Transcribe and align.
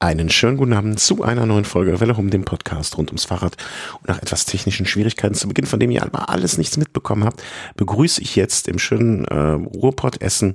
Einen 0.00 0.30
schönen 0.30 0.56
guten 0.56 0.74
Abend 0.74 1.00
zu 1.00 1.24
einer 1.24 1.44
neuen 1.44 1.64
Folge 1.64 1.98
Welle 1.98 2.14
um 2.14 2.30
dem 2.30 2.44
Podcast 2.44 2.96
rund 2.96 3.10
ums 3.10 3.24
Fahrrad. 3.24 3.56
Und 3.98 4.06
nach 4.08 4.22
etwas 4.22 4.44
technischen 4.44 4.86
Schwierigkeiten 4.86 5.34
zu 5.34 5.48
Beginn, 5.48 5.66
von 5.66 5.80
dem 5.80 5.90
ihr 5.90 6.04
einmal 6.04 6.26
alles 6.26 6.56
nichts 6.56 6.76
mitbekommen 6.76 7.24
habt, 7.24 7.42
begrüße 7.74 8.22
ich 8.22 8.36
jetzt 8.36 8.68
im 8.68 8.78
schönen 8.78 9.24
äh, 9.24 9.34
Ruhrpott 9.34 10.20
Essen. 10.22 10.54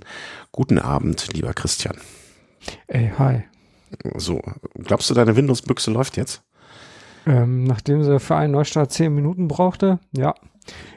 Guten 0.54 0.80
Abend, 0.80 1.34
lieber 1.34 1.54
Christian. 1.54 1.98
Ey, 2.88 3.12
hi. 3.20 3.44
So, 4.16 4.42
glaubst 4.76 5.10
du, 5.10 5.14
deine 5.14 5.36
Windows-Büchse 5.36 5.92
läuft 5.92 6.16
jetzt? 6.16 6.42
Ähm, 7.26 7.66
nachdem 7.66 8.02
sie 8.02 8.22
für 8.22 8.38
einen 8.38 8.54
Neustart 8.54 8.94
zehn 8.94 9.14
Minuten 9.14 9.50
brauchte, 9.50 10.00
ja. 10.16 10.36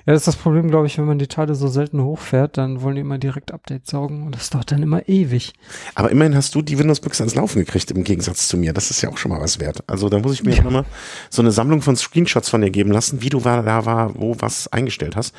Ja, 0.06 0.12
das 0.12 0.22
ist 0.22 0.28
das 0.28 0.36
Problem, 0.36 0.70
glaube 0.70 0.86
ich, 0.86 0.98
wenn 0.98 1.04
man 1.04 1.18
die 1.18 1.26
Teile 1.26 1.56
so 1.56 1.66
selten 1.66 2.00
hochfährt, 2.00 2.58
dann 2.58 2.80
wollen 2.80 2.94
die 2.94 3.00
immer 3.00 3.18
direkt 3.18 3.52
Updates 3.52 3.90
saugen 3.90 4.22
und 4.22 4.36
das 4.36 4.50
dauert 4.50 4.70
dann 4.70 4.80
immer 4.80 5.08
ewig. 5.08 5.52
Aber 5.96 6.12
immerhin 6.12 6.36
hast 6.36 6.54
du 6.54 6.62
die 6.62 6.78
Windows-Büchse 6.78 7.24
ans 7.24 7.34
Laufen 7.34 7.58
gekriegt, 7.58 7.90
im 7.90 8.04
Gegensatz 8.04 8.46
zu 8.46 8.56
mir. 8.56 8.72
Das 8.72 8.92
ist 8.92 9.02
ja 9.02 9.08
auch 9.08 9.18
schon 9.18 9.32
mal 9.32 9.40
was 9.40 9.58
wert. 9.58 9.82
Also 9.88 10.08
da 10.08 10.20
muss 10.20 10.34
ich 10.34 10.44
mir 10.44 10.54
ja. 10.54 10.62
nochmal 10.62 10.84
so 11.28 11.42
eine 11.42 11.50
Sammlung 11.50 11.82
von 11.82 11.96
Screenshots 11.96 12.48
von 12.48 12.60
dir 12.60 12.70
geben 12.70 12.92
lassen, 12.92 13.20
wie 13.20 13.30
du 13.30 13.40
da 13.40 13.84
war, 13.84 14.14
wo 14.14 14.36
was 14.38 14.68
eingestellt 14.68 15.16
hast, 15.16 15.34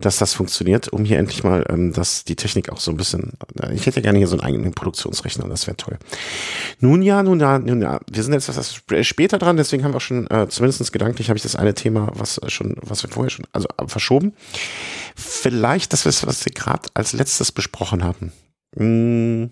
dass 0.00 0.16
das 0.16 0.32
funktioniert, 0.32 0.88
um 0.88 1.04
hier 1.04 1.18
endlich 1.18 1.44
mal, 1.44 1.66
ähm, 1.68 1.92
dass 1.92 2.24
die 2.24 2.36
Technik 2.36 2.70
auch 2.70 2.80
so 2.80 2.90
ein 2.90 2.96
bisschen, 2.96 3.34
äh, 3.62 3.74
ich 3.74 3.84
hätte 3.84 3.96
ja 3.96 4.02
gerne 4.02 4.18
hier 4.18 4.28
so 4.28 4.36
einen 4.36 4.46
eigenen 4.46 4.72
Produktionsrechner, 4.72 5.46
das 5.48 5.66
wäre 5.66 5.76
toll. 5.76 5.98
Nun 6.80 7.02
ja, 7.02 7.22
nun 7.22 7.38
ja, 7.38 7.58
nun 7.58 7.82
ja, 7.82 8.00
wir 8.10 8.22
sind 8.22 8.32
jetzt 8.32 8.48
etwas 8.48 8.80
später 9.02 9.38
dran, 9.38 9.58
deswegen 9.58 9.84
haben 9.84 9.92
wir 9.92 9.96
auch 9.96 10.00
schon, 10.00 10.26
äh, 10.30 10.48
zumindest 10.48 10.90
gedanklich 10.90 11.28
habe 11.28 11.36
ich 11.36 11.42
das 11.42 11.56
eine 11.56 11.74
Thema, 11.74 12.10
was 12.14 12.40
schon, 12.48 12.76
was 12.80 13.02
wir 13.02 13.10
vorher 13.10 13.30
schon, 13.30 13.46
also 13.52 13.68
äh, 13.76 13.86
verschoben. 14.06 14.32
Vielleicht 15.16 15.92
das, 15.92 16.06
was 16.06 16.44
wir 16.44 16.52
gerade 16.52 16.88
als 16.94 17.12
letztes 17.12 17.52
besprochen 17.52 18.04
haben. 18.04 18.32
Hm. 18.76 19.50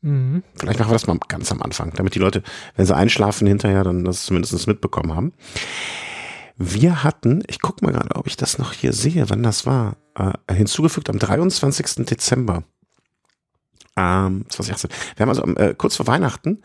Mhm. 0.00 0.42
Vielleicht 0.56 0.78
machen 0.78 0.90
wir 0.90 0.94
das 0.94 1.06
mal 1.06 1.18
ganz 1.28 1.50
am 1.50 1.62
Anfang, 1.62 1.92
damit 1.94 2.14
die 2.14 2.18
Leute, 2.18 2.42
wenn 2.76 2.84
sie 2.84 2.94
einschlafen, 2.94 3.46
hinterher 3.46 3.84
dann 3.84 4.04
das 4.04 4.26
zumindest 4.26 4.66
mitbekommen 4.66 5.14
haben. 5.14 5.32
Wir 6.56 7.02
hatten, 7.02 7.42
ich 7.46 7.60
gucke 7.60 7.84
mal 7.84 7.92
gerade, 7.92 8.14
ob 8.14 8.26
ich 8.26 8.36
das 8.36 8.58
noch 8.58 8.72
hier 8.72 8.92
sehe, 8.92 9.28
wann 9.30 9.42
das 9.42 9.66
war, 9.66 9.96
äh, 10.14 10.54
hinzugefügt 10.54 11.08
am 11.10 11.18
23. 11.18 12.06
Dezember 12.06 12.64
ähm, 13.96 14.44
2018. 14.48 14.90
Wir 15.16 15.22
haben 15.22 15.30
also 15.30 15.42
äh, 15.56 15.74
kurz 15.74 15.96
vor 15.96 16.06
Weihnachten 16.06 16.62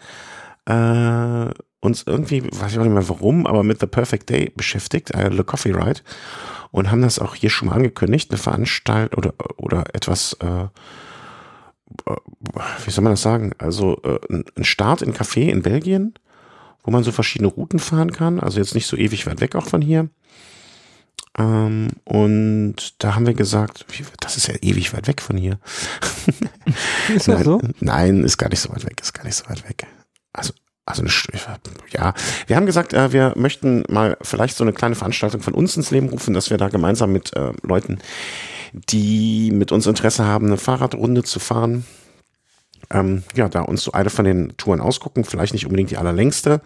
äh, 0.65 1.49
uns 1.81 2.03
irgendwie, 2.05 2.43
weiß 2.43 2.73
ich 2.73 2.79
auch 2.79 2.83
nicht 2.83 2.93
mehr 2.93 3.09
warum, 3.09 3.47
aber 3.47 3.63
mit 3.63 3.79
The 3.79 3.87
Perfect 3.87 4.29
Day 4.29 4.51
beschäftigt, 4.55 5.11
äh, 5.11 5.31
The 5.31 5.43
Coffee 5.43 5.71
Ride 5.71 6.01
und 6.71 6.91
haben 6.91 7.01
das 7.01 7.19
auch 7.19 7.35
hier 7.35 7.49
schon 7.49 7.69
mal 7.69 7.75
angekündigt, 7.75 8.31
eine 8.31 8.37
Veranstaltung 8.37 9.17
oder, 9.17 9.33
oder 9.57 9.95
etwas, 9.95 10.33
äh, 10.41 10.63
äh, 10.63 10.67
wie 12.85 12.91
soll 12.91 13.03
man 13.03 13.13
das 13.13 13.21
sagen? 13.21 13.53
Also 13.57 14.01
äh, 14.03 14.19
ein 14.55 14.63
Start 14.63 15.01
in 15.01 15.13
Café 15.13 15.49
in 15.49 15.61
Belgien, 15.61 16.13
wo 16.83 16.91
man 16.91 17.03
so 17.03 17.11
verschiedene 17.11 17.49
Routen 17.49 17.79
fahren 17.79 18.11
kann, 18.11 18.39
also 18.39 18.59
jetzt 18.59 18.75
nicht 18.75 18.87
so 18.87 18.97
ewig 18.97 19.25
weit 19.27 19.41
weg 19.41 19.55
auch 19.55 19.67
von 19.67 19.81
hier. 19.81 20.09
Ähm, 21.37 21.89
und 22.05 23.03
da 23.03 23.15
haben 23.15 23.25
wir 23.25 23.33
gesagt, 23.33 23.85
das 24.19 24.37
ist 24.37 24.47
ja 24.47 24.55
ewig 24.61 24.93
weit 24.93 25.07
weg 25.07 25.21
von 25.21 25.37
hier. 25.37 25.59
Ist 27.15 27.27
das 27.27 27.37
nein, 27.37 27.43
so? 27.43 27.61
Nein, 27.79 28.23
ist 28.23 28.37
gar 28.37 28.49
nicht 28.49 28.59
so 28.59 28.69
weit 28.69 28.85
weg, 28.85 28.99
ist 29.01 29.13
gar 29.13 29.23
nicht 29.23 29.35
so 29.35 29.49
weit 29.49 29.67
weg. 29.67 29.87
Also 30.33 30.53
also 30.89 31.03
eine, 31.03 31.11
ja, 31.91 32.13
wir 32.47 32.55
haben 32.55 32.65
gesagt, 32.65 32.93
äh, 32.93 33.13
wir 33.13 33.33
möchten 33.35 33.83
mal 33.89 34.17
vielleicht 34.23 34.57
so 34.57 34.63
eine 34.63 34.73
kleine 34.73 34.95
Veranstaltung 34.95 35.41
von 35.41 35.53
uns 35.53 35.77
ins 35.77 35.91
Leben 35.91 36.09
rufen, 36.09 36.33
dass 36.33 36.49
wir 36.49 36.57
da 36.57 36.67
gemeinsam 36.69 37.11
mit 37.11 37.35
äh, 37.35 37.51
Leuten, 37.61 37.99
die 38.73 39.51
mit 39.51 39.71
uns 39.71 39.85
Interesse 39.85 40.25
haben, 40.25 40.47
eine 40.47 40.57
Fahrradrunde 40.57 41.23
zu 41.23 41.39
fahren, 41.39 41.85
ähm, 42.89 43.21
ja, 43.35 43.49
da 43.49 43.61
uns 43.61 43.83
so 43.83 43.91
eine 43.91 44.09
von 44.09 44.25
den 44.25 44.57
Touren 44.57 44.81
ausgucken, 44.81 45.25
vielleicht 45.25 45.53
nicht 45.53 45.67
unbedingt 45.67 45.91
die 45.91 45.97
allerlängste, 45.97 46.61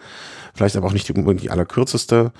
vielleicht 0.54 0.76
aber 0.76 0.86
auch 0.86 0.94
nicht 0.94 1.10
unbedingt 1.10 1.42
die 1.42 1.50
allerkürzeste. 1.50 2.32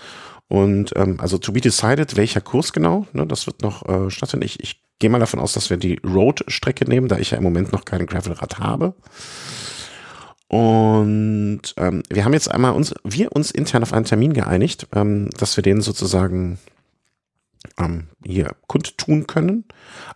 Und 0.48 0.92
ähm, 0.96 1.20
also 1.20 1.36
to 1.36 1.52
be 1.52 1.60
decided, 1.60 2.16
welcher 2.16 2.40
Kurs 2.40 2.72
genau, 2.72 3.06
ne, 3.12 3.26
das 3.26 3.46
wird 3.46 3.60
noch 3.60 3.86
äh, 3.86 4.10
stattfinden. 4.10 4.46
Ich, 4.46 4.60
ich 4.60 4.82
gehe 4.98 5.10
mal 5.10 5.18
davon 5.18 5.40
aus, 5.40 5.52
dass 5.52 5.68
wir 5.68 5.76
die 5.76 6.00
Road-Strecke 6.02 6.86
nehmen, 6.86 7.08
da 7.08 7.18
ich 7.18 7.32
ja 7.32 7.38
im 7.38 7.44
Moment 7.44 7.72
noch 7.72 7.84
kein 7.84 8.06
Gravelrad 8.06 8.58
habe. 8.58 8.94
Und 10.48 11.62
ähm, 11.76 12.02
wir 12.10 12.24
haben 12.24 12.32
jetzt 12.32 12.50
einmal 12.50 12.72
uns, 12.72 12.94
wir 13.02 13.32
uns 13.32 13.50
intern 13.50 13.82
auf 13.82 13.92
einen 13.92 14.04
Termin 14.04 14.34
geeinigt, 14.34 14.86
ähm, 14.94 15.30
dass 15.30 15.56
wir 15.56 15.62
den 15.62 15.80
sozusagen 15.80 16.58
ähm, 17.78 18.08
hier 18.24 18.54
kundtun 18.66 19.26
können. 19.26 19.64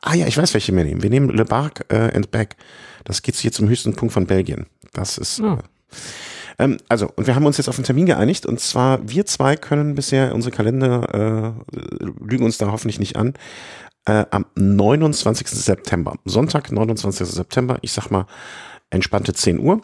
Ah 0.03 0.15
ja, 0.15 0.27
ich 0.27 0.37
weiß, 0.37 0.55
welche 0.55 0.75
wir 0.75 0.84
nehmen. 0.84 1.03
Wir 1.03 1.11
nehmen 1.11 1.31
Le 1.31 1.44
Barc 1.44 1.87
äh, 1.93 2.15
and 2.15 2.31
Back. 2.31 2.56
Das 3.05 3.22
geht 3.22 3.37
hier 3.37 3.53
zum 3.53 3.69
höchsten 3.69 3.94
Punkt 3.94 4.12
von 4.12 4.27
Belgien. 4.27 4.67
Das 4.93 5.19
ist. 5.19 5.41
Oh. 5.41 5.55
Äh, 5.55 5.59
ähm, 6.59 6.78
also, 6.88 7.11
und 7.15 7.27
wir 7.27 7.34
haben 7.34 7.47
uns 7.47 7.56
jetzt 7.56 7.69
auf 7.69 7.78
einen 7.78 7.84
Termin 7.84 8.06
geeinigt. 8.06 8.44
Und 8.44 8.61
zwar, 8.61 9.09
wir 9.09 9.27
zwei 9.27 9.56
können 9.56 9.94
bisher, 9.94 10.34
unsere 10.34 10.55
Kalender 10.55 11.55
äh, 11.72 11.77
lügen 12.21 12.44
uns 12.44 12.59
da 12.59 12.71
hoffentlich 12.71 12.99
nicht 12.99 13.17
an, 13.17 13.34
äh, 14.05 14.25
am 14.31 14.47
29. 14.56 15.49
September. 15.49 16.17
Sonntag, 16.25 16.71
29. 16.71 17.27
September. 17.27 17.78
Ich 17.83 17.93
sag 17.93 18.11
mal, 18.11 18.27
entspannte 18.91 19.33
10 19.33 19.61
Uhr 19.61 19.83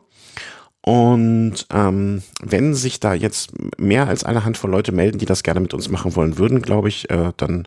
und 0.85 1.67
ähm, 1.73 2.23
wenn 2.43 2.75
sich 2.75 3.01
da 3.01 3.15
jetzt 3.15 3.53
mehr 3.79 4.07
als 4.07 4.23
eine 4.25 4.45
Handvoll 4.45 4.71
Leute 4.71 4.93
melden, 4.93 5.19
die 5.19 5.25
das 5.25 5.43
gerne 5.43 5.61
mit 5.61 5.73
uns 5.73 5.89
machen 5.89 6.15
wollen 6.15 6.37
würden, 6.37 6.61
glaube 6.61 6.89
ich, 6.89 7.09
äh, 7.11 7.33
dann 7.39 7.67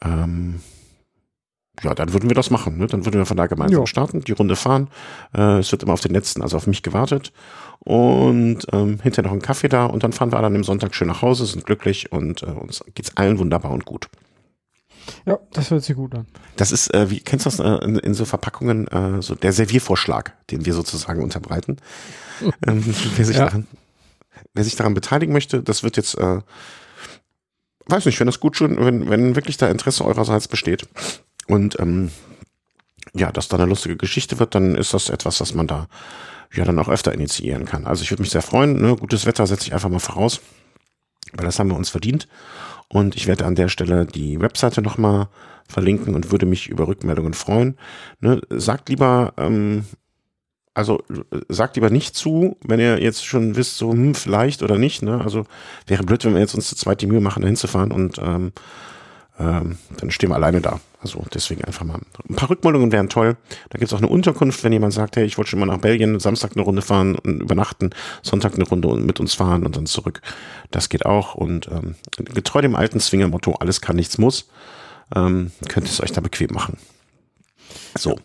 ähm, 0.00 0.60
ja, 1.82 1.92
dann 1.92 2.12
würden 2.12 2.30
wir 2.30 2.36
das 2.36 2.50
machen. 2.50 2.78
Ne? 2.78 2.86
Dann 2.86 3.04
würden 3.04 3.18
wir 3.18 3.26
von 3.26 3.36
da 3.36 3.46
gemeinsam 3.46 3.80
jo. 3.80 3.86
starten, 3.86 4.20
die 4.20 4.32
Runde 4.32 4.54
fahren. 4.54 4.88
Äh, 5.36 5.58
es 5.58 5.72
wird 5.72 5.82
immer 5.82 5.94
auf 5.94 6.00
den 6.00 6.12
letzten, 6.12 6.40
also 6.40 6.56
auf 6.56 6.68
mich 6.68 6.84
gewartet. 6.84 7.32
Und 7.80 8.60
ähm, 8.72 9.00
hinterher 9.02 9.28
noch 9.28 9.32
ein 9.32 9.42
Kaffee 9.42 9.68
da 9.68 9.86
und 9.86 10.04
dann 10.04 10.12
fahren 10.12 10.30
wir 10.30 10.40
dann 10.40 10.54
am 10.54 10.62
Sonntag 10.62 10.94
schön 10.94 11.08
nach 11.08 11.20
Hause, 11.20 11.46
sind 11.46 11.66
glücklich 11.66 12.12
und 12.12 12.44
äh, 12.44 12.46
uns 12.46 12.84
geht's 12.94 13.16
allen 13.16 13.40
wunderbar 13.40 13.72
und 13.72 13.84
gut. 13.84 14.08
Ja, 15.26 15.38
das 15.52 15.70
hört 15.70 15.82
sich 15.82 15.96
gut 15.96 16.14
an. 16.14 16.26
Das 16.56 16.72
ist, 16.72 16.92
äh, 16.94 17.10
wie 17.10 17.20
kennst 17.20 17.46
du 17.46 17.50
das 17.50 17.60
äh, 17.60 17.84
in, 17.84 17.98
in, 17.98 18.14
so 18.14 18.24
Verpackungen, 18.24 18.86
äh, 18.88 19.22
so 19.22 19.34
der 19.34 19.52
Serviervorschlag, 19.52 20.34
den 20.50 20.66
wir 20.66 20.74
sozusagen 20.74 21.22
unterbreiten. 21.22 21.76
ähm, 22.66 22.84
wer, 23.16 23.24
sich 23.24 23.36
ja. 23.36 23.46
daran, 23.46 23.66
wer 24.54 24.64
sich 24.64 24.76
daran 24.76 24.94
beteiligen 24.94 25.32
möchte, 25.32 25.62
das 25.62 25.82
wird 25.82 25.96
jetzt, 25.96 26.16
äh, 26.18 26.40
weiß 27.86 28.06
nicht, 28.06 28.18
wenn 28.20 28.26
das 28.26 28.40
gut 28.40 28.56
schon, 28.56 28.76
wenn, 28.84 29.08
wenn 29.10 29.36
wirklich 29.36 29.56
da 29.56 29.68
Interesse 29.68 30.04
eurerseits 30.04 30.48
besteht 30.48 30.88
und 31.46 31.78
ähm, 31.80 32.10
ja, 33.14 33.30
dass 33.30 33.48
da 33.48 33.56
eine 33.56 33.66
lustige 33.66 33.96
Geschichte 33.96 34.38
wird, 34.38 34.54
dann 34.54 34.74
ist 34.74 34.94
das 34.94 35.10
etwas, 35.10 35.40
was 35.40 35.54
man 35.54 35.66
da 35.66 35.88
ja 36.52 36.64
dann 36.64 36.78
auch 36.78 36.88
öfter 36.88 37.12
initiieren 37.12 37.64
kann. 37.64 37.86
Also 37.86 38.02
ich 38.02 38.10
würde 38.10 38.22
mich 38.22 38.30
sehr 38.30 38.42
freuen. 38.42 38.80
Ne? 38.80 38.96
Gutes 38.96 39.26
Wetter 39.26 39.46
setze 39.46 39.66
ich 39.66 39.74
einfach 39.74 39.88
mal 39.88 39.98
voraus, 39.98 40.40
weil 41.36 41.46
das 41.46 41.58
haben 41.58 41.70
wir 41.70 41.76
uns 41.76 41.90
verdient. 41.90 42.28
Und 42.88 43.16
ich 43.16 43.26
werde 43.26 43.46
an 43.46 43.54
der 43.54 43.68
Stelle 43.68 44.06
die 44.06 44.40
Webseite 44.40 44.82
nochmal 44.82 45.28
verlinken 45.68 46.14
und 46.14 46.30
würde 46.30 46.46
mich 46.46 46.68
über 46.68 46.86
Rückmeldungen 46.86 47.34
freuen. 47.34 47.76
Ne, 48.20 48.40
sagt 48.50 48.88
lieber, 48.88 49.32
ähm, 49.36 49.84
also 50.74 51.02
sagt 51.48 51.76
lieber 51.76 51.90
nicht 51.90 52.16
zu, 52.16 52.56
wenn 52.64 52.80
ihr 52.80 53.00
jetzt 53.00 53.24
schon 53.24 53.56
wisst, 53.56 53.78
so 53.78 53.92
hm, 53.92 54.14
vielleicht 54.14 54.62
oder 54.62 54.76
nicht. 54.76 55.02
Ne? 55.02 55.20
Also 55.20 55.46
wäre 55.86 56.02
blöd, 56.02 56.24
wenn 56.24 56.34
wir 56.34 56.40
jetzt 56.40 56.54
uns 56.54 56.68
zu 56.68 56.76
zweit 56.76 57.00
die 57.00 57.06
Mühe 57.06 57.20
machen, 57.20 57.42
da 57.42 57.46
hinzufahren 57.46 57.92
und 57.92 58.18
ähm, 58.18 58.52
ähm, 59.38 59.78
dann 59.98 60.10
stehen 60.10 60.30
wir 60.30 60.36
alleine 60.36 60.60
da. 60.60 60.80
Also 61.00 61.24
deswegen 61.34 61.64
einfach 61.64 61.84
mal. 61.84 62.00
Ein 62.28 62.36
paar 62.36 62.48
Rückmeldungen 62.48 62.92
wären 62.92 63.08
toll. 63.08 63.36
Da 63.70 63.78
gibt 63.78 63.90
es 63.90 63.92
auch 63.92 63.98
eine 63.98 64.08
Unterkunft, 64.08 64.64
wenn 64.64 64.72
jemand 64.72 64.92
sagt, 64.92 65.16
hey, 65.16 65.24
ich 65.24 65.36
wollte 65.36 65.50
schon 65.50 65.60
mal 65.60 65.66
nach 65.66 65.78
Belgien, 65.78 66.18
Samstag 66.20 66.52
eine 66.54 66.62
Runde 66.62 66.82
fahren 66.82 67.16
und 67.16 67.40
übernachten, 67.40 67.90
Sonntag 68.22 68.54
eine 68.54 68.64
Runde 68.64 68.94
mit 68.96 69.20
uns 69.20 69.34
fahren 69.34 69.66
und 69.66 69.76
dann 69.76 69.86
zurück. 69.86 70.22
Das 70.70 70.88
geht 70.88 71.04
auch. 71.04 71.34
Und 71.34 71.68
ähm, 71.68 71.96
getreu 72.16 72.62
dem 72.62 72.76
alten 72.76 73.00
Zwinger-Motto, 73.00 73.54
alles 73.54 73.80
kann, 73.80 73.96
nichts 73.96 74.18
muss, 74.18 74.48
ähm, 75.14 75.50
könnt 75.68 75.86
ihr 75.86 75.92
es 75.92 76.02
euch 76.02 76.12
da 76.12 76.20
bequem 76.20 76.50
machen. 76.52 76.78
So. 77.98 78.18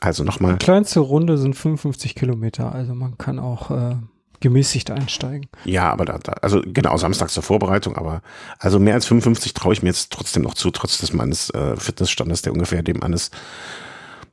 Also 0.00 0.24
nochmal. 0.24 0.54
Die 0.54 0.64
kleinste 0.64 0.98
Runde 1.00 1.38
sind 1.38 1.54
55 1.54 2.16
Kilometer, 2.16 2.72
also 2.72 2.94
man 2.94 3.16
kann 3.16 3.38
auch 3.38 3.70
äh, 3.70 3.94
gemäßigt 4.40 4.90
einsteigen. 4.90 5.48
Ja, 5.64 5.90
aber 5.90 6.04
da, 6.04 6.18
da, 6.18 6.32
also 6.42 6.62
genau, 6.64 6.96
samstags 6.96 7.34
zur 7.34 7.42
Vorbereitung, 7.42 7.96
aber 7.96 8.22
also 8.58 8.78
mehr 8.78 8.94
als 8.94 9.06
55 9.06 9.54
traue 9.54 9.72
ich 9.72 9.82
mir 9.82 9.88
jetzt 9.88 10.12
trotzdem 10.12 10.42
noch 10.42 10.54
zu, 10.54 10.70
trotz 10.70 10.98
des 10.98 11.12
meines 11.12 11.50
äh, 11.50 11.76
Fitnessstandes, 11.76 12.42
der 12.42 12.52
ungefähr 12.52 12.82
dem 12.82 13.02
eines, 13.02 13.30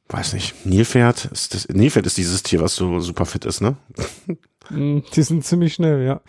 weiß 0.09 0.33
nicht, 0.33 0.65
Nilpferd, 0.65 1.25
ist 1.25 1.53
das, 1.53 1.67
Nilpferd 1.69 2.05
ist 2.05 2.17
dieses 2.17 2.43
Tier, 2.43 2.61
was 2.61 2.75
so 2.75 2.99
super 2.99 3.25
fit 3.25 3.45
ist, 3.45 3.61
ne? 3.61 3.75
Mm, 4.69 4.99
die 5.15 5.23
sind 5.23 5.43
ziemlich 5.43 5.73
schnell, 5.73 6.05
ja. 6.05 6.21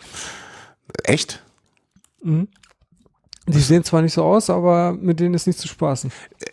Echt? 1.03 1.43
Mhm. 2.23 2.47
Die 3.45 3.59
sehen 3.59 3.83
zwar 3.83 4.01
nicht 4.01 4.13
so 4.13 4.23
aus, 4.23 4.49
aber 4.49 4.93
mit 4.93 5.19
denen 5.19 5.33
ist 5.33 5.47
nicht 5.47 5.59
zu 5.59 5.67
spaßen. 5.67 6.11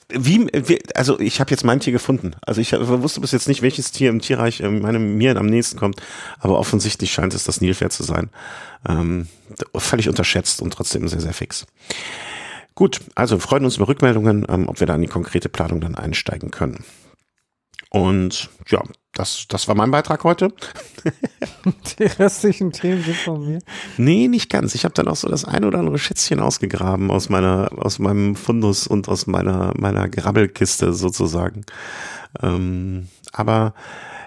Wie, 0.09 0.49
wie 0.53 0.81
also 0.97 1.21
ich 1.21 1.39
habe 1.39 1.51
jetzt 1.53 1.65
mein 1.65 1.79
Tier 1.79 1.93
gefunden. 1.93 2.35
Also 2.43 2.61
ich 2.61 2.73
wusste 2.73 3.21
bis 3.21 3.31
jetzt 3.31 3.47
nicht, 3.47 3.63
welches 3.63 3.93
Tier 3.93 4.11
im 4.11 4.21
Tierreich 4.21 4.61
meinem 4.61 5.17
mir 5.17 5.37
am 5.37 5.47
nächsten 5.47 5.79
kommt, 5.79 6.03
aber 6.41 6.59
offensichtlich 6.59 7.13
scheint 7.13 7.33
es 7.33 7.45
das 7.45 7.61
Nilpferd 7.61 7.93
zu 7.93 8.03
sein. 8.03 8.31
Ähm, 8.89 9.29
völlig 9.77 10.09
unterschätzt 10.09 10.61
und 10.63 10.73
trotzdem 10.73 11.07
sehr, 11.07 11.21
sehr 11.21 11.33
fix. 11.33 11.65
Gut, 12.75 13.01
also 13.15 13.39
freuen 13.39 13.65
uns 13.65 13.77
über 13.77 13.87
Rückmeldungen, 13.87 14.47
ähm, 14.49 14.69
ob 14.69 14.81
wir 14.81 14.87
da 14.87 14.97
in 14.97 15.03
die 15.03 15.09
konkrete 15.09 15.49
Planung 15.49 15.81
dann 15.81 15.95
einsteigen 15.95 16.51
können. 16.51 16.85
Und 17.91 18.49
ja, 18.69 18.83
das, 19.13 19.47
das 19.49 19.67
war 19.67 19.75
mein 19.75 19.91
Beitrag 19.91 20.23
heute. 20.25 20.53
Die 21.99 22.05
restlichen 22.05 22.73
Themen 22.73 23.03
sind 23.03 23.17
von 23.17 23.47
mir. 23.47 23.59
Nee, 23.97 24.29
nicht 24.29 24.51
ganz. 24.51 24.75
Ich 24.75 24.85
habe 24.85 24.95
dann 24.95 25.09
auch 25.09 25.17
so 25.17 25.29
das 25.29 25.45
ein 25.45 25.65
oder 25.65 25.79
andere 25.79 25.99
Schätzchen 25.99 26.41
ausgegraben 26.41 27.11
aus 27.11 27.29
meiner, 27.29 27.71
aus 27.77 27.99
meinem 27.99 28.37
Fundus 28.37 28.87
und 28.87 29.09
aus 29.09 29.27
meiner, 29.27 29.73
meiner 29.77 30.09
Grabbelkiste 30.09 30.93
sozusagen. 30.93 31.65
Ähm, 32.41 33.09
aber 33.33 33.75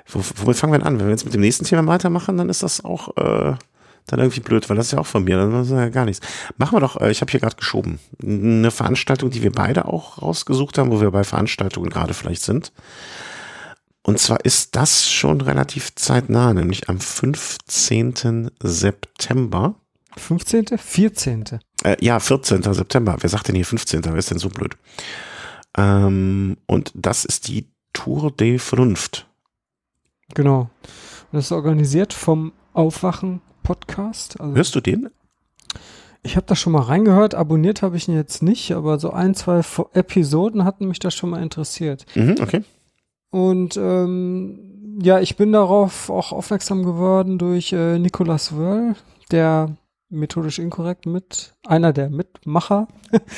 wo, 0.07 0.21
womit 0.43 0.57
fangen 0.57 0.73
wir 0.73 0.79
denn 0.79 0.87
an? 0.87 0.99
Wenn 0.99 1.07
wir 1.07 1.11
jetzt 1.11 1.25
mit 1.25 1.33
dem 1.33 1.41
nächsten 1.41 1.65
Thema 1.65 1.87
weitermachen, 1.87 2.37
dann 2.37 2.49
ist 2.49 2.63
das 2.63 2.83
auch 2.83 3.15
äh, 3.15 3.55
dann 4.07 4.19
irgendwie 4.19 4.41
blöd, 4.41 4.69
weil 4.69 4.75
das 4.75 4.87
ist 4.87 4.91
ja 4.91 4.99
auch 4.99 5.07
von 5.07 5.23
mir, 5.23 5.37
dann 5.37 5.61
ist 5.61 5.71
ja 5.71 5.89
gar 5.89 6.05
nichts. 6.05 6.25
Machen 6.57 6.75
wir 6.75 6.81
doch, 6.81 6.99
äh, 6.99 7.09
ich 7.09 7.21
habe 7.21 7.31
hier 7.31 7.39
gerade 7.39 7.55
geschoben, 7.55 7.99
eine 8.21 8.71
Veranstaltung, 8.71 9.29
die 9.29 9.43
wir 9.43 9.51
beide 9.51 9.85
auch 9.85 10.21
rausgesucht 10.21 10.77
haben, 10.77 10.91
wo 10.91 10.99
wir 10.99 11.11
bei 11.11 11.23
Veranstaltungen 11.23 11.89
gerade 11.89 12.13
vielleicht 12.13 12.41
sind. 12.41 12.73
Und 14.03 14.19
zwar 14.19 14.43
ist 14.43 14.75
das 14.75 15.09
schon 15.09 15.41
relativ 15.41 15.95
zeitnah, 15.95 16.53
nämlich 16.53 16.89
am 16.89 16.99
15. 16.99 18.51
September. 18.61 19.75
15., 20.17 20.77
14. 20.77 21.43
Äh, 21.83 21.95
ja, 22.01 22.19
14. 22.19 22.61
September. 22.61 23.17
Wer 23.19 23.29
sagt 23.29 23.47
denn 23.47 23.55
hier 23.55 23.65
15.? 23.65 24.03
Wer 24.03 24.15
ist 24.15 24.29
denn 24.29 24.39
so 24.39 24.49
blöd? 24.49 24.77
Ähm, 25.77 26.57
und 26.67 26.91
das 26.95 27.25
ist 27.25 27.47
die 27.47 27.67
Tour 27.93 28.31
de 28.31 28.59
Vernunft. 28.59 29.27
Genau. 30.35 30.69
Das 31.31 31.45
ist 31.45 31.51
organisiert 31.51 32.13
vom 32.13 32.51
Aufwachen 32.73 33.41
Podcast. 33.63 34.39
Also 34.39 34.55
Hörst 34.55 34.75
du 34.75 34.81
den? 34.81 35.09
Ich 36.21 36.35
habe 36.35 36.45
da 36.45 36.55
schon 36.55 36.73
mal 36.73 36.83
reingehört, 36.83 37.35
abonniert 37.35 37.81
habe 37.81 37.97
ich 37.97 38.07
ihn 38.07 38.15
jetzt 38.15 38.43
nicht, 38.43 38.71
aber 38.71 38.97
so 38.97 39.11
ein, 39.11 39.35
zwei 39.35 39.61
Episoden 39.93 40.63
hatten 40.63 40.87
mich 40.87 40.99
da 40.99 41.11
schon 41.11 41.31
mal 41.31 41.41
interessiert. 41.41 42.05
Mhm, 42.15 42.35
okay. 42.41 42.63
Und 43.33 43.77
ähm, 43.77 44.99
ja, 45.01 45.19
ich 45.19 45.37
bin 45.37 45.51
darauf 45.51 46.11
auch 46.11 46.31
aufmerksam 46.31 46.83
geworden 46.83 47.39
durch 47.39 47.73
äh, 47.73 47.97
Nicolas 47.97 48.55
Wörl, 48.55 48.95
der 49.31 49.75
methodisch 50.11 50.59
inkorrekt 50.59 51.07
mit, 51.07 51.55
einer 51.65 51.93
der 51.93 52.11
Mitmacher. 52.11 52.87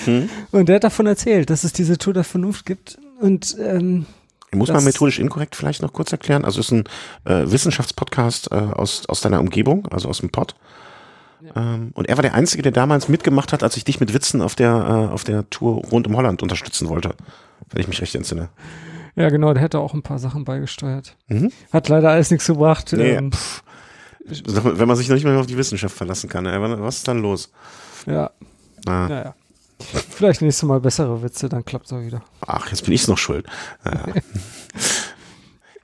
Hm. 0.03 0.29
Und 0.51 0.67
der 0.67 0.75
hat 0.75 0.83
davon 0.83 1.07
erzählt, 1.07 1.49
dass 1.49 1.63
es 1.63 1.71
diese 1.71 1.97
Tour 1.97 2.13
der 2.13 2.25
Vernunft 2.25 2.65
gibt. 2.65 2.97
Und 3.21 3.55
ähm, 3.57 4.05
muss 4.51 4.67
man 4.69 4.83
methodisch 4.83 5.17
inkorrekt 5.17 5.55
vielleicht 5.55 5.81
noch 5.81 5.93
kurz 5.93 6.11
erklären? 6.11 6.43
Also 6.43 6.59
es 6.59 6.65
ist 6.65 6.71
ein 6.73 6.83
äh, 7.23 7.49
Wissenschaftspodcast 7.49 8.51
äh, 8.51 8.55
aus, 8.55 9.05
aus 9.07 9.21
deiner 9.21 9.39
Umgebung, 9.39 9.87
also 9.91 10.09
aus 10.09 10.19
dem 10.19 10.29
Pod. 10.29 10.55
Ja. 11.39 11.73
Ähm, 11.75 11.91
und 11.93 12.09
er 12.09 12.17
war 12.17 12.21
der 12.21 12.33
Einzige, 12.33 12.63
der 12.63 12.73
damals 12.73 13.07
mitgemacht 13.07 13.53
hat, 13.53 13.63
als 13.63 13.77
ich 13.77 13.85
dich 13.85 14.01
mit 14.01 14.13
Witzen 14.13 14.41
auf 14.41 14.55
der, 14.55 14.71
äh, 14.71 15.13
auf 15.13 15.23
der 15.23 15.49
Tour 15.49 15.75
rund 15.85 16.05
um 16.05 16.17
Holland 16.17 16.43
unterstützen 16.43 16.89
wollte, 16.89 17.15
wenn 17.69 17.79
ich 17.79 17.87
mich 17.87 18.01
recht 18.01 18.13
entsinne. 18.13 18.49
Ja, 19.15 19.29
genau, 19.29 19.53
der 19.53 19.63
hätte 19.63 19.79
auch 19.79 19.93
ein 19.93 20.03
paar 20.03 20.19
Sachen 20.19 20.43
beigesteuert. 20.43 21.15
Mhm. 21.27 21.51
Hat 21.71 21.87
leider 21.87 22.11
alles 22.11 22.31
nichts 22.31 22.47
gebracht. 22.47 22.93
Nee, 22.93 23.13
ähm, 23.13 23.31
wenn 24.25 24.87
man 24.87 24.97
sich 24.97 25.07
noch 25.07 25.15
nicht 25.15 25.23
mehr 25.23 25.39
auf 25.39 25.45
die 25.45 25.57
Wissenschaft 25.57 25.95
verlassen 25.95 26.29
kann, 26.29 26.45
was 26.81 26.97
ist 26.97 27.07
dann 27.07 27.19
los? 27.19 27.51
Ja. 28.05 28.31
Ah. 28.85 29.07
Naja. 29.07 29.35
Vielleicht 29.79 30.41
nächstes 30.41 30.67
Mal 30.67 30.79
bessere 30.79 31.21
Witze, 31.21 31.49
dann 31.49 31.65
klappt 31.65 31.87
es 31.87 31.93
auch 31.93 32.01
wieder. 32.01 32.23
Ach, 32.45 32.69
jetzt 32.69 32.85
bin 32.85 32.93
ich 32.93 33.07
noch 33.07 33.17
schuld. 33.17 33.45
Ja. 33.83 34.05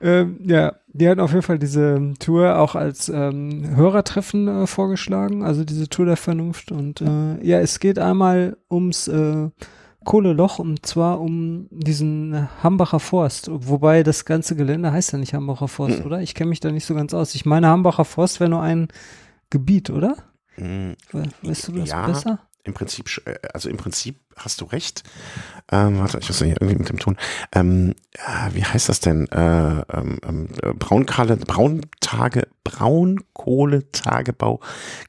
ähm, 0.00 0.38
ja, 0.44 0.74
die 0.88 1.08
hatten 1.08 1.20
auf 1.20 1.30
jeden 1.30 1.42
Fall 1.42 1.58
diese 1.58 2.14
Tour 2.18 2.58
auch 2.58 2.74
als 2.74 3.08
ähm, 3.08 3.76
Hörertreffen 3.76 4.48
äh, 4.48 4.66
vorgeschlagen, 4.66 5.44
also 5.44 5.64
diese 5.64 5.88
Tour 5.88 6.06
der 6.06 6.16
Vernunft. 6.16 6.72
Und 6.72 7.02
äh, 7.02 7.44
ja, 7.46 7.60
es 7.60 7.80
geht 7.80 7.98
einmal 7.98 8.56
ums 8.70 9.08
äh, 9.08 9.48
Kohleloch 10.04 10.58
und 10.58 10.84
zwar 10.86 11.20
um 11.20 11.66
diesen 11.70 12.48
Hambacher 12.62 13.00
Forst. 13.00 13.48
Wobei 13.50 14.02
das 14.02 14.24
ganze 14.24 14.56
Gelände 14.56 14.92
heißt 14.92 15.12
ja 15.12 15.18
nicht 15.18 15.34
Hambacher 15.34 15.68
Forst, 15.68 16.00
mhm. 16.00 16.06
oder? 16.06 16.20
Ich 16.20 16.34
kenne 16.34 16.50
mich 16.50 16.60
da 16.60 16.70
nicht 16.70 16.86
so 16.86 16.94
ganz 16.94 17.14
aus. 17.14 17.34
Ich 17.34 17.46
meine, 17.46 17.68
Hambacher 17.68 18.04
Forst 18.04 18.40
wäre 18.40 18.50
nur 18.50 18.62
ein 18.62 18.88
Gebiet, 19.50 19.90
oder? 19.90 20.16
Mhm. 20.56 20.96
Weißt 21.42 21.68
du 21.68 21.72
das 21.72 21.90
ja, 21.90 22.06
besser? 22.06 22.38
Im 22.64 22.74
Prinzip, 22.74 23.10
äh, 23.24 23.34
also 23.52 23.68
im 23.68 23.76
Prinzip 23.76 24.20
hast 24.36 24.60
du 24.60 24.66
recht. 24.66 25.02
Ähm, 25.70 25.98
warte, 25.98 26.18
ich 26.18 26.28
muss 26.28 26.38
ja 26.40 26.46
irgendwie 26.46 26.76
mit 26.76 26.88
dem 26.88 26.98
Ton. 26.98 27.16
Ähm, 27.52 27.94
äh, 28.12 28.54
wie 28.54 28.64
heißt 28.64 28.88
das 28.88 29.00
denn? 29.00 29.26
Äh, 29.28 29.80
ähm, 29.92 30.18
ähm 30.22 30.48
äh, 30.62 30.72
Braunkohle, 30.72 31.36
Brauntage, 31.38 32.46
Braunkohletagebau 32.62 34.60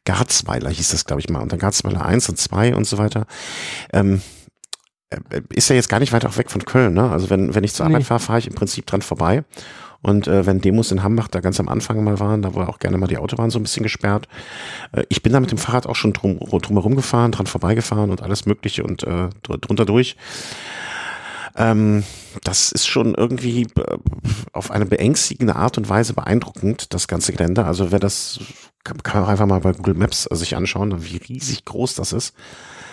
Garzweiler 0.04 0.72
hieß 0.72 0.90
das, 0.90 1.06
glaube 1.06 1.22
ich 1.22 1.30
mal. 1.30 1.42
Und 1.42 1.52
dann 1.52 1.60
Garzweiler 1.60 2.04
1 2.04 2.30
und 2.30 2.40
2 2.40 2.76
und 2.76 2.86
so 2.86 2.98
weiter. 2.98 3.28
Ähm, 3.92 4.16
äh, 4.16 4.20
ist 5.50 5.70
ja 5.70 5.76
jetzt 5.76 5.90
gar 5.90 6.00
nicht 6.00 6.14
weit 6.14 6.26
auch 6.26 6.38
weg 6.38 6.52
von 6.52 6.64
Köln, 6.66 6.94
ne? 6.94 7.10
Also 7.10 7.30
wenn, 7.30 7.56
wenn 7.56 7.64
ich 7.64 7.74
zur 7.74 7.88
nee. 7.88 7.94
Arbeit 7.94 8.08
fahre, 8.08 8.20
fahre 8.20 8.40
ich 8.40 8.48
im 8.48 8.56
Prinzip 8.56 8.86
dran 8.86 9.02
vorbei. 9.02 9.44
Und 10.02 10.28
äh, 10.28 10.46
wenn 10.46 10.60
Demos 10.60 10.92
in 10.92 11.02
Hambach 11.02 11.30
da 11.30 11.40
ganz 11.40 11.62
am 11.62 11.70
Anfang 11.70 12.04
mal 12.04 12.20
waren, 12.20 12.42
da 12.42 12.54
war 12.54 12.68
auch 12.68 12.80
gerne 12.80 12.98
mal 12.98 13.08
die 13.08 13.18
Autobahn 13.18 13.50
so 13.50 13.58
ein 13.58 13.64
bisschen 13.64 13.84
gesperrt. 13.84 14.28
Äh, 14.92 15.04
ich 15.08 15.24
bin 15.24 15.32
da 15.32 15.40
mit 15.40 15.50
dem 15.50 15.58
Fahrrad 15.58 15.88
auch 15.88 15.96
schon 15.96 16.12
drum, 16.12 16.40
drumherum 16.40 16.96
gefahren, 16.96 17.32
dran 17.32 17.48
vorbeigefahren 17.48 18.12
und 18.12 18.22
alles 18.22 18.46
Mögliche 18.46 18.84
und 18.84 19.04
äh, 19.04 19.30
drunter 19.42 19.86
durch. 19.86 20.18
Ähm, 21.56 22.04
das 22.44 22.72
ist 22.74 22.88
schon 22.88 23.16
irgendwie 23.16 23.64
äh, 23.64 23.98
auf 24.52 24.72
eine 24.72 24.86
beängstigende 24.86 25.56
Art 25.56 25.78
und 25.78 25.88
Weise 25.88 26.14
beeindruckend, 26.14 26.94
das 26.94 27.08
ganze 27.08 27.32
Gelände. 27.32 27.64
Also 27.64 27.92
wer 27.92 28.00
das, 28.00 28.40
kann, 28.84 29.02
kann 29.04 29.22
man 29.22 29.26
auch 29.26 29.32
einfach 29.32 29.46
mal 29.46 29.60
bei 29.60 29.72
Google 29.72 29.94
Maps 29.94 30.24
sich 30.24 30.58
anschauen, 30.58 31.06
wie 31.06 31.18
riesig 31.18 31.64
groß 31.64 31.96
das 31.96 32.12
ist. 32.12 32.36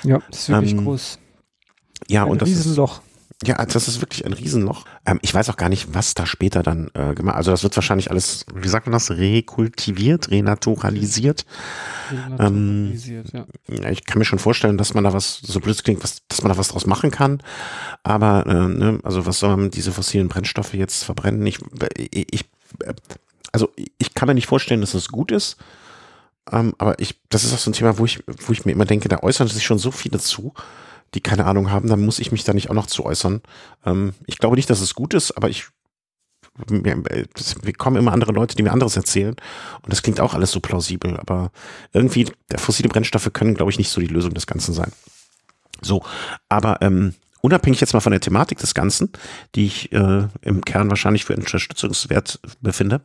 Ja, 0.04 0.20
das 0.30 0.40
ist 0.40 0.48
wirklich 0.50 0.72
ähm, 0.72 0.84
groß. 0.84 1.18
Ja, 2.08 2.24
ein 2.24 2.30
und 2.30 2.42
das 2.42 2.48
Riesenloch. 2.48 2.98
Ist, 2.98 3.10
ja, 3.42 3.64
das 3.64 3.88
ist 3.88 4.02
wirklich 4.02 4.26
ein 4.26 4.34
Riesenloch. 4.34 4.84
Ähm, 5.06 5.18
ich 5.22 5.32
weiß 5.32 5.48
auch 5.48 5.56
gar 5.56 5.70
nicht, 5.70 5.94
was 5.94 6.12
da 6.12 6.26
später 6.26 6.62
dann 6.62 6.90
äh, 6.92 7.14
gemacht. 7.14 7.36
Also 7.36 7.50
das 7.50 7.62
wird 7.62 7.74
wahrscheinlich 7.74 8.10
alles, 8.10 8.44
wie 8.54 8.68
sagt 8.68 8.86
man 8.86 8.92
das, 8.92 9.12
rekultiviert, 9.12 10.30
renaturalisiert. 10.30 11.46
Renaturalisiert, 12.10 13.32
ähm, 13.32 13.46
ja. 13.68 13.88
Ich 13.90 14.04
kann 14.04 14.18
mir 14.18 14.26
schon 14.26 14.38
vorstellen, 14.38 14.76
dass 14.76 14.92
man 14.92 15.04
da 15.04 15.14
was, 15.14 15.38
so 15.38 15.58
blöd 15.58 15.82
klingt, 15.82 16.04
was, 16.04 16.20
dass 16.28 16.42
man 16.42 16.52
da 16.52 16.58
was 16.58 16.68
draus 16.68 16.84
machen 16.84 17.10
kann. 17.10 17.42
Aber 18.02 18.44
äh, 18.46 18.68
ne, 18.68 19.00
also 19.04 19.24
was 19.24 19.38
soll 19.38 19.50
man 19.50 19.64
mit 19.64 19.74
diese 19.74 19.92
fossilen 19.92 20.28
Brennstoffe 20.28 20.74
jetzt 20.74 21.04
verbrennen? 21.04 21.46
Ich, 21.46 21.60
ich, 22.10 22.44
also 23.52 23.70
ich 23.96 24.12
kann 24.12 24.26
mir 24.26 24.34
nicht 24.34 24.48
vorstellen, 24.48 24.82
dass 24.82 24.92
das 24.92 25.08
gut 25.08 25.32
ist. 25.32 25.56
Ähm, 26.52 26.74
aber 26.76 26.98
ich, 27.00 27.18
das 27.30 27.44
ist 27.44 27.54
auch 27.54 27.58
so 27.58 27.70
ein 27.70 27.74
Thema, 27.74 27.96
wo 27.96 28.04
ich, 28.04 28.22
wo 28.26 28.52
ich 28.52 28.66
mir 28.66 28.72
immer 28.72 28.84
denke, 28.84 29.08
da 29.08 29.20
äußern 29.22 29.48
sich 29.48 29.64
schon 29.64 29.78
so 29.78 29.90
viele 29.90 30.18
zu 30.18 30.52
die 31.14 31.20
keine 31.20 31.46
Ahnung 31.46 31.70
haben, 31.70 31.88
dann 31.88 32.00
muss 32.00 32.18
ich 32.18 32.32
mich 32.32 32.44
da 32.44 32.52
nicht 32.52 32.70
auch 32.70 32.74
noch 32.74 32.86
zu 32.86 33.04
äußern. 33.04 33.42
Ähm, 33.84 34.14
ich 34.26 34.38
glaube 34.38 34.56
nicht, 34.56 34.70
dass 34.70 34.80
es 34.80 34.94
gut 34.94 35.14
ist, 35.14 35.32
aber 35.32 35.48
ich 35.48 35.66
wir 36.68 37.72
kommen 37.74 37.96
immer 37.96 38.12
andere 38.12 38.32
Leute, 38.32 38.56
die 38.56 38.62
mir 38.62 38.72
anderes 38.72 38.96
erzählen. 38.96 39.34
Und 39.82 39.92
das 39.92 40.02
klingt 40.02 40.20
auch 40.20 40.34
alles 40.34 40.50
so 40.50 40.60
plausibel, 40.60 41.16
aber 41.16 41.52
irgendwie, 41.92 42.30
der 42.50 42.58
fossile 42.58 42.88
Brennstoffe 42.88 43.30
können, 43.32 43.54
glaube 43.54 43.70
ich, 43.70 43.78
nicht 43.78 43.90
so 43.90 44.00
die 44.00 44.08
Lösung 44.08 44.34
des 44.34 44.46
Ganzen 44.46 44.74
sein. 44.74 44.92
So, 45.80 46.02
aber 46.48 46.82
ähm, 46.82 47.14
unabhängig 47.40 47.80
jetzt 47.80 47.94
mal 47.94 48.00
von 48.00 48.12
der 48.12 48.20
Thematik 48.20 48.58
des 48.58 48.74
Ganzen, 48.74 49.10
die 49.54 49.66
ich 49.66 49.92
äh, 49.92 50.28
im 50.42 50.64
Kern 50.64 50.90
wahrscheinlich 50.90 51.24
für 51.24 51.36
unterstützungswert 51.36 52.40
befinde, 52.60 53.00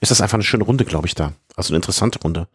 ist 0.00 0.10
das 0.10 0.20
einfach 0.20 0.34
eine 0.34 0.44
schöne 0.44 0.64
Runde, 0.64 0.84
glaube 0.84 1.06
ich, 1.06 1.14
da. 1.14 1.32
Also 1.56 1.72
eine 1.72 1.76
interessante 1.76 2.20
Runde. 2.20 2.48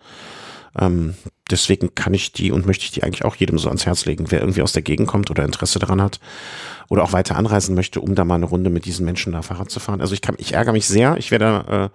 Ähm, 0.80 1.16
deswegen 1.50 1.96
kann 1.96 2.14
ich 2.14 2.32
die 2.34 2.52
und 2.52 2.66
möchte 2.66 2.86
ich 2.86 2.92
die 2.92 3.04
eigentlich 3.04 3.26
auch 3.26 3.36
jedem 3.36 3.58
so 3.58 3.68
ans 3.70 3.86
Herz 3.86 4.06
legen, 4.06 4.26
wer 4.30 4.40
irgendwie 4.40 4.62
aus 4.62 4.74
der 4.74 4.82
Gegend 4.82 5.08
kommt 5.08 5.30
oder 5.30 5.44
Interesse 5.44 5.80
daran 5.80 6.02
hat 6.02 6.20
oder 6.90 7.04
auch 7.04 7.14
weiter 7.14 7.36
anreisen 7.36 7.76
möchte, 7.76 8.02
um 8.02 8.16
da 8.16 8.26
mal 8.26 8.36
eine 8.36 8.46
Runde 8.46 8.70
mit 8.70 8.86
diesen 8.86 9.06
Menschen 9.06 9.34
da 9.34 9.42
Fahrrad 9.42 9.70
zu 9.70 9.80
fahren. 9.80 10.02
Also 10.02 10.14
ich 10.14 10.22
kann, 10.22 10.36
ich 10.38 10.54
ärgere 10.54 10.74
mich 10.74 10.88
sehr. 10.88 11.18
Ich 11.18 11.32
wäre 11.32 11.40
da 11.40 11.86
äh, 11.86 11.90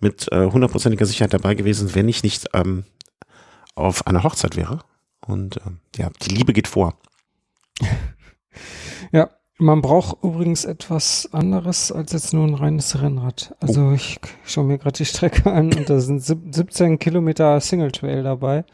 mit 0.00 0.30
äh, 0.32 0.46
hundertprozentiger 0.46 1.04
äh, 1.04 1.06
Sicherheit 1.06 1.32
dabei 1.32 1.54
gewesen, 1.54 1.94
wenn 1.94 2.08
ich 2.08 2.22
nicht 2.22 2.48
ähm, 2.54 2.84
auf 3.74 4.06
einer 4.06 4.24
Hochzeit 4.24 4.56
wäre. 4.56 4.80
Und 5.26 5.56
äh, 5.58 5.60
ja, 5.96 6.10
die 6.22 6.34
Liebe 6.34 6.52
geht 6.52 6.68
vor. 6.68 6.98
Ja, 9.10 9.30
man 9.58 9.82
braucht 9.82 10.22
übrigens 10.22 10.64
etwas 10.64 11.28
anderes 11.32 11.90
als 11.90 12.12
jetzt 12.12 12.32
nur 12.32 12.46
ein 12.46 12.54
reines 12.54 13.00
Rennrad. 13.00 13.54
Also 13.60 13.88
oh. 13.88 13.92
ich 13.92 14.20
schaue 14.44 14.64
mir 14.64 14.78
gerade 14.78 14.96
die 14.96 15.04
Strecke 15.04 15.50
an 15.50 15.72
und 15.74 15.90
da 15.90 16.00
sind 16.00 16.22
17 16.24 16.98
Kilometer 16.98 17.60
Single 17.60 17.90
Trail 17.90 18.22
dabei. 18.22 18.64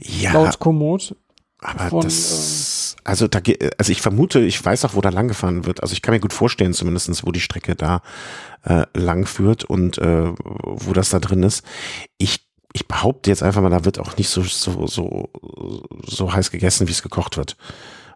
Ja. 0.00 0.32
Laut 0.32 0.58
Komoot. 0.58 1.14
Aber 1.60 1.88
von, 1.88 2.02
das, 2.02 2.96
ähm, 2.98 3.00
also 3.04 3.28
da, 3.28 3.40
also 3.78 3.92
ich 3.92 4.00
vermute, 4.00 4.40
ich 4.40 4.62
weiß 4.62 4.84
auch, 4.84 4.94
wo 4.94 5.00
da 5.00 5.10
lang 5.10 5.28
gefahren 5.28 5.66
wird. 5.66 5.82
Also 5.82 5.92
ich 5.92 6.02
kann 6.02 6.14
mir 6.14 6.20
gut 6.20 6.32
vorstellen, 6.32 6.74
zumindestens, 6.74 7.24
wo 7.26 7.32
die 7.32 7.40
Strecke 7.40 7.74
da 7.74 8.02
äh, 8.64 8.84
lang 8.94 9.26
führt 9.26 9.64
und 9.64 9.98
äh, 9.98 10.32
wo 10.42 10.92
das 10.92 11.10
da 11.10 11.20
drin 11.20 11.42
ist. 11.42 11.64
Ich 12.18 12.44
ich 12.76 12.88
behaupte 12.88 13.30
jetzt 13.30 13.42
einfach 13.42 13.62
mal, 13.62 13.70
da 13.70 13.84
wird 13.84 14.00
auch 14.00 14.16
nicht 14.16 14.28
so 14.28 14.42
so 14.42 14.86
so 14.86 15.30
so 16.06 16.32
heiß 16.32 16.50
gegessen, 16.50 16.88
wie 16.88 16.92
es 16.92 17.02
gekocht 17.02 17.36
wird. 17.36 17.56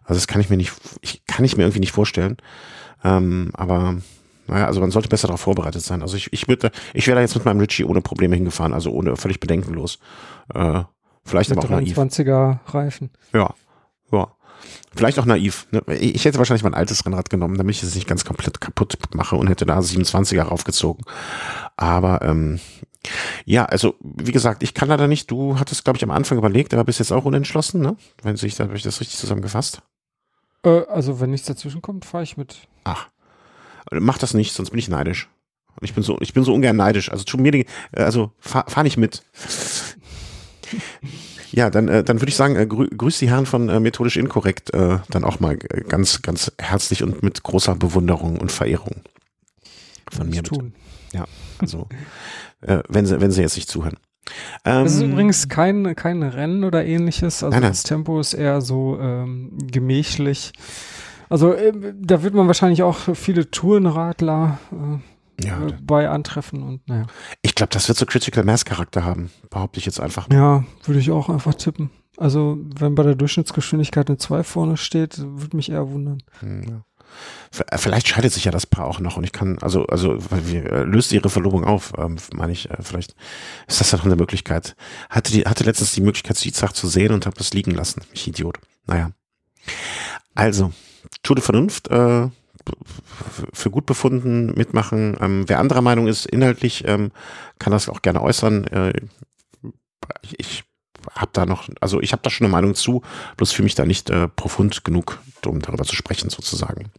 Also 0.09 0.17
das 0.17 0.27
kann 0.27 0.41
ich 0.41 0.49
mir 0.49 0.57
nicht, 0.57 0.73
ich, 1.01 1.23
kann 1.27 1.45
ich 1.45 1.55
mir 1.55 1.63
irgendwie 1.63 1.79
nicht 1.79 1.91
vorstellen. 1.91 2.37
Ähm, 3.03 3.51
aber 3.53 3.97
naja, 4.47 4.65
also 4.65 4.81
man 4.81 4.89
sollte 4.89 5.07
besser 5.07 5.27
darauf 5.27 5.41
vorbereitet 5.41 5.83
sein. 5.83 6.01
Also 6.01 6.17
ich, 6.17 6.33
ich 6.33 6.47
würde, 6.47 6.71
ich 6.95 7.05
wäre 7.05 7.15
da 7.15 7.21
jetzt 7.21 7.35
mit 7.35 7.45
meinem 7.45 7.59
Ritchie 7.59 7.83
ohne 7.83 8.01
Probleme 8.01 8.35
hingefahren, 8.35 8.73
also 8.73 8.91
ohne 8.91 9.15
völlig 9.15 9.39
bedenkenlos. 9.39 9.99
Äh, 10.53 10.81
vielleicht 11.23 11.51
mit 11.51 11.63
aber 11.63 11.77
auch 11.77 11.81
23er 11.81 12.59
Reifen. 12.65 13.11
Ja, 13.33 13.53
ja. 14.11 14.27
Vielleicht 14.95 15.19
auch 15.19 15.25
naiv. 15.25 15.67
Ne? 15.71 15.81
Ich 15.99 16.25
hätte 16.25 16.39
wahrscheinlich 16.39 16.63
mein 16.63 16.73
altes 16.73 17.05
Rennrad 17.05 17.29
genommen, 17.29 17.57
damit 17.57 17.75
ich 17.75 17.83
es 17.83 17.93
nicht 17.93 18.07
ganz 18.07 18.25
komplett 18.25 18.59
kaputt 18.59 18.97
mache 19.13 19.35
und 19.35 19.47
hätte 19.47 19.65
da 19.67 19.79
27er 19.79 20.41
raufgezogen. 20.41 21.05
Aber 21.77 22.23
ähm, 22.23 22.59
ja, 23.45 23.65
also 23.65 23.95
wie 24.01 24.31
gesagt, 24.31 24.63
ich 24.63 24.73
kann 24.73 24.89
leider 24.89 25.07
nicht. 25.07 25.31
Du 25.31 25.59
hattest, 25.59 25.83
glaube 25.83 25.97
ich, 25.97 26.03
am 26.03 26.11
Anfang 26.11 26.37
überlegt, 26.37 26.73
aber 26.73 26.83
bist 26.83 26.99
jetzt 26.99 27.11
auch 27.11 27.25
unentschlossen, 27.25 27.81
ne? 27.81 27.95
Wenn 28.21 28.35
sich 28.35 28.55
da 28.55 28.65
habe 28.65 28.75
ich 28.75 28.83
das 28.83 28.99
richtig 28.99 29.17
zusammengefasst. 29.19 29.81
Äh, 30.63 30.85
also 30.87 31.19
wenn 31.19 31.31
nichts 31.31 31.47
dazwischen 31.47 31.81
kommt, 31.81 32.05
fahre 32.05 32.23
ich 32.23 32.37
mit. 32.37 32.67
Ach, 32.83 33.07
mach 33.91 34.17
das 34.17 34.33
nicht, 34.33 34.53
sonst 34.53 34.71
bin 34.71 34.79
ich 34.79 34.89
neidisch. 34.89 35.29
Ich 35.81 35.93
bin 35.93 36.03
so, 36.03 36.17
ich 36.19 36.33
bin 36.33 36.43
so 36.43 36.53
ungern 36.53 36.75
neidisch. 36.75 37.11
Also 37.11 37.23
tu 37.23 37.37
mir 37.37 37.51
die, 37.51 37.65
also 37.93 38.31
fahr, 38.39 38.65
fahr 38.67 38.83
nicht 38.83 38.97
mit. 38.97 39.23
Ja, 41.51 41.69
dann, 41.69 41.87
äh, 41.87 42.03
dann 42.03 42.21
würde 42.21 42.29
ich 42.29 42.35
sagen, 42.35 42.55
äh, 42.55 42.67
grü 42.67 42.87
grüß 42.89 43.17
die 43.19 43.29
Herren 43.29 43.45
von 43.45 43.69
äh, 43.69 43.79
Methodisch 43.79 44.17
Inkorrekt 44.17 44.73
äh, 44.73 44.99
dann 45.09 45.23
auch 45.23 45.39
mal 45.39 45.57
äh, 45.69 45.81
ganz, 45.81 46.21
ganz 46.21 46.51
herzlich 46.59 47.01
und 47.01 47.23
mit 47.23 47.41
großer 47.43 47.75
Bewunderung 47.75 48.37
und 48.39 48.51
Verehrung 48.51 49.01
von 50.11 50.29
mir. 50.29 50.43
Tun. 50.43 50.73
Ja, 51.11 51.25
also 51.57 51.87
äh, 52.61 52.83
wenn 52.87 53.05
sie, 53.05 53.19
wenn 53.19 53.31
sie 53.31 53.41
jetzt 53.41 53.55
nicht 53.55 53.69
zuhören. 53.69 53.97
Ähm, 54.65 54.83
das 54.83 54.95
ist 54.95 55.01
übrigens 55.01 55.49
kein, 55.49 55.95
kein 55.95 56.23
Rennen 56.23 56.63
oder 56.63 56.85
ähnliches. 56.85 57.43
Also 57.43 57.53
Nein, 57.53 57.61
nein. 57.61 57.71
das 57.71 57.83
Tempo 57.83 58.19
ist 58.19 58.33
eher 58.33 58.61
so 58.61 58.99
ähm, 58.99 59.57
gemächlich. 59.71 60.53
Also 61.29 61.53
äh, 61.53 61.73
da 61.95 62.23
wird 62.23 62.33
man 62.33 62.47
wahrscheinlich 62.47 62.83
auch 62.83 62.97
viele 63.15 63.51
Tourenradler 63.51 64.59
äh, 64.71 65.45
ja, 65.45 65.67
äh, 65.67 65.73
bei 65.81 66.09
antreffen 66.09 66.63
und 66.63 66.87
naja. 66.87 67.05
ich 67.41 67.55
glaube, 67.55 67.69
das 67.71 67.87
wird 67.87 67.97
so 67.97 68.05
Critical 68.05 68.43
Mass 68.43 68.65
Charakter 68.65 69.05
haben, 69.05 69.29
behaupte 69.49 69.79
ich 69.79 69.85
jetzt 69.85 69.99
einfach. 69.99 70.27
mal. 70.27 70.35
Ja, 70.35 70.63
würde 70.83 70.99
ich 70.99 71.11
auch 71.11 71.29
einfach 71.29 71.53
tippen. 71.53 71.91
Also 72.17 72.57
wenn 72.77 72.95
bei 72.95 73.03
der 73.03 73.15
Durchschnittsgeschwindigkeit 73.15 74.09
eine 74.09 74.17
2 74.17 74.43
vorne 74.43 74.75
steht, 74.75 75.19
würde 75.19 75.55
mich 75.55 75.71
eher 75.71 75.89
wundern. 75.89 76.21
Hm, 76.39 76.63
ja. 76.63 76.81
V- 77.51 77.63
Vielleicht 77.77 78.07
scheidet 78.07 78.31
sich 78.31 78.45
ja 78.45 78.51
das 78.51 78.65
Paar 78.65 78.85
auch 78.85 78.99
noch 78.99 79.17
und 79.17 79.23
ich 79.23 79.31
kann, 79.31 79.57
also, 79.59 79.85
also 79.87 80.15
äh, 80.15 80.83
löst 80.83 81.11
ihre 81.11 81.29
Verlobung 81.29 81.63
auf, 81.63 81.93
ähm, 81.97 82.17
meine 82.33 82.51
ich, 82.51 82.69
äh, 82.69 82.77
vielleicht 82.81 83.15
ist 83.67 83.79
das 83.79 83.91
ja 83.91 83.97
noch 83.97 84.05
eine 84.05 84.15
Möglichkeit. 84.15 84.75
Hatte 85.09 85.31
die, 85.31 85.43
hatte 85.43 85.63
letztens 85.63 85.93
die 85.93 86.01
Möglichkeit, 86.01 86.37
Südzach 86.37 86.73
zu 86.73 86.87
sehen 86.87 87.13
und 87.13 87.25
habe 87.25 87.37
das 87.37 87.53
liegen 87.53 87.71
lassen. 87.71 88.01
Ich 88.13 88.27
Idiot. 88.27 88.59
Naja. 88.85 89.11
Also, 90.35 90.71
Tour 91.23 91.41
Vernunft, 91.41 91.89
äh, 91.89 92.29
für 93.53 93.71
gut 93.71 93.87
befunden, 93.87 94.53
mitmachen. 94.55 95.17
Ähm, 95.19 95.45
wer 95.47 95.59
anderer 95.59 95.81
Meinung 95.81 96.07
ist, 96.07 96.27
inhaltlich, 96.27 96.87
ähm, 96.87 97.11
kann 97.57 97.71
das 97.71 97.89
auch 97.89 98.01
gerne 98.01 98.21
äußern. 98.21 98.67
Äh, 98.67 98.93
ich 100.37 100.63
habe 101.15 101.31
da 101.33 101.45
noch, 101.45 101.69
also 101.81 102.01
ich 102.01 102.11
habe 102.11 102.21
da 102.23 102.29
schon 102.29 102.45
eine 102.45 102.51
Meinung 102.51 102.75
zu, 102.75 103.01
bloß 103.37 103.51
für 103.51 103.63
mich 103.63 103.75
da 103.75 103.85
nicht 103.85 104.09
äh, 104.09 104.27
profund 104.27 104.83
genug, 104.83 105.19
um 105.45 105.61
darüber 105.61 105.85
zu 105.85 105.95
sprechen, 105.95 106.29
sozusagen. 106.29 106.91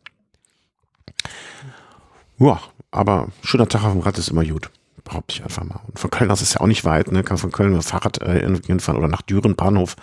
Ja, 2.39 2.61
aber 2.91 3.29
schöner 3.43 3.69
Tag 3.69 3.85
auf 3.85 3.93
dem 3.93 4.01
Rad 4.01 4.19
ist 4.19 4.29
immer 4.29 4.45
gut. 4.45 4.71
Behaupte 5.05 5.35
ich 5.35 5.43
einfach 5.43 5.65
mal. 5.65 5.81
Und 5.87 5.99
von 5.99 6.11
Köln 6.11 6.31
aus 6.31 6.43
ist 6.43 6.55
ja 6.55 6.61
auch 6.61 6.67
nicht 6.67 6.85
weit, 6.85 7.11
ne? 7.11 7.25
Kann 7.25 7.39
von 7.39 7.53
Köln 7.53 7.73
mit 7.73 7.83
dem 7.83 7.87
Fahrrad 7.87 8.21
äh, 8.23 8.41
hinfahren 8.67 8.99
oder 8.99 9.09
nach 9.09 9.23
Düren 9.23 9.57
Bahnhof 9.57 9.97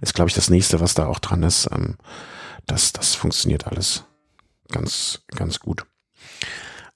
ist, 0.00 0.14
glaube 0.14 0.28
ich, 0.28 0.34
das 0.34 0.48
nächste, 0.48 0.80
was 0.80 0.94
da 0.94 1.06
auch 1.06 1.18
dran 1.18 1.42
ist. 1.42 1.68
Ähm, 1.72 1.96
das, 2.66 2.92
das 2.92 3.14
funktioniert 3.14 3.66
alles 3.66 4.04
ganz, 4.70 5.22
ganz 5.34 5.60
gut. 5.60 5.84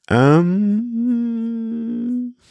Ähm, 0.09 1.48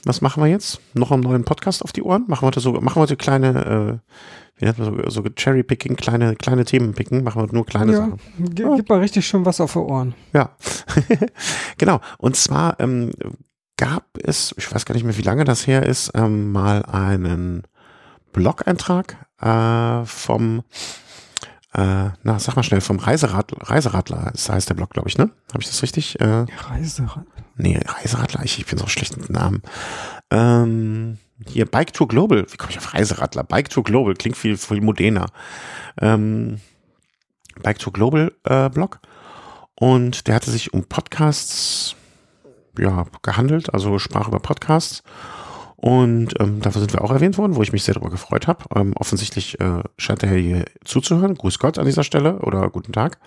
was 0.08 0.22
machen 0.22 0.42
wir 0.42 0.48
jetzt? 0.48 0.80
Noch 0.94 1.12
einen 1.12 1.22
neuen 1.22 1.44
Podcast 1.44 1.84
auf 1.84 1.92
die 1.92 2.02
Ohren? 2.02 2.26
Machen 2.28 2.44
wir 2.44 2.48
heute 2.48 2.60
so, 2.60 2.74
machen 2.74 2.96
wir 2.96 3.02
heute 3.02 3.18
kleine, 3.18 4.02
äh, 4.02 4.12
wie 4.58 4.66
nennt 4.66 4.80
man 4.80 5.10
so, 5.10 5.22
so 5.22 5.30
Cherry-Picking, 5.30 5.96
kleine, 5.96 6.36
kleine 6.36 6.66
Themen 6.66 6.94
picken, 6.94 7.24
machen 7.24 7.42
wir 7.42 7.54
nur 7.54 7.66
kleine 7.66 7.92
Ja, 7.92 7.98
Sachen. 7.98 8.20
G 8.40 8.64
gib 8.76 8.90
mal 8.90 9.00
richtig 9.00 9.28
schön 9.28 9.46
was 9.46 9.62
auf 9.62 9.74
die 9.74 9.80
Ohren. 9.80 10.16
Ja, 10.34 10.52
genau. 11.78 12.00
Und 12.18 12.36
zwar 12.36 12.80
ähm, 12.80 13.12
gab 13.78 14.06
es, 14.24 14.54
ich 14.58 14.74
weiß 14.74 14.86
gar 14.86 14.96
nicht 14.96 15.04
mehr, 15.04 15.18
wie 15.18 15.24
lange 15.24 15.46
das 15.46 15.68
her 15.68 15.86
ist, 15.86 16.12
ähm, 16.16 16.52
mal 16.52 16.84
einen 16.84 17.64
Blog-Eintrag 18.34 19.18
äh, 19.42 20.06
vom, 20.06 20.64
äh, 21.78 22.10
na, 22.24 22.40
sag 22.40 22.56
mal 22.56 22.64
schnell, 22.64 22.82
vom 22.82 22.98
Reiseradler, 22.98 23.70
Reiseradler, 23.70 24.32
das 24.32 24.50
heißt 24.50 24.68
der 24.68 24.74
Blog, 24.74 24.90
glaube 24.90 25.10
ich, 25.10 25.18
ne? 25.20 25.30
Habe 25.54 25.62
ich 25.62 25.68
das 25.68 25.84
richtig? 25.84 26.20
Äh, 26.20 26.46
Reiserad. 26.70 27.26
nee, 27.56 27.80
Reiseradler, 27.86 28.44
ich, 28.44 28.58
ich 28.58 28.66
bin 28.66 28.80
so 28.80 28.88
schlecht 28.88 29.16
mit 29.16 29.30
Namen. 29.30 29.62
Ähm, 30.32 31.20
hier, 31.46 31.68
Bike 31.68 31.94
Tour 31.94 32.08
Global, 32.08 32.48
wie 32.50 32.58
komme 32.58 32.72
ich 32.72 32.80
auf 32.80 32.96
Reiseradler? 32.96 33.44
Bike 33.44 33.70
Tour 33.70 33.84
Global, 33.84 34.16
klingt 34.16 34.38
viel, 34.38 34.58
viel 34.58 34.82
moderner. 34.82 35.28
Ähm, 36.02 36.60
Bike 37.62 37.78
Tour 37.78 37.94
Global 37.94 38.34
äh, 38.44 38.70
Blog. 38.70 39.00
Und 39.76 40.28
der 40.28 40.34
hatte 40.34 40.50
sich 40.50 40.74
um 40.74 40.84
Podcasts 40.86 41.96
ja, 42.80 43.06
gehandelt, 43.22 43.72
also 43.72 44.00
sprach 44.00 44.28
über 44.28 44.40
Podcasts. 44.40 45.04
Und 45.80 46.34
ähm, 46.40 46.60
dafür 46.60 46.82
sind 46.82 46.92
wir 46.94 47.04
auch 47.04 47.12
erwähnt 47.12 47.38
worden, 47.38 47.56
wo 47.56 47.62
ich 47.62 47.72
mich 47.72 47.84
sehr 47.84 47.94
darüber 47.94 48.10
gefreut 48.10 48.48
habe. 48.48 48.66
Ähm, 48.76 48.94
offensichtlich 48.96 49.60
äh, 49.60 49.84
scheint 49.98 50.24
er 50.24 50.30
hier 50.30 50.66
zuzuhören. 50.84 51.36
Grüß 51.36 51.60
Gott 51.60 51.78
an 51.78 51.86
dieser 51.86 52.04
Stelle 52.04 52.40
oder 52.40 52.68
guten 52.70 52.94
Tag. 52.94 53.20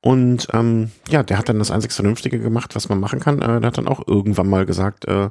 Und 0.00 0.48
ähm, 0.54 0.92
ja, 1.08 1.22
der 1.22 1.36
hat 1.36 1.50
dann 1.50 1.58
das 1.58 1.70
einzig 1.70 1.92
Vernünftige 1.92 2.38
gemacht, 2.38 2.74
was 2.74 2.88
man 2.88 3.00
machen 3.00 3.20
kann. 3.20 3.42
Äh, 3.42 3.60
der 3.60 3.68
hat 3.68 3.76
dann 3.76 3.88
auch 3.88 4.06
irgendwann 4.06 4.48
mal 4.48 4.64
gesagt, 4.64 5.04
äh, 5.06 5.28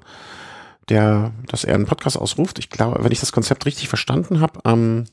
der, 0.90 1.32
dass 1.48 1.64
er 1.64 1.74
einen 1.74 1.88
Podcast 1.88 2.20
ausruft. 2.20 2.60
Ich 2.60 2.70
glaube, 2.70 3.04
wenn 3.04 3.12
ich 3.12 3.20
das 3.20 3.32
Konzept 3.32 3.66
richtig 3.66 3.90
verstanden 3.90 4.42
habe, 4.42 4.60
ähm, 4.64 5.06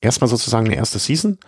erstmal 0.00 0.28
sozusagen 0.28 0.66
eine 0.66 0.76
erste 0.76 0.98
Season 0.98 1.38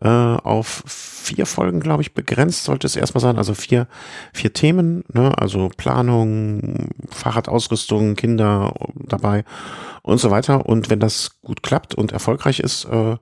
äh, 0.00 0.08
auf 0.08 0.82
vier 0.86 1.46
Folgen, 1.46 1.80
glaube 1.80 2.02
ich, 2.02 2.14
begrenzt 2.14 2.64
sollte 2.64 2.86
es 2.86 2.96
erstmal 2.96 3.20
sein. 3.20 3.38
Also 3.38 3.54
vier, 3.54 3.86
vier 4.32 4.52
Themen, 4.52 5.04
ne? 5.12 5.36
also 5.38 5.70
Planung, 5.76 6.90
Fahrradausrüstung, 7.10 8.16
Kinder 8.16 8.74
dabei 8.94 9.44
und 10.02 10.18
so 10.18 10.30
weiter. 10.30 10.66
Und 10.66 10.90
wenn 10.90 11.00
das 11.00 11.40
gut 11.42 11.62
klappt 11.62 11.94
und 11.94 12.12
erfolgreich 12.12 12.60
ist, 12.60 12.84
äh, 12.86 13.16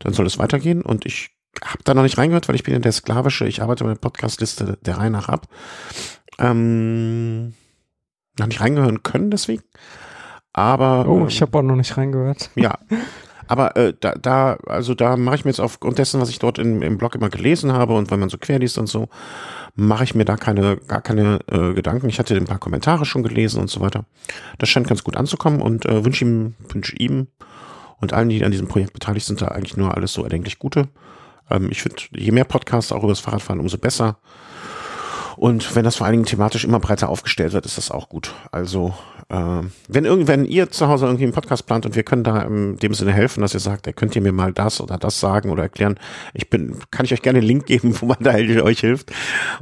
dann 0.00 0.12
soll 0.12 0.26
es 0.26 0.38
weitergehen. 0.38 0.82
Und 0.82 1.06
ich 1.06 1.30
habe 1.64 1.82
da 1.84 1.94
noch 1.94 2.02
nicht 2.02 2.18
reingehört, 2.18 2.48
weil 2.48 2.54
ich 2.54 2.62
bin 2.62 2.74
ja 2.74 2.80
der 2.80 2.92
Sklavische. 2.92 3.48
Ich 3.48 3.62
arbeite 3.62 3.84
meine 3.84 3.96
Podcastliste 3.96 4.78
der 4.82 4.98
Reihe 4.98 5.10
nach 5.10 5.28
ab. 5.28 5.48
Ähm, 6.38 7.54
noch 8.38 8.46
nicht 8.46 8.60
reingehören 8.60 9.02
können 9.02 9.30
deswegen. 9.30 9.62
Aber 10.52 11.06
Oh, 11.08 11.20
ähm, 11.20 11.28
ich 11.28 11.40
habe 11.42 11.58
auch 11.58 11.62
noch 11.62 11.76
nicht 11.76 11.96
reingehört. 11.96 12.50
ja. 12.54 12.78
Aber 13.48 13.76
äh, 13.76 13.94
da, 13.98 14.12
da, 14.12 14.58
also 14.66 14.94
da 14.94 15.16
mache 15.16 15.36
ich 15.36 15.44
mir 15.44 15.50
jetzt 15.50 15.60
aufgrund 15.60 15.98
dessen, 15.98 16.20
was 16.20 16.28
ich 16.28 16.38
dort 16.38 16.58
in, 16.58 16.82
im 16.82 16.98
Blog 16.98 17.14
immer 17.14 17.30
gelesen 17.30 17.72
habe 17.72 17.94
und 17.94 18.10
wenn 18.10 18.20
man 18.20 18.28
so 18.28 18.38
quer 18.38 18.58
liest 18.58 18.78
und 18.78 18.86
so, 18.86 19.08
mache 19.74 20.04
ich 20.04 20.14
mir 20.14 20.24
da 20.24 20.36
keine, 20.36 20.76
gar 20.76 21.00
keine 21.00 21.40
äh, 21.50 21.72
Gedanken. 21.72 22.08
Ich 22.08 22.18
hatte 22.18 22.36
ein 22.36 22.44
paar 22.44 22.58
Kommentare 22.58 23.06
schon 23.06 23.22
gelesen 23.22 23.60
und 23.60 23.70
so 23.70 23.80
weiter. 23.80 24.04
Das 24.58 24.68
scheint 24.68 24.86
ganz 24.86 25.02
gut 25.02 25.16
anzukommen 25.16 25.62
und 25.62 25.86
äh, 25.86 26.04
wünsche 26.04 26.24
ihm, 26.24 26.54
wünsche 26.68 26.94
ihm 26.96 27.28
und 28.00 28.12
allen, 28.12 28.28
die 28.28 28.44
an 28.44 28.50
diesem 28.50 28.68
Projekt 28.68 28.92
beteiligt 28.92 29.26
sind, 29.26 29.40
da 29.40 29.48
eigentlich 29.48 29.76
nur 29.76 29.96
alles 29.96 30.12
so 30.12 30.22
erdenklich 30.22 30.58
Gute. 30.58 30.88
Ähm, 31.50 31.68
ich 31.70 31.82
finde, 31.82 32.02
je 32.10 32.32
mehr 32.32 32.44
Podcasts 32.44 32.92
auch 32.92 33.02
über 33.02 33.12
das 33.12 33.20
Fahrradfahren, 33.20 33.60
umso 33.60 33.78
besser. 33.78 34.18
Und 35.36 35.76
wenn 35.76 35.84
das 35.84 35.96
vor 35.96 36.06
allen 36.06 36.14
Dingen 36.14 36.26
thematisch 36.26 36.64
immer 36.64 36.80
breiter 36.80 37.08
aufgestellt 37.08 37.52
wird, 37.52 37.64
ist 37.64 37.78
das 37.78 37.90
auch 37.90 38.08
gut. 38.08 38.34
Also, 38.50 38.94
wenn 39.30 40.06
irgendwann 40.06 40.46
ihr 40.46 40.70
zu 40.70 40.88
Hause 40.88 41.04
irgendwie 41.04 41.24
einen 41.24 41.34
Podcast 41.34 41.66
plant 41.66 41.84
und 41.84 41.94
wir 41.94 42.02
können 42.02 42.24
da 42.24 42.40
in 42.42 42.78
dem 42.78 42.94
Sinne 42.94 43.12
helfen, 43.12 43.42
dass 43.42 43.52
ihr 43.52 43.60
sagt, 43.60 43.86
ihr 43.86 43.92
könnt 43.92 44.16
ihr 44.16 44.22
mir 44.22 44.32
mal 44.32 44.54
das 44.54 44.80
oder 44.80 44.96
das 44.96 45.20
sagen 45.20 45.50
oder 45.50 45.64
erklären, 45.64 46.00
ich 46.32 46.48
bin, 46.48 46.76
kann 46.90 47.04
ich 47.04 47.12
euch 47.12 47.20
gerne 47.20 47.40
einen 47.40 47.46
Link 47.46 47.66
geben, 47.66 47.94
wo 48.00 48.06
man 48.06 48.16
da 48.20 48.34
euch 48.34 48.80
hilft. 48.80 49.12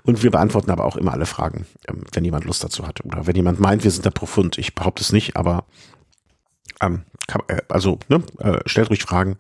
Und 0.05 0.23
wir 0.23 0.31
beantworten 0.31 0.71
aber 0.71 0.85
auch 0.85 0.97
immer 0.97 1.13
alle 1.13 1.27
Fragen, 1.27 1.67
ähm, 1.89 2.05
wenn 2.13 2.25
jemand 2.25 2.45
Lust 2.45 2.63
dazu 2.63 2.87
hat. 2.87 3.05
Oder 3.05 3.27
wenn 3.27 3.35
jemand 3.35 3.59
meint, 3.59 3.83
wir 3.83 3.91
sind 3.91 4.07
da 4.07 4.11
profund. 4.11 4.57
Ich 4.57 4.77
behaupte 4.77 5.03
es 5.03 5.13
nicht, 5.13 5.37
aber 5.37 5.65
ähm, 6.81 7.03
kann, 7.27 7.43
äh, 7.49 7.63
also, 7.69 7.99
ne, 8.09 8.23
äh, 8.39 8.61
stellt 8.67 8.91
ruhig 8.91 9.03
Fragen, 9.03 9.37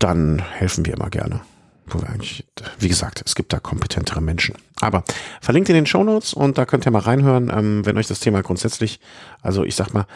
dann 0.00 0.40
helfen 0.40 0.84
wir 0.86 0.94
immer 0.94 1.10
gerne. 1.10 1.40
Wo 1.86 2.00
wir 2.00 2.08
eigentlich, 2.08 2.46
wie 2.78 2.88
gesagt, 2.88 3.22
es 3.26 3.34
gibt 3.34 3.52
da 3.52 3.60
kompetentere 3.60 4.22
Menschen. 4.22 4.54
Aber 4.80 5.04
verlinkt 5.42 5.68
in 5.68 5.74
den 5.74 5.86
Shownotes 5.86 6.32
und 6.32 6.56
da 6.56 6.64
könnt 6.64 6.86
ihr 6.86 6.90
mal 6.90 7.00
reinhören, 7.00 7.50
ähm, 7.54 7.84
wenn 7.84 7.98
euch 7.98 8.06
das 8.06 8.20
Thema 8.20 8.42
grundsätzlich, 8.42 9.00
also 9.42 9.64
ich 9.64 9.76
sag 9.76 9.92
mal, 9.92 10.06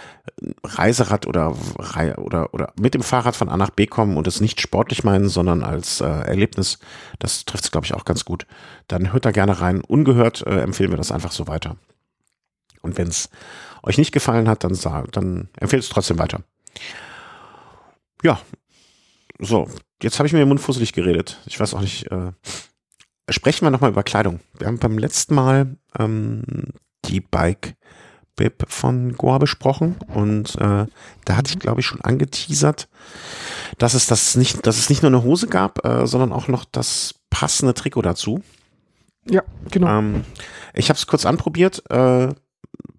Reiserad 0.64 1.26
oder, 1.26 1.54
oder, 2.16 2.54
oder 2.54 2.72
mit 2.80 2.94
dem 2.94 3.02
Fahrrad 3.02 3.36
von 3.36 3.50
A 3.50 3.56
nach 3.56 3.70
B 3.70 3.86
kommen 3.86 4.16
und 4.16 4.26
es 4.26 4.40
nicht 4.40 4.60
sportlich 4.60 5.04
meinen, 5.04 5.28
sondern 5.28 5.62
als 5.62 6.00
äh, 6.00 6.06
Erlebnis, 6.06 6.78
das 7.18 7.44
trifft 7.44 7.64
es, 7.64 7.70
glaube 7.70 7.84
ich, 7.84 7.94
auch 7.94 8.06
ganz 8.06 8.24
gut. 8.24 8.46
Dann 8.88 9.12
hört 9.12 9.26
da 9.26 9.30
gerne 9.30 9.60
rein. 9.60 9.82
Ungehört 9.82 10.46
äh, 10.46 10.60
empfehlen 10.60 10.90
wir 10.90 10.96
das 10.96 11.12
einfach 11.12 11.32
so 11.32 11.46
weiter. 11.46 11.76
Und 12.80 12.96
wenn 12.96 13.08
es 13.08 13.28
euch 13.82 13.98
nicht 13.98 14.12
gefallen 14.12 14.48
hat, 14.48 14.64
dann, 14.64 14.78
dann 15.12 15.48
empfehlt 15.58 15.82
es 15.82 15.88
trotzdem 15.88 16.18
weiter. 16.18 16.40
Ja, 18.22 18.40
so, 19.38 19.68
jetzt 20.02 20.18
habe 20.18 20.26
ich 20.26 20.32
mir 20.32 20.40
den 20.40 20.48
Mund 20.48 20.60
fusselig 20.60 20.92
geredet. 20.92 21.38
Ich 21.46 21.58
weiß 21.58 21.74
auch 21.74 21.80
nicht. 21.80 22.10
Äh, 22.10 22.32
sprechen 23.30 23.64
wir 23.64 23.70
nochmal 23.70 23.90
über 23.90 24.02
Kleidung. 24.02 24.40
Wir 24.58 24.66
haben 24.66 24.78
beim 24.78 24.98
letzten 24.98 25.34
Mal 25.34 25.76
ähm, 25.98 26.42
die 27.04 27.20
Bike 27.20 27.74
Bib 28.38 28.64
von 28.68 29.14
Goa 29.14 29.38
besprochen 29.38 29.96
und 30.14 30.54
äh, 30.56 30.86
da 31.24 31.36
hatte 31.36 31.50
ich, 31.50 31.58
glaube 31.58 31.80
ich, 31.80 31.86
schon 31.86 32.00
angeteasert, 32.00 32.88
dass 33.78 33.94
es 33.94 34.06
das 34.06 34.36
nicht, 34.36 34.64
dass 34.66 34.78
es 34.78 34.88
nicht 34.88 35.02
nur 35.02 35.10
eine 35.10 35.24
Hose 35.24 35.48
gab, 35.48 35.84
äh, 35.84 36.06
sondern 36.06 36.32
auch 36.32 36.48
noch 36.48 36.64
das 36.64 37.16
passende 37.30 37.74
Trikot 37.74 38.02
dazu. 38.02 38.42
Ja, 39.28 39.42
genau. 39.70 39.88
Ähm, 39.88 40.24
ich 40.72 40.88
habe 40.88 40.96
es 40.96 41.06
kurz 41.06 41.26
anprobiert, 41.26 41.82
äh, 41.90 42.28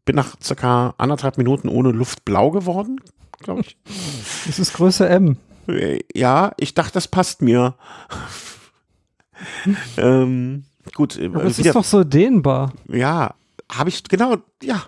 bin 0.05 0.15
nach 0.15 0.36
circa 0.43 0.93
anderthalb 0.98 1.38
Minuten 1.38 1.69
ohne 1.69 1.91
Luft 1.91 2.25
blau 2.25 2.51
geworden, 2.51 3.00
glaube 3.39 3.62
ich. 3.62 3.77
Das 4.45 4.59
ist 4.59 4.74
Größe 4.74 5.07
M. 5.07 5.38
Ja, 6.13 6.51
ich 6.57 6.73
dachte, 6.73 6.93
das 6.93 7.07
passt 7.07 7.41
mir. 7.41 7.75
ähm, 9.97 10.65
gut, 10.93 11.17
äh, 11.17 11.27
Aber 11.27 11.45
es 11.45 11.59
ist 11.59 11.75
doch 11.75 11.83
so 11.83 12.03
dehnbar. 12.03 12.73
ja, 12.88 13.35
habe 13.71 13.89
ich, 13.89 14.03
genau, 14.03 14.38
ja. 14.63 14.83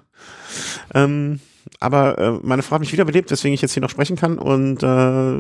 Ähm, 0.94 1.40
aber 1.80 2.18
äh, 2.18 2.32
meine 2.44 2.64
Frau 2.64 2.76
hat 2.76 2.82
mich 2.82 2.92
wiederbelebt, 2.92 3.32
weswegen 3.32 3.54
ich 3.54 3.62
jetzt 3.62 3.74
hier 3.74 3.82
noch 3.82 3.90
sprechen 3.90 4.16
kann. 4.16 4.38
Und 4.38 4.84
äh, 4.84 5.40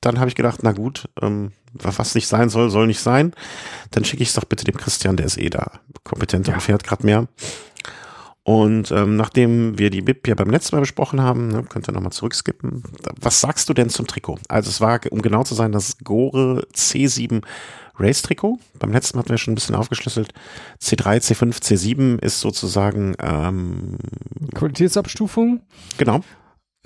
dann 0.00 0.18
habe 0.18 0.28
ich 0.28 0.34
gedacht, 0.34 0.60
na 0.62 0.72
gut, 0.72 1.08
ähm, 1.20 1.52
was 1.72 2.14
nicht 2.14 2.28
sein 2.28 2.48
soll, 2.48 2.70
soll 2.70 2.86
nicht 2.86 3.00
sein. 3.00 3.32
Dann 3.90 4.04
schicke 4.04 4.22
ich 4.22 4.28
es 4.28 4.34
doch 4.34 4.44
bitte 4.44 4.64
dem 4.64 4.76
Christian, 4.76 5.16
der 5.16 5.26
ist 5.26 5.38
eh 5.38 5.50
da 5.50 5.72
kompetenter 6.04 6.54
und 6.54 6.62
fährt 6.62 6.84
gerade 6.84 7.04
mehr. 7.04 7.26
Und 8.48 8.90
ähm, 8.92 9.16
nachdem 9.16 9.78
wir 9.78 9.90
die 9.90 10.00
BIP 10.00 10.26
ja 10.26 10.34
beim 10.34 10.48
letzten 10.48 10.74
Mal 10.74 10.80
besprochen 10.80 11.20
haben, 11.20 11.48
ne, 11.48 11.64
könnt 11.64 11.86
ihr 11.86 11.92
nochmal 11.92 12.12
zurückskippen. 12.12 12.82
Was 13.20 13.42
sagst 13.42 13.68
du 13.68 13.74
denn 13.74 13.90
zum 13.90 14.06
Trikot? 14.06 14.38
Also 14.48 14.70
es 14.70 14.80
war, 14.80 15.00
um 15.10 15.20
genau 15.20 15.44
zu 15.44 15.54
sein, 15.54 15.70
das 15.70 15.98
Gore 15.98 16.66
C7 16.72 17.42
Race 17.98 18.22
Trikot. 18.22 18.58
Beim 18.78 18.90
letzten 18.90 19.18
Mal 19.18 19.20
hatten 19.20 19.32
wir 19.32 19.36
schon 19.36 19.52
ein 19.52 19.56
bisschen 19.56 19.74
aufgeschlüsselt. 19.74 20.32
C3, 20.80 21.18
C5, 21.18 21.60
C7 21.60 22.22
ist 22.24 22.40
sozusagen, 22.40 23.16
ähm, 23.20 23.98
Qualitätsabstufung. 24.54 25.60
genau. 25.98 26.20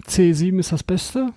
C7 0.09 0.59
ist 0.59 0.73
das 0.73 0.83
Beste. 0.83 1.29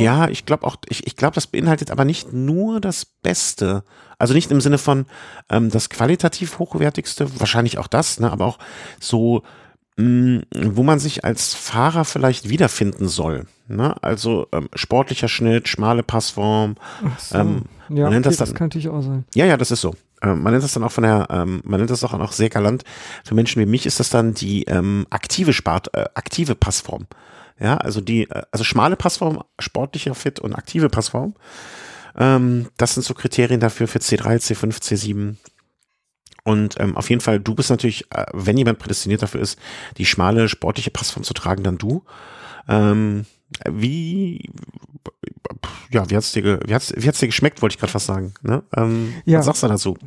Ja, 0.00 0.28
ich 0.28 0.46
glaube 0.46 0.66
auch, 0.66 0.76
ich, 0.88 1.06
ich 1.06 1.16
glaube, 1.16 1.34
das 1.34 1.46
beinhaltet 1.46 1.90
aber 1.90 2.04
nicht 2.04 2.32
nur 2.32 2.80
das 2.80 3.04
Beste. 3.04 3.84
Also 4.18 4.34
nicht 4.34 4.50
im 4.50 4.60
Sinne 4.60 4.78
von 4.78 5.06
ähm, 5.50 5.70
das 5.70 5.90
qualitativ 5.90 6.58
hochwertigste, 6.58 7.38
wahrscheinlich 7.40 7.78
auch 7.78 7.86
das, 7.86 8.18
ne, 8.20 8.30
aber 8.32 8.46
auch 8.46 8.58
so, 9.00 9.42
mh, 9.96 10.42
wo 10.54 10.82
man 10.82 10.98
sich 10.98 11.24
als 11.24 11.54
Fahrer 11.54 12.04
vielleicht 12.04 12.48
wiederfinden 12.48 13.08
soll. 13.08 13.46
Ne? 13.68 13.94
Also 14.02 14.46
ähm, 14.52 14.68
sportlicher 14.74 15.28
Schnitt, 15.28 15.68
schmale 15.68 16.02
Passform. 16.02 16.76
So. 17.18 17.38
ähm, 17.38 17.62
ja, 17.90 18.04
man 18.04 18.14
nennt 18.14 18.26
okay, 18.26 18.30
das 18.30 18.36
das, 18.38 18.48
dann- 18.50 18.58
könnte 18.58 18.78
ich 18.78 18.88
auch 18.88 19.02
sein. 19.02 19.24
Ja, 19.34 19.44
ja, 19.44 19.56
das 19.56 19.70
ist 19.70 19.80
so. 19.82 19.94
Ähm, 20.22 20.42
man 20.42 20.52
nennt 20.52 20.64
das 20.64 20.72
dann 20.72 20.82
auch 20.84 20.90
von 20.92 21.04
der, 21.04 21.28
ähm, 21.30 21.60
man 21.64 21.78
nennt 21.78 21.90
das 21.90 22.02
auch, 22.02 22.12
auch 22.14 22.32
sehr 22.32 22.48
galant. 22.48 22.82
Für 23.24 23.34
Menschen 23.34 23.60
wie 23.62 23.66
mich 23.66 23.86
ist 23.86 24.00
das 24.00 24.10
dann 24.10 24.34
die 24.34 24.64
ähm, 24.64 25.06
aktive 25.10 25.52
Spart, 25.52 25.94
äh, 25.94 26.06
aktive 26.14 26.54
Passform. 26.54 27.06
Ja, 27.60 27.76
also 27.76 28.00
die, 28.00 28.30
äh, 28.30 28.42
also 28.52 28.64
schmale 28.64 28.96
Passform, 28.96 29.42
sportlicher 29.58 30.14
Fit 30.14 30.40
und 30.40 30.54
aktive 30.54 30.88
Passform. 30.88 31.34
Ähm, 32.16 32.68
das 32.76 32.94
sind 32.94 33.04
so 33.04 33.14
Kriterien 33.14 33.60
dafür 33.60 33.88
für 33.88 33.98
C3, 33.98 34.38
C5, 34.38 34.80
C7. 34.80 35.36
Und 36.44 36.80
ähm, 36.80 36.96
auf 36.96 37.10
jeden 37.10 37.20
Fall, 37.20 37.40
du 37.40 37.54
bist 37.54 37.70
natürlich, 37.70 38.10
äh, 38.12 38.26
wenn 38.32 38.56
jemand 38.56 38.78
prädestiniert 38.78 39.22
dafür 39.22 39.40
ist, 39.40 39.58
die 39.98 40.06
schmale 40.06 40.48
sportliche 40.48 40.90
Passform 40.90 41.22
zu 41.22 41.34
tragen, 41.34 41.62
dann 41.62 41.78
du. 41.78 42.04
Ähm, 42.68 43.26
wie, 43.68 44.50
ja, 45.90 46.08
wie 46.10 46.16
hat's 46.16 46.32
dir, 46.32 46.60
wie 46.66 46.74
hat's, 46.74 46.92
wie 46.96 47.08
hat's 47.08 47.18
dir 47.18 47.26
geschmeckt, 47.26 47.60
wollte 47.60 47.74
ich 47.74 47.80
gerade 47.80 47.92
fast 47.92 48.06
sagen. 48.06 48.34
Ne? 48.42 48.62
Ähm, 48.76 49.14
Ja. 49.24 49.38
Was 49.38 49.46
sagst 49.46 49.62
du 49.62 49.68
dazu? 49.68 49.98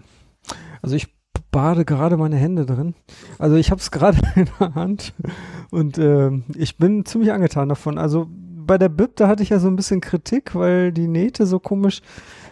Also 0.82 0.96
ich 0.96 1.08
bade 1.52 1.86
gerade 1.86 2.18
meine 2.18 2.38
Hände 2.38 2.66
drin. 2.66 2.96
Also 3.40 3.56
ich 3.56 3.72
habe 3.72 3.82
es 3.82 3.92
gerade 3.92 4.18
in 4.36 4.48
der 4.60 4.76
Hand 4.76 5.14
und 5.70 5.98
ähm, 5.98 6.44
ich 6.56 6.78
bin 6.78 7.06
ziemlich 7.06 7.32
angetan 7.32 7.70
davon. 7.70 7.98
Also 7.98 8.28
bei 8.30 8.78
der 8.78 8.90
Bib, 8.90 9.16
da 9.18 9.28
hatte 9.28 9.44
ich 9.44 9.50
ja 9.50 9.60
so 9.60 9.68
ein 9.68 9.76
bisschen 9.76 10.02
Kritik, 10.02 10.56
weil 10.56 10.92
die 10.92 11.08
Nähte 11.08 11.46
so 11.46 11.60
komisch 11.60 12.02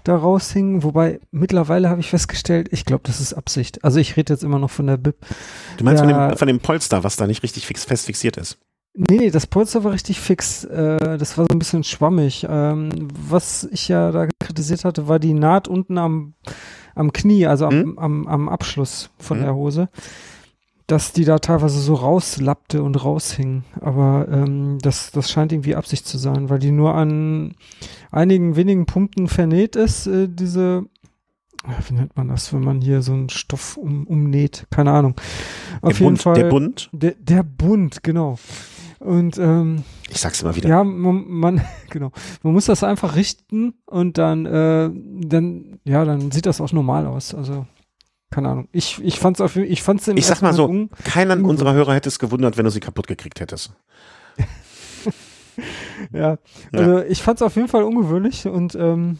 da 0.04 0.16
raushingen. 0.16 0.84
Wobei 0.84 1.20
mittlerweile 1.32 1.90
habe 1.90 2.02
ich 2.02 2.10
festgestellt, 2.10 2.70
ich 2.72 2.86
glaube, 2.86 3.04
das 3.06 3.20
ist 3.22 3.34
Absicht. 3.34 3.84
Also 3.84 4.00
ich 4.00 4.18
rede 4.18 4.34
jetzt 4.34 4.44
immer 4.44 4.60
noch 4.60 4.70
von 4.72 4.88
der 4.88 4.98
Bib. 4.98 5.16
Du 5.78 5.84
meinst 5.84 6.04
Ja. 6.04 6.10
von, 6.10 6.30
dem, 6.30 6.38
von 6.38 6.48
dem 6.48 6.60
Polster, 6.60 7.04
was 7.04 7.16
da 7.16 7.28
nicht 7.28 7.44
richtig 7.44 7.66
fix, 7.68 7.86
fest 7.86 8.06
fixiert 8.08 8.38
ist? 8.38 8.58
Nee, 8.96 9.18
nee, 9.18 9.30
das 9.32 9.46
Polster 9.48 9.84
war 9.84 9.92
richtig 9.94 10.20
fix. 10.20 10.66
Äh, 10.66 11.18
das 11.18 11.38
war 11.38 11.46
so 11.46 11.54
ein 11.56 11.60
bisschen 11.60 11.84
schwammig. 11.84 12.46
Ähm, 12.50 12.90
was 13.30 13.64
ich 13.72 13.88
ja 13.88 14.12
da 14.12 14.28
kritisiert 14.40 14.84
hatte, 14.84 15.08
war 15.08 15.20
die 15.20 15.34
Naht 15.34 15.68
unten 15.68 15.98
am, 15.98 16.34
am 17.00 17.14
Knie, 17.14 17.48
also 17.48 17.66
am, 17.68 17.80
Mhm. 17.82 18.00
am, 18.00 18.28
am 18.28 18.50
Abschluss 18.50 19.10
von 19.18 19.40
Mhm. 19.40 19.44
der 19.44 19.56
Hose, 19.56 19.90
dass 20.88 21.14
die 21.14 21.24
da 21.26 21.40
teilweise 21.40 21.80
so 21.80 21.94
rauslappte 21.94 22.82
und 22.84 23.04
raushing. 23.04 23.64
Aber 23.80 24.28
ähm, 24.32 24.80
das, 24.82 25.12
das 25.12 25.30
scheint 25.32 25.52
irgendwie 25.52 25.76
Absicht 25.76 26.08
zu 26.08 26.18
sein, 26.18 26.50
weil 26.50 26.60
die 26.60 26.72
nur 26.72 26.96
an 26.96 27.56
einigen 28.12 28.56
wenigen 28.56 28.86
Punkten 28.86 29.28
vernäht 29.28 29.76
ist, 29.76 30.08
äh, 30.08 30.28
diese 30.28 30.86
ah, 31.64 31.74
wie 31.88 31.94
nennt 31.94 32.18
man 32.18 32.28
das, 32.30 32.54
wenn 32.54 32.62
man 32.64 32.82
hier 32.82 33.02
so 33.02 33.14
einen 33.14 33.30
Stoff 33.30 33.78
um, 33.78 34.08
umnäht? 34.08 34.66
Keine 34.72 34.92
Ahnung. 34.92 35.14
Auf 35.82 35.92
der 35.98 36.00
jeden 36.00 36.06
Bund, 36.06 36.22
Fall. 36.22 36.34
Der 36.36 36.50
Bund, 36.50 36.90
Der, 36.92 37.12
der 37.20 37.44
Bund, 37.44 38.02
genau. 38.04 38.40
Und 39.00 39.38
ähm, 39.38 39.84
ich 40.10 40.20
sag's 40.20 40.42
immer 40.42 40.56
wieder. 40.58 40.68
ja, 40.70 40.84
man, 40.84 41.24
man, 41.28 41.62
genau. 41.90 42.12
Man 42.44 42.54
muss 42.54 42.66
das 42.66 42.84
einfach 42.84 43.16
richten 43.16 43.74
und 43.86 44.18
dann, 44.18 44.46
äh, 44.46 44.90
dann, 45.26 45.80
ja, 45.86 46.04
dann 46.06 46.32
sieht 46.32 46.46
das 46.46 46.60
auch 46.60 46.74
normal 46.74 47.08
aus. 47.08 47.34
Also, 47.34 47.66
keine 48.30 48.50
Ahnung. 48.50 48.68
Ich, 48.74 49.02
ich 49.02 49.18
fand's 49.20 49.40
auf, 49.42 49.56
ich 49.56 49.82
fand's 49.84 50.08
im 50.10 50.18
Ich 50.18 50.26
sag 50.26 50.42
mal 50.42 50.54
so, 50.54 50.66
un- 50.66 50.90
Keiner 51.06 51.34
ungewöhnlich. 51.36 51.50
unserer 51.50 51.74
Hörer 51.74 51.94
hätte 51.96 52.10
es 52.10 52.20
gewundert, 52.20 52.58
wenn 52.58 52.66
du 52.66 52.72
sie 52.72 52.82
kaputt 52.82 53.08
gekriegt 53.08 53.40
hättest. 53.40 53.72
ja. 56.12 56.38
Also, 56.74 57.00
ich 57.04 57.22
fand's 57.22 57.42
auf 57.42 57.56
jeden 57.56 57.68
Fall 57.70 57.84
ungewöhnlich 57.84 58.48
und, 58.48 58.76
ähm, 58.76 59.20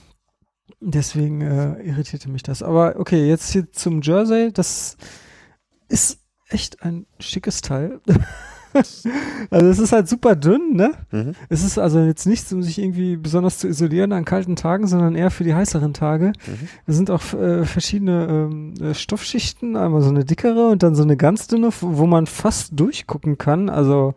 deswegen, 0.82 1.42
äh, 1.42 1.82
irritierte 1.84 2.30
mich 2.30 2.44
das. 2.44 2.64
Aber 2.64 2.96
okay, 2.98 3.28
jetzt 3.28 3.52
hier 3.52 3.72
zum 3.72 4.02
Jersey. 4.02 4.52
Das 4.52 4.98
ist 5.88 6.20
echt 6.50 6.84
ein 6.84 7.06
schickes 7.20 7.62
Teil. 7.62 8.02
also, 9.50 9.68
es 9.68 9.80
ist 9.80 9.92
halt 9.92 10.08
super 10.08 10.36
dünn, 10.36 10.74
ne? 10.76 10.92
Mhm. 11.12 11.34
Es 11.50 11.64
ist 11.64 11.78
also 11.78 12.00
jetzt 12.00 12.26
nichts, 12.26 12.52
um 12.54 12.62
sich 12.62 12.80
irgendwie 12.80 13.18
besonders 13.18 13.60
zu 13.60 13.68
isolieren 13.68 14.12
an 14.14 14.26
kalten 14.26 14.56
Tagen, 14.56 14.88
sondern 14.88 15.16
eher 15.16 15.32
für 15.32 15.44
die 15.44 15.54
heißeren 15.54 15.94
Tage. 15.94 16.28
Mhm. 16.28 16.68
Es 16.86 16.96
sind 16.96 17.10
auch 17.12 17.34
äh, 17.34 17.66
verschiedene 17.66 18.28
ähm, 18.30 18.74
äh, 18.82 18.94
Stoffschichten, 18.94 19.76
einmal 19.76 20.02
so 20.02 20.10
eine 20.10 20.26
dickere 20.26 20.68
und 20.68 20.84
dann 20.84 20.96
so 20.96 21.04
eine 21.04 21.18
ganz 21.18 21.48
dünne, 21.48 21.70
wo 21.82 22.06
man 22.06 22.28
fast 22.28 22.80
durchgucken 22.80 23.38
kann. 23.38 23.70
Also 23.70 24.16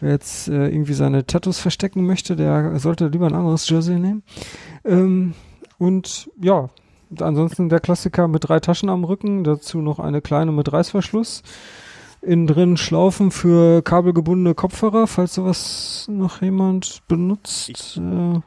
wer 0.00 0.10
jetzt 0.10 0.48
äh, 0.48 0.68
irgendwie 0.68 0.94
seine 0.94 1.26
Tattoos 1.26 1.58
verstecken 1.58 2.06
möchte, 2.06 2.36
der 2.36 2.78
sollte 2.78 3.08
lieber 3.08 3.26
ein 3.26 3.34
anderes 3.34 3.68
Jersey 3.68 3.98
nehmen. 3.98 4.22
Ähm, 4.84 5.34
und 5.78 6.30
ja, 6.40 6.68
ansonsten 7.18 7.68
der 7.68 7.80
Klassiker 7.80 8.28
mit 8.28 8.48
drei 8.48 8.60
Taschen 8.60 8.88
am 8.88 9.04
Rücken, 9.04 9.44
dazu 9.44 9.78
noch 9.78 9.98
eine 9.98 10.20
kleine 10.20 10.52
mit 10.52 10.72
Reißverschluss. 10.72 11.42
Innen 12.22 12.46
drin 12.46 12.76
Schlaufen 12.76 13.30
für 13.30 13.82
kabelgebundene 13.82 14.54
Kopfhörer, 14.54 15.06
falls 15.06 15.34
sowas 15.34 16.06
noch 16.10 16.42
jemand 16.42 17.02
benutzt. 17.08 17.98
Äh, 17.98 18.40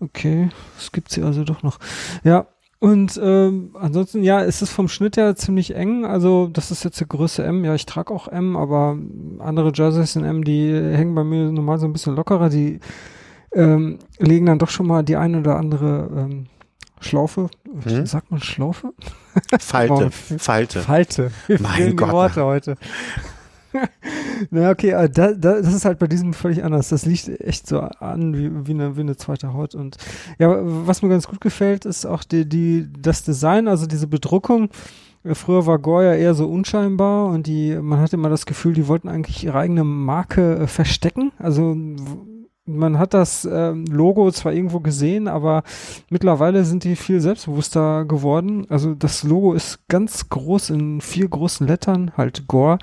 okay, 0.00 0.48
das 0.76 0.92
gibt's 0.92 1.14
hier 1.14 1.24
also 1.24 1.44
doch 1.44 1.62
noch. 1.62 1.78
Ja, 2.24 2.46
und 2.80 3.18
ähm, 3.22 3.70
ansonsten, 3.74 4.22
ja, 4.22 4.42
es 4.42 4.62
ist 4.62 4.70
vom 4.70 4.88
Schnitt 4.88 5.16
her 5.16 5.34
ziemlich 5.34 5.74
eng. 5.74 6.04
Also 6.04 6.48
das 6.48 6.70
ist 6.70 6.84
jetzt 6.84 7.00
die 7.00 7.08
Größe 7.08 7.42
M. 7.42 7.64
Ja, 7.64 7.74
ich 7.74 7.86
trage 7.86 8.14
auch 8.14 8.28
M, 8.28 8.56
aber 8.56 8.96
andere 9.40 9.72
Jerseys 9.74 10.14
in 10.14 10.24
M, 10.24 10.44
die 10.44 10.72
hängen 10.72 11.14
bei 11.14 11.24
mir 11.24 11.50
normal 11.50 11.78
so 11.78 11.86
ein 11.86 11.92
bisschen 11.92 12.14
lockerer. 12.14 12.48
Die 12.48 12.78
ähm, 13.52 13.98
legen 14.18 14.46
dann 14.46 14.60
doch 14.60 14.68
schon 14.68 14.86
mal 14.86 15.02
die 15.02 15.16
eine 15.16 15.40
oder 15.40 15.56
andere 15.56 16.08
ähm, 16.16 16.46
Schlaufe. 17.00 17.48
Mhm. 17.64 18.06
Sagt 18.06 18.30
man 18.30 18.40
Schlaufe? 18.40 18.92
Falte, 19.58 20.10
Falte. 20.10 20.80
Falte. 20.80 21.30
Mir 21.48 21.60
Mein 21.60 21.96
Gott. 21.96 22.12
Worte 22.12 22.44
heute. 22.44 22.76
Na 24.50 24.70
okay, 24.70 24.94
aber 24.94 25.08
da, 25.08 25.32
da, 25.32 25.60
das 25.60 25.74
ist 25.74 25.84
halt 25.84 25.98
bei 25.98 26.06
diesem 26.06 26.32
völlig 26.32 26.64
anders. 26.64 26.88
Das 26.88 27.04
liegt 27.04 27.28
echt 27.40 27.66
so 27.66 27.80
an 27.80 28.36
wie, 28.36 28.66
wie, 28.66 28.72
eine, 28.72 28.96
wie 28.96 29.00
eine 29.00 29.16
zweite 29.16 29.52
Haut. 29.52 29.74
Und 29.74 29.96
ja, 30.38 30.58
was 30.62 31.02
mir 31.02 31.08
ganz 31.08 31.26
gut 31.26 31.40
gefällt, 31.40 31.84
ist 31.84 32.06
auch 32.06 32.24
die, 32.24 32.48
die, 32.48 32.88
das 32.98 33.22
Design, 33.22 33.68
also 33.68 33.86
diese 33.86 34.06
Bedruckung. 34.06 34.70
Äh, 35.24 35.34
Früher 35.34 35.66
war 35.66 35.78
Gore 35.78 36.04
ja 36.06 36.14
eher 36.14 36.34
so 36.34 36.48
unscheinbar 36.48 37.26
und 37.26 37.46
die, 37.46 37.76
man 37.76 38.00
hatte 38.00 38.16
immer 38.16 38.30
das 38.30 38.46
Gefühl, 38.46 38.74
die 38.74 38.88
wollten 38.88 39.08
eigentlich 39.08 39.44
ihre 39.44 39.58
eigene 39.58 39.84
Marke 39.84 40.56
äh, 40.56 40.66
verstecken. 40.66 41.32
Also 41.38 41.76
man 42.68 42.98
hat 42.98 43.14
das 43.14 43.48
ähm, 43.50 43.84
Logo 43.86 44.30
zwar 44.30 44.52
irgendwo 44.52 44.80
gesehen, 44.80 45.26
aber 45.26 45.62
mittlerweile 46.10 46.64
sind 46.64 46.84
die 46.84 46.96
viel 46.96 47.20
selbstbewusster 47.20 48.04
geworden. 48.04 48.66
Also 48.68 48.94
das 48.94 49.22
Logo 49.24 49.54
ist 49.54 49.88
ganz 49.88 50.28
groß 50.28 50.70
in 50.70 51.00
vier 51.00 51.28
großen 51.28 51.66
Lettern, 51.66 52.12
halt 52.16 52.46
Gore, 52.46 52.78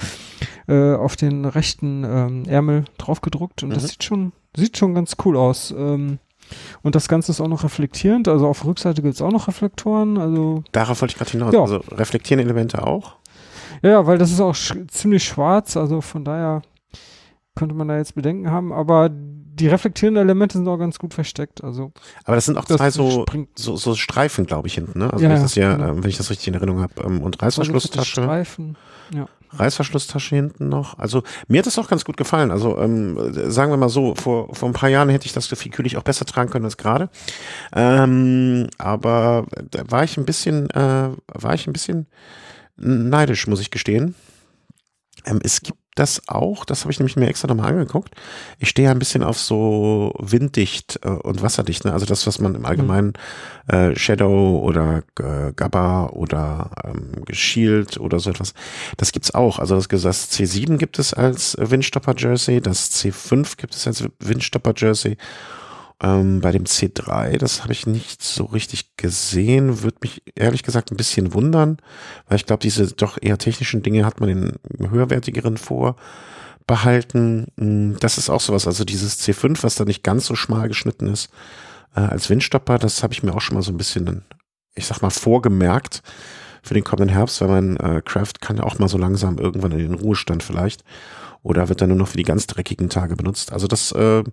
äh, 0.68 0.94
auf 0.94 1.16
den 1.16 1.46
rechten 1.46 2.04
ähm, 2.04 2.44
Ärmel 2.48 2.86
draufgedruckt 2.98 3.64
und 3.64 3.70
Mhm. 3.70 3.74
das 3.76 3.88
sieht 3.88 4.04
schon, 4.04 4.32
sieht 4.58 4.78
schon 4.78 4.94
ganz 4.96 5.16
cool 5.24 5.38
aus. 5.38 5.74
Ähm, 5.78 6.20
und 6.84 6.94
das 6.96 7.08
Ganze 7.08 7.32
ist 7.32 7.42
auch 7.42 7.48
noch 7.48 7.64
reflektierend, 7.64 8.28
also 8.28 8.48
auf 8.48 8.60
der 8.60 8.68
Rückseite 8.70 9.02
gibt 9.02 9.16
es 9.16 9.22
auch 9.22 9.32
noch 9.32 9.48
Reflektoren, 9.48 10.18
also 10.18 10.64
Darauf 10.72 11.02
wollte 11.02 11.14
ich 11.14 11.18
gerade 11.18 11.32
hinaus. 11.32 11.54
Ja. 11.54 11.62
Also 11.62 11.78
reflektierende 11.92 12.44
Elemente 12.46 12.86
auch. 12.86 13.16
Ja, 13.82 13.90
ja, 13.90 14.08
weil 14.08 14.18
das 14.18 14.32
ist 14.32 14.40
auch 14.42 14.54
sch 14.56 14.74
ziemlich 14.90 15.24
schwarz, 15.24 15.76
also 15.76 16.02
von 16.02 16.24
daher 16.24 16.62
könnte 17.56 17.74
man 17.74 17.88
da 17.88 17.98
jetzt 17.98 18.16
Bedenken 18.16 18.52
haben, 18.52 18.72
aber 18.74 19.10
die 19.56 19.68
reflektierenden 19.68 20.22
Elemente 20.22 20.58
sind 20.58 20.68
auch 20.68 20.78
ganz 20.78 21.00
gut 21.00 21.14
versteckt. 21.14 21.64
Also 21.64 21.92
aber 22.26 22.36
das 22.36 22.46
sind 22.46 22.58
auch 22.58 22.66
zwei 22.66 22.92
so, 22.92 23.26
so, 23.56 23.78
so 23.78 23.96
Streifen, 23.96 24.46
glaube 24.46 24.68
ich, 24.68 24.76
hinten. 24.76 25.00
Ne? 25.00 25.12
Also 25.12 25.24
ja, 25.24 25.30
wenn, 25.30 25.38
ich 25.38 25.44
das 25.44 25.56
ja, 25.56 25.76
genau. 25.76 25.90
ähm, 25.90 26.04
wenn 26.04 26.10
ich 26.10 26.18
das 26.18 26.30
richtig 26.30 26.48
in 26.50 26.54
Erinnerung 26.56 26.82
habe. 26.82 26.94
Ähm, 27.04 27.22
und 27.22 27.42
Reißverschlusstasche. 27.42 28.22
Streifen. 28.22 28.78
Ja. 29.14 29.28
Reißverschlusstasche 29.52 30.36
hinten 30.36 30.68
noch. 30.68 31.00
Also 31.00 31.24
mir 31.48 31.60
hat 31.60 31.68
das 31.68 31.80
auch 31.80 31.88
ganz 31.88 32.04
gut 32.04 32.18
gefallen. 32.18 32.52
Also 32.52 32.78
ähm, 32.78 33.18
sagen 33.50 33.72
wir 33.72 33.78
mal 33.78 33.88
so, 33.88 34.14
vor, 34.16 34.54
vor 34.54 34.68
ein 34.68 34.74
paar 34.74 34.90
Jahren 34.90 35.08
hätte 35.08 35.26
ich 35.26 35.34
das 35.34 35.50
Gefühl 35.50 35.74
auch 35.98 36.04
besser 36.04 36.26
tragen 36.26 36.50
können 36.50 36.66
als 36.66 36.76
gerade. 36.76 37.10
Ähm, 37.74 38.68
aber 38.78 39.46
da 39.72 39.90
war 39.90 40.04
ich 40.04 40.18
ein 40.18 40.26
bisschen, 40.26 40.70
äh, 40.72 41.10
war 41.28 41.54
ich 41.54 41.68
ein 41.68 41.74
bisschen 41.74 42.08
neidisch, 42.76 43.48
muss 43.48 43.62
ich 43.62 43.72
gestehen. 43.72 44.16
Ähm, 45.26 45.40
es 45.44 45.62
gibt 45.62 45.80
das 45.96 46.22
auch, 46.28 46.66
das 46.66 46.82
habe 46.82 46.92
ich 46.92 47.00
nämlich 47.00 47.16
mir 47.16 47.28
extra 47.28 47.48
nochmal 47.48 47.72
angeguckt. 47.72 48.14
Ich 48.60 48.70
stehe 48.70 48.88
ja 48.88 48.92
ein 48.92 49.00
bisschen 49.00 49.24
auf 49.24 49.40
so 49.40 50.14
winddicht 50.20 51.00
äh, 51.04 51.10
und 51.10 51.42
wasserdicht, 51.42 51.86
ne? 51.86 51.94
also 51.94 52.06
das, 52.06 52.28
was 52.28 52.40
man 52.40 52.54
im 52.54 52.66
Allgemeinen 52.66 53.14
äh, 53.68 53.96
Shadow 53.96 54.60
oder 54.60 55.04
äh, 55.20 55.54
Gabba 55.56 56.08
oder 56.08 56.72
ähm, 56.84 57.24
Shield 57.32 57.98
oder 57.98 58.20
so 58.20 58.30
etwas, 58.30 58.54
das 58.98 59.14
gibt's 59.14 59.34
auch. 59.34 59.58
Also 59.58 59.76
das, 59.76 59.88
das 59.88 60.32
C7 60.32 60.78
gibt 60.78 61.00
es 61.00 61.14
als 61.14 61.56
Windstopper 61.60 62.14
Jersey, 62.18 62.62
das 62.62 62.92
C5 62.92 63.58
gibt 63.58 63.74
es 63.74 63.88
als 63.88 64.04
Windstopper 64.20 64.74
Jersey 64.76 65.18
ähm, 66.02 66.42
bei 66.42 66.52
dem 66.52 66.66
C3, 66.66 67.38
das 67.38 67.64
habe 67.64 67.74
ich 67.74 67.88
nicht 67.88 68.22
so 68.22 68.46
richtig 68.46 68.98
gesehen, 68.98 69.82
würde 69.84 69.98
mich 70.02 70.24
ehrlich 70.36 70.64
gesagt 70.64 70.92
ein 70.92 70.98
bisschen 70.98 71.34
wundern, 71.34 71.78
weil 72.28 72.38
ich 72.38 72.46
glaube, 72.46 72.62
diese 72.62 72.88
doch 72.88 73.18
eher 73.22 73.38
technischen 73.38 73.82
Dinge 73.82 74.06
hat 74.06 74.20
man 74.20 74.30
in 74.30 74.54
höherwertigeren 74.90 75.58
vorbehalten. 75.58 77.48
Hm, 77.58 77.98
das 78.00 78.18
ist 78.18 78.30
auch 78.30 78.42
sowas, 78.42 78.68
also 78.68 78.84
dieses 78.84 79.20
C5, 79.22 79.64
was 79.64 79.76
da 79.76 79.86
nicht 79.86 80.04
ganz 80.04 80.26
so 80.26 80.36
schmal 80.36 80.68
geschnitten 80.68 81.08
ist 81.08 81.30
äh, 81.96 82.02
als 82.02 82.30
Windstopper, 82.30 82.78
das 82.78 83.02
habe 83.04 83.14
ich 83.14 83.24
mir 83.24 83.34
auch 83.34 83.42
schon 83.42 83.56
mal 83.56 83.64
so 83.64 83.72
ein 83.72 83.78
bisschen, 83.78 84.24
ich 84.76 84.86
sag 84.86 85.02
mal, 85.02 85.10
vorgemerkt 85.10 86.04
für 86.62 86.74
den 86.74 86.84
kommenden 86.84 87.16
Herbst, 87.16 87.42
weil 87.42 87.48
mein 87.48 87.78
äh, 87.78 88.02
Craft 88.04 88.42
kann 88.42 88.58
ja 88.58 88.64
auch 88.64 88.80
mal 88.80 88.90
so 88.90 88.98
langsam 88.98 89.38
irgendwann 89.38 89.72
in 89.72 89.80
den 89.80 89.94
Ruhestand 89.94 90.44
vielleicht 90.44 90.84
oder 91.44 91.70
wird 91.70 91.82
dann 91.82 91.90
nur 91.90 91.98
noch 91.98 92.08
für 92.08 92.18
die 92.18 92.24
ganz 92.24 92.48
dreckigen 92.48 92.90
Tage 92.90 93.16
benutzt. 93.16 93.54
Also 93.54 93.68
das 93.68 93.92
äh, 93.92 94.24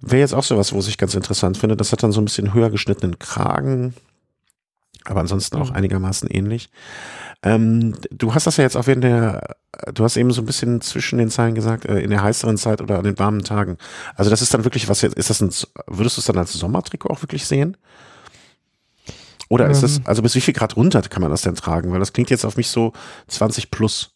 Wäre 0.00 0.20
jetzt 0.20 0.34
auch 0.34 0.44
sowas, 0.44 0.72
wo 0.72 0.78
ich 0.80 0.98
ganz 0.98 1.14
interessant 1.14 1.58
finde. 1.58 1.76
Das 1.76 1.92
hat 1.92 2.02
dann 2.02 2.12
so 2.12 2.20
ein 2.20 2.24
bisschen 2.24 2.54
höher 2.54 2.70
geschnittenen 2.70 3.18
Kragen, 3.18 3.94
aber 5.04 5.20
ansonsten 5.20 5.56
auch 5.56 5.70
mhm. 5.70 5.76
einigermaßen 5.76 6.28
ähnlich. 6.30 6.70
Ähm, 7.42 7.94
du 8.10 8.34
hast 8.34 8.46
das 8.46 8.58
ja 8.58 8.64
jetzt 8.64 8.76
auch 8.76 8.86
während 8.86 9.04
der, 9.04 9.56
du 9.94 10.04
hast 10.04 10.16
eben 10.16 10.30
so 10.30 10.42
ein 10.42 10.46
bisschen 10.46 10.80
zwischen 10.80 11.18
den 11.18 11.30
Zeilen 11.30 11.54
gesagt, 11.54 11.86
äh, 11.86 12.00
in 12.00 12.10
der 12.10 12.22
heißeren 12.22 12.58
Zeit 12.58 12.82
oder 12.82 12.98
an 12.98 13.04
den 13.04 13.18
warmen 13.18 13.42
Tagen. 13.42 13.78
Also 14.14 14.30
das 14.30 14.42
ist 14.42 14.52
dann 14.52 14.64
wirklich 14.64 14.88
was 14.88 15.00
jetzt, 15.00 15.16
ist 15.16 15.30
das 15.30 15.40
ein, 15.40 15.50
würdest 15.86 16.16
du 16.16 16.20
es 16.20 16.26
dann 16.26 16.38
als 16.38 16.52
Sommertrikot 16.52 17.08
auch 17.08 17.22
wirklich 17.22 17.46
sehen? 17.46 17.76
Oder 19.48 19.66
ähm. 19.66 19.72
ist 19.72 19.82
es, 19.82 20.00
also 20.06 20.22
bis 20.22 20.34
wie 20.34 20.40
viel 20.40 20.54
Grad 20.54 20.76
runter 20.76 21.02
kann 21.02 21.22
man 21.22 21.30
das 21.30 21.42
denn 21.42 21.54
tragen? 21.54 21.92
Weil 21.92 21.98
das 21.98 22.12
klingt 22.12 22.30
jetzt 22.30 22.44
auf 22.44 22.56
mich 22.56 22.68
so 22.68 22.92
20 23.28 23.70
plus. 23.70 24.12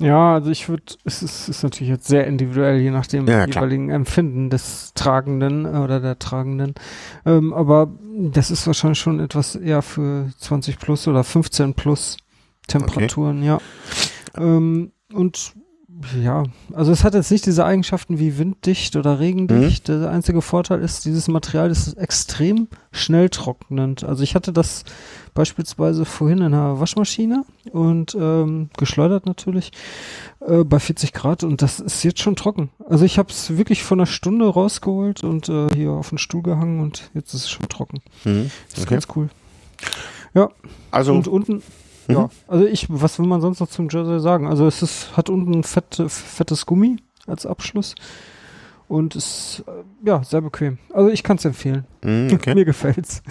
Ja, 0.00 0.34
also 0.34 0.50
ich 0.50 0.68
würde, 0.68 0.84
es 1.04 1.22
ist, 1.22 1.48
ist, 1.48 1.62
natürlich 1.62 1.90
jetzt 1.90 2.08
sehr 2.08 2.26
individuell, 2.26 2.80
je 2.80 2.90
nach 2.90 3.06
dem 3.06 3.26
ja, 3.26 3.46
jeweiligen 3.46 3.90
Empfinden 3.90 4.48
des 4.48 4.94
Tragenden 4.94 5.66
oder 5.66 6.00
der 6.00 6.18
Tragenden. 6.18 6.74
Ähm, 7.26 7.52
aber 7.52 7.92
das 8.16 8.50
ist 8.50 8.66
wahrscheinlich 8.66 8.98
schon 8.98 9.20
etwas 9.20 9.56
eher 9.56 9.82
für 9.82 10.30
20 10.38 10.78
plus 10.78 11.06
oder 11.06 11.22
15 11.22 11.74
plus 11.74 12.16
Temperaturen, 12.66 13.38
okay. 13.38 13.46
ja. 13.46 13.58
Ähm, 14.38 14.92
und 15.12 15.54
ja, 16.18 16.44
also 16.72 16.92
es 16.92 17.04
hat 17.04 17.14
jetzt 17.14 17.30
nicht 17.30 17.44
diese 17.44 17.64
Eigenschaften 17.64 18.18
wie 18.18 18.38
winddicht 18.38 18.96
oder 18.96 19.20
regendicht. 19.20 19.88
Mhm. 19.88 20.00
Der 20.00 20.10
einzige 20.10 20.40
Vorteil 20.40 20.80
ist, 20.80 21.04
dieses 21.04 21.28
Material 21.28 21.70
ist 21.70 21.94
extrem 21.94 22.68
schnell 22.90 23.28
trocknend. 23.28 24.04
Also 24.04 24.22
ich 24.22 24.34
hatte 24.34 24.52
das 24.52 24.84
beispielsweise 25.34 26.04
vorhin 26.04 26.38
in 26.38 26.44
einer 26.46 26.80
Waschmaschine 26.80 27.44
und 27.72 28.16
ähm, 28.18 28.70
geschleudert 28.78 29.26
natürlich 29.26 29.72
äh, 30.40 30.64
bei 30.64 30.78
40 30.78 31.12
Grad 31.12 31.44
und 31.44 31.60
das 31.60 31.80
ist 31.80 32.02
jetzt 32.02 32.20
schon 32.20 32.36
trocken. 32.36 32.70
Also 32.88 33.04
ich 33.04 33.18
habe 33.18 33.30
es 33.30 33.56
wirklich 33.56 33.82
von 33.82 34.00
einer 34.00 34.06
Stunde 34.06 34.48
rausgeholt 34.48 35.22
und 35.22 35.48
äh, 35.48 35.68
hier 35.74 35.90
auf 35.92 36.08
den 36.08 36.18
Stuhl 36.18 36.42
gehangen 36.42 36.80
und 36.80 37.10
jetzt 37.14 37.34
ist 37.34 37.44
es 37.44 37.50
schon 37.50 37.68
trocken. 37.68 38.00
Mhm. 38.24 38.50
Das 38.70 38.78
ist 38.78 38.86
okay. 38.86 38.94
ganz 38.94 39.08
cool. 39.16 39.28
Ja. 40.34 40.48
Also 40.90 41.12
und 41.12 41.28
unten 41.28 41.62
ja, 42.12 42.20
mhm. 42.22 42.28
also 42.48 42.66
ich, 42.66 42.86
was 42.88 43.18
will 43.18 43.26
man 43.26 43.40
sonst 43.40 43.60
noch 43.60 43.68
zum 43.68 43.88
Jersey 43.88 44.20
sagen? 44.20 44.46
Also 44.46 44.66
es 44.66 44.82
ist, 44.82 45.16
hat 45.16 45.30
unten 45.30 45.62
fett, 45.62 46.02
fettes 46.08 46.66
Gummi 46.66 46.96
als 47.26 47.46
Abschluss 47.46 47.94
und 48.90 49.14
ist 49.14 49.62
äh, 49.68 50.08
ja 50.08 50.22
sehr 50.24 50.40
bequem. 50.40 50.78
Also 50.92 51.10
ich 51.10 51.22
kann 51.22 51.36
es 51.36 51.44
empfehlen. 51.44 51.86
Mm, 52.02 52.28
okay. 52.32 52.54
Mir 52.54 52.64
gefällt's. 52.64 53.22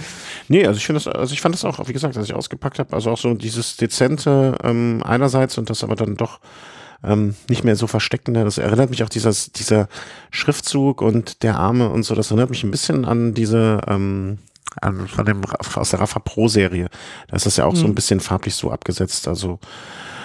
Nee, 0.47 0.65
also 0.65 0.77
ich 0.77 0.85
finde 0.85 1.01
das, 1.03 1.13
also 1.13 1.33
ich 1.33 1.41
fand 1.41 1.53
das 1.53 1.65
auch, 1.65 1.85
wie 1.87 1.93
gesagt, 1.93 2.15
als 2.15 2.27
ich 2.27 2.33
ausgepackt 2.33 2.79
habe, 2.79 2.93
also 2.93 3.11
auch 3.11 3.17
so 3.17 3.33
dieses 3.33 3.75
dezente 3.75 4.55
ähm, 4.63 5.01
einerseits 5.03 5.57
und 5.57 5.69
das 5.69 5.83
aber 5.83 5.95
dann 5.95 6.15
doch 6.15 6.39
ähm, 7.03 7.35
nicht 7.49 7.65
mehr 7.65 7.75
so 7.75 7.87
versteckende. 7.87 8.45
Das 8.45 8.57
erinnert 8.57 8.89
mich 8.89 9.03
auch 9.03 9.09
dieses, 9.09 9.51
dieser 9.51 9.89
Schriftzug 10.31 11.01
und 11.01 11.43
der 11.43 11.57
Arme 11.57 11.89
und 11.89 12.03
so. 12.03 12.15
Das 12.15 12.31
erinnert 12.31 12.49
mich 12.49 12.63
ein 12.63 12.71
bisschen 12.71 13.03
an 13.03 13.33
diese 13.33 13.81
ähm, 13.87 14.39
von 15.07 15.25
dem, 15.25 15.41
aus 15.75 15.89
der 15.89 15.99
Rafa 15.99 16.19
Pro 16.19 16.47
Serie. 16.47 16.89
Da 17.27 17.35
ist 17.35 17.45
das 17.45 17.57
ja 17.57 17.65
auch 17.65 17.73
mhm. 17.73 17.77
so 17.77 17.85
ein 17.85 17.91
mhm. 17.91 17.95
bisschen 17.95 18.19
farblich 18.19 18.55
so 18.55 18.71
abgesetzt. 18.71 19.27
Also, 19.27 19.59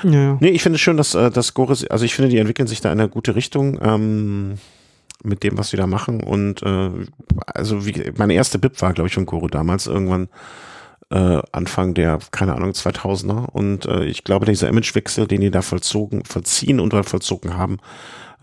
ja. 0.02 0.37
nee, 0.40 0.50
ich 0.50 0.62
finde 0.62 0.76
es 0.76 0.83
schön, 0.83 0.96
dass, 0.96 1.14
äh, 1.14 1.30
dass 1.30 1.54
Gore, 1.54 1.76
also 1.90 2.04
ich 2.04 2.14
finde, 2.14 2.30
die 2.30 2.38
entwickeln 2.38 2.68
sich 2.68 2.80
da 2.80 2.92
in 2.92 3.00
eine 3.00 3.09
gute 3.09 3.35
Richtung. 3.35 3.78
Ähm, 3.83 4.59
mit 5.22 5.42
dem, 5.42 5.59
was 5.59 5.70
sie 5.70 5.76
da 5.76 5.87
machen. 5.87 6.22
Und 6.22 6.62
äh, 6.62 6.90
also 7.46 7.87
wie 7.87 8.12
meine 8.16 8.35
erste 8.35 8.59
Bib 8.59 8.80
war, 8.83 8.92
glaube 8.92 9.09
ich, 9.09 9.14
von 9.14 9.26
Goro 9.26 9.48
damals 9.48 9.87
irgendwann 9.87 10.28
äh, 11.11 11.40
Anfang 11.52 11.94
der, 11.94 12.18
keine 12.30 12.54
Ahnung, 12.54 12.70
2000er. 12.70 13.48
Und 13.50 13.87
äh, 13.87 14.04
ich 14.04 14.24
glaube, 14.24 14.46
dieser 14.46 14.68
Imagewechsel, 14.68 15.26
den 15.26 15.40
die 15.40 15.50
da 15.50 15.62
vollzogen, 15.62 16.24
vollziehen 16.24 16.78
und 16.78 16.92
vollzogen 17.07 17.57
haben, 17.57 17.78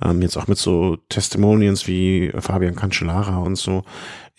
ähm, 0.04 0.22
jetzt 0.22 0.38
auch 0.38 0.48
mit 0.48 0.58
so 0.58 0.98
Testimonials 1.10 1.88
wie 1.88 2.32
Fabian 2.40 2.76
Cancellara 2.76 3.38
und 3.38 3.56
so, 3.56 3.84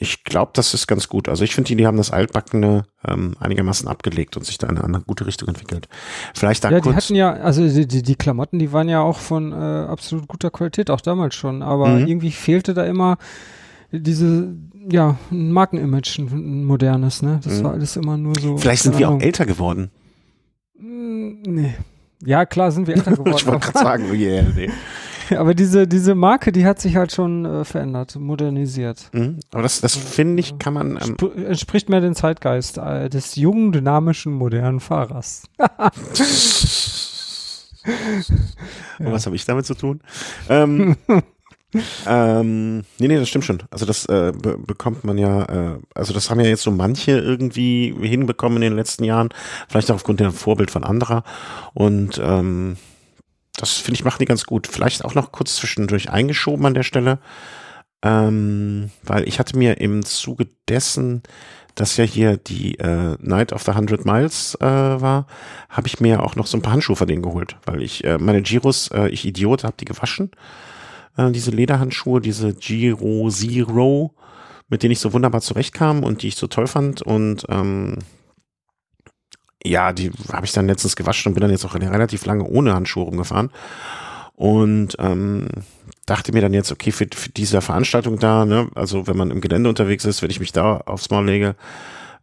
ich 0.02 0.24
glaube, 0.24 0.50
das 0.54 0.74
ist 0.74 0.86
ganz 0.86 1.08
gut. 1.08 1.28
Also 1.28 1.44
ich 1.44 1.54
finde, 1.54 1.68
die, 1.68 1.76
die 1.76 1.86
haben 1.86 1.96
das 1.96 2.10
Altbackene 2.10 2.84
ähm, 3.06 3.34
einigermaßen 3.40 3.88
abgelegt 3.88 4.36
und 4.36 4.44
sich 4.44 4.58
da 4.58 4.68
in 4.68 4.76
eine 4.76 5.00
gute 5.00 5.26
Richtung 5.26 5.48
entwickelt. 5.48 5.88
Vielleicht 6.34 6.64
da 6.64 6.70
Ja, 6.70 6.80
kurz 6.80 6.92
die 6.92 6.96
hatten 6.96 7.14
ja, 7.14 7.32
also 7.32 7.66
die, 7.66 7.86
die, 7.86 8.02
die 8.02 8.16
Klamotten, 8.16 8.58
die 8.58 8.72
waren 8.72 8.88
ja 8.88 9.00
auch 9.00 9.18
von 9.18 9.52
äh, 9.52 9.54
absolut 9.54 10.26
guter 10.28 10.50
Qualität, 10.50 10.90
auch 10.90 11.00
damals 11.00 11.34
schon. 11.34 11.62
Aber 11.62 11.88
mhm. 11.88 12.06
irgendwie 12.08 12.32
fehlte 12.32 12.74
da 12.74 12.84
immer 12.84 13.16
diese, 13.92 14.54
ja, 14.90 15.16
ein 15.30 15.52
Markenimage, 15.52 16.18
ein 16.18 16.64
modernes, 16.64 17.22
ne? 17.22 17.40
Das 17.44 17.58
mhm. 17.58 17.64
war 17.64 17.72
alles 17.72 17.96
immer 17.96 18.16
nur 18.16 18.34
so. 18.40 18.56
Vielleicht 18.58 18.82
sind 18.82 18.98
wir 18.98 19.08
auch 19.08 19.20
älter 19.20 19.46
geworden. 19.46 19.90
Mm, 20.78 21.42
nee. 21.42 21.74
Ja, 22.24 22.44
klar 22.44 22.72
sind 22.72 22.86
wir 22.86 22.96
älter 22.96 23.12
geworden. 23.12 23.34
ich 23.36 23.46
wollte 23.46 23.66
gerade 23.66 23.78
sagen, 23.78 24.06
oh 24.10 24.14
yeah, 24.14 24.44
nee. 24.54 24.70
aber 25.38 25.54
diese, 25.54 25.86
diese 25.86 26.14
Marke, 26.14 26.52
die 26.52 26.66
hat 26.66 26.80
sich 26.80 26.96
halt 26.96 27.12
schon 27.12 27.44
äh, 27.44 27.64
verändert, 27.64 28.16
modernisiert. 28.16 29.10
Mhm. 29.12 29.40
Aber 29.52 29.62
das, 29.62 29.80
das 29.80 29.96
finde 29.96 30.40
ich, 30.40 30.58
kann 30.58 30.74
man. 30.74 30.98
Ähm 31.02 31.16
entspricht 31.46 31.88
mehr 31.88 32.00
dem 32.00 32.14
Zeitgeist 32.14 32.78
äh, 32.78 33.08
des 33.08 33.36
jungen, 33.36 33.72
dynamischen, 33.72 34.32
modernen 34.32 34.80
Fahrers. 34.80 35.44
Und 38.98 39.12
was 39.12 39.26
habe 39.26 39.36
ich 39.36 39.44
damit 39.44 39.66
zu 39.66 39.74
tun? 39.74 40.00
Ähm, 40.48 40.96
ähm, 42.06 42.78
nee, 42.98 43.08
nee, 43.08 43.18
das 43.18 43.28
stimmt 43.28 43.44
schon. 43.44 43.62
Also 43.70 43.86
das 43.86 44.06
äh, 44.06 44.32
be 44.32 44.56
bekommt 44.58 45.04
man 45.04 45.18
ja, 45.18 45.42
äh, 45.42 45.78
also 45.94 46.12
das 46.12 46.30
haben 46.30 46.40
ja 46.40 46.46
jetzt 46.46 46.62
so 46.62 46.70
manche 46.70 47.18
irgendwie 47.18 47.94
hinbekommen 48.00 48.56
in 48.56 48.70
den 48.70 48.76
letzten 48.76 49.04
Jahren, 49.04 49.30
vielleicht 49.68 49.90
auch 49.90 49.96
aufgrund 49.96 50.20
der 50.20 50.30
Vorbild 50.30 50.70
von 50.70 50.84
anderer. 50.84 51.24
Und 51.74 52.20
ähm, 52.22 52.76
das 53.56 53.72
finde 53.72 53.94
ich, 53.94 54.04
machen 54.04 54.18
die 54.20 54.24
ganz 54.24 54.44
gut. 54.44 54.66
Vielleicht 54.66 55.04
auch 55.04 55.14
noch 55.14 55.32
kurz 55.32 55.56
zwischendurch 55.56 56.10
eingeschoben 56.10 56.66
an 56.66 56.74
der 56.74 56.82
Stelle, 56.82 57.18
ähm, 58.02 58.90
weil 59.02 59.28
ich 59.28 59.38
hatte 59.38 59.56
mir 59.56 59.80
im 59.80 60.04
Zuge 60.04 60.48
dessen, 60.68 61.22
dass 61.74 61.96
ja 61.96 62.04
hier 62.04 62.36
die 62.36 62.78
äh, 62.78 63.16
Night 63.20 63.52
of 63.52 63.62
the 63.62 63.72
Hundred 63.72 64.04
Miles 64.04 64.56
äh, 64.60 64.64
war, 64.64 65.26
habe 65.70 65.86
ich 65.86 66.00
mir 66.00 66.22
auch 66.22 66.36
noch 66.36 66.46
so 66.46 66.58
ein 66.58 66.62
paar 66.62 66.72
Handschuhe 66.72 66.96
von 66.96 67.08
denen 67.08 67.22
geholt, 67.22 67.56
weil 67.64 67.82
ich 67.82 68.04
äh, 68.04 68.18
meine 68.18 68.42
Giros, 68.42 68.88
äh, 68.88 69.08
ich 69.08 69.24
Idiot, 69.24 69.64
habe 69.64 69.76
die 69.78 69.86
gewaschen. 69.86 70.30
Äh, 71.16 71.30
diese 71.30 71.50
Lederhandschuhe, 71.50 72.20
diese 72.20 72.54
Giro 72.54 73.28
Zero, 73.30 74.14
mit 74.68 74.82
denen 74.82 74.92
ich 74.92 75.00
so 75.00 75.12
wunderbar 75.12 75.40
zurechtkam 75.40 76.02
und 76.02 76.22
die 76.22 76.28
ich 76.28 76.36
so 76.36 76.46
toll 76.46 76.66
fand 76.66 77.02
und 77.02 77.44
ähm, 77.48 77.98
ja, 79.64 79.92
die 79.92 80.10
habe 80.32 80.46
ich 80.46 80.52
dann 80.52 80.66
letztens 80.66 80.96
gewaschen 80.96 81.30
und 81.30 81.34
bin 81.34 81.42
dann 81.42 81.50
jetzt 81.50 81.64
auch 81.64 81.74
relativ 81.74 82.24
lange 82.26 82.44
ohne 82.44 82.74
Handschuhe 82.74 83.04
rumgefahren. 83.04 83.50
Und 84.34 84.96
ähm, 84.98 85.48
dachte 86.06 86.32
mir 86.32 86.40
dann 86.40 86.54
jetzt, 86.54 86.72
okay, 86.72 86.90
für, 86.90 87.06
für 87.12 87.28
diese 87.30 87.60
Veranstaltung 87.60 88.18
da, 88.18 88.44
ne, 88.44 88.68
also 88.74 89.06
wenn 89.06 89.16
man 89.16 89.30
im 89.30 89.40
Gelände 89.40 89.68
unterwegs 89.68 90.04
ist, 90.04 90.22
wenn 90.22 90.30
ich 90.30 90.40
mich 90.40 90.52
da 90.52 90.78
aufs 90.78 91.10
Maul 91.10 91.26
lege, 91.26 91.54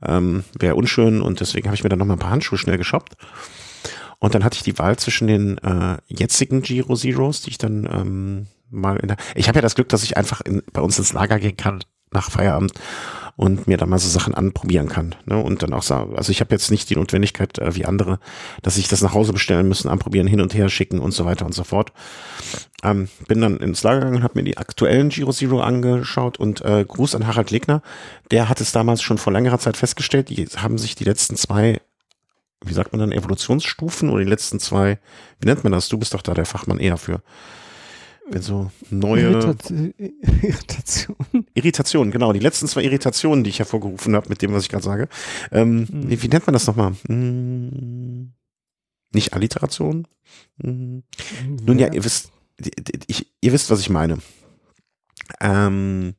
ähm, 0.05 0.43
wäre 0.57 0.75
unschön 0.75 1.21
und 1.21 1.39
deswegen 1.39 1.67
habe 1.67 1.75
ich 1.75 1.83
mir 1.83 1.89
dann 1.89 1.99
noch 1.99 2.05
mal 2.05 2.13
ein 2.13 2.19
paar 2.19 2.31
Handschuhe 2.31 2.57
schnell 2.57 2.77
geshoppt. 2.77 3.15
Und 4.19 4.35
dann 4.35 4.43
hatte 4.43 4.57
ich 4.57 4.63
die 4.63 4.77
Wahl 4.77 4.97
zwischen 4.97 5.27
den 5.27 5.57
äh, 5.59 5.97
jetzigen 6.07 6.61
Giro 6.61 6.95
Zeros, 6.95 7.41
die 7.41 7.51
ich 7.51 7.57
dann 7.57 7.87
ähm, 7.89 8.47
mal 8.69 8.97
in 8.97 9.07
der. 9.07 9.17
Ich 9.35 9.47
habe 9.47 9.57
ja 9.57 9.61
das 9.61 9.75
Glück, 9.75 9.87
dass 9.89 10.03
ich 10.03 10.17
einfach 10.17 10.41
in, 10.41 10.61
bei 10.73 10.81
uns 10.81 10.99
ins 10.99 11.13
Lager 11.13 11.39
gehen 11.39 11.55
kann 11.55 11.83
nach 12.11 12.29
Feierabend 12.29 12.73
und 13.39 13.67
mir 13.67 13.77
da 13.77 13.85
mal 13.85 13.99
so 13.99 14.09
Sachen 14.09 14.35
anprobieren 14.35 14.89
kann. 14.89 15.15
Ne? 15.23 15.37
Und 15.37 15.63
dann 15.63 15.71
auch 15.71 15.81
sagen, 15.81 16.17
also 16.17 16.29
ich 16.29 16.41
habe 16.41 16.53
jetzt 16.53 16.71
nicht 16.71 16.89
die 16.89 16.97
Notwendigkeit 16.97 17.57
äh, 17.57 17.73
wie 17.73 17.85
andere, 17.85 18.19
dass 18.63 18.77
ich 18.77 18.89
das 18.89 19.01
nach 19.01 19.13
Hause 19.13 19.31
bestellen 19.31 19.65
müssen, 19.65 19.87
anprobieren, 19.87 20.27
hin 20.27 20.41
und 20.41 20.53
her 20.53 20.67
schicken 20.67 20.99
und 20.99 21.11
so 21.11 21.23
weiter 21.23 21.45
und 21.45 21.53
so 21.53 21.63
fort. 21.63 21.93
Ähm, 22.83 23.07
bin 23.29 23.39
dann 23.39 23.55
ins 23.61 23.81
Lager 23.81 24.01
gegangen, 24.01 24.23
habe 24.23 24.37
mir 24.37 24.43
die 24.43 24.57
aktuellen 24.57 25.07
Giro 25.07 25.31
Zero 25.31 25.61
angeschaut 25.61 26.37
und 26.37 26.59
äh, 26.65 26.83
Gruß 26.85 27.15
an 27.15 27.27
Harald 27.27 27.49
Legner, 27.49 27.81
der 28.29 28.49
hat 28.49 28.59
es 28.59 28.73
damals 28.73 29.01
schon 29.01 29.17
vor 29.17 29.31
längerer 29.31 29.59
Zeit 29.59 29.77
festgestellt, 29.77 30.27
die 30.27 30.45
haben 30.57 30.77
sich 30.77 30.95
die 30.95 31.05
letzten 31.05 31.37
zwei 31.37 31.79
wie 32.65 32.73
sagt 32.73 32.91
man 32.91 32.99
dann, 32.99 33.13
Evolutionsstufen 33.13 34.09
oder 34.09 34.21
die 34.21 34.29
letzten 34.29 34.59
zwei, 34.59 34.99
wie 35.39 35.47
nennt 35.47 35.63
man 35.63 35.71
das? 35.71 35.87
Du 35.87 35.97
bist 35.97 36.13
doch 36.13 36.21
da 36.21 36.33
der 36.33 36.45
Fachmann 36.45 36.79
eher 36.79 36.97
für 36.97 37.21
wenn 38.31 38.41
so 38.41 38.71
neue 38.89 39.21
Irritation. 40.41 41.17
Irritation, 41.53 42.11
genau. 42.11 42.33
Die 42.33 42.39
letzten 42.39 42.67
zwei 42.67 42.83
Irritationen, 42.83 43.43
die 43.43 43.49
ich 43.49 43.59
hervorgerufen 43.59 44.15
habe 44.15 44.29
mit 44.29 44.41
dem, 44.41 44.53
was 44.53 44.63
ich 44.63 44.69
gerade 44.69 44.83
sage. 44.83 45.09
Ähm, 45.51 45.87
mhm. 45.89 46.21
wie, 46.21 46.27
nennt 46.27 46.45
man 46.45 46.53
das 46.53 46.67
nochmal? 46.67 46.93
Hm, 47.07 48.33
nicht 49.13 49.33
Alliteration? 49.33 50.07
Hm. 50.61 51.03
Nun 51.63 51.79
ja, 51.79 51.91
ihr 51.91 52.03
wisst, 52.03 52.31
ich, 53.07 53.31
ihr 53.41 53.51
wisst, 53.51 53.69
was 53.69 53.79
ich 53.79 53.89
meine. 53.89 54.19
Ähm, 55.39 56.15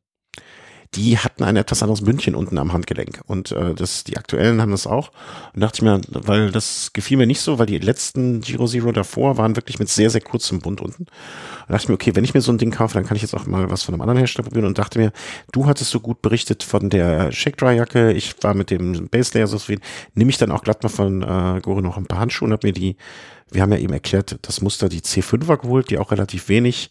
die 0.95 1.19
hatten 1.19 1.45
ein 1.45 1.57
etwas 1.57 1.83
anderes 1.83 2.03
Bündchen 2.03 2.35
unten 2.35 2.59
am 2.59 2.73
Handgelenk. 2.73 3.21
Und 3.27 3.53
äh, 3.53 3.75
das, 3.75 4.03
die 4.03 4.17
aktuellen 4.17 4.61
haben 4.61 4.73
das 4.73 4.89
auch. 4.89 5.13
Und 5.55 5.61
dachte 5.61 5.77
ich 5.77 5.83
mir, 5.83 6.01
weil 6.09 6.51
das 6.51 6.93
gefiel 6.93 7.17
mir 7.17 7.29
nicht 7.29 7.41
so, 7.41 7.61
weil 7.61 7.67
die 7.67 7.79
letzten 7.79 8.41
Giro 8.41 8.67
Zero 8.67 8.91
davor 8.91 9.37
waren 9.37 9.55
wirklich 9.55 9.79
mit 9.79 9.89
sehr, 9.89 10.11
sehr 10.11 10.21
kurzem 10.21 10.59
Bund 10.59 10.81
unten. 10.81 11.05
Und 11.05 11.69
dachte 11.69 11.85
ich 11.85 11.89
mir, 11.89 11.95
okay, 11.95 12.17
wenn 12.17 12.25
ich 12.25 12.35
mir 12.35 12.41
so 12.41 12.51
ein 12.51 12.59
Ding 12.59 12.73
kaufe, 12.73 12.95
dann 12.95 13.07
kann 13.07 13.17
ich 13.17 13.23
jetzt 13.23 13.35
auch 13.35 13.47
mal 13.47 13.71
was 13.71 13.85
von 13.85 13.95
einem 13.95 14.01
anderen 14.01 14.19
Hersteller 14.19 14.49
probieren. 14.49 14.67
Und 14.67 14.79
dachte 14.79 14.99
mir, 14.99 15.13
du 15.53 15.67
hattest 15.67 15.91
so 15.91 16.01
gut 16.01 16.23
berichtet 16.23 16.65
von 16.65 16.91
der 16.91 17.31
Shake 17.31 17.57
Dry 17.57 17.77
Jacke, 17.77 18.13
ich 18.13 18.35
war 18.43 18.55
mit 18.55 18.71
dem 18.71 19.09
Base 19.09 19.31
Layer 19.35 19.47
so 19.47 19.59
zufrieden. 19.59 19.83
Nehme 20.15 20.31
ich 20.31 20.39
dann 20.39 20.51
auch 20.51 20.65
glatt 20.65 20.83
mal 20.83 20.89
von 20.89 21.23
äh, 21.23 21.61
Gore 21.61 21.83
noch 21.83 21.99
ein 21.99 22.07
paar 22.07 22.19
Handschuhe 22.19 22.47
und 22.47 22.53
habe 22.53 22.67
mir 22.67 22.73
die, 22.73 22.97
wir 23.53 23.63
haben 23.63 23.71
ja 23.71 23.79
eben 23.79 23.93
erklärt, 23.93 24.39
das 24.43 24.61
Muster 24.61 24.89
die 24.89 25.03
C5er 25.03 25.59
geholt, 25.59 25.91
die 25.91 25.99
auch 25.99 26.11
relativ 26.11 26.49
wenig 26.49 26.91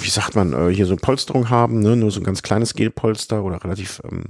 wie 0.00 0.10
sagt 0.10 0.34
man, 0.34 0.52
äh, 0.52 0.74
hier 0.74 0.86
so 0.86 0.96
Polsterung 0.96 1.50
haben, 1.50 1.80
ne? 1.80 1.96
nur 1.96 2.10
so 2.10 2.20
ein 2.20 2.24
ganz 2.24 2.42
kleines 2.42 2.74
Gelpolster 2.74 3.44
oder 3.44 3.62
relativ 3.62 4.02
ähm, 4.10 4.24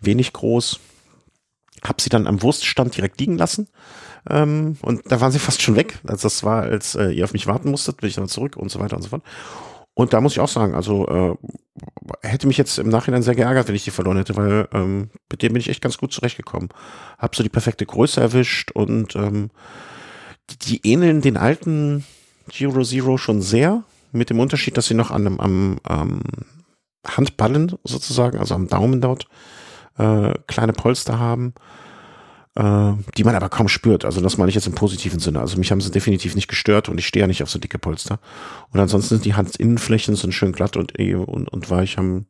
wenig 0.00 0.32
groß. 0.32 0.80
Hab 1.84 2.00
sie 2.00 2.10
dann 2.10 2.26
am 2.26 2.42
Wurststand 2.42 2.96
direkt 2.96 3.20
liegen 3.20 3.38
lassen. 3.38 3.68
Ähm, 4.28 4.76
und 4.82 5.02
da 5.10 5.20
waren 5.20 5.32
sie 5.32 5.38
fast 5.38 5.62
schon 5.62 5.76
weg. 5.76 5.98
Also 6.06 6.22
das 6.26 6.44
war, 6.44 6.62
als 6.62 6.94
äh, 6.94 7.10
ihr 7.10 7.24
auf 7.24 7.32
mich 7.32 7.46
warten 7.46 7.70
musstet, 7.70 7.98
bin 7.98 8.08
ich 8.08 8.16
dann 8.16 8.28
zurück 8.28 8.56
und 8.56 8.70
so 8.70 8.80
weiter 8.80 8.96
und 8.96 9.02
so 9.02 9.08
fort. 9.08 9.22
Und 9.94 10.12
da 10.12 10.20
muss 10.20 10.32
ich 10.32 10.40
auch 10.40 10.48
sagen, 10.48 10.74
also 10.74 11.06
äh, 11.08 11.36
hätte 12.22 12.46
mich 12.46 12.56
jetzt 12.56 12.78
im 12.78 12.88
Nachhinein 12.88 13.22
sehr 13.22 13.34
geärgert, 13.34 13.68
wenn 13.68 13.74
ich 13.74 13.84
die 13.84 13.90
verloren 13.90 14.16
hätte, 14.16 14.36
weil 14.36 14.68
ähm, 14.72 15.10
mit 15.30 15.42
dem 15.42 15.52
bin 15.52 15.60
ich 15.60 15.68
echt 15.68 15.82
ganz 15.82 15.98
gut 15.98 16.12
zurechtgekommen. 16.12 16.68
Hab 17.18 17.34
so 17.34 17.42
die 17.42 17.48
perfekte 17.48 17.86
Größe 17.86 18.20
erwischt 18.20 18.70
und 18.72 19.16
ähm, 19.16 19.50
die, 20.50 20.58
die 20.58 20.90
ähneln 20.90 21.20
den 21.20 21.36
alten 21.36 22.04
Giro 22.48 22.82
Zero 22.82 23.16
schon 23.18 23.42
sehr 23.42 23.84
mit 24.12 24.30
dem 24.30 24.40
Unterschied, 24.40 24.76
dass 24.76 24.86
sie 24.86 24.94
noch 24.94 25.10
an 25.10 25.38
am, 25.38 25.78
am 25.82 26.20
Handballen 27.06 27.72
sozusagen, 27.84 28.38
also 28.38 28.54
am 28.54 28.68
Daumen 28.68 29.00
dort, 29.00 29.26
äh, 29.98 30.34
kleine 30.46 30.72
Polster 30.72 31.18
haben, 31.18 31.54
äh, 32.56 32.92
die 33.16 33.24
man 33.24 33.34
aber 33.34 33.48
kaum 33.48 33.68
spürt. 33.68 34.04
Also 34.04 34.20
das 34.20 34.36
meine 34.36 34.48
ich 34.48 34.54
jetzt 34.54 34.66
im 34.66 34.74
positiven 34.74 35.20
Sinne. 35.20 35.40
Also 35.40 35.58
mich 35.58 35.70
haben 35.70 35.80
sie 35.80 35.90
definitiv 35.90 36.34
nicht 36.34 36.48
gestört 36.48 36.88
und 36.88 36.98
ich 36.98 37.06
stehe 37.06 37.22
ja 37.22 37.26
nicht 37.26 37.42
auf 37.42 37.50
so 37.50 37.58
dicke 37.58 37.78
Polster. 37.78 38.18
Und 38.70 38.80
ansonsten 38.80 39.16
sind 39.16 39.24
die 39.24 39.36
Handinnenflächen 39.36 40.16
so 40.16 40.30
schön 40.30 40.52
glatt 40.52 40.76
und, 40.76 40.98
und, 40.98 41.48
und 41.48 41.70
weich, 41.70 41.96
haben, 41.96 42.26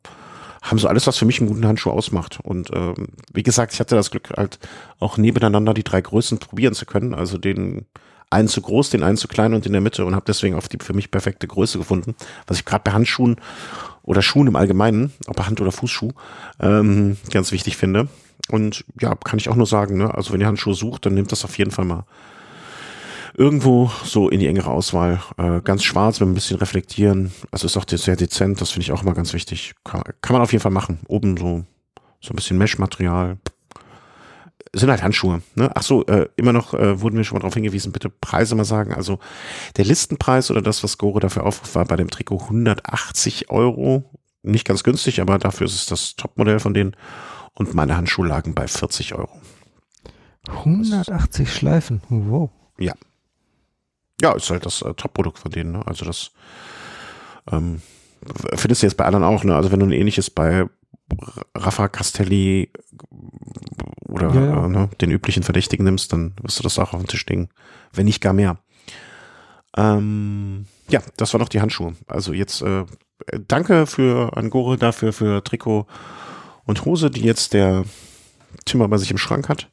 haben 0.61 0.79
so 0.79 0.87
alles, 0.87 1.07
was 1.07 1.17
für 1.17 1.25
mich 1.25 1.39
einen 1.39 1.49
guten 1.49 1.67
Handschuh 1.67 1.91
ausmacht. 1.91 2.39
Und 2.43 2.71
äh, 2.71 2.93
wie 3.33 3.43
gesagt, 3.43 3.73
ich 3.73 3.79
hatte 3.79 3.95
das 3.95 4.11
Glück, 4.11 4.29
halt 4.37 4.59
auch 4.99 5.17
nebeneinander 5.17 5.73
die 5.73 5.83
drei 5.83 6.01
Größen 6.01 6.37
probieren 6.37 6.73
zu 6.73 6.85
können. 6.85 7.13
Also 7.13 7.37
den 7.37 7.85
einen 8.31 8.47
zu 8.47 8.61
groß, 8.61 8.89
den 8.89 9.03
einen 9.03 9.17
zu 9.17 9.27
klein 9.27 9.53
und 9.53 9.65
in 9.65 9.73
der 9.73 9.81
Mitte 9.81 10.05
und 10.05 10.15
habe 10.15 10.25
deswegen 10.27 10.55
auf 10.55 10.67
die 10.67 10.77
für 10.81 10.93
mich 10.93 11.11
perfekte 11.11 11.47
Größe 11.47 11.77
gefunden, 11.77 12.15
was 12.47 12.57
ich 12.57 12.65
gerade 12.65 12.83
bei 12.83 12.91
Handschuhen 12.91 13.35
oder 14.03 14.21
Schuhen 14.21 14.47
im 14.47 14.55
Allgemeinen, 14.55 15.13
ob 15.27 15.35
bei 15.35 15.43
Hand- 15.43 15.61
oder 15.61 15.71
Fußschuh, 15.71 16.11
ähm, 16.59 17.17
ganz 17.31 17.51
wichtig 17.51 17.77
finde. 17.77 18.07
Und 18.49 18.83
ja, 18.99 19.15
kann 19.15 19.37
ich 19.37 19.49
auch 19.49 19.55
nur 19.55 19.67
sagen, 19.67 19.97
ne? 19.97 20.13
also 20.13 20.33
wenn 20.33 20.41
ihr 20.41 20.47
Handschuhe 20.47 20.73
sucht, 20.73 21.05
dann 21.05 21.13
nehmt 21.13 21.31
das 21.31 21.45
auf 21.45 21.57
jeden 21.57 21.71
Fall 21.71 21.85
mal 21.85 22.05
irgendwo 23.35 23.91
so 24.03 24.29
in 24.29 24.39
die 24.39 24.47
engere 24.47 24.71
Auswahl. 24.71 25.21
Äh, 25.37 25.61
ganz 25.61 25.83
schwarz 25.83 26.19
mit 26.19 26.29
ein 26.29 26.33
bisschen 26.33 26.57
reflektieren. 26.57 27.31
Also 27.51 27.65
ist 27.65 27.77
auch 27.77 27.85
sehr 27.87 28.15
dezent, 28.15 28.59
das 28.61 28.71
finde 28.71 28.83
ich 28.83 28.91
auch 28.91 29.03
immer 29.03 29.13
ganz 29.13 29.33
wichtig. 29.33 29.73
Kann, 29.83 30.03
kann 30.21 30.33
man 30.33 30.41
auf 30.41 30.51
jeden 30.51 30.61
Fall 30.61 30.71
machen. 30.71 30.99
Oben 31.07 31.37
so, 31.37 31.63
so 32.19 32.33
ein 32.33 32.35
bisschen 32.35 32.57
Mesh-Material 32.57 33.37
sind 34.73 34.89
halt 34.89 35.03
Handschuhe. 35.03 35.41
Ne? 35.55 35.69
Ach 35.73 35.83
so, 35.83 36.05
äh, 36.05 36.29
immer 36.37 36.53
noch 36.53 36.73
äh, 36.73 37.01
wurden 37.01 37.17
wir 37.17 37.23
schon 37.23 37.35
mal 37.35 37.41
darauf 37.41 37.55
hingewiesen, 37.55 37.91
bitte 37.91 38.09
Preise 38.09 38.55
mal 38.55 38.65
sagen. 38.65 38.93
Also 38.93 39.19
der 39.75 39.85
Listenpreis 39.85 40.49
oder 40.49 40.61
das, 40.61 40.83
was 40.83 40.97
Gore 40.97 41.19
dafür 41.19 41.45
aufruft, 41.45 41.75
war 41.75 41.85
bei 41.85 41.97
dem 41.97 42.09
Trikot 42.09 42.39
180 42.43 43.49
Euro. 43.49 44.09
Nicht 44.43 44.65
ganz 44.65 44.83
günstig, 44.83 45.21
aber 45.21 45.37
dafür 45.37 45.65
ist 45.65 45.75
es 45.75 45.85
das 45.85 46.15
Topmodell 46.15 46.59
von 46.59 46.73
denen. 46.73 46.95
Und 47.53 47.73
meine 47.73 47.97
Handschuhe 47.97 48.27
lagen 48.27 48.55
bei 48.55 48.67
40 48.67 49.13
Euro. 49.13 49.29
180 50.47 51.53
Schleifen, 51.53 52.01
wow. 52.09 52.49
Ja. 52.79 52.93
Ja, 54.21 54.33
ist 54.33 54.49
halt 54.49 54.65
das 54.65 54.81
äh, 54.81 54.93
Top-Produkt 54.93 55.39
von 55.39 55.51
denen. 55.51 55.73
Ne? 55.73 55.85
Also 55.85 56.05
das 56.05 56.31
ähm, 57.51 57.81
findest 58.55 58.81
du 58.81 58.87
jetzt 58.87 58.97
bei 58.97 59.05
anderen 59.05 59.25
auch. 59.25 59.43
Ne? 59.43 59.55
Also 59.55 59.71
wenn 59.71 59.79
du 59.79 59.85
ein 59.85 59.91
ähnliches 59.91 60.29
bei 60.29 60.67
Rafa 61.55 61.87
Castelli 61.89 62.71
oder 64.11 64.33
ja, 64.33 64.45
ja. 64.45 64.65
Äh, 64.65 64.69
ne, 64.69 64.89
den 64.99 65.11
üblichen 65.11 65.43
Verdächtigen 65.43 65.83
nimmst, 65.83 66.13
dann 66.13 66.33
wirst 66.41 66.59
du 66.59 66.63
das 66.63 66.77
auch 66.77 66.93
auf 66.93 67.01
den 67.01 67.07
Tisch 67.07 67.25
legen. 67.25 67.49
Wenn 67.93 68.05
nicht 68.05 68.21
gar 68.21 68.33
mehr. 68.33 68.57
Ähm, 69.77 70.65
ja, 70.89 71.01
das 71.17 71.33
war 71.33 71.39
noch 71.39 71.49
die 71.49 71.61
Handschuhe. 71.61 71.95
Also 72.07 72.33
jetzt 72.33 72.61
äh, 72.61 72.85
danke 73.47 73.87
für 73.87 74.35
Angore 74.37 74.77
dafür, 74.77 75.13
für 75.13 75.43
Trikot 75.43 75.87
und 76.65 76.85
Hose, 76.85 77.09
die 77.09 77.21
jetzt 77.21 77.53
der 77.53 77.85
Timmer 78.65 78.87
bei 78.87 78.97
sich 78.97 79.11
im 79.11 79.17
Schrank 79.17 79.49
hat. 79.49 79.69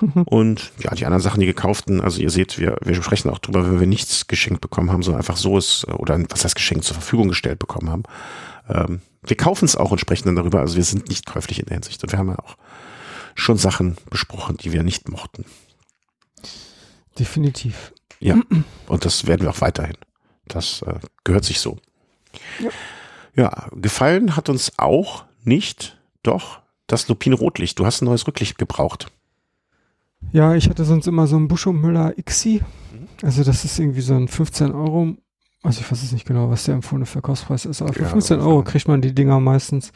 Und 0.26 0.70
ja, 0.78 0.94
die 0.94 1.06
anderen 1.06 1.22
Sachen, 1.22 1.40
die 1.40 1.46
gekauften, 1.46 2.00
also 2.00 2.20
ihr 2.20 2.30
seht, 2.30 2.58
wir, 2.58 2.76
wir 2.84 2.94
sprechen 2.94 3.30
auch 3.30 3.38
drüber, 3.38 3.66
wenn 3.66 3.80
wir 3.80 3.86
nichts 3.86 4.28
geschenkt 4.28 4.60
bekommen 4.60 4.92
haben, 4.92 5.02
sondern 5.02 5.20
einfach 5.20 5.36
so 5.36 5.58
ist, 5.58 5.88
oder 5.88 6.20
was 6.28 6.44
heißt 6.44 6.54
geschenkt 6.54 6.84
zur 6.84 6.94
Verfügung 6.94 7.26
gestellt 7.26 7.58
bekommen 7.58 7.90
haben. 7.90 8.02
Ähm, 8.68 9.00
wir 9.22 9.36
kaufen 9.36 9.64
es 9.64 9.74
auch 9.74 9.90
und 9.90 9.98
sprechen 9.98 10.26
dann 10.26 10.36
darüber. 10.36 10.60
Also 10.60 10.76
wir 10.76 10.84
sind 10.84 11.08
nicht 11.08 11.26
käuflich 11.26 11.58
in 11.58 11.66
der 11.66 11.74
Hinsicht. 11.74 12.02
Und 12.02 12.12
wir 12.12 12.18
haben 12.18 12.28
ja 12.28 12.38
auch 12.38 12.56
schon 13.38 13.56
Sachen 13.56 13.96
besprochen, 14.10 14.56
die 14.56 14.72
wir 14.72 14.82
nicht 14.82 15.08
mochten. 15.08 15.44
Definitiv. 17.18 17.92
Ja, 18.20 18.36
und 18.88 19.04
das 19.04 19.26
werden 19.26 19.42
wir 19.42 19.50
auch 19.50 19.60
weiterhin. 19.60 19.96
Das 20.46 20.82
äh, 20.82 20.98
gehört 21.24 21.44
sich 21.44 21.60
so. 21.60 21.78
Ja. 22.60 22.70
ja, 23.34 23.68
gefallen 23.72 24.36
hat 24.36 24.48
uns 24.48 24.78
auch 24.78 25.24
nicht, 25.44 25.98
doch, 26.22 26.60
das 26.86 27.08
Lupin 27.08 27.32
Rotlicht. 27.32 27.78
Du 27.78 27.86
hast 27.86 28.02
ein 28.02 28.06
neues 28.06 28.26
Rücklicht 28.26 28.58
gebraucht. 28.58 29.06
Ja, 30.32 30.54
ich 30.54 30.68
hatte 30.68 30.84
sonst 30.84 31.06
immer 31.06 31.26
so 31.26 31.36
ein 31.36 31.48
Buscho 31.48 31.72
Müller 31.72 32.14
XI. 32.20 32.62
Mhm. 32.92 33.08
Also 33.22 33.44
das 33.44 33.64
ist 33.64 33.78
irgendwie 33.78 34.00
so 34.00 34.14
ein 34.14 34.26
15 34.26 34.72
Euro. 34.72 35.14
Also 35.62 35.80
ich 35.80 35.90
weiß 35.90 36.02
jetzt 36.02 36.12
nicht 36.12 36.26
genau, 36.26 36.50
was 36.50 36.64
der 36.64 36.74
empfohlene 36.74 37.06
Verkaufspreis 37.06 37.66
ist, 37.66 37.82
aber 37.82 37.92
für 37.92 38.02
ja, 38.02 38.08
15 38.08 38.40
Euro 38.40 38.62
kriegt 38.62 38.88
man 38.88 39.00
die 39.00 39.14
Dinger 39.14 39.38
meistens. 39.40 39.92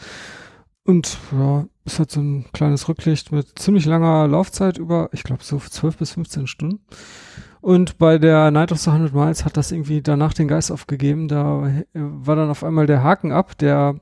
Und 0.85 1.19
ja, 1.33 1.67
ist 1.85 1.99
halt 1.99 2.11
so 2.11 2.21
ein 2.21 2.47
kleines 2.53 2.89
Rücklicht 2.89 3.33
mit 3.33 3.59
ziemlich 3.59 3.87
langer 3.87 4.27
Laufzeit 4.29 4.79
über, 4.79 5.09
ich 5.13 5.23
glaube, 5.23 5.45
so 5.45 5.59
12 5.59 5.97
bis 5.97 6.13
15 6.13 6.47
Stunden. 6.47 6.81
Und 7.61 7.99
bei 7.99 8.19
der 8.19 8.51
Night 8.51 8.73
of 8.73 8.79
the 8.79 8.91
100 8.91 9.15
Miles 9.15 9.45
hat 9.45 9.57
das 9.57 9.71
irgendwie 9.71 10.03
danach 10.03 10.35
den 10.35 10.49
Geist 10.49 10.73
aufgegeben. 10.73 11.29
Da 11.29 11.85
war 11.95 12.37
dann 12.37 12.51
auf 12.51 12.65
einmal 12.65 12.87
der 12.87 13.05
Haken 13.05 13.31
ab, 13.31 13.57
der 13.59 14.01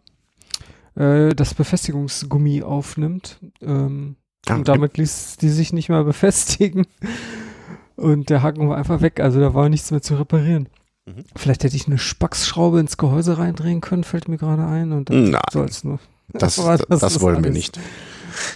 äh, 0.94 1.34
das 1.34 1.52
Befestigungsgummi 1.52 2.62
aufnimmt. 2.62 3.38
Ähm, 3.60 4.16
okay. 4.46 4.58
Und 4.58 4.68
damit 4.68 4.96
ließ 4.96 5.36
die 5.36 5.50
sich 5.50 5.74
nicht 5.74 5.90
mehr 5.90 6.04
befestigen. 6.04 6.86
Und 7.96 8.30
der 8.30 8.42
Haken 8.42 8.66
war 8.70 8.78
einfach 8.78 9.02
weg. 9.02 9.20
Also 9.20 9.40
da 9.40 9.52
war 9.52 9.68
nichts 9.68 9.90
mehr 9.90 10.00
zu 10.00 10.14
reparieren. 10.14 10.70
Mhm. 11.04 11.24
Vielleicht 11.36 11.62
hätte 11.62 11.76
ich 11.76 11.86
eine 11.86 11.98
Spacksschraube 11.98 12.80
ins 12.80 12.96
Gehäuse 12.96 13.36
reindrehen 13.36 13.82
können, 13.82 14.04
fällt 14.04 14.28
mir 14.28 14.38
gerade 14.38 14.64
ein. 14.64 14.92
Und 14.92 15.10
dann 15.10 15.36
soll 15.52 15.66
es 15.66 15.84
nur. 15.84 15.98
Das, 16.32 16.56
das, 16.56 16.84
das, 16.88 17.00
das 17.00 17.20
wollen 17.20 17.36
alles. 17.36 17.44
wir 17.44 17.52
nicht. 17.52 17.80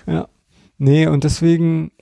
Ja. 0.06 0.28
Nee, 0.78 1.06
und 1.06 1.24
deswegen 1.24 1.92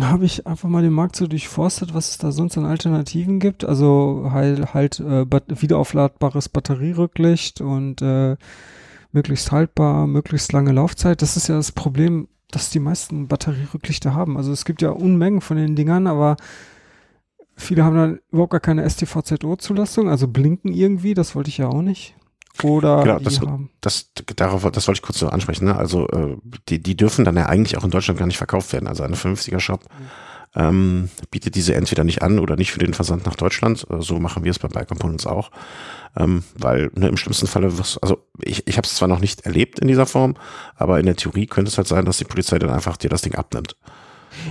habe 0.00 0.24
ich 0.24 0.46
einfach 0.46 0.68
mal 0.68 0.82
den 0.82 0.92
Markt 0.92 1.16
so 1.16 1.26
durchforstet, 1.26 1.94
was 1.94 2.10
es 2.10 2.18
da 2.18 2.32
sonst 2.32 2.58
an 2.58 2.64
Alternativen 2.64 3.38
gibt. 3.38 3.64
Also 3.64 4.28
halt, 4.32 4.74
halt 4.74 5.00
äh, 5.00 5.24
wiederaufladbares 5.30 6.48
Batterierücklicht 6.48 7.60
und 7.60 8.02
äh, 8.02 8.36
möglichst 9.12 9.52
haltbar, 9.52 10.06
möglichst 10.06 10.52
lange 10.52 10.72
Laufzeit. 10.72 11.22
Das 11.22 11.36
ist 11.36 11.48
ja 11.48 11.56
das 11.56 11.72
Problem, 11.72 12.28
dass 12.50 12.70
die 12.70 12.80
meisten 12.80 13.28
Batterierücklichter 13.28 14.14
haben. 14.14 14.36
Also 14.36 14.52
es 14.52 14.64
gibt 14.64 14.82
ja 14.82 14.90
Unmengen 14.90 15.40
von 15.40 15.56
den 15.56 15.76
Dingern, 15.76 16.06
aber 16.06 16.36
viele 17.56 17.84
haben 17.84 17.96
dann 17.96 18.18
überhaupt 18.32 18.52
gar 18.52 18.60
keine 18.60 18.88
STVZO-Zulassung, 18.88 20.08
also 20.08 20.26
blinken 20.28 20.72
irgendwie, 20.72 21.14
das 21.14 21.34
wollte 21.34 21.50
ich 21.50 21.58
ja 21.58 21.68
auch 21.68 21.82
nicht. 21.82 22.16
Oder 22.62 23.02
Genau, 23.02 23.18
das- 23.18 23.40
haben. 23.40 23.70
Das, 23.80 24.10
darauf, 24.36 24.62
das 24.70 24.86
wollte 24.86 24.98
ich 24.98 25.02
kurz 25.02 25.18
so 25.18 25.28
ansprechen. 25.28 25.64
Ne? 25.66 25.76
Also 25.76 26.08
äh, 26.08 26.36
die, 26.68 26.82
die 26.82 26.96
dürfen 26.96 27.24
dann 27.24 27.36
ja 27.36 27.46
eigentlich 27.46 27.76
auch 27.76 27.84
in 27.84 27.90
Deutschland 27.90 28.18
gar 28.18 28.26
nicht 28.26 28.38
verkauft 28.38 28.72
werden. 28.72 28.86
Also 28.86 29.02
ein 29.02 29.14
vernünftiger 29.14 29.60
Shop 29.60 29.84
ähm, 30.54 31.08
bietet 31.30 31.56
diese 31.56 31.74
entweder 31.74 32.04
nicht 32.04 32.22
an 32.22 32.38
oder 32.38 32.56
nicht 32.56 32.70
für 32.72 32.78
den 32.78 32.94
Versand 32.94 33.26
nach 33.26 33.34
Deutschland. 33.34 33.86
Äh, 33.90 34.00
so 34.00 34.20
machen 34.20 34.44
wir 34.44 34.50
es 34.50 34.58
bei 34.60 34.68
Bike 34.68 34.88
Components 34.88 35.26
auch. 35.26 35.50
Ähm, 36.16 36.44
weil 36.56 36.90
ne, 36.94 37.08
im 37.08 37.16
schlimmsten 37.16 37.48
Falle, 37.48 37.66
also 38.00 38.18
ich, 38.40 38.66
ich 38.68 38.76
habe 38.76 38.86
es 38.86 38.94
zwar 38.94 39.08
noch 39.08 39.20
nicht 39.20 39.46
erlebt 39.46 39.80
in 39.80 39.88
dieser 39.88 40.06
Form, 40.06 40.34
aber 40.76 41.00
in 41.00 41.06
der 41.06 41.16
Theorie 41.16 41.46
könnte 41.46 41.70
es 41.70 41.76
halt 41.76 41.88
sein, 41.88 42.04
dass 42.04 42.18
die 42.18 42.24
Polizei 42.24 42.58
dann 42.60 42.70
einfach 42.70 42.96
dir 42.96 43.10
das 43.10 43.22
Ding 43.22 43.34
abnimmt. 43.34 43.76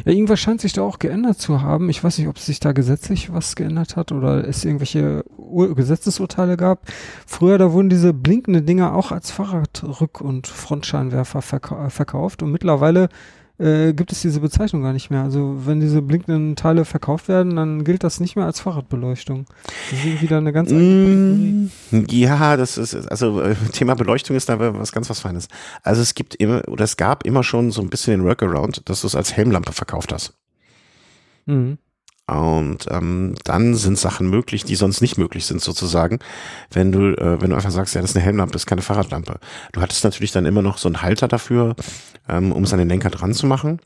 Ja, 0.05 0.11
irgendwas 0.11 0.39
scheint 0.39 0.61
sich 0.61 0.73
da 0.73 0.81
auch 0.81 0.99
geändert 0.99 1.39
zu 1.39 1.61
haben. 1.61 1.89
Ich 1.89 2.03
weiß 2.03 2.17
nicht, 2.17 2.27
ob 2.27 2.39
sich 2.39 2.59
da 2.59 2.71
gesetzlich 2.71 3.31
was 3.33 3.55
geändert 3.55 3.95
hat 3.95 4.11
oder 4.11 4.47
es 4.47 4.63
irgendwelche 4.65 5.23
Ur 5.53 5.75
Gesetzesurteile 5.75 6.57
gab. 6.57 6.81
Früher, 7.25 7.57
da 7.57 7.71
wurden 7.71 7.89
diese 7.89 8.13
blinkenden 8.13 8.65
Dinger 8.65 8.93
auch 8.95 9.11
als 9.11 9.31
Fahrradrück- 9.31 10.21
und 10.21 10.47
Frontscheinwerfer 10.47 11.41
verkau 11.41 11.85
äh, 11.85 11.89
verkauft 11.89 12.43
und 12.43 12.51
mittlerweile 12.51 13.09
äh, 13.59 13.93
gibt 13.93 14.11
es 14.11 14.21
diese 14.21 14.39
Bezeichnung 14.39 14.81
gar 14.81 14.93
nicht 14.93 15.09
mehr. 15.11 15.21
Also 15.23 15.65
wenn 15.65 15.79
diese 15.79 16.01
blinkenden 16.01 16.55
Teile 16.55 16.85
verkauft 16.85 17.27
werden, 17.27 17.55
dann 17.55 17.83
gilt 17.83 18.03
das 18.03 18.19
nicht 18.19 18.35
mehr 18.35 18.45
als 18.45 18.59
Fahrradbeleuchtung. 18.59 19.45
Das 19.89 19.99
ist 19.99 20.05
irgendwie 20.05 20.27
da 20.27 20.37
eine 20.39 20.51
ganz. 20.51 20.71
Mm, 20.71 21.67
Ja, 22.09 22.57
das 22.57 22.77
ist, 22.77 22.95
also 23.11 23.41
äh, 23.41 23.55
Thema 23.71 23.95
Beleuchtung 23.95 24.35
ist 24.35 24.49
da 24.49 24.59
was 24.59 24.91
ganz 24.91 25.09
was 25.09 25.19
Feines. 25.19 25.47
Also 25.83 26.01
es 26.01 26.15
gibt 26.15 26.35
immer, 26.35 26.67
oder 26.67 26.83
es 26.83 26.97
gab 26.97 27.25
immer 27.25 27.43
schon 27.43 27.71
so 27.71 27.81
ein 27.81 27.89
bisschen 27.89 28.19
den 28.19 28.25
Workaround, 28.25 28.89
dass 28.89 29.01
du 29.01 29.07
es 29.07 29.15
als 29.15 29.33
Helmlampe 29.33 29.71
verkauft 29.71 30.11
hast. 30.11 30.33
Mhm. 31.45 31.77
Und 32.25 32.88
ähm, 32.89 33.36
dann 33.43 33.75
sind 33.75 33.97
Sachen 33.97 34.29
möglich, 34.29 34.63
die 34.63 34.75
sonst 34.75 35.01
nicht 35.01 35.17
möglich 35.17 35.45
sind, 35.45 35.62
sozusagen, 35.62 36.19
wenn 36.71 36.91
du, 36.91 37.17
äh, 37.17 37.41
wenn 37.41 37.49
du 37.49 37.55
einfach 37.55 37.71
sagst, 37.71 37.95
ja, 37.95 38.01
das 38.01 38.12
ist 38.12 38.15
eine 38.15 38.23
Helmlampe, 38.23 38.53
das 38.53 38.62
ist 38.62 38.67
keine 38.67 38.81
Fahrradlampe. 38.81 39.39
Du 39.73 39.81
hattest 39.81 40.05
natürlich 40.05 40.31
dann 40.31 40.45
immer 40.45 40.62
noch 40.62 40.77
so 40.77 40.88
einen 40.88 41.01
Halter 41.01 41.27
dafür, 41.27 41.75
ähm, 42.29 42.53
um 42.53 42.63
es 42.63 42.71
an 42.71 42.79
den 42.79 42.88
Lenker 42.88 43.09
dran 43.09 43.33
zu 43.33 43.45
machen. 43.45 43.79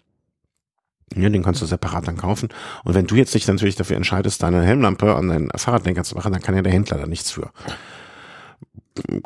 Ja, 1.15 1.29
den 1.29 1.41
kannst 1.41 1.61
du 1.61 1.65
separat 1.65 2.07
dann 2.07 2.17
kaufen. 2.17 2.49
Und 2.83 2.93
wenn 2.93 3.07
du 3.07 3.15
jetzt 3.15 3.33
dich 3.33 3.47
natürlich 3.47 3.75
dafür 3.75 3.97
entscheidest, 3.97 4.43
deine 4.43 4.61
Helmlampe 4.63 5.15
an 5.15 5.29
deinen 5.29 5.49
Fahrradlenker 5.55 6.03
zu 6.03 6.15
machen, 6.15 6.33
dann 6.33 6.41
kann 6.41 6.55
ja 6.55 6.61
der 6.61 6.73
Händler 6.73 6.97
da 6.97 7.07
nichts 7.07 7.31
für. 7.31 7.49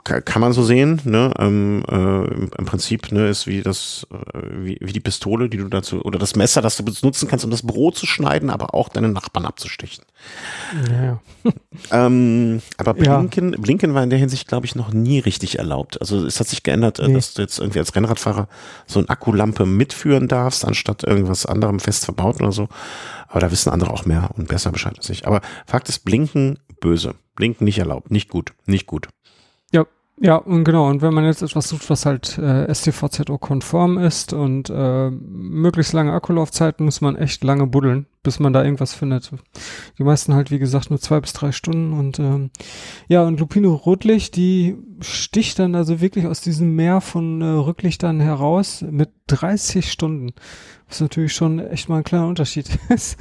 Ka- 0.03 0.21
Kann 0.21 0.41
man 0.41 0.53
so 0.53 0.63
sehen, 0.63 1.01
ne? 1.05 1.31
Ähm, 1.39 1.84
äh, 1.89 2.23
im, 2.57 2.65
Prinzip 2.65 3.12
ne, 3.12 3.27
ist 3.29 3.47
wie 3.47 3.62
das, 3.62 4.05
äh, 4.12 4.39
wie, 4.63 4.77
wie 4.81 4.93
die 4.93 4.99
Pistole, 4.99 5.49
die 5.49 5.57
du 5.57 5.67
dazu, 5.67 6.01
oder 6.03 6.19
das 6.19 6.36
Messer, 6.36 6.62
das 6.62 6.77
du 6.77 6.84
benutzen 6.84 7.27
kannst, 7.27 7.45
um 7.45 7.51
das 7.51 7.62
Brot 7.65 7.97
zu 7.97 8.05
schneiden, 8.05 8.49
aber 8.49 8.73
auch 8.73 8.89
deinen 8.89 9.13
Nachbarn 9.13 9.45
abzustechen. 9.45 10.03
Ja, 10.89 11.03
ja. 11.03 11.19
Ähm, 11.89 12.62
aber 12.77 12.95
Ja. 13.01 13.17
Blinken, 13.17 13.51
Blinken 13.60 13.93
war 13.95 14.03
in 14.03 14.10
der 14.12 14.19
Hinsicht, 14.19 14.47
glaube 14.47 14.65
ich, 14.65 14.75
noch 14.75 14.93
nie 14.93 15.19
richtig 15.19 15.57
erlaubt. 15.57 15.99
Also 15.99 16.25
es 16.25 16.39
hat 16.39 16.47
sich 16.47 16.62
geändert, 16.63 16.99
äh, 16.99 17.07
Nee. 17.07 17.13
dass 17.15 17.34
du 17.34 17.41
jetzt 17.41 17.60
irgendwie 17.60 17.79
als 17.79 17.95
Rennradfahrer 17.95 18.47
so 18.86 18.99
eine 18.99 19.10
Akkulampe 19.10 19.65
mitführen 19.65 20.27
darfst, 20.27 20.63
anstatt 20.65 21.03
irgendwas 21.03 21.45
anderem 21.45 21.79
fest 21.79 22.05
verbaut 22.05 22.39
oder 22.41 22.51
so. 22.51 22.67
Aber 23.27 23.39
da 23.39 23.51
wissen 23.51 23.69
andere 23.71 23.91
auch 23.91 24.05
mehr 24.05 24.29
und 24.38 24.47
besser 24.47 24.71
Bescheid 24.71 24.93
als 24.97 25.10
ich. 25.10 25.25
Aber 25.25 25.41
Fakt 25.65 25.89
ist, 25.89 25.99
Blinken 26.05 26.60
böse. 26.81 27.15
Blinken 27.36 27.65
nicht 27.65 27.79
erlaubt. 27.79 28.12
Nicht 28.12 28.29
gut. 28.29 28.53
Nicht 28.65 28.86
gut. 28.86 29.07
Ja, 30.23 30.36
und 30.36 30.65
genau. 30.65 30.88
Und 30.88 31.01
wenn 31.01 31.15
man 31.15 31.25
jetzt 31.25 31.41
etwas 31.41 31.67
sucht, 31.67 31.89
was 31.89 32.05
halt 32.05 32.38
äh, 32.38 32.71
STVZO-konform 32.71 33.97
ist 33.97 34.34
und 34.34 34.69
äh, 34.69 35.10
möglichst 35.10 35.93
lange 35.93 36.13
Akkulaufzeiten, 36.13 36.86
muss 36.86 37.01
man 37.01 37.15
echt 37.15 37.43
lange 37.43 37.65
buddeln, 37.65 38.05
bis 38.21 38.39
man 38.39 38.53
da 38.53 38.63
irgendwas 38.63 38.93
findet. 38.93 39.31
Die 39.97 40.03
meisten 40.03 40.36
halt, 40.36 40.51
wie 40.51 40.60
gesagt, 40.60 40.91
nur 40.91 40.99
zwei 40.99 41.19
bis 41.19 41.34
drei 41.34 41.51
Stunden. 41.51 41.93
Und 41.93 42.19
ähm, 42.19 42.51
ja, 43.07 43.23
und 43.23 43.39
Lupino 43.39 43.73
Rotlicht, 43.73 44.36
die 44.36 44.77
sticht 44.99 45.57
dann 45.57 45.73
also 45.73 46.01
wirklich 46.01 46.27
aus 46.27 46.39
diesem 46.39 46.75
Meer 46.75 47.01
von 47.01 47.41
äh, 47.41 47.45
Rücklichtern 47.45 48.19
heraus 48.19 48.86
mit 48.88 49.10
30 49.25 49.91
Stunden. 49.91 50.34
Was 50.88 51.01
natürlich 51.01 51.34
schon 51.34 51.57
echt 51.57 51.89
mal 51.89 51.97
ein 51.97 52.03
kleiner 52.03 52.27
Unterschied 52.27 52.69
ist. 52.89 53.17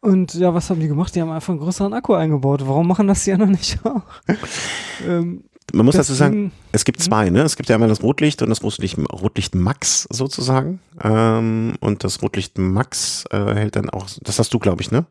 Und 0.00 0.34
ja, 0.34 0.52
was 0.52 0.68
haben 0.68 0.80
die 0.80 0.88
gemacht? 0.88 1.14
Die 1.14 1.22
haben 1.22 1.30
einfach 1.30 1.48
einen 1.48 1.60
größeren 1.60 1.94
Akku 1.94 2.12
eingebaut. 2.12 2.66
Warum 2.66 2.86
machen 2.86 3.08
das 3.08 3.24
die 3.24 3.32
anderen 3.32 3.52
nicht 3.52 3.78
auch? 3.86 4.02
ähm, 5.08 5.44
Man 5.72 5.84
muss 5.84 5.96
dazu 5.96 6.14
sagen, 6.14 6.52
es 6.72 6.84
gibt 6.84 7.00
zwei, 7.02 7.28
ne? 7.30 7.42
Es 7.42 7.56
gibt 7.56 7.68
ja 7.68 7.76
einmal 7.76 7.88
das 7.88 8.02
Rotlicht 8.02 8.40
und 8.42 8.48
das 8.48 8.62
Rotlicht, 8.62 8.96
Rotlicht 8.98 9.54
Max 9.54 10.04
sozusagen. 10.10 10.80
Ähm, 11.02 11.74
und 11.80 12.04
das 12.04 12.22
Rotlicht 12.22 12.56
Max 12.58 13.24
äh, 13.30 13.36
hält 13.54 13.76
dann 13.76 13.90
auch, 13.90 14.08
das 14.22 14.38
hast 14.38 14.52
du, 14.54 14.58
glaube 14.58 14.80
ich, 14.82 14.90
ne? 14.90 15.06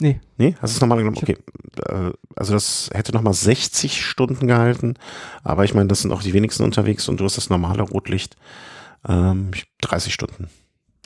Nee. 0.00 0.20
Nee, 0.36 0.56
hast 0.60 0.74
du 0.74 0.76
es 0.76 0.80
nochmal 0.80 0.98
genommen? 0.98 1.16
Okay. 1.16 1.36
Äh, 1.88 2.10
Also 2.34 2.52
das 2.54 2.90
hätte 2.92 3.12
nochmal 3.12 3.34
60 3.34 4.04
Stunden 4.04 4.48
gehalten, 4.48 4.94
aber 5.44 5.64
ich 5.64 5.74
meine, 5.74 5.86
das 5.88 6.02
sind 6.02 6.10
auch 6.12 6.22
die 6.22 6.32
wenigsten 6.32 6.64
unterwegs 6.64 7.08
und 7.08 7.20
du 7.20 7.24
hast 7.24 7.36
das 7.36 7.48
normale 7.48 7.82
Rotlicht 7.82 8.36
ähm, 9.08 9.50
30 9.82 10.12
Stunden. 10.12 10.48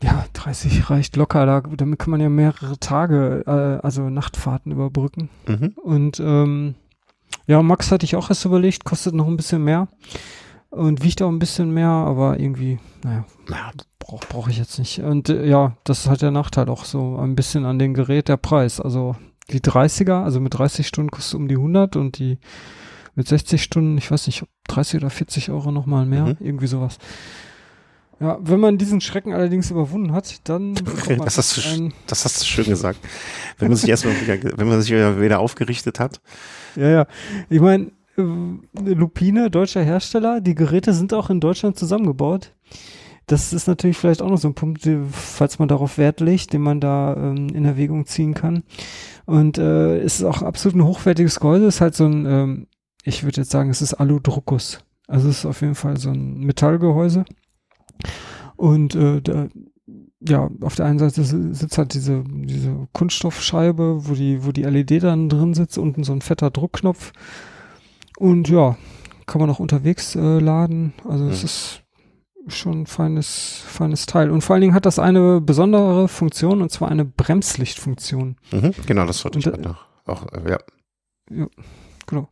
Ja, 0.03 0.25
30 0.33 0.91
reicht 0.91 1.17
locker. 1.17 1.45
Da, 1.45 1.61
damit 1.61 1.99
kann 1.99 2.13
man 2.13 2.21
ja 2.21 2.29
mehrere 2.29 2.79
Tage, 2.79 3.43
äh, 3.47 3.85
also 3.85 4.09
Nachtfahrten 4.09 4.73
überbrücken. 4.73 5.29
Mhm. 5.47 5.75
Und 5.83 6.21
ähm, 6.21 6.75
ja, 7.49 7.61
Max 7.63 7.91
hatte 7.91 8.05
ich 8.05 8.15
auch 8.15 8.29
erst 8.31 8.45
überlegt, 8.45 8.85
kostet 8.85 9.15
noch 9.15 9.27
ein 9.27 9.37
bisschen 9.37 9.65
mehr 9.65 9.89
und 10.71 11.03
wiegt 11.03 11.21
auch 11.23 11.29
ein 11.29 11.39
bisschen 11.41 11.73
mehr, 11.73 11.89
aber 11.89 12.39
irgendwie, 12.39 12.79
naja, 13.03 13.25
Ja, 13.51 13.71
brauche 13.99 14.27
brauch 14.29 14.49
ich 14.49 14.59
jetzt 14.59 14.79
nicht. 14.79 15.01
Und 15.01 15.29
äh, 15.31 15.47
ja, 15.47 15.77
das 15.85 16.01
ist 16.01 16.09
halt 16.09 16.23
der 16.23 16.31
Nachteil 16.31 16.69
auch 16.69 16.85
so 16.85 17.17
ein 17.19 17.35
bisschen 17.35 17.65
an 17.65 17.79
dem 17.79 17.95
Gerät, 17.95 18.29
der 18.29 18.37
Preis. 18.37 18.81
Also 18.81 19.17
die 19.51 19.61
30er, 19.61 20.23
also 20.23 20.41
mit 20.41 20.57
30 20.59 20.87
Stunden 20.87 21.11
kostet 21.11 21.35
um 21.41 21.49
die 21.49 21.57
100 21.57 21.97
und 21.97 22.19
die 22.19 22.39
mit 23.15 23.27
60 23.27 23.63
Stunden, 23.63 23.99
ich 23.99 24.11
weiß 24.11 24.27
nicht, 24.29 24.43
ob 24.43 24.49
30 24.69 25.01
oder 25.01 25.11
40 25.11 25.51
Euro 25.51 25.73
nochmal 25.73 26.07
mehr, 26.07 26.27
Mhm. 26.27 26.37
irgendwie 26.39 26.67
sowas. 26.69 26.99
Ja, 28.21 28.39
wenn 28.41 28.61
man 28.61 28.79
diesen 28.79 29.01
Schrecken 29.01 29.33
allerdings 29.33 29.71
überwunden 29.71 30.13
hat, 30.13 30.41
dann 30.49 30.75
Das 31.25 31.39
hast 31.39 31.57
du 31.57 31.89
das 32.07 32.25
hast 32.25 32.41
du 32.41 32.45
schön 32.45 32.65
gesagt. 32.67 32.99
Wenn 33.59 33.69
man 33.69 33.77
sich 33.77 33.89
erstmal 33.89 34.15
wieder, 34.21 34.59
wenn 34.59 34.69
man 34.69 34.81
sich 34.83 34.91
wieder, 34.91 35.21
wieder 35.21 35.39
aufgerichtet 35.39 35.99
hat. 36.01 36.21
Ja, 36.77 36.89
ja. 36.89 37.07
Ich 37.49 37.61
meine, 37.61 37.91
äh, 38.17 38.23
Lupine, 38.85 39.51
deutscher 39.51 39.83
Hersteller, 39.83 40.41
die 40.41 40.55
Geräte 40.55 40.93
sind 40.93 41.15
auch 41.15 41.31
in 41.31 41.41
Deutschland 41.41 41.79
zusammengebaut. 41.79 42.55
Das 43.27 43.53
ist 43.53 43.69
natürlich 43.69 43.99
vielleicht 43.99 44.23
auch 44.23 44.31
noch 44.31 44.39
so 44.39 44.49
ein 44.49 44.55
Punkt, 44.55 44.87
äh, 44.87 44.99
falls 45.11 45.59
man 45.59 45.69
darauf 45.69 45.99
Wert 45.99 46.21
legt, 46.21 46.53
den 46.53 46.63
man 46.63 46.81
da 46.81 47.15
ähm, 47.15 47.51
in 47.51 47.65
Erwägung 47.65 48.07
ziehen 48.07 48.35
kann. 48.35 48.65
Und 49.27 49.59
äh, 49.59 50.03
ist 50.03 50.25
auch 50.25 50.43
absolut 50.43 50.77
ein 50.77 50.85
hochwertiges 50.85 51.39
Gehäuse. 51.39 51.67
Es 51.67 51.77
ist 51.77 51.81
halt 51.81 51.95
so 51.95 52.07
ein, 52.07 52.27
ähm, 52.27 52.67
ich 53.05 53.25
würde 53.25 53.43
jetzt 53.43 53.51
sagen, 53.51 53.71
es 53.71 53.83
ist 53.83 53.95
Aludruckus. 53.95 54.81
Also 55.07 55.29
es 55.29 55.39
ist 55.39 55.47
auf 55.47 55.61
jeden 55.61 55.75
Fall 55.75 55.99
so 55.99 56.11
ein 56.11 56.41
Metallgehäuse. 56.41 57.25
Und 58.57 58.95
äh, 58.95 59.21
da, 59.21 59.49
ja, 60.21 60.51
auf 60.63 60.75
der 60.75 60.87
einen 60.87 60.99
Seite 60.99 61.23
si- 61.23 61.55
sitzt 61.55 61.79
halt 61.79 61.95
diese, 61.95 62.25
diese 62.27 62.89
Kunststoffscheibe, 62.93 64.09
wo 64.09 64.15
die, 64.15 64.45
wo 64.45 64.53
die 64.53 64.65
LED 64.65 65.03
dann 65.05 65.29
drin 65.29 65.55
sitzt, 65.55 65.79
unten 65.79 66.03
so 66.05 66.13
ein 66.13 66.23
fetter 66.23 66.51
Druckknopf. 66.51 67.13
Und 68.19 68.49
ja, 68.49 68.77
kann 69.27 69.41
man 69.41 69.51
auch 69.51 69.61
unterwegs 69.61 70.17
äh, 70.17 70.39
laden. 70.41 70.93
Also 71.09 71.27
es 71.29 71.41
Mhm. 71.43 71.45
ist 71.45 71.83
schon 72.49 72.81
ein 72.83 72.87
feines, 72.87 73.63
feines 73.67 74.07
Teil. 74.07 74.31
Und 74.31 74.41
vor 74.43 74.55
allen 74.55 74.63
Dingen 74.63 74.75
hat 74.75 74.87
das 74.87 74.99
eine 74.99 75.41
besondere 75.41 76.09
Funktion, 76.09 76.63
und 76.63 76.71
zwar 76.73 76.89
eine 76.91 77.05
Bremslichtfunktion. 77.05 78.37
Mhm, 78.53 78.73
genau, 78.87 79.05
das 79.07 79.23
wollte 79.25 79.39
ich 79.39 79.47
Und, 79.47 79.53
gerade 79.53 79.69
noch. 79.69 79.85
Auch, 80.07 80.27
äh, 80.33 80.51
ja. 80.51 81.47
Genau. 82.07 82.29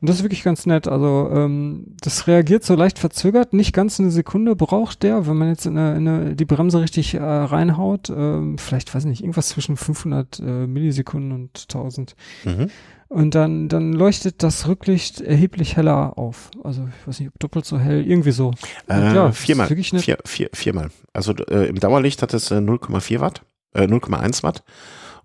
Und 0.00 0.08
das 0.08 0.16
ist 0.16 0.22
wirklich 0.22 0.42
ganz 0.42 0.66
nett. 0.66 0.88
Also 0.88 1.30
ähm, 1.32 1.96
das 2.00 2.26
reagiert 2.26 2.64
so 2.64 2.74
leicht 2.74 2.98
verzögert. 2.98 3.52
Nicht 3.52 3.72
ganz 3.72 3.98
eine 3.98 4.10
Sekunde 4.10 4.54
braucht 4.54 5.02
der, 5.02 5.26
wenn 5.26 5.36
man 5.36 5.48
jetzt 5.48 5.66
in 5.66 5.78
eine, 5.78 5.96
in 5.96 6.08
eine, 6.08 6.36
die 6.36 6.44
Bremse 6.44 6.80
richtig 6.80 7.14
äh, 7.14 7.22
reinhaut. 7.22 8.10
Ähm, 8.10 8.58
vielleicht, 8.58 8.94
weiß 8.94 9.04
ich 9.04 9.10
nicht, 9.10 9.20
irgendwas 9.22 9.48
zwischen 9.48 9.76
500 9.76 10.38
äh, 10.40 10.42
Millisekunden 10.66 11.32
und 11.32 11.66
1000. 11.68 12.14
Mhm. 12.44 12.70
Und 13.08 13.34
dann, 13.36 13.68
dann 13.68 13.92
leuchtet 13.92 14.42
das 14.42 14.66
Rücklicht 14.66 15.20
erheblich 15.20 15.76
heller 15.76 16.18
auf. 16.18 16.50
Also 16.64 16.88
ich 16.88 17.06
weiß 17.06 17.20
nicht, 17.20 17.28
ob 17.28 17.38
doppelt 17.38 17.64
so 17.64 17.78
hell, 17.78 18.04
irgendwie 18.04 18.32
so. 18.32 18.52
Äh, 18.88 19.14
ja, 19.14 19.30
viermal. 19.30 19.68
Vier, 19.68 20.18
vier, 20.24 20.50
viermal. 20.52 20.88
Also 21.12 21.32
äh, 21.32 21.68
im 21.68 21.78
Dauerlicht 21.78 22.22
hat 22.22 22.34
es 22.34 22.50
äh, 22.50 22.56
0,4 22.56 23.20
Watt, 23.20 23.42
äh, 23.74 23.84
0,1 23.84 24.42
Watt 24.42 24.64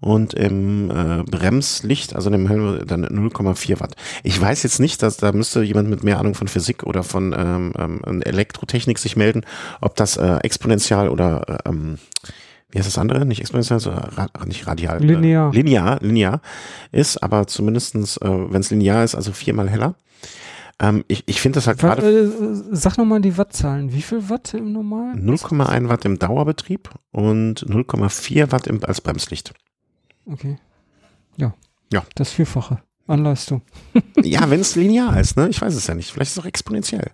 und 0.01 0.33
im 0.33 0.89
äh, 0.89 1.23
Bremslicht, 1.23 2.15
also 2.15 2.29
in 2.29 2.33
dem 2.33 2.47
Helm, 2.47 2.81
dann 2.85 3.05
0,4 3.05 3.79
Watt. 3.79 3.95
Ich 4.23 4.39
weiß 4.41 4.63
jetzt 4.63 4.79
nicht, 4.79 5.01
dass 5.03 5.17
da 5.17 5.31
müsste 5.31 5.61
jemand 5.61 5.89
mit 5.89 6.03
mehr 6.03 6.19
Ahnung 6.19 6.33
von 6.33 6.47
Physik 6.47 6.83
oder 6.83 7.03
von 7.03 7.33
ähm, 7.37 7.73
ähm, 7.77 8.21
Elektrotechnik 8.23 8.97
sich 8.97 9.15
melden, 9.15 9.45
ob 9.79 9.95
das 9.95 10.17
äh, 10.17 10.37
exponentiell 10.37 11.07
oder 11.07 11.61
äh, 11.65 11.69
ähm, 11.69 11.99
wie 12.71 12.79
heißt 12.79 12.87
das 12.87 12.97
andere? 12.97 13.25
Nicht 13.25 13.41
exponentiell, 13.41 13.79
sondern 13.79 14.05
ra 14.05 14.27
nicht 14.45 14.65
radial. 14.65 15.03
Linear. 15.03 15.53
Äh, 15.53 15.55
linear, 15.55 15.99
linear 16.01 16.41
ist, 16.91 17.21
aber 17.21 17.45
zumindestens, 17.47 18.17
äh, 18.17 18.27
wenn 18.27 18.61
es 18.61 18.71
linear 18.71 19.03
ist, 19.03 19.13
also 19.13 19.31
viermal 19.31 19.69
heller. 19.69 19.95
Ähm, 20.79 21.03
ich 21.07 21.23
ich 21.27 21.41
finde 21.41 21.57
das 21.57 21.67
halt 21.67 21.77
gerade 21.77 22.01
äh, 22.01 22.29
sag 22.71 22.97
nochmal 22.97 23.21
die 23.21 23.37
Wattzahlen. 23.37 23.93
Wie 23.93 24.01
viel 24.01 24.29
Watt 24.29 24.55
im 24.55 24.71
Normalen? 24.71 25.29
0,1 25.29 25.89
Watt 25.89 26.05
im 26.05 26.17
Dauerbetrieb 26.17 26.89
und 27.11 27.65
0,4 27.67 28.51
Watt 28.51 28.65
im, 28.65 28.83
als 28.83 29.01
Bremslicht. 29.01 29.53
Okay. 30.25 30.57
Ja. 31.37 31.53
Ja. 31.91 32.05
Das 32.15 32.31
Vierfache 32.31 32.81
an 33.07 33.23
Leistung. 33.23 33.61
ja, 34.23 34.49
wenn 34.49 34.61
es 34.61 34.75
linear 34.75 35.19
ist, 35.19 35.37
ne? 35.37 35.49
Ich 35.49 35.61
weiß 35.61 35.73
es 35.73 35.87
ja 35.87 35.93
nicht. 35.93 36.11
Vielleicht 36.11 36.31
ist 36.31 36.37
es 36.37 36.43
auch 36.43 36.47
exponentiell. 36.47 37.11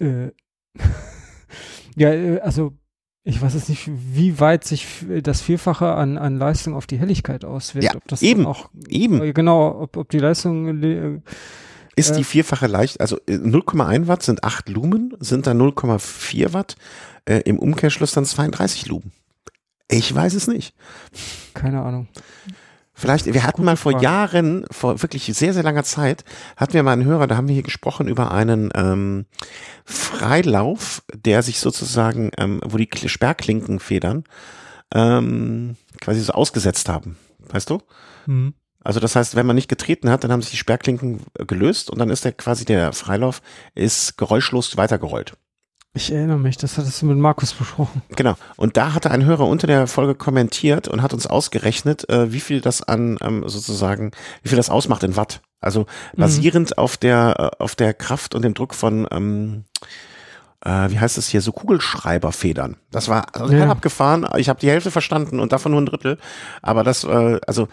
Äh, 0.00 0.32
ja, 1.96 2.12
äh, 2.12 2.40
also 2.40 2.72
ich 3.24 3.40
weiß 3.40 3.54
jetzt 3.54 3.68
nicht, 3.68 3.88
wie 3.88 4.40
weit 4.40 4.64
sich 4.64 4.86
das 5.22 5.40
Vierfache 5.40 5.92
an, 5.92 6.18
an 6.18 6.38
Leistung 6.38 6.74
auf 6.74 6.88
die 6.88 6.98
Helligkeit 6.98 7.44
auswirkt. 7.44 7.84
Ja, 7.84 7.94
ob 7.94 8.08
das 8.08 8.20
eben, 8.22 8.46
auch 8.46 8.68
eben. 8.88 9.22
äh, 9.22 9.32
genau, 9.32 9.80
ob, 9.80 9.96
ob 9.96 10.10
die 10.10 10.18
Leistung 10.18 10.82
äh, 10.82 11.20
Ist 11.94 12.10
Äh, 12.10 12.16
die 12.16 12.24
vierfache 12.24 12.66
leicht, 12.66 13.00
also 13.00 13.18
äh, 13.28 13.34
0,1 13.34 14.08
Watt 14.08 14.24
sind 14.24 14.42
8 14.42 14.68
Lumen, 14.70 15.14
sind 15.20 15.46
dann 15.46 15.60
0,4 15.60 16.52
Watt, 16.52 16.74
äh, 17.24 17.38
im 17.44 17.60
Umkehrschluss 17.60 18.12
dann 18.12 18.24
32 18.24 18.86
Lumen. 18.86 19.12
Ich 19.92 20.14
weiß 20.14 20.34
es 20.34 20.46
nicht. 20.48 20.74
keine 21.54 21.82
Ahnung. 21.82 22.08
Vielleicht, 22.94 23.26
wir 23.26 23.42
hatten 23.42 23.56
Gute 23.56 23.64
mal 23.66 23.76
vor 23.76 23.92
Frage. 23.92 24.04
Jahren, 24.04 24.64
vor 24.70 25.02
wirklich 25.02 25.24
sehr, 25.24 25.52
sehr 25.54 25.62
langer 25.62 25.82
Zeit, 25.82 26.24
hatten 26.56 26.74
wir 26.74 26.82
mal 26.82 26.92
einen 26.92 27.04
Hörer, 27.04 27.26
da 27.26 27.36
haben 27.36 27.48
wir 27.48 27.54
hier 27.54 27.62
gesprochen 27.62 28.06
über 28.06 28.30
einen 28.30 28.70
ähm, 28.74 29.26
Freilauf, 29.84 31.02
der 31.12 31.42
sich 31.42 31.58
sozusagen, 31.58 32.30
ähm, 32.38 32.60
wo 32.64 32.76
die 32.76 32.86
Kl- 32.86 33.08
Sperrklinkenfedern 33.08 34.24
ähm, 34.94 35.76
quasi 36.00 36.20
so 36.20 36.32
ausgesetzt 36.32 36.88
haben. 36.88 37.16
Weißt 37.48 37.70
du? 37.70 37.80
Mhm. 38.26 38.54
Also 38.84 39.00
das 39.00 39.16
heißt, 39.16 39.36
wenn 39.36 39.46
man 39.46 39.56
nicht 39.56 39.68
getreten 39.68 40.10
hat, 40.10 40.22
dann 40.22 40.30
haben 40.30 40.42
sich 40.42 40.50
die 40.52 40.56
Sperrklinken 40.58 41.20
äh, 41.38 41.44
gelöst 41.46 41.90
und 41.90 41.98
dann 41.98 42.10
ist 42.10 42.24
der 42.24 42.32
quasi 42.32 42.64
der 42.64 42.92
Freilauf 42.92 43.40
ist 43.74 44.16
geräuschlos 44.18 44.76
weitergerollt. 44.76 45.32
Ich 45.94 46.10
erinnere 46.10 46.38
mich, 46.38 46.56
das 46.56 46.78
hattest 46.78 47.02
du 47.02 47.06
mit 47.06 47.18
Markus 47.18 47.52
besprochen. 47.52 48.00
Genau. 48.16 48.34
Und 48.56 48.78
da 48.78 48.94
hatte 48.94 49.10
ein 49.10 49.26
Hörer 49.26 49.46
unter 49.46 49.66
der 49.66 49.86
Folge 49.86 50.14
kommentiert 50.14 50.88
und 50.88 51.02
hat 51.02 51.12
uns 51.12 51.26
ausgerechnet, 51.26 52.08
äh, 52.08 52.32
wie 52.32 52.40
viel 52.40 52.62
das 52.62 52.82
an 52.82 53.18
ähm, 53.20 53.46
sozusagen, 53.46 54.12
wie 54.42 54.48
viel 54.48 54.56
das 54.56 54.70
ausmacht 54.70 55.02
in 55.02 55.16
Watt. 55.16 55.42
Also 55.60 55.86
basierend 56.16 56.78
auf 56.78 56.96
der 56.96 57.52
äh, 57.58 57.62
auf 57.62 57.76
der 57.76 57.92
Kraft 57.92 58.34
und 58.34 58.42
dem 58.42 58.54
Druck 58.54 58.74
von 58.74 59.06
ähm, 59.10 59.64
äh, 60.64 60.90
wie 60.90 60.98
heißt 60.98 61.18
es 61.18 61.28
hier, 61.28 61.40
so 61.40 61.52
Kugelschreiberfedern. 61.52 62.76
Das 62.90 63.08
war 63.08 63.26
total 63.32 63.58
Ja. 63.58 63.68
abgefahren. 63.70 64.26
Ich 64.36 64.48
habe 64.48 64.60
die 64.60 64.68
Hälfte 64.70 64.90
verstanden 64.90 65.40
und 65.40 65.52
davon 65.52 65.72
nur 65.72 65.80
ein 65.80 65.86
Drittel. 65.86 66.18
Aber 66.62 66.84
das, 66.84 67.04
äh, 67.04 67.40
also 67.46 67.68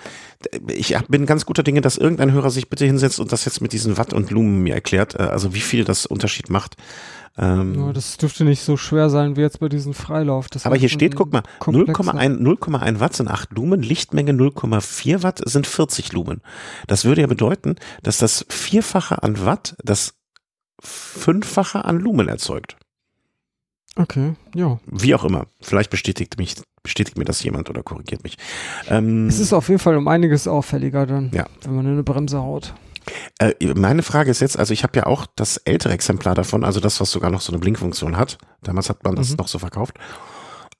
ich 0.67 0.95
hab- 0.95 1.07
bin 1.07 1.25
ganz 1.25 1.45
guter 1.45 1.63
Dinge, 1.63 1.81
dass 1.81 1.97
irgendein 1.97 2.31
Hörer 2.31 2.49
sich 2.51 2.69
bitte 2.69 2.85
hinsetzt 2.85 3.19
und 3.19 3.31
das 3.31 3.45
jetzt 3.45 3.61
mit 3.61 3.73
diesen 3.73 3.97
Watt 3.97 4.13
und 4.13 4.31
Lumen 4.31 4.61
mir 4.63 4.73
erklärt, 4.73 5.15
äh, 5.15 5.23
also 5.23 5.53
wie 5.53 5.61
viel 5.61 5.83
das 5.83 6.05
Unterschied 6.05 6.49
macht. 6.49 6.75
Ähm, 7.37 7.75
Ja, 7.87 7.93
das 7.93 8.17
dürfte 8.17 8.43
nicht 8.43 8.61
so 8.61 8.75
schwer 8.75 9.09
sein 9.09 9.37
wie 9.37 9.41
jetzt 9.41 9.59
bei 9.59 9.69
diesem 9.69 9.93
Freilauf. 9.93 10.49
Das 10.49 10.65
aber 10.65 10.75
hier 10.75 10.89
steht, 10.89 11.15
guck 11.15 11.31
mal, 11.31 11.43
komplexer. 11.59 11.93
0,1 12.03 12.39
0,1 12.41 12.99
Watt 12.99 13.15
sind 13.15 13.29
8 13.29 13.51
Lumen, 13.53 13.81
Lichtmenge 13.81 14.33
0,4 14.33 15.23
Watt 15.23 15.39
sind 15.45 15.65
40 15.67 16.11
Lumen. 16.11 16.41
Das 16.87 17.05
würde 17.05 17.21
ja 17.21 17.27
bedeuten, 17.27 17.75
dass 18.03 18.17
das 18.17 18.45
Vierfache 18.49 19.23
an 19.23 19.45
Watt 19.45 19.75
das 19.83 20.15
Fünffache 20.81 21.85
an 21.85 21.99
Lumen 21.99 22.27
erzeugt. 22.27 22.77
Okay, 23.95 24.35
ja. 24.55 24.79
Wie 24.85 25.13
auch 25.15 25.23
immer. 25.25 25.47
Vielleicht 25.61 25.89
bestätigt 25.89 26.37
mich, 26.37 26.55
bestätigt 26.83 27.17
mir 27.17 27.25
das 27.25 27.43
jemand 27.43 27.69
oder 27.69 27.83
korrigiert 27.83 28.23
mich. 28.23 28.37
Ähm, 28.87 29.27
Es 29.27 29.39
ist 29.39 29.51
auf 29.51 29.67
jeden 29.67 29.79
Fall 29.79 29.97
um 29.97 30.07
einiges 30.07 30.47
auffälliger 30.47 31.05
dann, 31.05 31.31
Ja. 31.33 31.45
wenn 31.63 31.75
man 31.75 31.85
in 31.85 31.93
eine 31.93 32.03
Bremse 32.03 32.39
haut. 32.39 32.73
äh, 33.39 33.53
meine 33.73 34.03
Frage 34.03 34.29
ist 34.31 34.39
jetzt, 34.39 34.57
also 34.59 34.71
ich 34.73 34.83
habe 34.83 34.97
ja 34.97 35.05
auch 35.07 35.25
das 35.35 35.57
ältere 35.57 35.93
Exemplar 35.93 36.35
davon, 36.35 36.63
also 36.63 36.79
das, 36.79 37.01
was 37.01 37.11
sogar 37.11 37.31
noch 37.31 37.41
so 37.41 37.51
eine 37.51 37.59
Blinkfunktion 37.59 38.15
hat. 38.17 38.37
Damals 38.61 38.89
hat 38.89 39.03
man 39.03 39.15
das 39.15 39.31
Mhm. 39.31 39.37
noch 39.37 39.47
so 39.47 39.57
verkauft. 39.59 39.97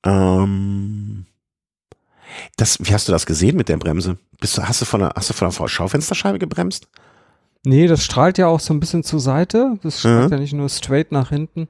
Ähm, 0.05 1.25
das, 2.57 2.77
wie 2.81 2.93
hast 2.93 3.07
du 3.07 3.11
das 3.11 3.25
gesehen 3.25 3.57
mit 3.57 3.67
der 3.69 3.77
Bremse? 3.77 4.17
Bist 4.39 4.57
du, 4.57 4.63
hast 4.63 4.81
du 4.81 4.85
von 4.85 4.99
der, 5.01 5.13
hast 5.15 5.29
du 5.29 5.33
von 5.33 5.49
der 5.49 5.67
Schaufensterscheibe 5.67 6.39
gebremst? 6.39 6.87
Nee, 7.65 7.87
das 7.87 8.03
strahlt 8.03 8.37
ja 8.37 8.47
auch 8.47 8.59
so 8.59 8.73
ein 8.73 8.79
bisschen 8.79 9.03
zur 9.03 9.19
Seite. 9.19 9.77
Das 9.83 9.99
strahlt 9.99 10.27
Mhm. 10.27 10.33
ja 10.33 10.39
nicht 10.39 10.53
nur 10.53 10.69
straight 10.69 11.11
nach 11.11 11.29
hinten. 11.29 11.67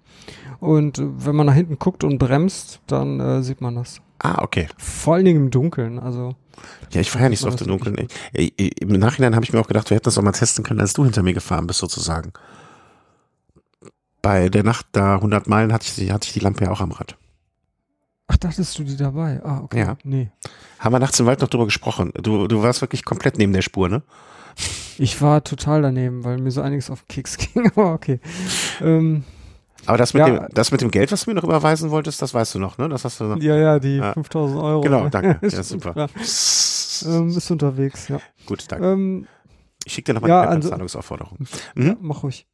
Und 0.59 0.99
äh, 0.99 1.03
wenn 1.25 1.35
man 1.35 1.47
nach 1.47 1.53
hinten 1.55 1.79
guckt 1.79 2.03
und 2.03 2.17
bremst, 2.19 2.79
dann 2.87 3.19
äh, 3.19 3.41
sieht 3.43 3.61
man 3.61 3.75
das. 3.75 4.01
Ah, 4.19 4.41
okay. 4.43 4.67
Vor 4.77 5.15
allen 5.15 5.25
Dingen 5.25 5.45
im 5.45 5.51
Dunkeln. 5.51 5.97
Also, 5.97 6.35
Ja, 6.91 7.01
ich 7.01 7.13
war 7.15 7.21
ja 7.21 7.29
nicht 7.29 7.39
so 7.39 7.47
das 7.47 7.55
der 7.55 7.67
dunklen. 7.67 8.07
Ich, 8.33 8.53
ich, 8.57 8.81
Im 8.81 8.89
Nachhinein 8.89 9.33
habe 9.33 9.45
ich 9.45 9.53
mir 9.53 9.59
auch 9.61 9.67
gedacht, 9.67 9.89
wir 9.89 9.95
hätten 9.95 10.03
das 10.05 10.17
auch 10.17 10.21
mal 10.21 10.33
testen 10.33 10.63
können, 10.63 10.81
als 10.81 10.93
du 10.93 11.03
hinter 11.05 11.23
mir 11.23 11.33
gefahren 11.33 11.65
bist, 11.67 11.79
sozusagen. 11.79 12.33
Bei 14.21 14.49
der 14.49 14.63
Nacht 14.63 14.87
da 14.91 15.15
100 15.15 15.47
Meilen 15.47 15.71
hatte 15.71 15.85
ich, 15.87 15.95
die- 15.95 16.11
hatte 16.11 16.27
ich 16.27 16.33
die 16.33 16.39
Lampe 16.41 16.65
ja 16.65 16.71
auch 16.71 16.81
am 16.81 16.91
Rad. 16.91 17.15
ach, 18.27 18.37
dachtest 18.37 18.77
du 18.77 18.83
die 18.83 18.97
dabei? 18.97 19.41
Ah, 19.43 19.61
okay. 19.63 19.79
Ja. 19.79 19.97
Nee. 20.03 20.29
Haben 20.79 20.93
wir 20.93 20.99
nachts 20.99 21.19
im 21.19 21.25
Wald 21.25 21.39
noch 21.41 21.47
drüber 21.47 21.65
gesprochen. 21.65 22.11
Du, 22.21 22.47
du 22.47 22.61
warst 22.61 22.81
wirklich 22.81 23.03
komplett 23.05 23.37
neben 23.37 23.53
der 23.53 23.61
Spur, 23.63 23.87
ne? 23.89 24.03
Ich 24.99 25.21
war 25.21 25.43
total 25.43 25.81
daneben, 25.81 26.23
weil 26.23 26.37
mir 26.37 26.51
so 26.51 26.61
einiges 26.61 26.89
auf 26.91 27.01
den 27.03 27.07
Keks 27.07 27.37
ging. 27.53 27.71
Aber 27.75 27.93
okay. 27.93 28.19
Ähm, 28.81 29.23
Aber 29.85 29.97
das 29.97 30.13
mit, 30.13 30.19
Ja. 30.27 30.39
dem, 30.39 30.47
das 30.53 30.71
mit 30.71 30.81
dem 30.81 30.91
Geld, 30.91 31.11
was 31.11 31.23
du 31.23 31.29
mir 31.31 31.35
noch 31.35 31.43
überweisen 31.45 31.89
wolltest, 31.89 32.21
das 32.21 32.33
weißt 32.33 32.55
du 32.55 32.59
noch, 32.59 32.77
ne? 32.77 32.89
Das 32.89 33.05
hast 33.05 33.19
du 33.19 33.23
noch. 33.23 33.41
ja, 33.41 33.55
ja, 33.55 33.79
die 33.79 33.97
Ja. 33.97 34.13
5000 34.13 34.61
Euro. 34.61 34.81
Genau, 34.81 35.07
danke. 35.09 35.37
ist 35.45 35.53
Ja, 35.55 35.63
super. 35.63 36.07
Ähm, 37.05 37.29
ist 37.29 37.49
unterwegs, 37.51 38.09
ja. 38.09 38.19
Gut, 38.45 38.65
danke. 38.67 38.85
Ähm, 38.91 39.25
Ich 39.85 39.93
schicke 39.93 40.07
dir 40.11 40.15
nochmal 40.15 40.29
ja, 40.31 40.41
eine 40.41 40.49
also- 40.57 40.69
Zahlungsaufforderung. 40.69 41.37
Ja, 41.77 41.83
Mhm. 41.93 41.97
mach 42.01 42.23
ruhig. 42.23 42.45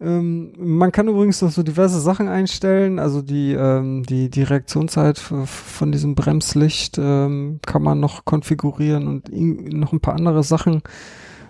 Ähm, 0.00 0.52
man 0.56 0.92
kann 0.92 1.08
übrigens 1.08 1.42
noch 1.42 1.50
so 1.50 1.64
diverse 1.64 2.00
Sachen 2.00 2.28
einstellen. 2.28 3.00
Also 3.00 3.20
die, 3.22 3.52
ähm, 3.54 4.04
die, 4.04 4.30
die 4.30 4.44
Reaktionszeit 4.44 5.18
von 5.18 5.90
diesem 5.90 6.14
Bremslicht 6.14 6.96
ähm, 6.96 7.58
kann 7.66 7.82
man 7.82 7.98
noch 7.98 8.24
konfigurieren 8.24 9.08
und 9.08 9.28
noch 9.32 9.92
ein 9.92 10.00
paar 10.00 10.14
andere 10.14 10.44
Sachen. 10.44 10.82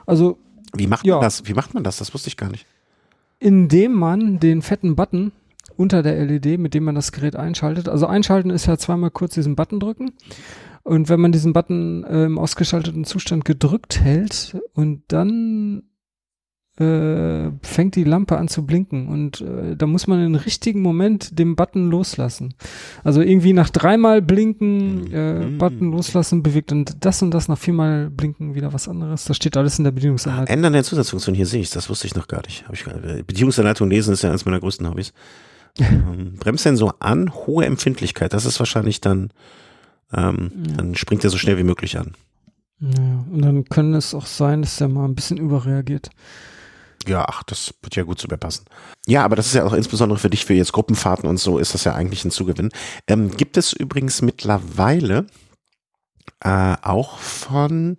Also 0.09 0.39
Wie 0.75 0.87
macht 0.87 1.07
Ja. 1.07 1.17
man 1.17 1.23
das? 1.23 1.47
Wie 1.47 1.55
macht 1.55 1.75
man 1.75 1.85
das? 1.85 1.99
Das 1.99 2.13
wusste 2.15 2.29
ich 2.29 2.37
gar 2.37 2.51
nicht. 2.51 2.67
indem 3.41 3.93
man 3.93 4.41
den 4.41 4.63
fetten 4.63 4.97
Button 4.97 5.31
unter 5.77 6.03
der 6.03 6.25
LED, 6.25 6.59
mit 6.59 6.75
dem 6.75 6.83
man 6.85 6.97
das 6.97 7.13
Gerät 7.13 7.37
einschaltet, 7.37 7.89
also 7.89 8.07
einschalten 8.07 8.51
ist 8.51 8.67
ja 8.67 8.77
zweimal 8.79 9.11
kurz 9.13 9.35
diesen 9.35 9.55
Button 9.55 9.79
drücken. 9.79 10.11
Und 10.83 11.09
wenn 11.09 11.21
man 11.21 11.31
diesen 11.33 11.53
Button 11.53 12.03
äh, 12.05 12.25
im 12.25 12.39
ausgeschalteten 12.39 13.05
Zustand 13.05 13.45
gedrückt 13.45 14.01
hält 14.01 14.57
und 14.75 15.03
dann 15.09 15.83
äh, 16.81 17.51
fängt 17.63 17.97
die 17.97 18.05
Lampe 18.05 18.37
an 18.39 18.49
zu 18.49 18.65
blinken 18.65 19.09
und 19.09 19.41
äh, 19.41 19.77
da 19.77 19.87
muss 19.87 20.07
man 20.07 20.25
im 20.25 20.35
richtigen 20.35 20.81
Moment 20.81 21.39
den 21.39 21.57
Button 21.57 21.91
loslassen. 21.91 22.55
Also 23.05 23.21
irgendwie 23.21 23.53
nach 23.53 23.71
dreimal 23.71 24.23
blinken, 24.23 25.13
äh, 25.13 25.47
Mhm. 25.47 25.59
Button 25.59 25.91
loslassen, 25.93 26.43
bewegt 26.43 26.71
dann 26.71 26.85
das 27.01 27.23
und 27.23 27.33
das, 27.33 27.49
nach 27.49 27.59
viermal 27.59 28.11
blinken 28.11 28.55
wieder 28.55 28.73
was 28.73 28.89
anderes. 28.89 29.25
Das 29.25 29.37
steht 29.37 29.57
alles 29.57 29.79
in 29.79 29.85
der 29.85 29.91
Bedienungsanleitung. 29.93 30.47
Ändern 30.55 30.73
der 30.73 30.85
Zusatzfunktion, 30.85 31.35
hier 31.35 31.47
sehe 31.47 31.61
ich 31.61 31.71
das 31.71 31.89
wusste 31.91 32.07
ich 32.07 32.15
noch 32.15 32.29
gar 32.29 32.43
nicht. 32.47 32.67
Hab 32.67 32.75
ich, 32.75 32.85
gar- 32.85 32.95
Bedienungsanleitung 32.99 33.91
lesen 33.91 34.13
ist 34.15 34.23
ja 34.23 34.31
eines 34.31 34.45
meiner 34.45 34.61
größten 34.61 34.89
Hobbys. 34.89 35.13
ähm, 35.79 36.35
Bremssensor 36.39 36.97
an, 37.01 37.33
hohe 37.35 37.65
Empfindlichkeit. 37.67 38.33
Das 38.33 38.45
ist 38.45 38.59
wahrscheinlich 38.59 39.01
dann, 39.01 39.31
ähm, 40.13 40.51
Ja. 40.69 40.75
dann 40.77 40.95
springt 40.95 41.23
er 41.25 41.31
so 41.31 41.39
schnell 41.39 41.59
wie 41.59 41.63
möglich 41.65 41.99
an. 41.99 42.13
Ja, 42.81 43.25
und 43.33 43.43
dann 43.43 43.65
kann 43.65 43.93
es 43.95 44.15
auch 44.15 44.27
sein, 44.27 44.63
dass 44.63 44.77
der 44.77 44.87
mal 44.89 45.05
ein 45.05 45.15
bisschen 45.17 45.37
überreagiert. 45.37 46.11
Ja, 47.07 47.25
ach, 47.29 47.43
das 47.45 47.75
wird 47.83 47.97
ja 47.97 48.03
gut 48.03 48.19
zu 48.19 48.29
mir 48.29 48.39
passen. 48.39 48.67
Ja, 49.07 49.25
aber 49.25 49.37
das 49.37 49.47
ist 49.47 49.55
ja 49.55 49.65
auch 49.65 49.73
insbesondere 49.73 50.19
für 50.19 50.31
dich, 50.31 50.45
für 50.45 50.55
jetzt 50.55 50.73
Gruppenfahrten 50.73 51.29
und 51.29 51.39
so, 51.39 51.59
ist 51.59 51.75
das 51.75 51.85
ja 51.85 51.95
eigentlich 51.95 52.25
ein 52.25 52.31
Zugewinn. 52.31 52.71
Ähm, 53.07 53.31
gibt 53.37 53.57
es 53.57 53.73
übrigens 53.73 54.21
mittlerweile 54.21 55.27
äh, 56.45 56.77
auch 56.83 57.19
von, 57.19 57.97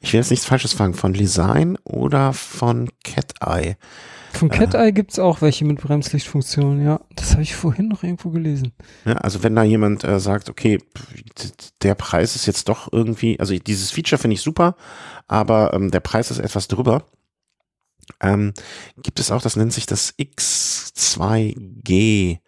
ich 0.00 0.12
will 0.12 0.20
jetzt 0.20 0.30
nichts 0.30 0.46
Falsches 0.46 0.72
fragen, 0.72 0.94
von 0.94 1.12
Design 1.12 1.78
oder 1.84 2.32
von 2.32 2.88
Cat 3.04 3.34
Eye. 3.40 3.76
Von 4.32 4.50
Äh. 4.50 4.58
Cat 4.58 4.74
Eye 4.74 4.92
gibt 4.92 5.12
es 5.12 5.18
auch 5.18 5.40
welche 5.40 5.64
mit 5.64 5.80
Bremslichtfunktion, 5.80 6.84
ja. 6.84 7.00
Das 7.16 7.32
habe 7.32 7.42
ich 7.42 7.54
vorhin 7.56 7.88
noch 7.88 8.02
irgendwo 8.02 8.30
gelesen. 8.30 8.72
Ja, 9.04 9.14
also 9.14 9.42
wenn 9.42 9.56
da 9.56 9.62
jemand 9.64 10.04
äh, 10.04 10.20
sagt, 10.20 10.48
okay, 10.48 10.78
der 11.82 11.94
Preis 11.94 12.36
ist 12.36 12.46
jetzt 12.46 12.68
doch 12.68 12.92
irgendwie, 12.92 13.40
also 13.40 13.56
dieses 13.58 13.90
Feature 13.90 14.20
finde 14.20 14.34
ich 14.34 14.42
super, 14.42 14.76
aber 15.26 15.74
ähm, 15.74 15.90
der 15.90 16.00
Preis 16.00 16.30
ist 16.30 16.38
etwas 16.38 16.68
drüber. 16.68 17.04
Ähm, 18.20 18.52
gibt 19.02 19.20
es 19.20 19.30
auch, 19.30 19.42
das 19.42 19.56
nennt 19.56 19.72
sich 19.72 19.86
das 19.86 20.14
X2G 20.18 22.38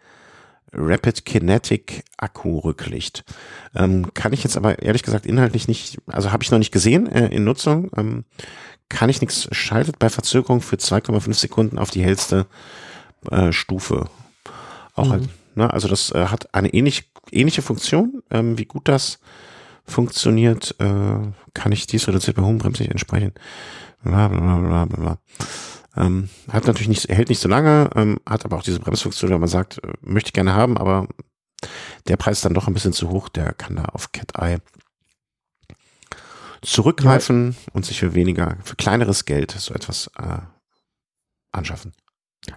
Rapid 0.75 1.25
Kinetic 1.25 2.03
Akku 2.17 2.59
Rücklicht. 2.59 3.23
Ähm, 3.75 4.13
kann 4.13 4.33
ich 4.33 4.43
jetzt 4.43 4.57
aber 4.57 4.81
ehrlich 4.81 5.03
gesagt 5.03 5.25
inhaltlich 5.25 5.67
nicht, 5.67 5.99
also 6.07 6.31
habe 6.31 6.43
ich 6.43 6.51
noch 6.51 6.57
nicht 6.59 6.71
gesehen 6.71 7.07
äh, 7.07 7.27
in 7.27 7.43
Nutzung. 7.43 7.91
Ähm, 7.95 8.25
kann 8.89 9.09
ich 9.09 9.21
nichts, 9.21 9.47
schaltet 9.51 9.99
bei 9.99 10.09
Verzögerung 10.09 10.61
für 10.61 10.77
2,5 10.77 11.33
Sekunden 11.33 11.77
auf 11.77 11.91
die 11.91 12.03
hellste 12.03 12.47
äh, 13.31 13.51
Stufe. 13.51 14.07
Auch 14.95 15.05
Mhm. 15.05 15.11
halt, 15.11 15.29
ne, 15.55 15.73
also 15.73 15.87
das 15.87 16.11
äh, 16.11 16.25
hat 16.27 16.53
eine 16.53 16.73
ähnlich, 16.73 17.11
ähnliche 17.31 17.61
Funktion. 17.61 18.21
Ähm, 18.31 18.57
wie 18.57 18.65
gut 18.65 18.87
das 18.87 19.19
funktioniert, 19.85 20.75
äh, 20.79 20.85
kann 21.53 21.71
ich 21.71 21.87
dies 21.87 22.07
reduziert 22.07 22.37
bei 22.37 22.43
hohem 22.43 22.57
Bremslicht 22.57 22.91
entsprechen. 22.91 23.33
Bla, 24.03 24.27
bla, 24.27 24.57
bla, 24.57 24.85
bla. 24.85 25.17
Ähm, 25.95 26.29
hat 26.51 26.65
natürlich 26.65 26.87
nicht, 26.87 27.09
hält 27.09 27.29
nicht 27.29 27.39
so 27.39 27.47
lange, 27.47 27.89
ähm, 27.95 28.19
hat 28.27 28.45
aber 28.45 28.57
auch 28.57 28.63
diese 28.63 28.79
Bremsfunktion, 28.79 29.31
wenn 29.31 29.39
man 29.39 29.49
sagt, 29.49 29.83
äh, 29.83 29.93
möchte 30.01 30.29
ich 30.29 30.33
gerne 30.33 30.53
haben, 30.53 30.77
aber 30.77 31.07
der 32.07 32.17
Preis 32.17 32.37
ist 32.37 32.45
dann 32.45 32.55
doch 32.55 32.67
ein 32.67 32.73
bisschen 32.73 32.93
zu 32.93 33.09
hoch, 33.09 33.29
der 33.29 33.53
kann 33.53 33.75
da 33.75 33.85
auf 33.85 34.11
Cat 34.11 34.33
Eye 34.37 34.57
zurückgreifen 36.61 37.51
ja. 37.51 37.73
und 37.73 37.85
sich 37.85 37.99
für 37.99 38.15
weniger, 38.15 38.57
für 38.63 38.75
kleineres 38.75 39.25
Geld 39.25 39.51
so 39.51 39.73
etwas 39.73 40.09
äh, 40.17 40.39
anschaffen. 41.51 41.91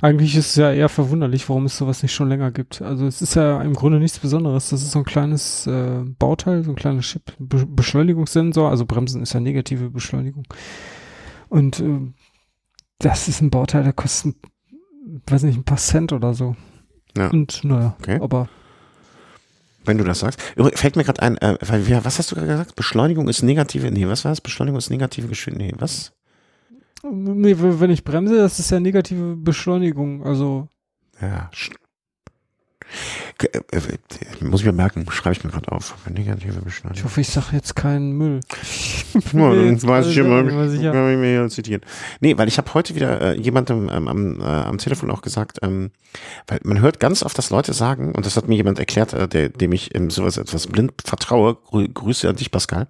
Eigentlich 0.01 0.35
ist 0.35 0.51
es 0.51 0.57
ja 0.57 0.73
eher 0.73 0.89
verwunderlich, 0.89 1.49
warum 1.49 1.67
es 1.67 1.77
sowas 1.77 2.03
nicht 2.03 2.13
schon 2.13 2.29
länger 2.29 2.51
gibt. 2.51 2.83
Also 2.83 3.07
es 3.07 3.23
ist 3.23 3.35
ja 3.35 3.63
im 3.63 3.75
Grunde 3.75 3.99
nichts 3.99 4.19
Besonderes. 4.19 4.71
Das 4.71 4.83
ist 4.83 4.91
so 4.91 4.99
ein 4.99 5.05
kleines 5.05 5.67
äh, 5.69 6.03
Bauteil, 6.19 6.65
so 6.65 6.71
ein 6.71 6.77
kleiner 6.77 7.03
Chip, 7.03 7.33
Be 7.39 7.65
Beschleunigungssensor. 7.67 8.69
Also 8.69 8.85
Bremsen 8.85 9.23
ist 9.23 9.33
ja 9.33 9.41
negative 9.41 9.91
Beschleunigung. 9.91 10.45
Und 11.49 11.81
äh, 11.81 12.13
das 12.99 13.29
ist 13.29 13.41
ein 13.41 13.51
Bauteil, 13.51 13.85
der 13.85 13.93
kostet, 13.93 14.37
weiß 15.27 15.43
nicht, 15.45 15.57
ein 15.57 15.65
paar 15.65 15.79
Cent 15.79 16.13
oder 16.13 16.35
so. 16.35 16.57
Ja. 17.17 17.29
Und 17.29 17.65
naja, 17.65 17.97
okay. 17.99 18.19
aber 18.21 18.49
wenn 19.87 19.99
du 19.99 20.05
das 20.05 20.21
sagst. 20.21 20.43
Fällt 20.75 20.97
mir 20.97 21.05
gerade 21.05 21.23
ein, 21.23 21.37
äh, 21.39 21.57
was 21.61 22.19
hast 22.19 22.31
du 22.31 22.35
gerade 22.35 22.49
gesagt? 22.49 22.77
Beschleunigung 22.77 23.29
ist 23.29 23.43
negative, 23.43 23.91
nee, 23.91 24.07
was 24.07 24.25
war 24.25 24.33
das? 24.33 24.41
Beschleunigung 24.41 24.79
ist 24.79 24.91
negative 24.91 25.29
Geschwindigkeit, 25.29 25.77
nee, 25.77 25.81
was? 25.81 26.13
Nee, 27.05 27.55
wenn 27.59 27.91
ich 27.91 28.03
bremse, 28.03 28.37
das 28.37 28.59
ist 28.59 28.71
ja 28.71 28.81
negative 28.81 29.37
Beschleunigung, 29.37 30.25
also. 30.25 30.69
Ja, 31.21 31.51
äh, 31.53 31.75
muss 34.41 34.61
ich 34.61 34.67
mir 34.67 34.73
merken, 34.73 35.07
schreibe 35.11 35.37
ich 35.37 35.45
mir 35.45 35.51
gerade 35.51 35.71
auf. 35.73 35.95
Ich 36.95 37.05
hoffe, 37.05 37.21
ich 37.21 37.29
sage 37.29 37.49
jetzt 37.53 37.77
keinen 37.77 38.13
Müll. 38.13 38.41
ja, 39.15 39.21
dann 39.33 39.83
weiß 39.83 40.07
ich 40.07 40.17
immer, 40.17 40.45
kann 40.45 40.73
ich 40.75 41.19
mir 41.19 41.41
hier 41.41 41.49
zitieren. 41.49 41.83
Nee, 42.21 42.39
weil 42.39 42.49
ich 42.49 42.59
habe 42.59 42.73
heute 42.75 42.95
wieder 42.95 43.21
äh, 43.21 43.41
jemandem 43.41 43.91
ähm, 43.93 44.09
am, 44.09 44.41
äh, 44.41 44.45
am 44.45 44.79
Telefon 44.79 45.11
auch 45.11 45.23
gesagt, 45.23 45.59
ähm, 45.63 45.91
weil 46.47 46.61
man 46.63 46.81
hört 46.81 47.01
ganz 47.01 47.23
oft, 47.23 47.37
dass 47.37 47.51
Leute 47.51 47.73
sagen, 47.73 48.15
und 48.15 48.25
das 48.25 48.37
hat 48.37 48.49
mir 48.49 48.57
jemand 48.57 48.79
erklärt, 48.79 49.13
äh, 49.13 49.29
der, 49.29 49.49
dem 49.49 49.73
ich 49.73 49.95
in 49.95 50.11
sowas 50.11 50.37
etwas 50.39 50.67
blind 50.67 50.93
vertraue, 51.05 51.57
grü 51.57 51.89
Grüße 51.89 52.29
an 52.29 52.37
dich, 52.37 52.51
Pascal, 52.51 52.87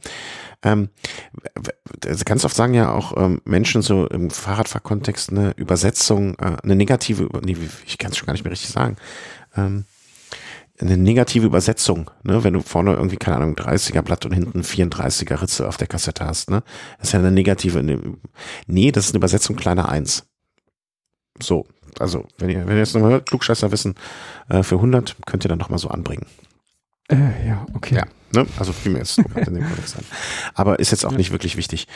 ähm, 0.63 0.89
ganz 2.25 2.45
oft 2.45 2.57
sagen 2.57 2.75
ja 2.75 2.93
auch 2.93 3.17
ähm, 3.17 3.41
Menschen 3.45 3.83
so 3.83 4.07
im 4.07 4.31
Fahrradfahrkontext 4.31 5.31
eine 5.31 5.53
Übersetzung, 5.57 6.35
äh, 6.39 6.57
eine 6.63 6.77
negative, 6.77 7.29
nee, 7.45 7.57
ich 7.87 7.99
kann 7.99 8.11
es 8.11 8.17
schon 8.17 8.27
gar 8.27 8.33
nicht 8.33 8.45
mehr 8.45 8.53
richtig 8.53 8.71
sagen, 8.71 8.97
ähm, 9.57 9.85
eine 10.81 10.97
negative 10.97 11.47
Übersetzung, 11.47 12.11
ne? 12.23 12.45
wenn 12.45 12.53
du 12.53 12.61
vorne 12.61 12.95
irgendwie, 12.95 13.17
keine 13.17 13.37
Ahnung, 13.39 13.55
30er 13.55 14.03
Blatt 14.03 14.27
und 14.27 14.33
hinten 14.33 14.61
34er 14.61 15.41
Ritze 15.41 15.67
auf 15.67 15.77
der 15.77 15.87
Kassette 15.87 16.27
hast, 16.27 16.51
ne? 16.51 16.63
Das 16.99 17.09
ist 17.09 17.13
ja 17.13 17.19
eine 17.19 17.31
negative, 17.31 17.83
ne, 17.83 17.99
nee, 18.67 18.93
das 18.93 19.07
ist 19.07 19.13
eine 19.13 19.19
Übersetzung 19.19 19.57
kleiner 19.57 19.89
eins. 19.89 20.27
So, 21.41 21.67
also, 21.99 22.27
wenn 22.39 22.51
ihr, 22.51 22.67
wenn 22.67 22.75
ihr 22.75 22.81
jetzt 22.81 22.95
nochmal 22.95 23.13
hört, 23.13 23.29
Klugscheißer 23.29 23.71
wissen, 23.73 23.95
äh, 24.49 24.63
für 24.63 24.77
100 24.77 25.17
könnt 25.25 25.45
ihr 25.45 25.49
dann 25.49 25.59
nochmal 25.59 25.79
so 25.79 25.89
anbringen. 25.89 26.27
Äh, 27.09 27.47
ja, 27.47 27.67
okay. 27.75 27.97
Ja, 27.97 28.07
ne? 28.33 28.47
Also 28.59 28.73
viel 28.73 28.93
mehr 28.93 29.03
ist 29.03 29.19
in 29.19 29.55
dem 29.55 29.67
Kontext 29.67 29.95
sein. 29.95 30.05
Aber 30.55 30.79
ist 30.79 30.91
jetzt 30.91 31.05
auch 31.05 31.13
nicht 31.13 31.33
wirklich 31.33 31.57
wichtig. 31.57 31.87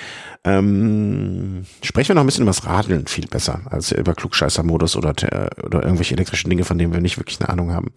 Ähm, 0.44 1.64
sprechen 1.82 2.08
wir 2.08 2.14
noch 2.14 2.22
ein 2.22 2.26
bisschen 2.26 2.42
über 2.42 2.50
das 2.50 2.66
Radeln 2.66 3.06
viel 3.06 3.26
besser 3.26 3.62
als 3.70 3.92
über 3.92 4.14
Klugscheißer-Modus 4.14 4.96
oder, 4.96 5.10
oder 5.10 5.82
irgendwelche 5.82 6.14
elektrischen 6.14 6.50
Dinge, 6.50 6.64
von 6.64 6.78
denen 6.78 6.92
wir 6.92 7.00
nicht 7.00 7.18
wirklich 7.18 7.40
eine 7.40 7.48
Ahnung 7.48 7.72
haben. 7.72 7.92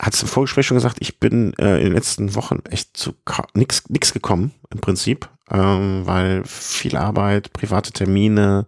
Hat 0.00 0.14
es 0.14 0.22
im 0.22 0.28
Vorgespräch 0.28 0.66
schon 0.66 0.78
gesagt, 0.78 0.96
ich 1.00 1.20
bin 1.20 1.52
äh, 1.58 1.76
in 1.78 1.84
den 1.84 1.92
letzten 1.92 2.34
Wochen 2.34 2.60
echt 2.70 2.96
zu 2.96 3.14
nix, 3.52 3.82
nix 3.90 4.14
gekommen, 4.14 4.52
im 4.70 4.80
Prinzip, 4.80 5.28
ähm, 5.50 6.02
weil 6.06 6.42
viel 6.44 6.96
Arbeit, 6.96 7.52
private 7.52 7.92
Termine 7.92 8.66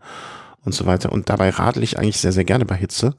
und 0.64 0.74
so 0.74 0.84
weiter. 0.84 1.10
Und 1.10 1.30
dabei 1.30 1.50
radel 1.50 1.82
ich 1.82 1.98
eigentlich 1.98 2.18
sehr, 2.18 2.32
sehr 2.32 2.44
gerne 2.44 2.66
bei 2.66 2.76
Hitze. 2.76 3.14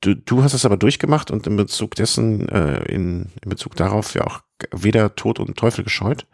Du, 0.00 0.14
du 0.14 0.42
hast 0.42 0.52
es 0.52 0.64
aber 0.64 0.76
durchgemacht 0.76 1.30
und 1.30 1.46
in 1.46 1.56
Bezug 1.56 1.94
dessen, 1.94 2.48
äh, 2.48 2.82
in, 2.84 3.32
in 3.42 3.48
Bezug 3.48 3.76
darauf 3.76 4.14
ja 4.14 4.26
auch 4.26 4.40
weder 4.70 5.14
Tod 5.14 5.40
und 5.40 5.56
Teufel 5.56 5.84
gescheut. 5.84 6.26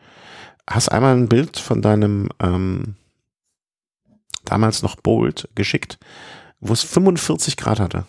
Hast 0.68 0.90
einmal 0.90 1.16
ein 1.16 1.28
Bild 1.28 1.58
von 1.58 1.82
deinem 1.82 2.28
ähm, 2.40 2.96
damals 4.44 4.82
noch 4.82 4.96
Bolt 4.96 5.48
geschickt, 5.54 5.98
wo 6.60 6.72
es 6.72 6.82
45 6.82 7.56
Grad 7.56 7.80
hatte. 7.80 8.04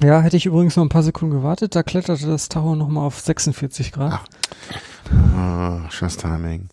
Ja, 0.00 0.20
hätte 0.20 0.36
ich 0.36 0.46
übrigens 0.46 0.76
noch 0.76 0.84
ein 0.84 0.88
paar 0.88 1.04
Sekunden 1.04 1.36
gewartet, 1.36 1.76
da 1.76 1.82
kletterte 1.82 2.26
das 2.26 2.48
Tacho 2.48 2.74
nochmal 2.74 3.06
auf 3.06 3.20
46 3.20 3.92
Grad. 3.92 4.12
Ach. 4.12 4.26
Oh, 5.36 5.90
schönes 5.90 6.16
Timing. 6.16 6.68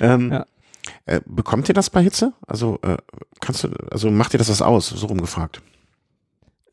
Ähm, 0.00 0.32
ja. 0.32 0.46
äh, 1.06 1.20
bekommt 1.26 1.68
ihr 1.68 1.74
das 1.74 1.90
bei 1.90 2.02
Hitze? 2.02 2.32
Also 2.46 2.78
äh, 2.82 2.98
kannst 3.40 3.64
du, 3.64 3.68
also 3.90 4.10
macht 4.10 4.34
ihr 4.34 4.38
das 4.38 4.50
was 4.50 4.62
aus? 4.62 4.88
So 4.88 5.06
rumgefragt. 5.06 5.62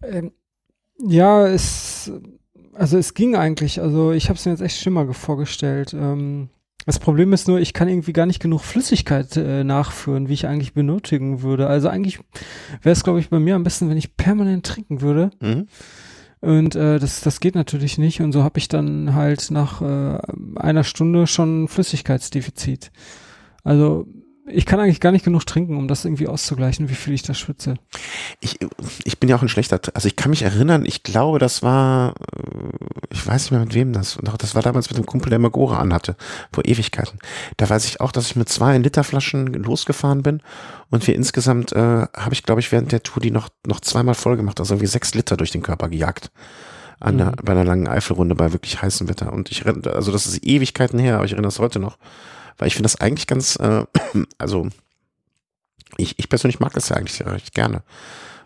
Ähm, 0.03 0.31
ja, 0.99 1.47
es, 1.47 2.11
also 2.73 2.97
es 2.97 3.13
ging 3.13 3.35
eigentlich. 3.35 3.81
Also 3.81 4.11
ich 4.11 4.29
habe 4.29 4.37
es 4.37 4.45
mir 4.45 4.51
jetzt 4.51 4.61
echt 4.61 4.77
schlimmer 4.77 5.13
vorgestellt. 5.13 5.93
Ähm, 5.93 6.49
das 6.85 6.99
Problem 6.99 7.33
ist 7.33 7.47
nur, 7.49 7.59
ich 7.59 7.73
kann 7.73 7.89
irgendwie 7.89 8.13
gar 8.13 8.25
nicht 8.25 8.41
genug 8.41 8.61
Flüssigkeit 8.61 9.35
äh, 9.35 9.63
nachführen, 9.63 10.29
wie 10.29 10.33
ich 10.33 10.47
eigentlich 10.47 10.73
benötigen 10.73 11.41
würde. 11.41 11.67
Also 11.67 11.89
eigentlich 11.89 12.19
wäre 12.81 12.93
es, 12.93 13.03
glaube 13.03 13.19
ich, 13.19 13.29
bei 13.29 13.39
mir 13.39 13.55
am 13.55 13.63
besten, 13.63 13.89
wenn 13.89 13.97
ich 13.97 14.15
permanent 14.15 14.65
trinken 14.65 15.01
würde. 15.01 15.31
Mhm. 15.41 15.67
Und 16.39 16.75
äh, 16.75 16.99
das, 16.99 17.21
das 17.21 17.39
geht 17.39 17.55
natürlich 17.55 17.97
nicht. 17.97 18.21
Und 18.21 18.31
so 18.31 18.43
habe 18.43 18.59
ich 18.59 18.69
dann 18.69 19.13
halt 19.13 19.51
nach 19.51 19.81
äh, 19.81 20.19
einer 20.55 20.83
Stunde 20.83 21.27
schon 21.27 21.67
Flüssigkeitsdefizit. 21.67 22.91
Also 23.63 24.07
ich 24.47 24.65
kann 24.65 24.79
eigentlich 24.79 24.99
gar 25.01 25.11
nicht 25.11 25.25
genug 25.25 25.45
trinken, 25.45 25.77
um 25.77 25.87
das 25.87 26.05
irgendwie 26.05 26.27
auszugleichen, 26.27 26.89
wie 26.89 26.95
viel 26.95 27.13
ich 27.13 27.23
da 27.23 27.33
schwitze. 27.33 27.75
Ich, 28.39 28.57
ich 29.03 29.19
bin 29.19 29.29
ja 29.29 29.35
auch 29.35 29.41
ein 29.41 29.49
schlechter, 29.49 29.79
also 29.93 30.07
ich 30.07 30.15
kann 30.15 30.29
mich 30.29 30.41
erinnern, 30.41 30.85
ich 30.85 31.03
glaube, 31.03 31.39
das 31.39 31.63
war, 31.63 32.13
äh, 32.35 33.03
ich 33.11 33.25
weiß 33.25 33.43
nicht 33.43 33.51
mehr 33.51 33.59
mit 33.59 33.73
wem 33.73 33.93
das, 33.93 34.17
das 34.37 34.55
war 34.55 34.61
damals 34.61 34.89
mit 34.89 34.97
dem 34.97 35.05
Kumpel, 35.05 35.29
der 35.29 35.39
Magora 35.39 35.79
anhatte, 35.79 36.15
vor 36.51 36.65
Ewigkeiten. 36.65 37.19
Da 37.57 37.69
weiß 37.69 37.85
ich 37.85 37.99
auch, 37.99 38.11
dass 38.11 38.27
ich 38.27 38.35
mit 38.35 38.49
zwei 38.49 38.77
Liter 38.77 39.03
Flaschen 39.03 39.47
losgefahren 39.53 40.23
bin 40.23 40.41
und 40.89 41.05
wir 41.07 41.15
insgesamt, 41.15 41.73
äh, 41.73 42.07
habe 42.15 42.33
ich 42.33 42.43
glaube 42.43 42.61
ich 42.61 42.71
während 42.71 42.91
der 42.91 43.03
Tour 43.03 43.21
die 43.21 43.31
noch, 43.31 43.49
noch 43.65 43.81
zweimal 43.81 44.15
voll 44.15 44.37
gemacht, 44.37 44.59
also 44.59 44.73
irgendwie 44.73 44.87
sechs 44.87 45.13
Liter 45.13 45.35
durch 45.35 45.51
den 45.51 45.63
Körper 45.63 45.89
gejagt. 45.89 46.31
An 46.99 47.13
mhm. 47.13 47.17
der, 47.19 47.33
bei 47.43 47.51
einer 47.51 47.65
langen 47.65 47.87
Eifelrunde 47.87 48.33
bei 48.33 48.53
wirklich 48.53 48.81
heißem 48.81 49.07
Wetter. 49.07 49.31
Und 49.31 49.51
ich, 49.51 49.67
also 49.67 50.11
das 50.11 50.25
ist 50.25 50.43
Ewigkeiten 50.43 50.97
her, 50.97 51.17
aber 51.17 51.25
ich 51.25 51.33
erinnere 51.33 51.49
das 51.49 51.59
heute 51.59 51.77
noch 51.77 51.99
weil 52.57 52.67
ich 52.67 52.75
finde 52.75 52.85
das 52.85 52.99
eigentlich 52.99 53.27
ganz, 53.27 53.55
äh, 53.57 53.85
also 54.37 54.67
ich, 55.97 56.19
ich 56.19 56.29
persönlich 56.29 56.59
mag 56.59 56.73
das 56.73 56.89
ja 56.89 56.95
eigentlich 56.95 57.13
sehr 57.13 57.31
recht 57.31 57.53
gerne. 57.53 57.83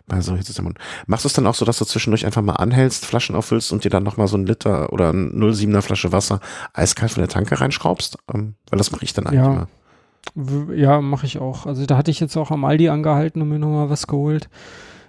Bei 0.06 0.20
so 0.20 0.34
Hitzetemperaturen. 0.36 0.84
Machst 1.06 1.24
du 1.24 1.28
es 1.28 1.32
dann 1.32 1.46
auch 1.46 1.54
so, 1.54 1.64
dass 1.64 1.78
du 1.78 1.84
zwischendurch 1.84 2.26
einfach 2.26 2.42
mal 2.42 2.54
anhältst, 2.54 3.06
Flaschen 3.06 3.36
auffüllst 3.36 3.72
und 3.72 3.84
dir 3.84 3.90
dann 3.90 4.02
nochmal 4.02 4.26
so 4.26 4.36
ein 4.36 4.46
Liter 4.46 4.92
oder 4.92 5.12
ein 5.12 5.32
0,7er 5.32 5.80
Flasche 5.80 6.10
Wasser 6.10 6.40
eiskalt 6.72 7.12
von 7.12 7.20
der 7.20 7.28
Tanke 7.28 7.60
reinschraubst? 7.60 8.18
Ähm, 8.34 8.54
weil 8.68 8.78
das 8.78 8.90
mache 8.90 9.04
ich 9.04 9.12
dann 9.12 9.26
eigentlich 9.26 9.40
ja. 9.40 9.68
immer. 10.34 10.74
Ja, 10.74 11.00
mache 11.00 11.26
ich 11.26 11.38
auch. 11.38 11.66
Also 11.66 11.86
da 11.86 11.96
hatte 11.96 12.10
ich 12.10 12.18
jetzt 12.18 12.36
auch 12.36 12.50
am 12.50 12.64
Aldi 12.64 12.88
angehalten 12.88 13.42
und 13.42 13.48
mir 13.48 13.60
nochmal 13.60 13.90
was 13.90 14.08
geholt. 14.08 14.48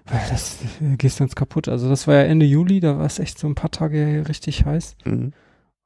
Weil 0.06 0.22
das 0.30 0.58
äh, 0.82 0.96
gehst 0.98 1.20
ganz 1.20 1.34
kaputt. 1.34 1.68
Also 1.68 1.90
das 1.90 2.08
war 2.08 2.16
ja 2.16 2.24
Ende 2.24 2.46
Juli, 2.46 2.80
da 2.80 2.98
war 2.98 3.06
es 3.06 3.20
echt 3.20 3.40
so 3.40 3.48
ein 3.48 3.56
paar 3.56 3.72
Tage 3.72 4.26
richtig 4.28 4.66
heiß. 4.66 4.96
Mhm. 5.06 5.34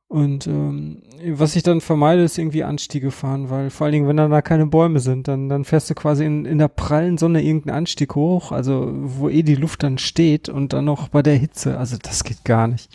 Und 0.09 0.47
ähm, 0.47 1.01
was 1.31 1.57
ich 1.57 1.63
dann 1.63 1.81
vermeide, 1.81 2.23
ist 2.23 2.37
irgendwie 2.37 2.63
Anstiege 2.63 3.11
fahren, 3.11 3.49
weil 3.49 3.69
vor 3.69 3.85
allen 3.85 3.91
Dingen, 3.91 4.07
wenn 4.07 4.15
dann 4.15 4.31
da 4.31 4.41
keine 4.41 4.65
Bäume 4.65 5.01
sind, 5.01 5.27
dann, 5.27 5.49
dann 5.49 5.65
fährst 5.65 5.89
du 5.89 5.95
quasi 5.95 6.23
in, 6.23 6.45
in 6.45 6.59
der 6.59 6.69
prallen 6.69 7.17
Sonne 7.17 7.43
irgendeinen 7.43 7.79
Anstieg 7.79 8.15
hoch, 8.15 8.53
also 8.53 8.89
wo 8.93 9.27
eh 9.27 9.43
die 9.43 9.55
Luft 9.55 9.83
dann 9.83 9.97
steht 9.97 10.47
und 10.47 10.71
dann 10.71 10.85
noch 10.85 11.09
bei 11.09 11.21
der 11.21 11.35
Hitze. 11.35 11.77
Also 11.77 11.97
das 12.01 12.23
geht 12.23 12.45
gar 12.45 12.67
nicht. 12.67 12.89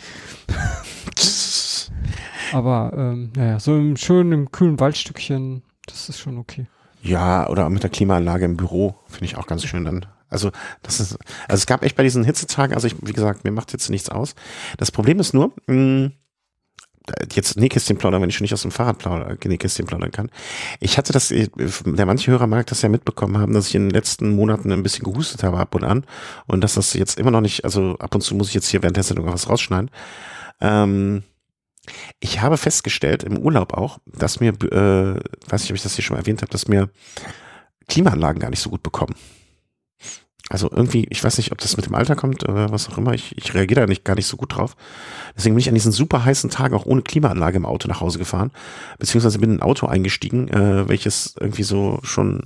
Aber 2.53 2.93
ähm, 2.97 3.33
naja, 3.37 3.61
so 3.61 3.77
im 3.77 3.97
schönen, 3.97 4.33
im 4.33 4.51
kühlen 4.51 4.81
Waldstückchen, 4.81 5.63
das 5.87 6.09
ist 6.09 6.19
schon 6.19 6.39
okay. 6.39 6.67
Ja, 7.03 7.49
oder 7.51 7.69
mit 7.69 7.83
der 7.83 7.91
Klimaanlage 7.91 8.47
im 8.47 8.57
Büro, 8.57 8.95
finde 9.09 9.27
ich 9.27 9.37
auch 9.37 9.47
ganz 9.47 9.65
schön 9.65 9.85
dann. 9.85 10.07
Also 10.31 10.51
das 10.83 10.99
ist, 10.99 11.19
also 11.47 11.61
es 11.61 11.67
gab 11.67 11.83
echt 11.83 11.97
bei 11.97 12.05
diesen 12.05 12.25
Hitzetagen, 12.25 12.75
also 12.75 12.87
ich, 12.87 12.97
wie 13.03 13.13
gesagt, 13.13 13.45
mir 13.45 13.51
macht 13.51 13.71
Hitze 13.71 13.93
nichts 13.93 14.09
aus. 14.09 14.35
Das 14.79 14.91
Problem 14.91 15.21
ist 15.21 15.35
nur, 15.35 15.53
mh, 15.67 15.75
mm, 15.77 16.13
jetzt 17.33 17.57
Nähkästchen 17.57 17.97
plaudern, 17.97 18.23
wenn 18.23 18.29
ich 18.29 18.37
schon 18.37 18.45
nicht 18.45 18.55
aus 18.55 18.63
dem 18.63 18.71
Fahrrad 18.71 18.99
plaudern, 18.99 19.39
Nähkästchen 19.45 19.87
plaudern 19.87 20.13
kann. 20.13 20.31
Ich 20.81 20.99
hatte 20.99 21.13
das, 21.13 21.29
der 21.29 22.07
manche 22.07 22.31
Hörer 22.31 22.47
mag 22.47 22.67
das 22.67 22.83
ja 22.83 22.89
mitbekommen 22.89 23.39
haben, 23.39 23.53
dass 23.53 23.69
ich 23.69 23.75
in 23.75 23.89
den 23.89 23.91
letzten 23.91 24.35
Monaten 24.35 24.71
ein 24.73 24.83
bisschen 24.83 25.05
gehustet 25.05 25.43
habe 25.43 25.59
ab 25.59 25.75
und 25.75 25.85
an 25.85 26.05
und 26.47 26.63
dass 26.63 26.75
das 26.75 26.95
jetzt 26.95 27.19
immer 27.19 27.31
noch 27.31 27.41
nicht, 27.41 27.65
also 27.65 27.97
ab 27.99 28.15
und 28.15 28.21
zu 28.21 28.35
muss 28.35 28.49
ich 28.49 28.55
jetzt 28.55 28.69
hier 28.69 28.83
während 28.83 28.97
der 28.97 29.05
Sendung 29.05 29.27
was 29.27 29.49
rausschneiden. 29.49 29.91
Ähm, 30.61 31.25
ich 32.21 32.41
habe 32.41 32.57
festgestellt, 32.57 33.25
im 33.25 33.39
Urlaub 33.39 33.75
auch, 33.75 33.99
dass 34.07 34.41
mir, 34.41 34.51
äh, 34.51 35.21
weiß 35.49 35.63
nicht, 35.63 35.71
ob 35.71 35.77
ich 35.77 35.83
das 35.83 35.97
hier 35.97 36.05
schon 36.05 36.15
mal 36.15 36.21
erwähnt 36.21 36.43
habe, 36.43 36.53
dass 36.53 36.69
mir 36.69 36.91
Klimaanlagen 37.89 38.41
gar 38.41 38.51
nicht 38.51 38.61
so 38.61 38.71
gut 38.71 38.83
bekommen. 38.83 39.15
Also 40.53 40.71
irgendwie, 40.71 41.07
ich 41.09 41.25
weiß 41.25 41.39
nicht, 41.39 41.51
ob 41.51 41.59
das 41.59 41.79
mit 41.79 41.87
dem 41.87 41.95
Alter 41.95 42.15
kommt 42.15 42.47
oder 42.47 42.71
was 42.71 42.87
auch 42.91 42.99
immer. 42.99 43.15
Ich, 43.15 43.35
ich 43.39 43.55
reagiere 43.55 43.81
da 43.81 43.87
nicht, 43.87 44.05
gar 44.05 44.17
nicht 44.17 44.27
so 44.27 44.37
gut 44.37 44.55
drauf. 44.55 44.77
Deswegen 45.35 45.55
bin 45.55 45.61
ich 45.61 45.69
an 45.69 45.75
diesen 45.75 45.93
super 45.93 46.27
heißen 46.27 46.51
Tagen 46.51 46.75
auch 46.75 46.85
ohne 46.85 47.01
Klimaanlage 47.01 47.57
im 47.57 47.65
Auto 47.65 47.89
nach 47.89 48.03
Hause 48.03 48.19
gefahren. 48.19 48.51
Beziehungsweise 48.99 49.39
bin 49.39 49.53
in 49.53 49.57
ein 49.57 49.63
Auto 49.63 49.87
eingestiegen, 49.87 50.49
äh, 50.49 50.87
welches 50.91 51.35
irgendwie 51.41 51.63
so 51.63 52.01
schon 52.03 52.43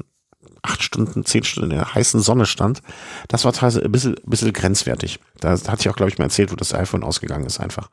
acht 0.63 0.85
Stunden, 0.85 1.25
zehn 1.25 1.43
Stunden 1.43 1.73
in 1.73 1.79
der 1.79 1.97
heißen 1.97 2.21
Sonne 2.21 2.47
stand. 2.47 2.81
Das 3.27 3.45
war 3.45 3.53
teilweise 3.53 3.85
ein 3.85 3.91
bisschen, 3.91 4.15
ein 4.15 4.31
bisschen 4.31 4.53
grenzwertig. 4.53 5.19
Da 5.41 5.51
hatte 5.51 5.81
ich 5.81 5.89
auch, 5.89 5.97
glaube 5.97 6.13
ich, 6.13 6.19
mal 6.19 6.27
erzählt, 6.27 6.53
wo 6.53 6.57
das 6.57 6.75
iPhone 6.75 7.03
ausgegangen 7.03 7.47
ist 7.47 7.59
einfach. 7.59 7.91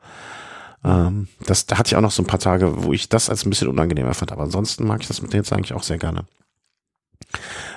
Ähm, 0.84 1.26
das, 1.44 1.66
da 1.66 1.76
hatte 1.76 1.88
ich 1.88 1.96
auch 1.96 2.02
noch 2.02 2.12
so 2.12 2.22
ein 2.22 2.28
paar 2.28 2.38
Tage, 2.38 2.84
wo 2.84 2.92
ich 2.92 3.08
das 3.08 3.30
als 3.30 3.44
ein 3.44 3.50
bisschen 3.50 3.66
unangenehmer 3.66 4.14
fand. 4.14 4.30
Aber 4.30 4.44
ansonsten 4.44 4.86
mag 4.86 5.00
ich 5.00 5.08
das 5.08 5.22
mit 5.22 5.32
denen 5.32 5.42
jetzt 5.42 5.52
eigentlich 5.52 5.74
auch 5.74 5.82
sehr 5.82 5.98
gerne. 5.98 6.24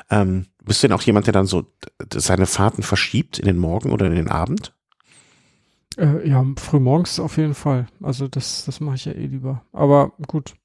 Ähm, 0.09 0.47
bist 0.63 0.83
du 0.83 0.87
denn 0.87 0.95
auch 0.95 1.01
jemand, 1.01 1.27
der 1.27 1.33
dann 1.33 1.47
so 1.47 1.65
seine 2.13 2.45
Fahrten 2.45 2.83
verschiebt 2.83 3.39
in 3.39 3.45
den 3.45 3.57
Morgen 3.57 3.91
oder 3.91 4.07
in 4.07 4.15
den 4.15 4.29
Abend? 4.29 4.73
Äh, 5.97 6.27
ja, 6.27 6.45
frühmorgens 6.57 7.19
auf 7.19 7.37
jeden 7.37 7.55
Fall. 7.55 7.87
Also 8.01 8.27
das, 8.27 8.65
das 8.65 8.79
mache 8.79 8.95
ich 8.95 9.05
ja 9.05 9.13
eh 9.13 9.25
lieber. 9.25 9.63
Aber 9.73 10.11
gut. 10.27 10.55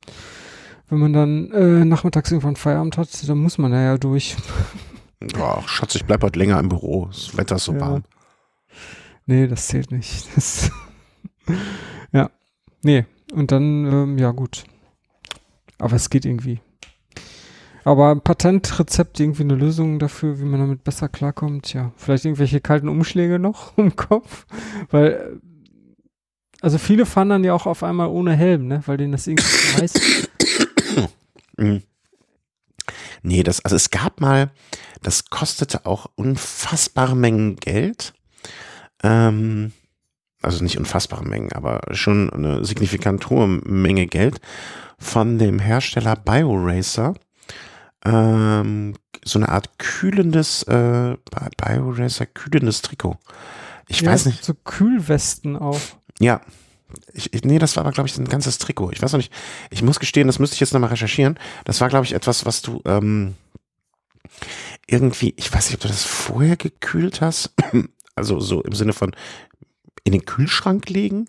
Wenn 0.88 0.98
man 0.98 1.12
dann 1.12 1.50
äh, 1.52 1.84
nachmittags 1.84 2.30
irgendwann 2.30 2.56
Feierabend 2.56 2.98
hat, 2.98 3.28
dann 3.28 3.38
muss 3.38 3.58
man 3.58 3.72
da 3.72 3.80
ja 3.80 3.98
durch. 3.98 4.36
Ja, 5.36 5.62
Schatz, 5.66 5.94
ich 5.94 6.04
bleib 6.04 6.24
heute 6.24 6.36
länger 6.36 6.58
im 6.58 6.68
Büro. 6.68 7.06
Das 7.06 7.36
Wetter 7.36 7.54
ist 7.54 7.66
so 7.66 7.74
ja. 7.74 7.80
warm. 7.80 8.02
Nee, 9.24 9.46
das 9.46 9.68
zählt 9.68 9.92
nicht. 9.92 10.26
Das 10.34 10.68
ja. 12.12 12.28
Nee. 12.82 13.06
Und 13.32 13.52
dann, 13.52 13.86
ähm, 13.86 14.18
ja 14.18 14.32
gut. 14.32 14.64
Aber 15.78 15.94
es 15.94 16.10
geht 16.10 16.24
irgendwie. 16.24 16.60
Aber 17.84 18.10
ein 18.10 18.20
Patentrezept, 18.20 19.18
irgendwie 19.18 19.42
eine 19.42 19.54
Lösung 19.54 19.98
dafür, 19.98 20.38
wie 20.38 20.44
man 20.44 20.60
damit 20.60 20.84
besser 20.84 21.08
klarkommt, 21.08 21.72
ja. 21.74 21.92
Vielleicht 21.96 22.24
irgendwelche 22.24 22.60
kalten 22.60 22.88
Umschläge 22.88 23.38
noch 23.38 23.76
im 23.78 23.96
Kopf. 23.96 24.46
Weil, 24.90 25.40
also 26.60 26.78
viele 26.78 27.06
fahren 27.06 27.30
dann 27.30 27.44
ja 27.44 27.54
auch 27.54 27.66
auf 27.66 27.82
einmal 27.82 28.08
ohne 28.08 28.34
Helm, 28.34 28.68
ne? 28.68 28.82
Weil 28.86 28.96
denen 28.96 29.12
das 29.12 29.26
irgendwie 29.26 29.46
heiß. 29.80 30.28
mhm. 31.56 31.82
Nee, 33.22 33.42
das, 33.42 33.64
also 33.64 33.76
es 33.76 33.90
gab 33.90 34.20
mal, 34.20 34.50
das 35.02 35.26
kostete 35.26 35.86
auch 35.86 36.06
unfassbare 36.16 37.14
Mengen 37.14 37.56
Geld. 37.56 38.14
Ähm, 39.02 39.72
also 40.42 40.62
nicht 40.62 40.78
unfassbare 40.78 41.24
Mengen, 41.24 41.52
aber 41.52 41.80
schon 41.92 42.30
eine 42.30 42.64
signifikant 42.64 43.30
hohe 43.30 43.46
Menge 43.46 44.06
Geld 44.06 44.40
von 44.98 45.38
dem 45.38 45.60
Hersteller 45.60 46.16
BioRacer 46.16 47.14
ähm, 48.04 48.94
so 49.24 49.38
eine 49.38 49.48
Art 49.48 49.78
kühlendes, 49.78 50.62
äh, 50.64 51.16
BioRacer 51.56 52.26
kühlendes 52.26 52.82
Trikot. 52.82 53.18
Ich 53.88 54.00
ja, 54.00 54.10
weiß 54.10 54.26
nicht. 54.26 54.44
So 54.44 54.54
Kühlwesten 54.54 55.56
auch. 55.56 55.80
Ja. 56.18 56.40
Ich, 57.14 57.32
ich, 57.32 57.44
nee, 57.44 57.58
das 57.58 57.76
war 57.76 57.84
aber, 57.84 57.92
glaube 57.92 58.08
ich, 58.08 58.18
ein 58.18 58.28
ganzes 58.28 58.58
Trikot. 58.58 58.90
Ich 58.92 59.02
weiß 59.02 59.12
noch 59.12 59.18
nicht. 59.18 59.32
Ich 59.70 59.82
muss 59.82 60.00
gestehen, 60.00 60.26
das 60.26 60.38
müsste 60.38 60.54
ich 60.54 60.60
jetzt 60.60 60.72
nochmal 60.72 60.90
recherchieren. 60.90 61.38
Das 61.64 61.80
war, 61.80 61.88
glaube 61.88 62.04
ich, 62.04 62.12
etwas, 62.12 62.44
was 62.44 62.62
du 62.62 62.82
ähm, 62.84 63.34
irgendwie, 64.86 65.34
ich 65.36 65.52
weiß 65.52 65.66
nicht, 65.66 65.76
ob 65.76 65.80
du 65.80 65.88
das 65.88 66.04
vorher 66.04 66.56
gekühlt 66.56 67.20
hast. 67.20 67.54
also 68.14 68.40
so 68.40 68.62
im 68.62 68.74
Sinne 68.74 68.92
von 68.92 69.12
in 70.04 70.12
den 70.12 70.24
Kühlschrank 70.24 70.88
legen. 70.90 71.26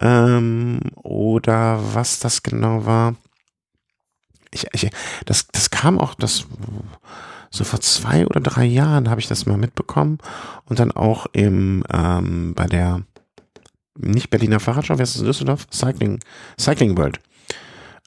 Ähm, 0.00 0.80
oder 0.96 1.80
was 1.94 2.20
das 2.20 2.42
genau 2.42 2.86
war 2.86 3.16
ich, 4.52 4.66
ich, 4.72 4.90
das, 5.26 5.48
das 5.48 5.70
kam 5.70 5.98
auch, 5.98 6.14
das 6.14 6.46
so 7.50 7.64
vor 7.64 7.80
zwei 7.80 8.26
oder 8.26 8.40
drei 8.40 8.64
Jahren 8.64 9.08
habe 9.08 9.20
ich 9.20 9.28
das 9.28 9.46
mal 9.46 9.56
mitbekommen 9.56 10.18
und 10.66 10.78
dann 10.78 10.92
auch 10.92 11.26
im 11.32 11.82
ähm, 11.90 12.54
bei 12.54 12.66
der 12.66 13.02
nicht 13.98 14.30
Berliner 14.30 14.60
Fahrradschau, 14.60 14.98
wer 14.98 15.02
ist 15.02 15.20
Düsseldorf? 15.20 15.66
Cycling, 15.72 16.20
Cycling 16.58 16.96
World. 16.96 17.18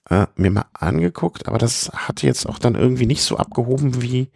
Äh, 0.09 0.27
mir 0.35 0.51
mal 0.51 0.65
angeguckt, 0.73 1.47
aber 1.47 1.57
das 1.57 1.91
hat 1.93 2.23
jetzt 2.23 2.47
auch 2.47 2.59
dann 2.59 2.75
irgendwie 2.75 3.05
nicht 3.05 3.23
so 3.23 3.37
abgehoben, 3.37 4.01
wie 4.01 4.29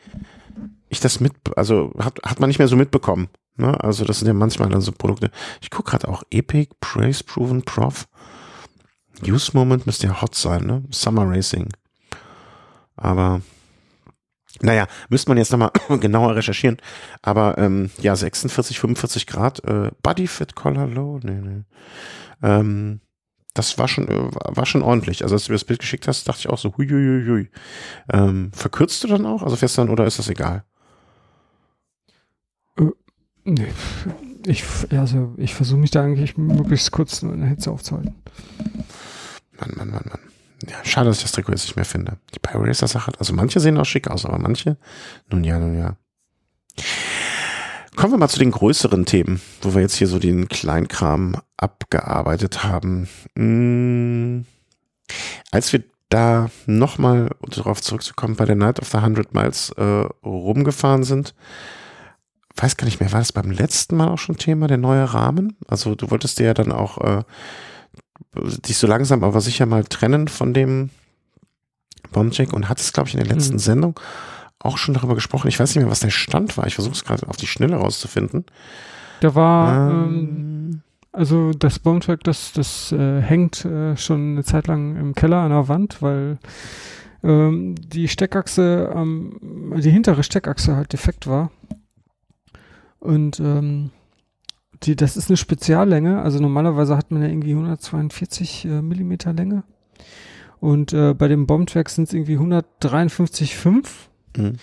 ich 0.89 0.99
das 0.99 1.20
mit, 1.20 1.34
also 1.56 1.93
hat, 1.97 2.20
hat 2.24 2.39
man 2.39 2.49
nicht 2.49 2.60
mehr 2.60 2.68
so 2.68 2.76
mitbekommen. 2.76 3.30
Ne? 3.58 3.82
Also 3.84 4.06
das 4.06 4.20
sind 4.20 4.28
ja 4.28 4.34
manchmal 4.34 4.70
dann 4.70 4.82
so 4.82 4.91
Produkte. 4.91 5.32
Ich 5.62 5.72
gucke 5.72 5.91
gerade 5.91 6.08
auch 6.08 6.24
Epic, 6.30 6.76
Praise 6.82 7.24
Proven, 7.24 7.64
Prof. 7.64 8.08
Use 9.26 9.51
Moment 9.53 9.86
müsste 9.86 10.08
ja 10.08 10.22
hot 10.22 10.36
sein, 10.36 10.66
ne? 10.66 10.84
Summer 10.91 11.26
Racing. 11.26 11.70
Aber 12.97 13.41
naja, 14.61 14.87
müsste 15.09 15.29
man 15.29 15.37
jetzt 15.37 15.51
nochmal 15.51 15.71
genauer 15.99 16.35
recherchieren. 16.35 16.77
Aber 17.21 17.57
ähm, 17.57 17.91
ja, 18.01 18.15
46, 18.15 18.79
45 18.79 19.27
Grad, 19.27 19.63
äh, 19.65 19.91
Bodyfit 20.01 20.55
Collar 20.55 20.87
Low, 20.87 21.19
nee, 21.23 21.41
nee. 21.41 21.63
Ähm, 22.41 23.01
das 23.53 23.77
war 23.77 23.87
schon, 23.87 24.07
äh, 24.07 24.31
war 24.33 24.65
schon 24.65 24.81
ordentlich. 24.81 25.23
Also 25.23 25.35
als 25.35 25.45
du 25.45 25.51
mir 25.51 25.55
das 25.55 25.65
Bild 25.65 25.79
geschickt 25.79 26.07
hast, 26.07 26.27
dachte 26.27 26.41
ich 26.41 26.49
auch 26.49 26.57
so, 26.57 26.75
hui, 26.77 26.87
hui, 26.87 27.25
hui. 27.25 27.49
Ähm, 28.11 28.51
verkürzt 28.53 29.03
du 29.03 29.07
dann 29.07 29.25
auch? 29.25 29.43
Also 29.43 29.55
fährst 29.55 29.77
du 29.77 29.81
dann 29.81 29.89
oder 29.89 30.05
ist 30.05 30.19
das 30.19 30.29
egal? 30.29 30.63
Äh, 32.77 32.91
nee. 33.45 33.71
Ich, 34.45 34.63
also 34.91 35.33
ich 35.37 35.55
versuche 35.55 35.79
mich 35.79 35.91
da 35.91 36.03
eigentlich 36.03 36.37
möglichst 36.37 36.91
kurz 36.91 37.23
in 37.23 37.39
der 37.39 37.49
Hitze 37.49 37.71
aufzuhalten. 37.71 38.15
Mann, 39.59 39.71
Mann, 39.75 39.89
Mann, 39.89 40.05
Mann. 40.09 40.34
Ja, 40.70 40.78
schade, 40.84 41.07
dass 41.07 41.18
ich 41.18 41.24
das 41.24 41.32
Trikot 41.32 41.51
jetzt 41.51 41.63
nicht 41.63 41.76
mehr 41.76 41.86
finde. 41.86 42.18
Die 42.34 42.39
Pyracer 42.39 42.88
Sache, 42.88 43.11
also 43.20 43.34
manche 43.34 43.59
sehen 43.59 43.78
auch 43.78 43.86
schick 43.86 44.07
aus, 44.07 44.26
aber 44.26 44.39
manche, 44.39 44.78
nun 45.30 45.43
ja, 45.43 45.59
nun 45.59 45.78
ja. 45.78 45.95
Kommen 47.95 48.13
wir 48.13 48.18
mal 48.18 48.28
zu 48.28 48.39
den 48.39 48.51
größeren 48.51 49.05
Themen, 49.05 49.41
wo 49.61 49.74
wir 49.74 49.82
jetzt 49.82 49.95
hier 49.95 50.07
so 50.07 50.20
den 50.20 50.49
Kleinkram 50.49 51.38
abgearbeitet 51.55 52.63
haben. 52.63 53.07
Hm, 53.38 54.45
als 55.51 55.72
wir 55.72 55.84
da 56.09 56.49
nochmal 56.66 57.30
darauf 57.41 57.82
zurückzukommen, 57.82 58.36
bei 58.36 58.45
der 58.45 58.55
Night 58.55 58.82
of 58.82 58.89
the 58.89 58.99
Hundred 58.99 59.34
Miles 59.34 59.72
äh, 59.78 60.07
rumgefahren 60.26 61.03
sind, 61.03 61.34
weiß 62.55 62.78
gar 62.78 62.86
nicht 62.86 62.99
mehr, 62.99 63.11
war 63.11 63.20
das 63.20 63.32
beim 63.32 63.51
letzten 63.51 63.97
Mal 63.97 64.09
auch 64.09 64.20
schon 64.20 64.38
Thema, 64.38 64.68
der 64.68 64.78
neue 64.78 65.13
Rahmen? 65.13 65.57
Also 65.68 65.95
du 65.95 66.11
wolltest 66.11 66.39
dir 66.39 66.47
ja 66.47 66.53
dann 66.53 66.72
auch 66.72 66.97
äh, 66.99 67.24
dich 68.68 68.78
so 68.78 68.88
langsam 68.88 69.24
aber 69.24 69.41
sicher 69.41 69.66
mal 69.66 69.84
trennen 69.84 70.28
von 70.28 70.53
dem 70.53 70.89
Bombcheck 72.11 72.53
und 72.53 72.70
hat 72.70 72.80
es, 72.80 72.93
glaube 72.93 73.09
ich, 73.09 73.16
in 73.16 73.24
der 73.24 73.34
letzten 73.34 73.55
mhm. 73.55 73.59
Sendung 73.59 73.99
auch 74.59 74.78
schon 74.78 74.93
darüber 74.93 75.16
gesprochen. 75.16 75.47
Ich 75.47 75.59
weiß 75.59 75.76
nicht 75.76 75.84
mehr, 75.84 75.91
was 75.91 75.99
der 75.99 76.09
Stand 76.09 76.57
war. 76.57 76.66
Ich 76.68 76.76
versuche 76.76 76.95
es 76.95 77.03
gerade 77.03 77.28
auf 77.28 77.38
die 77.38 77.47
Schnelle 77.47 77.76
rauszufinden. 77.76 78.45
Da 79.22 79.36
war, 79.36 79.89
ähm, 79.89 80.13
ähm, 80.16 80.82
also 81.11 81.51
das 81.51 81.80
Bombcheck, 81.80 82.24
das, 82.24 82.51
das 82.51 82.91
äh, 82.91 83.22
hängt 83.22 83.63
äh, 83.66 83.95
schon 83.95 84.32
eine 84.32 84.43
Zeit 84.43 84.68
lang 84.68 84.95
im 84.97 85.13
Keller 85.13 85.38
an 85.38 85.51
der 85.51 85.68
Wand, 85.68 86.01
weil 86.01 86.39
ähm, 87.24 87.76
die 87.78 88.07
Steckachse, 88.07 88.91
ähm, 88.93 89.74
die 89.78 89.91
hintere 89.91 90.24
Steckachse 90.24 90.76
halt 90.76 90.93
defekt 90.93 91.28
war. 91.28 91.51
Und 92.99 93.39
ähm, 93.39 93.91
die, 94.86 94.95
das 94.95 95.17
ist 95.17 95.29
eine 95.29 95.38
Speziallänge. 95.38 96.21
Also 96.21 96.39
normalerweise 96.39 96.97
hat 96.97 97.11
man 97.11 97.21
ja 97.21 97.27
irgendwie 97.27 97.51
142 97.51 98.65
äh, 98.65 98.81
Millimeter 98.81 99.33
Länge. 99.33 99.63
Und 100.59 100.93
äh, 100.93 101.13
bei 101.13 101.27
dem 101.27 101.47
Bombtrack 101.47 101.89
sind 101.89 102.05
es 102.07 102.13
irgendwie 102.13 102.38
153,5. 102.38 103.86
Mhm. 104.38 104.53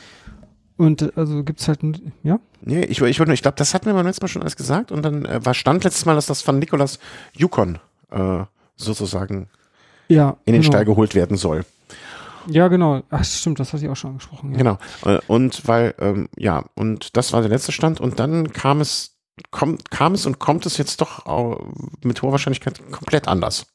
Und 0.76 1.02
äh, 1.02 1.12
also 1.16 1.44
gibt 1.44 1.60
es 1.60 1.68
halt, 1.68 1.80
ja? 2.22 2.40
Nee, 2.62 2.84
ich, 2.84 3.00
ich, 3.00 3.20
ich 3.20 3.42
glaube, 3.42 3.56
das 3.56 3.74
hatten 3.74 3.86
wir 3.86 3.94
beim 3.94 4.06
letzten 4.06 4.24
Mal 4.24 4.28
schon 4.28 4.42
alles 4.42 4.56
gesagt. 4.56 4.92
Und 4.92 5.02
dann 5.02 5.24
äh, 5.24 5.44
war 5.44 5.54
Stand 5.54 5.84
letztes 5.84 6.06
Mal, 6.06 6.14
dass 6.14 6.26
das 6.26 6.42
von 6.42 6.58
Nikolas 6.58 6.98
Yukon 7.36 7.78
äh, 8.10 8.44
sozusagen 8.76 9.48
ja, 10.08 10.36
in 10.44 10.54
den 10.54 10.62
genau. 10.62 10.72
Stall 10.72 10.84
geholt 10.84 11.14
werden 11.14 11.36
soll. 11.36 11.64
Ja, 12.48 12.68
genau. 12.68 13.02
Ach, 13.10 13.24
stimmt, 13.24 13.60
das 13.60 13.72
hatte 13.72 13.84
ich 13.84 13.90
auch 13.90 13.96
schon 13.96 14.10
angesprochen. 14.10 14.52
Ja. 14.52 14.58
Genau. 14.58 14.78
Äh, 15.04 15.20
und 15.28 15.66
weil, 15.68 15.94
ähm, 16.00 16.28
ja, 16.36 16.64
und 16.74 17.16
das 17.16 17.32
war 17.32 17.40
der 17.40 17.50
letzte 17.50 17.72
Stand. 17.72 18.00
Und 18.00 18.18
dann 18.18 18.52
kam 18.52 18.80
es 18.80 19.16
kommt, 19.50 19.90
kam 19.90 20.14
es 20.14 20.26
und 20.26 20.38
kommt 20.38 20.66
es 20.66 20.76
jetzt 20.76 21.00
doch 21.00 21.24
mit 22.02 22.22
hoher 22.22 22.32
Wahrscheinlichkeit 22.32 22.80
komplett 22.90 23.28
anders. 23.28 23.66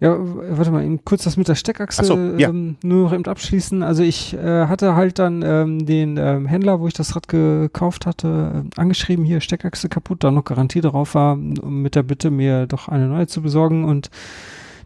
Ja, 0.00 0.16
warte 0.18 0.70
mal, 0.70 0.84
eben 0.84 1.04
kurz 1.04 1.24
das 1.24 1.36
mit 1.36 1.48
der 1.48 1.54
Steckachse 1.54 2.04
so, 2.04 2.16
ja. 2.16 2.48
ähm, 2.48 2.76
nur 2.82 3.04
noch 3.04 3.12
eben 3.12 3.26
abschließen. 3.26 3.82
Also 3.82 4.02
ich 4.02 4.34
äh, 4.34 4.66
hatte 4.66 4.94
halt 4.94 5.18
dann 5.18 5.42
ähm, 5.42 5.86
den 5.86 6.16
ähm, 6.16 6.46
Händler, 6.46 6.80
wo 6.80 6.86
ich 6.88 6.94
das 6.94 7.14
Rad 7.16 7.28
gekauft 7.28 8.06
hatte, 8.06 8.64
äh, 8.76 8.80
angeschrieben, 8.80 9.24
hier 9.24 9.40
Steckachse 9.40 9.88
kaputt, 9.88 10.24
da 10.24 10.30
noch 10.30 10.44
Garantie 10.44 10.80
drauf 10.80 11.14
war, 11.14 11.36
mit 11.36 11.94
der 11.94 12.02
Bitte, 12.02 12.30
mir 12.30 12.66
doch 12.66 12.88
eine 12.88 13.08
neue 13.08 13.26
zu 13.26 13.42
besorgen 13.42 13.84
und 13.84 14.10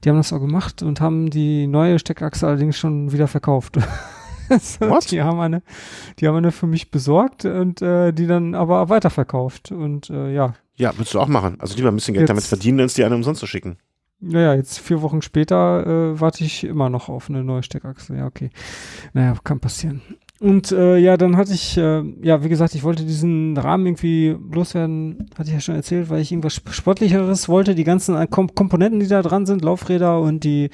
die 0.05 0.09
haben 0.09 0.17
das 0.17 0.33
auch 0.33 0.41
gemacht 0.41 0.83
und 0.83 1.01
haben 1.01 1.31
die 1.31 1.67
neue 1.67 1.99
Steckachse 1.99 2.47
allerdings 2.47 2.77
schon 2.77 3.13
wieder 3.13 3.29
verkauft. 3.29 3.79
so? 4.61 4.99
Die 5.11 5.23
haben 5.23 5.41
eine, 5.41 5.63
die 6.19 6.29
haben 6.29 6.37
eine 6.37 6.53
für 6.53 6.67
mich 6.67 6.91
besorgt 6.91 7.45
und 7.45 7.83
äh, 7.83 8.13
die 8.13 8.27
dann 8.27 8.55
aber 8.55 8.89
weiterverkauft. 8.89 9.73
Und 9.73 10.11
äh, 10.11 10.33
ja. 10.33 10.55
Ja, 10.77 10.97
würdest 10.97 11.15
du 11.15 11.21
auch 11.21 11.29
machen. 11.29 11.57
Also 11.61 11.77
lieber 11.77 11.89
ein 11.89 11.95
bisschen 11.95 12.15
Geld 12.15 12.23
jetzt, 12.23 12.31
damit 12.31 12.45
verdienen, 12.45 12.81
als 12.81 12.95
die 12.95 13.05
eine 13.05 13.15
umsonst 13.15 13.41
zu 13.41 13.47
schicken. 13.47 13.79
Naja, 14.21 14.55
jetzt 14.55 14.79
vier 14.79 15.03
Wochen 15.03 15.21
später 15.21 15.87
äh, 15.87 16.21
warte 16.21 16.45
ich 16.45 16.65
immer 16.65 16.89
noch 16.89 17.09
auf 17.09 17.29
eine 17.29 17.43
neue 17.43 17.63
Steckachse. 17.63 18.17
Ja, 18.17 18.27
okay. 18.27 18.51
Naja, 19.13 19.35
kann 19.43 19.61
passieren. 19.61 20.01
Und 20.43 20.73
äh, 20.73 20.97
ja, 20.97 21.17
dann 21.17 21.37
hatte 21.37 21.55
ich, 21.55 21.77
äh, 21.77 22.03
ja, 22.21 22.43
wie 22.43 22.49
gesagt, 22.49 22.75
ich 22.75 22.83
wollte 22.83 23.05
diesen 23.05 23.57
Rahmen 23.57 23.87
irgendwie 23.87 24.37
loswerden, 24.53 25.31
hatte 25.39 25.51
ich 25.51 25.55
ja 25.55 25.61
schon 25.61 25.77
erzählt, 25.77 26.11
weil 26.11 26.21
ich 26.21 26.33
irgendwas 26.33 26.55
Sportlicheres 26.55 27.49
wollte. 27.49 27.77
Die 27.77 27.85
ganzen 27.85 28.17
äh, 28.17 28.27
Kom 28.27 28.53
Komponenten, 28.53 28.99
die 28.99 29.07
da 29.07 29.23
dran 29.23 29.47
sind, 29.47 29.63
Laufräder 29.63 30.21
und 30.21 30.43
die 30.43 30.71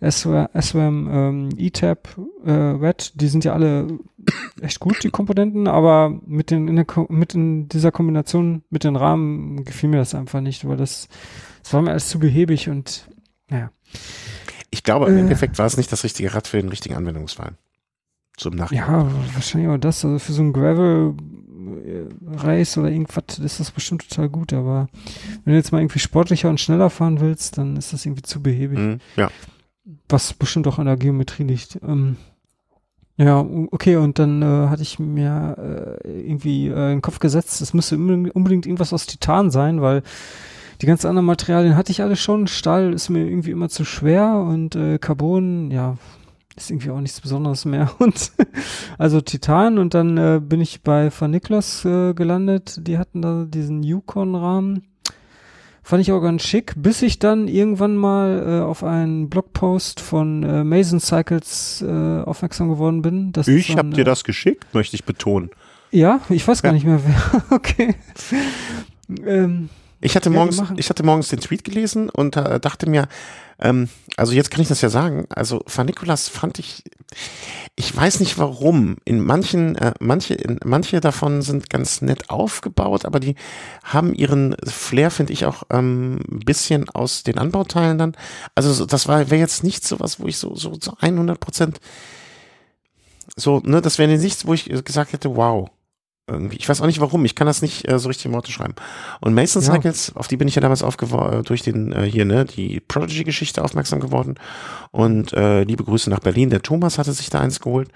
SRAM 0.00 1.08
ähm, 1.08 1.48
E-Tab 1.56 2.16
äh, 2.44 2.50
Red, 2.50 3.12
die 3.20 3.28
sind 3.28 3.44
ja 3.44 3.52
alle 3.52 3.86
echt 4.60 4.80
gut, 4.80 5.04
die 5.04 5.10
Komponenten, 5.10 5.68
aber 5.68 6.18
mit 6.26 6.50
den, 6.50 6.66
in 6.66 6.74
der, 6.74 6.86
mit 7.08 7.36
in 7.36 7.68
dieser 7.68 7.92
Kombination 7.92 8.64
mit 8.70 8.82
den 8.82 8.96
Rahmen 8.96 9.64
gefiel 9.64 9.88
mir 9.88 9.98
das 9.98 10.16
einfach 10.16 10.40
nicht, 10.40 10.66
weil 10.66 10.76
das, 10.76 11.06
das 11.62 11.72
war 11.72 11.80
mir 11.80 11.92
alles 11.92 12.08
zu 12.08 12.18
behäbig 12.18 12.68
und 12.68 13.08
naja. 13.48 13.70
Ich 14.70 14.82
glaube, 14.82 15.06
im 15.06 15.16
äh, 15.16 15.20
Endeffekt 15.20 15.60
war 15.60 15.66
es 15.66 15.76
nicht 15.76 15.92
das 15.92 16.02
richtige 16.02 16.34
Rad 16.34 16.48
für 16.48 16.60
den 16.60 16.70
richtigen 16.70 16.96
Anwendungsfall. 16.96 17.52
Zum 18.36 18.54
Nachhinein. 18.54 18.88
Ja, 18.88 19.10
wahrscheinlich 19.34 19.70
auch 19.70 19.78
das. 19.78 20.04
Also 20.04 20.18
für 20.18 20.32
so 20.32 20.42
ein 20.42 20.52
Gravel 20.52 21.14
Race 22.38 22.76
oder 22.78 22.90
irgendwas 22.90 23.38
ist 23.38 23.60
das 23.60 23.70
bestimmt 23.70 24.08
total 24.08 24.28
gut, 24.28 24.52
aber 24.52 24.88
wenn 25.44 25.52
du 25.52 25.56
jetzt 25.58 25.72
mal 25.72 25.80
irgendwie 25.80 25.98
sportlicher 25.98 26.48
und 26.48 26.60
schneller 26.60 26.90
fahren 26.90 27.20
willst, 27.20 27.58
dann 27.58 27.76
ist 27.76 27.92
das 27.92 28.04
irgendwie 28.04 28.22
zu 28.22 28.42
behäbig. 28.42 28.78
Mm, 28.78 28.94
ja. 29.16 29.30
Was 30.08 30.32
bestimmt 30.32 30.66
auch 30.66 30.78
an 30.78 30.86
der 30.86 30.96
Geometrie 30.96 31.44
liegt. 31.44 31.78
Ähm, 31.86 32.16
ja, 33.16 33.46
okay, 33.70 33.96
und 33.96 34.18
dann 34.18 34.42
äh, 34.42 34.68
hatte 34.68 34.82
ich 34.82 34.98
mir 34.98 36.00
äh, 36.04 36.20
irgendwie 36.20 36.68
äh, 36.68 36.70
in 36.70 36.96
den 36.96 37.02
Kopf 37.02 37.18
gesetzt, 37.18 37.60
es 37.60 37.74
müsste 37.74 37.96
unbedingt 37.96 38.66
irgendwas 38.66 38.92
aus 38.92 39.06
Titan 39.06 39.50
sein, 39.50 39.80
weil 39.80 40.02
die 40.80 40.86
ganzen 40.86 41.06
anderen 41.06 41.26
Materialien 41.26 41.76
hatte 41.76 41.92
ich 41.92 42.02
alle 42.02 42.16
schon. 42.16 42.46
Stahl 42.46 42.92
ist 42.92 43.08
mir 43.08 43.24
irgendwie 43.24 43.50
immer 43.50 43.68
zu 43.68 43.84
schwer 43.84 44.34
und 44.36 44.74
äh, 44.74 44.98
Carbon, 44.98 45.70
ja, 45.70 45.96
ist 46.56 46.70
irgendwie 46.70 46.90
auch 46.90 47.00
nichts 47.00 47.20
Besonderes 47.20 47.64
mehr. 47.64 47.90
Und 47.98 48.32
also 48.98 49.20
Titan 49.20 49.78
und 49.78 49.94
dann 49.94 50.18
äh, 50.18 50.40
bin 50.42 50.60
ich 50.60 50.82
bei 50.82 51.10
Van 51.16 51.30
Niklas 51.30 51.84
äh, 51.84 52.14
gelandet. 52.14 52.86
Die 52.86 52.98
hatten 52.98 53.22
da 53.22 53.44
diesen 53.48 53.82
Yukon-Rahmen. 53.82 54.84
Fand 55.84 56.00
ich 56.00 56.12
auch 56.12 56.20
ganz 56.20 56.42
schick, 56.44 56.74
bis 56.76 57.02
ich 57.02 57.18
dann 57.18 57.48
irgendwann 57.48 57.96
mal 57.96 58.60
äh, 58.60 58.62
auf 58.62 58.84
einen 58.84 59.28
Blogpost 59.28 59.98
von 59.98 60.44
äh, 60.44 60.62
Mason 60.62 61.00
Cycles 61.00 61.82
äh, 61.82 62.20
aufmerksam 62.22 62.68
geworden 62.68 63.02
bin. 63.02 63.32
Das 63.32 63.48
ich 63.48 63.76
habe 63.76 63.90
dir 63.90 64.02
äh, 64.02 64.04
das 64.04 64.22
geschickt, 64.22 64.72
möchte 64.74 64.94
ich 64.94 65.04
betonen. 65.04 65.50
Ja, 65.90 66.20
ich 66.28 66.46
weiß 66.46 66.62
gar 66.62 66.70
ja. 66.70 66.74
nicht 66.74 66.86
mehr 66.86 67.00
wer. 67.04 67.42
okay. 67.50 67.96
ähm, 69.26 69.70
ich 70.00 70.14
hatte 70.14 70.30
morgens, 70.30 70.62
ich 70.76 70.88
hatte 70.88 71.02
morgens 71.02 71.28
den 71.28 71.40
Tweet 71.40 71.64
gelesen 71.64 72.08
und 72.08 72.36
dachte 72.36 72.88
mir, 72.88 73.08
ähm, 73.62 73.88
also 74.16 74.32
jetzt 74.32 74.50
kann 74.50 74.60
ich 74.60 74.68
das 74.68 74.80
ja 74.80 74.90
sagen. 74.90 75.26
Also 75.30 75.62
Van 75.66 75.86
Nicolas 75.86 76.28
fand 76.28 76.58
ich, 76.58 76.84
ich 77.76 77.96
weiß 77.96 78.20
nicht 78.20 78.36
warum. 78.38 78.96
In 79.04 79.20
manchen, 79.20 79.76
äh, 79.76 79.94
manche, 80.00 80.34
in, 80.34 80.58
manche 80.64 81.00
davon 81.00 81.42
sind 81.42 81.70
ganz 81.70 82.02
nett 82.02 82.28
aufgebaut, 82.28 83.04
aber 83.04 83.20
die 83.20 83.36
haben 83.84 84.14
ihren 84.14 84.56
Flair, 84.66 85.10
finde 85.10 85.32
ich 85.32 85.46
auch 85.46 85.62
ähm, 85.70 86.20
ein 86.30 86.40
bisschen 86.40 86.90
aus 86.90 87.22
den 87.22 87.38
Anbauteilen 87.38 87.98
dann. 87.98 88.16
Also 88.54 88.84
das 88.84 89.08
war 89.08 89.30
wäre 89.30 89.40
jetzt 89.40 89.64
nicht 89.64 89.86
so 89.86 90.00
was, 90.00 90.20
wo 90.20 90.26
ich 90.26 90.36
so 90.36 90.54
so, 90.54 90.76
so 90.80 90.94
100 90.98 91.38
Prozent 91.38 91.80
so, 93.36 93.60
ne, 93.64 93.80
das 93.80 93.98
wäre 93.98 94.10
nichts, 94.10 94.46
wo 94.46 94.52
ich 94.52 94.66
gesagt 94.84 95.12
hätte, 95.12 95.36
wow 95.36 95.70
irgendwie. 96.32 96.56
Ich 96.56 96.68
weiß 96.68 96.80
auch 96.80 96.86
nicht 96.86 97.00
warum, 97.00 97.24
ich 97.24 97.34
kann 97.34 97.46
das 97.46 97.62
nicht 97.62 97.88
äh, 97.88 97.98
so 97.98 98.08
richtig 98.08 98.26
in 98.26 98.32
Worte 98.32 98.52
schreiben. 98.52 98.74
Und 99.20 99.34
Mason 99.34 99.62
ja. 99.62 99.72
Cycles, 99.72 100.14
auf 100.16 100.28
die 100.28 100.36
bin 100.36 100.48
ich 100.48 100.54
ja 100.54 100.60
damals 100.60 100.82
aufgeworden, 100.82 101.40
äh, 101.40 101.42
durch 101.42 101.62
den 101.62 101.92
äh, 101.92 102.02
hier, 102.04 102.24
ne, 102.24 102.44
die 102.44 102.80
Prodigy-Geschichte 102.80 103.62
aufmerksam 103.62 104.00
geworden. 104.00 104.34
Und 104.90 105.32
äh, 105.32 105.64
liebe 105.64 105.84
Grüße 105.84 106.10
nach 106.10 106.20
Berlin. 106.20 106.50
Der 106.50 106.62
Thomas 106.62 106.98
hatte 106.98 107.12
sich 107.12 107.30
da 107.30 107.40
eins 107.40 107.60
geholt. 107.60 107.90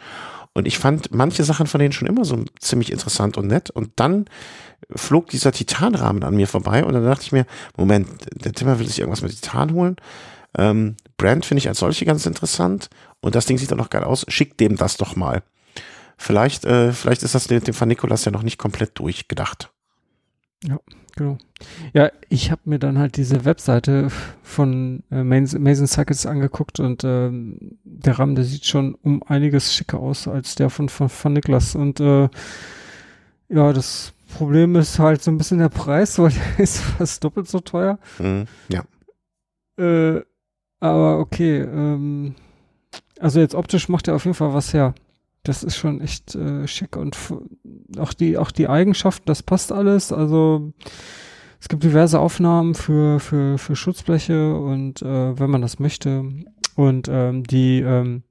Und 0.55 0.67
ich 0.67 0.79
fand 0.79 1.15
manche 1.15 1.45
Sachen 1.45 1.67
von 1.67 1.81
denen 1.81 1.93
schon 1.93 2.09
immer 2.09 2.25
so 2.25 2.43
ziemlich 2.61 2.91
interessant 2.91 3.37
und 3.37 3.47
nett. 3.47 3.69
Und 3.69 3.91
dann 3.97 4.25
flog 4.95 5.29
dieser 5.29 5.53
Titanrahmen 5.53 6.23
an 6.23 6.35
mir 6.35 6.49
vorbei 6.49 6.85
und 6.85 6.95
dann 6.95 7.05
dachte 7.05 7.25
ich 7.25 7.33
mir, 7.33 7.47
Moment, 7.77 8.09
der 8.33 8.53
Timmer 8.53 8.79
will 8.79 8.87
sich 8.87 8.99
irgendwas 8.99 9.23
mit 9.23 9.33
Titan 9.33 9.75
holen. 9.75 9.97
Ähm, 10.57 10.97
Brand 11.19 11.45
finde 11.45 11.59
ich 11.59 11.69
als 11.69 11.79
solche 11.79 12.05
ganz 12.05 12.25
interessant 12.27 12.89
und 13.21 13.35
das 13.35 13.47
Ding 13.47 13.59
sieht 13.59 13.71
dann 13.71 13.79
noch 13.79 13.91
geil 13.91 14.05
aus. 14.05 14.25
Schick 14.29 14.57
dem 14.57 14.77
das 14.77 14.97
doch 14.97 15.17
mal. 15.17 15.43
Vielleicht, 16.17 16.65
äh, 16.65 16.93
vielleicht 16.93 17.23
ist 17.23 17.35
das 17.35 17.47
dem 17.47 17.63
Van 17.79 17.89
Nikolas 17.89 18.25
ja 18.25 18.33
noch 18.33 18.43
nicht 18.43 18.59
komplett 18.59 18.99
durchgedacht. 18.99 19.71
Ja, 20.65 20.81
genau. 21.15 21.39
Ja, 21.93 22.11
ich 22.29 22.51
habe 22.51 22.63
mir 22.65 22.79
dann 22.79 22.99
halt 22.99 23.17
diese 23.17 23.45
Webseite 23.45 24.09
von 24.43 25.03
äh, 25.11 25.23
Mason 25.23 25.87
Cycles 25.87 26.27
angeguckt 26.27 26.81
und 26.81 27.05
äh, 27.05 27.31
der 27.85 28.19
Rahmen, 28.19 28.35
der 28.35 28.45
sieht 28.45 28.65
schon 28.65 28.95
um 28.95 29.23
einiges 29.23 29.75
schicker 29.75 29.99
aus 29.99 30.27
als 30.27 30.55
der 30.55 30.71
von 30.71 30.89
von 30.89 31.11
Van 31.11 31.35
Niklas 31.35 31.75
und 31.75 32.01
äh, 32.01 32.29
ja, 33.49 33.73
das 33.73 34.13
Problem 34.37 34.77
ist 34.77 34.99
halt 34.99 35.23
so 35.23 35.31
ein 35.31 35.39
bisschen 35.39 35.59
der 35.59 35.69
Preis, 35.69 36.19
weil 36.19 36.33
der 36.33 36.65
ist 36.65 36.81
fast 36.81 37.23
doppelt 37.23 37.49
so 37.49 37.61
teuer. 37.61 37.99
Mhm, 38.19 38.47
ja. 38.69 38.85
Äh, 39.79 40.23
aber 40.81 41.19
okay, 41.19 41.61
ähm, 41.61 42.35
also 43.21 43.41
jetzt 43.41 43.55
optisch 43.55 43.89
macht 43.89 44.09
er 44.09 44.15
auf 44.15 44.25
jeden 44.25 44.35
Fall 44.35 44.55
was 44.55 44.73
her 44.73 44.95
das 45.49 45.63
ist 45.63 45.77
schon 45.77 46.01
echt 46.01 46.35
äh, 46.35 46.67
schick 46.67 46.97
und 46.97 47.17
auch 47.99 48.13
die, 48.13 48.39
auch 48.39 48.51
die 48.51 48.69
Eigenschaften, 48.69 49.27
das 49.27 49.43
passt 49.43 49.73
alles. 49.73 50.13
Also 50.13 50.73
es 51.61 51.69
gibt 51.69 51.83
diverse 51.83 52.19
Aufnahmen 52.19 52.75
für, 52.75 53.21
für, 53.21 53.59
für 53.59 53.77
Schutzbleche 53.77 54.55
und 54.55 55.03
äh, 55.03 55.39
wenn 55.39 55.51
man 55.51 55.63
das 55.63 55.79
möchte. 55.79 56.25
Und 56.75 57.09
ähm, 57.11 57.45
die, 57.45 57.81
ähm, 57.81 58.23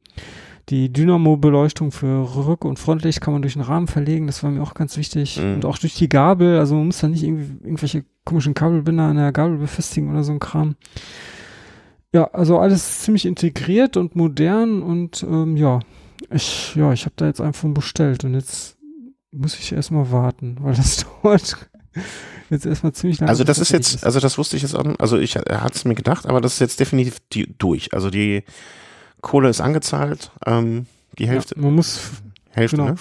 die 0.70 0.92
Dynamo-Beleuchtung 0.92 1.92
für 1.92 2.24
Rück- 2.24 2.66
und 2.66 2.80
Frontlicht 2.80 3.22
kann 3.22 3.34
man 3.34 3.42
durch 3.42 3.54
den 3.54 3.62
Rahmen 3.62 3.88
verlegen, 3.88 4.28
das 4.28 4.44
war 4.44 4.52
mir 4.52 4.62
auch 4.62 4.74
ganz 4.74 4.98
wichtig. 4.98 5.38
Mhm. 5.38 5.56
Und 5.56 5.66
auch 5.66 5.78
durch 5.78 5.96
die 5.96 6.10
Gabel, 6.10 6.60
also 6.60 6.76
man 6.76 6.88
muss 6.88 7.00
da 7.00 7.08
nicht 7.08 7.24
irgendwie 7.24 7.66
irgendwelche 7.66 8.06
komischen 8.24 8.54
Kabelbinder 8.54 9.04
an 9.04 9.18
der 9.18 9.32
Gabel 9.32 9.58
befestigen 9.58 10.12
oder 10.12 10.24
so 10.24 10.32
ein 10.32 10.40
Kram. 10.40 10.76
Ja, 12.14 12.26
also 12.32 12.60
alles 12.60 13.02
ziemlich 13.02 13.26
integriert 13.26 13.98
und 13.98 14.16
modern 14.16 14.82
und 14.82 15.24
ähm, 15.24 15.58
ja, 15.58 15.80
ich, 16.32 16.76
ja, 16.76 16.94
ich 16.94 17.06
habe 17.06 17.14
da 17.16 17.26
jetzt 17.26 17.42
einfach 17.42 17.70
bestellt 17.70 18.24
und 18.24 18.34
jetzt 18.34 18.78
muss 19.32 19.58
ich 19.58 19.72
erstmal 19.72 20.12
warten, 20.12 20.58
weil 20.62 20.76
das 20.76 21.06
dauert 21.22 21.70
jetzt 22.50 22.66
erstmal 22.66 22.94
ziemlich 22.94 23.20
lange. 23.20 23.30
Also 23.30 23.44
das 23.44 23.60
ist 23.60 23.72
jetzt, 23.72 24.06
also 24.06 24.20
das 24.20 24.38
wusste 24.38 24.56
ich 24.56 24.64
jetzt 24.64 24.76
auch, 24.76 24.86
also 25.00 25.18
ich 25.18 25.36
hatte 25.36 25.76
es 25.76 25.86
mir 25.86 25.96
gedacht, 25.96 26.26
aber 26.26 26.42
das 26.42 26.54
ist 26.54 26.60
jetzt 26.60 26.80
definitiv 26.80 27.20
die, 27.32 27.54
durch. 27.58 27.94
Also 27.94 28.10
die 28.10 28.44
Kohle 29.22 29.50
ist 29.50 29.62
angezahlt, 29.62 30.32
ähm, 30.46 30.86
die 31.18 31.28
Hälfte. 31.28 31.56
Ja, 31.56 31.62
man 31.62 31.76
muss 31.76 32.00
Hälfte, 32.52 32.78
genau, 32.78 32.90
ne? 32.90 32.98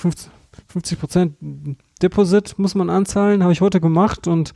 50 0.68 0.98
Prozent 1.00 1.36
Deposit 2.00 2.58
muss 2.58 2.74
man 2.74 2.90
anzahlen, 2.90 3.42
habe 3.42 3.52
ich 3.52 3.60
heute 3.60 3.80
gemacht 3.80 4.28
und 4.28 4.54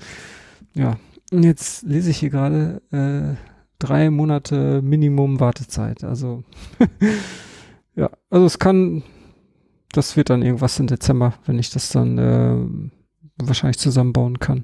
ja, 0.75 0.97
jetzt 1.33 1.83
lese 1.83 2.11
ich 2.11 2.19
hier 2.19 2.31
gerade 2.31 2.83
äh, 2.93 3.37
drei 3.79 4.11
Monate 4.11 4.81
Minimum 4.83 5.41
Wartezeit. 5.41 6.05
Also 6.05 6.45
Ja, 7.99 8.11
also 8.31 8.47
es 8.47 8.61
kann, 8.61 9.03
das 9.91 10.17
wird 10.17 10.31
dann 10.31 10.43
irgendwas 10.43 10.79
im 10.79 10.87
Dezember, 10.87 11.35
wenn 11.47 11.59
ich 11.59 11.71
das 11.71 11.89
dann 11.89 12.17
äh, 12.17 13.45
wahrscheinlich 13.45 13.79
zusammenbauen 13.79 14.39
kann. 14.39 14.63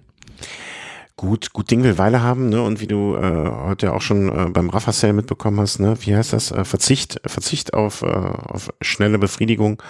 Gut, 1.17 1.53
gut 1.53 1.69
Ding 1.69 1.83
will 1.83 1.99
Weile 1.99 2.23
haben, 2.23 2.49
ne? 2.49 2.63
Und 2.63 2.81
wie 2.81 2.87
du 2.87 3.17
äh, 3.17 3.51
heute 3.67 3.93
auch 3.93 4.03
schon 4.03 4.29
äh, 4.29 4.51
beim 4.51 4.71
Rafa 4.71 4.93
Sale 4.93 5.13
mitbekommen 5.15 5.59
hast, 5.59 5.81
ne? 5.81 5.97
Wie 6.01 6.15
heißt 6.15 6.33
das? 6.33 6.53
Äh, 6.53 6.65
Verzicht, 6.65 7.21
Verzicht 7.27 7.75
auf, 7.75 8.03
äh, 8.03 8.07
auf 8.07 8.73
schnelle 8.81 9.19
Befriedigung 9.19 9.83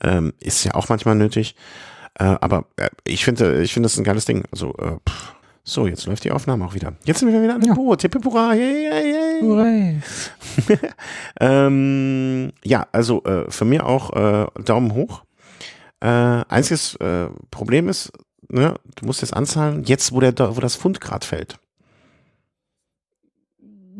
ähm, 0.00 0.32
ist 0.38 0.62
ja 0.62 0.74
auch 0.74 0.88
manchmal 0.88 1.16
nötig. 1.16 1.56
Äh, 2.14 2.24
aber 2.24 2.66
äh, 2.76 2.90
ich 3.04 3.24
finde, 3.24 3.60
ich 3.62 3.72
finde 3.72 3.86
das 3.86 3.98
ein 3.98 4.04
geiles 4.04 4.24
Ding. 4.24 4.44
Also 4.52 4.72
äh, 4.76 4.98
pff, 5.08 5.33
so, 5.66 5.86
jetzt 5.86 6.04
läuft 6.04 6.24
die 6.24 6.30
Aufnahme 6.30 6.66
auch 6.66 6.74
wieder. 6.74 6.92
Jetzt 7.04 7.20
sind 7.20 7.32
wir 7.32 7.42
wieder 7.42 7.54
an 7.54 7.60
dem 7.62 7.70
ja. 7.70 7.74
Boot. 7.74 8.02
Hey, 8.02 8.10
hey, 8.90 10.00
hey. 10.68 10.80
ähm, 11.40 12.52
ja, 12.62 12.86
also 12.92 13.24
äh, 13.24 13.50
für 13.50 13.64
mir 13.64 13.86
auch 13.86 14.12
äh, 14.12 14.46
Daumen 14.62 14.92
hoch. 14.92 15.22
Äh, 16.00 16.06
einziges 16.06 16.96
äh, 16.96 17.28
Problem 17.50 17.88
ist, 17.88 18.12
ne, 18.50 18.74
du 18.96 19.06
musst 19.06 19.22
jetzt 19.22 19.32
anzahlen, 19.32 19.84
jetzt 19.84 20.12
wo, 20.12 20.20
der, 20.20 20.34
wo 20.54 20.60
das 20.60 20.76
Pfund 20.76 21.00
gerade 21.00 21.26
fällt. 21.26 21.56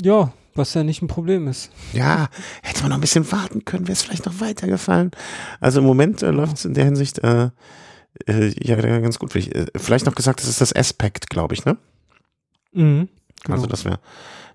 Ja, 0.02 0.34
was 0.54 0.74
ja 0.74 0.84
nicht 0.84 1.00
ein 1.00 1.08
Problem 1.08 1.48
ist. 1.48 1.70
Ja, 1.94 2.28
hätte 2.62 2.82
man 2.82 2.90
noch 2.90 2.98
ein 2.98 3.00
bisschen 3.00 3.32
warten 3.32 3.64
können, 3.64 3.88
wäre 3.88 3.94
es 3.94 4.02
vielleicht 4.02 4.26
noch 4.26 4.38
weitergefallen. 4.40 5.12
Also 5.60 5.80
im 5.80 5.86
Moment 5.86 6.22
äh, 6.22 6.30
läuft 6.30 6.58
es 6.58 6.66
in 6.66 6.74
der 6.74 6.84
Hinsicht 6.84 7.20
äh, 7.20 7.48
äh, 8.26 8.52
ja, 8.60 8.76
ganz 8.76 9.18
gut. 9.18 9.34
Äh, 9.34 9.66
vielleicht 9.76 10.06
noch 10.06 10.14
gesagt, 10.14 10.40
das 10.40 10.48
ist 10.48 10.60
das 10.60 10.74
Aspect, 10.74 11.30
glaube 11.30 11.54
ich, 11.54 11.64
ne? 11.64 11.76
Mhm, 12.72 13.08
genau. 13.42 13.56
Also, 13.56 13.66
dass 13.66 13.84
wir 13.84 13.98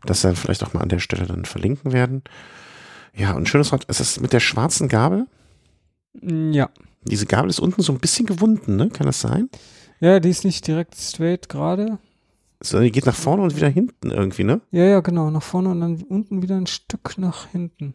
das 0.05 0.21
dann 0.21 0.35
vielleicht 0.35 0.63
auch 0.63 0.73
mal 0.73 0.81
an 0.81 0.89
der 0.89 0.99
Stelle 0.99 1.25
dann 1.25 1.45
verlinken 1.45 1.91
werden. 1.91 2.23
Ja, 3.13 3.33
und 3.33 3.49
schönes 3.49 3.73
Rad. 3.73 3.85
Es 3.87 3.99
ist 3.99 4.21
mit 4.21 4.33
der 4.33 4.39
schwarzen 4.39 4.87
Gabel. 4.87 5.25
Mm, 6.13 6.51
ja. 6.51 6.69
Diese 7.03 7.25
Gabel 7.25 7.49
ist 7.49 7.59
unten 7.59 7.81
so 7.81 7.91
ein 7.93 7.99
bisschen 7.99 8.25
gewunden, 8.25 8.75
ne? 8.75 8.89
Kann 8.89 9.07
das 9.07 9.21
sein? 9.21 9.49
Ja, 9.99 10.19
die 10.19 10.29
ist 10.29 10.45
nicht 10.45 10.65
direkt 10.67 10.95
straight 10.95 11.49
gerade. 11.49 11.99
So, 12.61 12.79
die 12.79 12.91
geht 12.91 13.05
nach 13.05 13.15
vorne 13.15 13.43
und 13.43 13.55
wieder 13.55 13.69
hinten 13.69 14.11
irgendwie, 14.11 14.43
ne? 14.43 14.61
Ja, 14.71 14.83
ja, 14.83 14.99
genau. 14.99 15.29
Nach 15.31 15.43
vorne 15.43 15.69
und 15.69 15.81
dann 15.81 16.03
unten 16.03 16.41
wieder 16.41 16.55
ein 16.55 16.67
Stück 16.67 17.17
nach 17.17 17.47
hinten. 17.47 17.93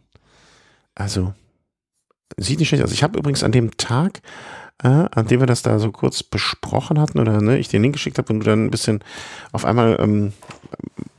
Also, 0.94 1.34
sieht 2.36 2.58
nicht 2.58 2.68
schlecht 2.68 2.84
aus. 2.84 2.92
Ich 2.92 3.02
habe 3.02 3.18
übrigens 3.18 3.42
an 3.42 3.52
dem 3.52 3.76
Tag 3.76 4.22
äh, 4.82 4.88
an 4.88 5.26
dem 5.26 5.40
wir 5.40 5.46
das 5.46 5.62
da 5.62 5.78
so 5.78 5.90
kurz 5.92 6.22
besprochen 6.22 7.00
hatten 7.00 7.18
oder 7.18 7.40
ne, 7.40 7.58
ich 7.58 7.68
den 7.68 7.82
Link 7.82 7.94
geschickt 7.94 8.18
habe 8.18 8.32
und 8.32 8.40
du 8.40 8.46
dann 8.46 8.66
ein 8.66 8.70
bisschen 8.70 9.02
auf 9.52 9.64
einmal 9.64 9.96
ähm, 10.00 10.32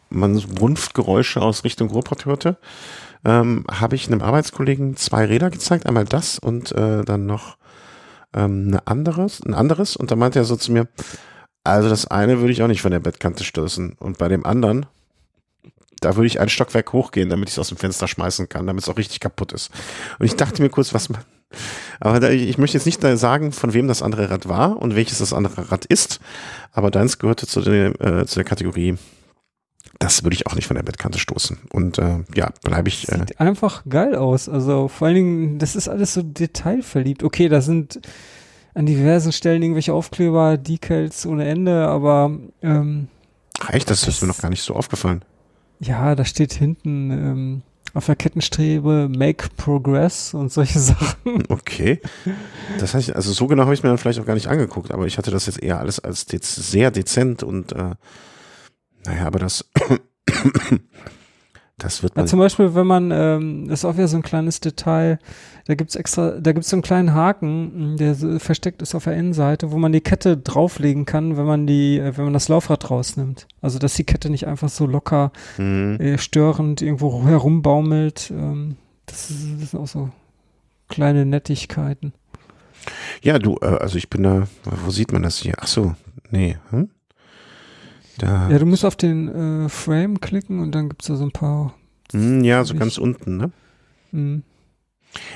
man 0.09 0.35
so 0.35 0.47
Runftgeräusche 0.59 1.41
aus 1.41 1.63
Richtung 1.63 1.89
Ruhrpott 1.89 2.25
hörte, 2.25 2.57
ähm, 3.23 3.65
habe 3.69 3.95
ich 3.95 4.07
einem 4.07 4.21
Arbeitskollegen 4.21 4.95
zwei 4.95 5.25
Räder 5.25 5.49
gezeigt, 5.49 5.85
einmal 5.85 6.05
das 6.05 6.39
und 6.39 6.71
äh, 6.71 7.03
dann 7.03 7.25
noch 7.25 7.57
ähm, 8.33 8.65
eine 8.67 8.87
anderes, 8.87 9.41
ein 9.43 9.53
anderes. 9.53 9.95
Und 9.95 10.11
da 10.11 10.15
meinte 10.15 10.39
er 10.39 10.45
so 10.45 10.55
zu 10.55 10.71
mir, 10.71 10.87
also 11.63 11.89
das 11.89 12.07
eine 12.07 12.39
würde 12.39 12.53
ich 12.53 12.61
auch 12.61 12.67
nicht 12.67 12.81
von 12.81 12.91
der 12.91 12.99
Bettkante 12.99 13.43
stoßen. 13.43 13.93
Und 13.99 14.17
bei 14.17 14.27
dem 14.27 14.45
anderen, 14.45 14.85
da 16.01 16.15
würde 16.15 16.27
ich 16.27 16.39
ein 16.39 16.49
Stockwerk 16.49 16.93
hochgehen, 16.93 17.29
damit 17.29 17.49
ich 17.49 17.55
es 17.55 17.59
aus 17.59 17.69
dem 17.69 17.77
Fenster 17.77 18.07
schmeißen 18.07 18.49
kann, 18.49 18.67
damit 18.67 18.83
es 18.83 18.89
auch 18.89 18.97
richtig 18.97 19.19
kaputt 19.19 19.53
ist. 19.53 19.71
Und 20.19 20.25
ich 20.25 20.35
dachte 20.35 20.61
mir 20.61 20.69
kurz, 20.69 20.93
was 20.93 21.09
aber 21.99 22.19
da, 22.19 22.29
ich 22.29 22.57
möchte 22.57 22.77
jetzt 22.77 22.85
nicht 22.85 23.01
sagen, 23.01 23.51
von 23.51 23.73
wem 23.73 23.87
das 23.87 24.01
andere 24.01 24.29
Rad 24.29 24.47
war 24.47 24.81
und 24.81 24.95
welches 24.95 25.19
das 25.19 25.33
andere 25.33 25.71
Rad 25.71 25.85
ist, 25.85 26.19
aber 26.71 26.91
deins 26.91 27.19
gehörte 27.19 27.47
zu, 27.47 27.61
der, 27.61 27.99
äh, 28.01 28.25
zu 28.25 28.35
der 28.35 28.45
Kategorie 28.45 28.97
das 29.99 30.23
würde 30.23 30.35
ich 30.35 30.47
auch 30.47 30.55
nicht 30.55 30.67
von 30.67 30.75
der 30.75 30.83
Bettkante 30.83 31.19
stoßen. 31.19 31.57
Und 31.71 31.97
äh, 31.99 32.19
ja, 32.35 32.51
bleibe 32.63 32.89
ich. 32.89 33.09
Äh 33.09 33.19
Sieht 33.19 33.39
einfach 33.39 33.83
geil 33.87 34.15
aus. 34.15 34.49
Also 34.49 34.87
vor 34.87 35.07
allen 35.07 35.15
Dingen, 35.15 35.59
das 35.59 35.75
ist 35.75 35.87
alles 35.87 36.13
so 36.13 36.21
detailverliebt. 36.21 37.23
Okay, 37.23 37.47
da 37.47 37.61
sind 37.61 38.01
an 38.73 38.85
diversen 38.85 39.31
Stellen 39.31 39.63
irgendwelche 39.63 39.93
Aufkleber, 39.93 40.57
Decals 40.57 41.25
ohne 41.25 41.45
Ende, 41.45 41.87
aber 41.87 42.37
ähm, 42.61 43.07
Echt? 43.69 43.89
Das, 43.89 44.01
das 44.01 44.15
ist 44.15 44.21
mir 44.21 44.27
noch 44.27 44.39
gar 44.39 44.49
nicht 44.49 44.61
so 44.61 44.75
aufgefallen. 44.75 45.23
Ja, 45.79 46.15
da 46.15 46.25
steht 46.25 46.53
hinten 46.53 47.11
ähm, 47.11 47.61
auf 47.95 48.05
der 48.05 48.15
Kettenstrebe 48.15 49.09
Make 49.09 49.47
Progress 49.57 50.33
und 50.33 50.51
solche 50.51 50.79
Sachen. 50.81 51.43
Okay. 51.49 52.01
Das 52.79 52.93
heißt, 52.93 53.15
also 53.15 53.31
so 53.31 53.47
genau 53.47 53.63
habe 53.63 53.73
ich 53.73 53.81
mir 53.81 53.89
dann 53.89 53.97
vielleicht 53.97 54.19
auch 54.19 54.25
gar 54.25 54.35
nicht 54.35 54.47
angeguckt, 54.47 54.91
aber 54.91 55.07
ich 55.07 55.17
hatte 55.17 55.31
das 55.31 55.47
jetzt 55.47 55.63
eher 55.63 55.79
alles 55.79 55.99
als 55.99 56.25
dez 56.25 56.55
sehr 56.55 56.91
dezent 56.91 57.41
und 57.41 57.71
äh, 57.71 57.95
naja, 59.05 59.25
aber 59.25 59.39
das, 59.39 59.69
das 61.77 62.03
wird 62.03 62.15
man. 62.15 62.25
Ja, 62.25 62.29
zum 62.29 62.39
Beispiel, 62.39 62.73
wenn 62.73 62.87
man, 62.87 63.11
ähm, 63.11 63.67
das 63.67 63.79
ist 63.79 63.85
auch 63.85 63.95
wieder 63.95 64.07
so 64.07 64.15
ein 64.15 64.23
kleines 64.23 64.61
Detail, 64.61 65.19
da 65.65 65.75
gibt's 65.75 65.95
extra, 65.95 66.31
da 66.39 66.53
gibt's 66.53 66.69
so 66.69 66.75
einen 66.77 66.83
kleinen 66.83 67.13
Haken, 67.13 67.97
der 67.97 68.15
so 68.15 68.39
versteckt 68.39 68.81
ist 68.81 68.95
auf 68.95 69.03
der 69.03 69.15
Innenseite, 69.15 69.71
wo 69.71 69.77
man 69.77 69.91
die 69.91 70.01
Kette 70.01 70.37
drauflegen 70.37 71.05
kann, 71.05 71.37
wenn 71.37 71.45
man 71.45 71.67
die, 71.67 71.99
äh, 71.99 72.15
wenn 72.17 72.25
man 72.25 72.33
das 72.33 72.47
Laufrad 72.47 72.89
rausnimmt. 72.89 73.47
Also, 73.61 73.77
dass 73.79 73.95
die 73.95 74.05
Kette 74.05 74.29
nicht 74.29 74.47
einfach 74.47 74.69
so 74.69 74.85
locker 74.85 75.31
mhm. 75.57 75.99
äh, 75.99 76.17
störend 76.17 76.81
irgendwo 76.81 77.25
herumbaumelt. 77.25 78.31
Ähm, 78.31 78.77
das, 79.05 79.29
ist, 79.29 79.61
das 79.61 79.71
sind 79.71 79.79
auch 79.79 79.87
so 79.87 80.09
kleine 80.87 81.25
Nettigkeiten. 81.25 82.13
Ja, 83.21 83.39
du, 83.39 83.57
äh, 83.61 83.65
also 83.65 83.97
ich 83.97 84.09
bin 84.09 84.23
da, 84.23 84.47
wo 84.63 84.91
sieht 84.91 85.11
man 85.11 85.23
das 85.23 85.39
hier? 85.39 85.55
Ach 85.57 85.67
so, 85.67 85.95
nee, 86.29 86.57
hm? 86.69 86.89
Da 88.17 88.49
ja, 88.49 88.59
du 88.59 88.65
musst 88.65 88.85
auf 88.85 88.95
den 88.95 89.65
äh, 89.65 89.69
Frame 89.69 90.19
klicken 90.21 90.59
und 90.59 90.71
dann 90.73 90.89
gibt 90.89 91.01
es 91.01 91.07
da 91.07 91.15
so 91.15 91.23
ein 91.23 91.31
paar. 91.31 91.75
Mm, 92.13 92.43
ja, 92.43 92.63
so 92.63 92.75
ganz 92.75 92.97
unten, 92.97 93.37
ne? 93.37 93.51
Mm. 94.11 94.43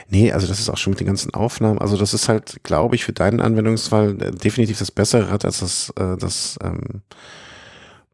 Nee, 0.09 0.31
also 0.31 0.47
das 0.47 0.59
ist 0.59 0.69
auch 0.69 0.77
schon 0.77 0.91
mit 0.91 0.99
den 0.99 1.07
ganzen 1.07 1.33
Aufnahmen. 1.33 1.79
Also 1.79 1.97
das 1.97 2.13
ist 2.13 2.29
halt, 2.29 2.63
glaube 2.63 2.95
ich, 2.95 3.05
für 3.05 3.13
deinen 3.13 3.39
Anwendungsfall 3.39 4.21
äh, 4.21 4.31
definitiv 4.31 4.79
das 4.79 4.91
bessere 4.91 5.29
Rad, 5.29 5.45
als 5.45 5.59
das, 5.59 5.93
äh, 5.97 6.17
das 6.17 6.57
ähm, 6.63 7.01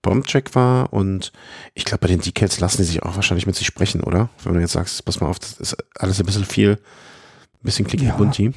Bombcheck 0.01 0.53
war. 0.55 0.93
Und 0.93 1.31
ich 1.73 1.85
glaube, 1.85 2.01
bei 2.01 2.07
den 2.07 2.21
Decals 2.21 2.59
lassen 2.59 2.77
die 2.77 2.83
sich 2.83 3.03
auch 3.03 3.15
wahrscheinlich 3.15 3.47
mit 3.47 3.55
sich 3.55 3.67
sprechen, 3.67 4.01
oder? 4.01 4.29
Wenn 4.43 4.53
du 4.53 4.59
jetzt 4.59 4.73
sagst, 4.73 5.03
pass 5.05 5.21
mal 5.21 5.27
auf, 5.27 5.39
das 5.39 5.53
ist 5.53 5.77
alles 5.95 6.19
ein 6.19 6.25
bisschen 6.25 6.45
viel, 6.45 6.71
ein 6.71 7.63
bisschen 7.63 7.87
klicky 7.87 8.05
ja, 8.05 8.15
bunti. 8.15 8.51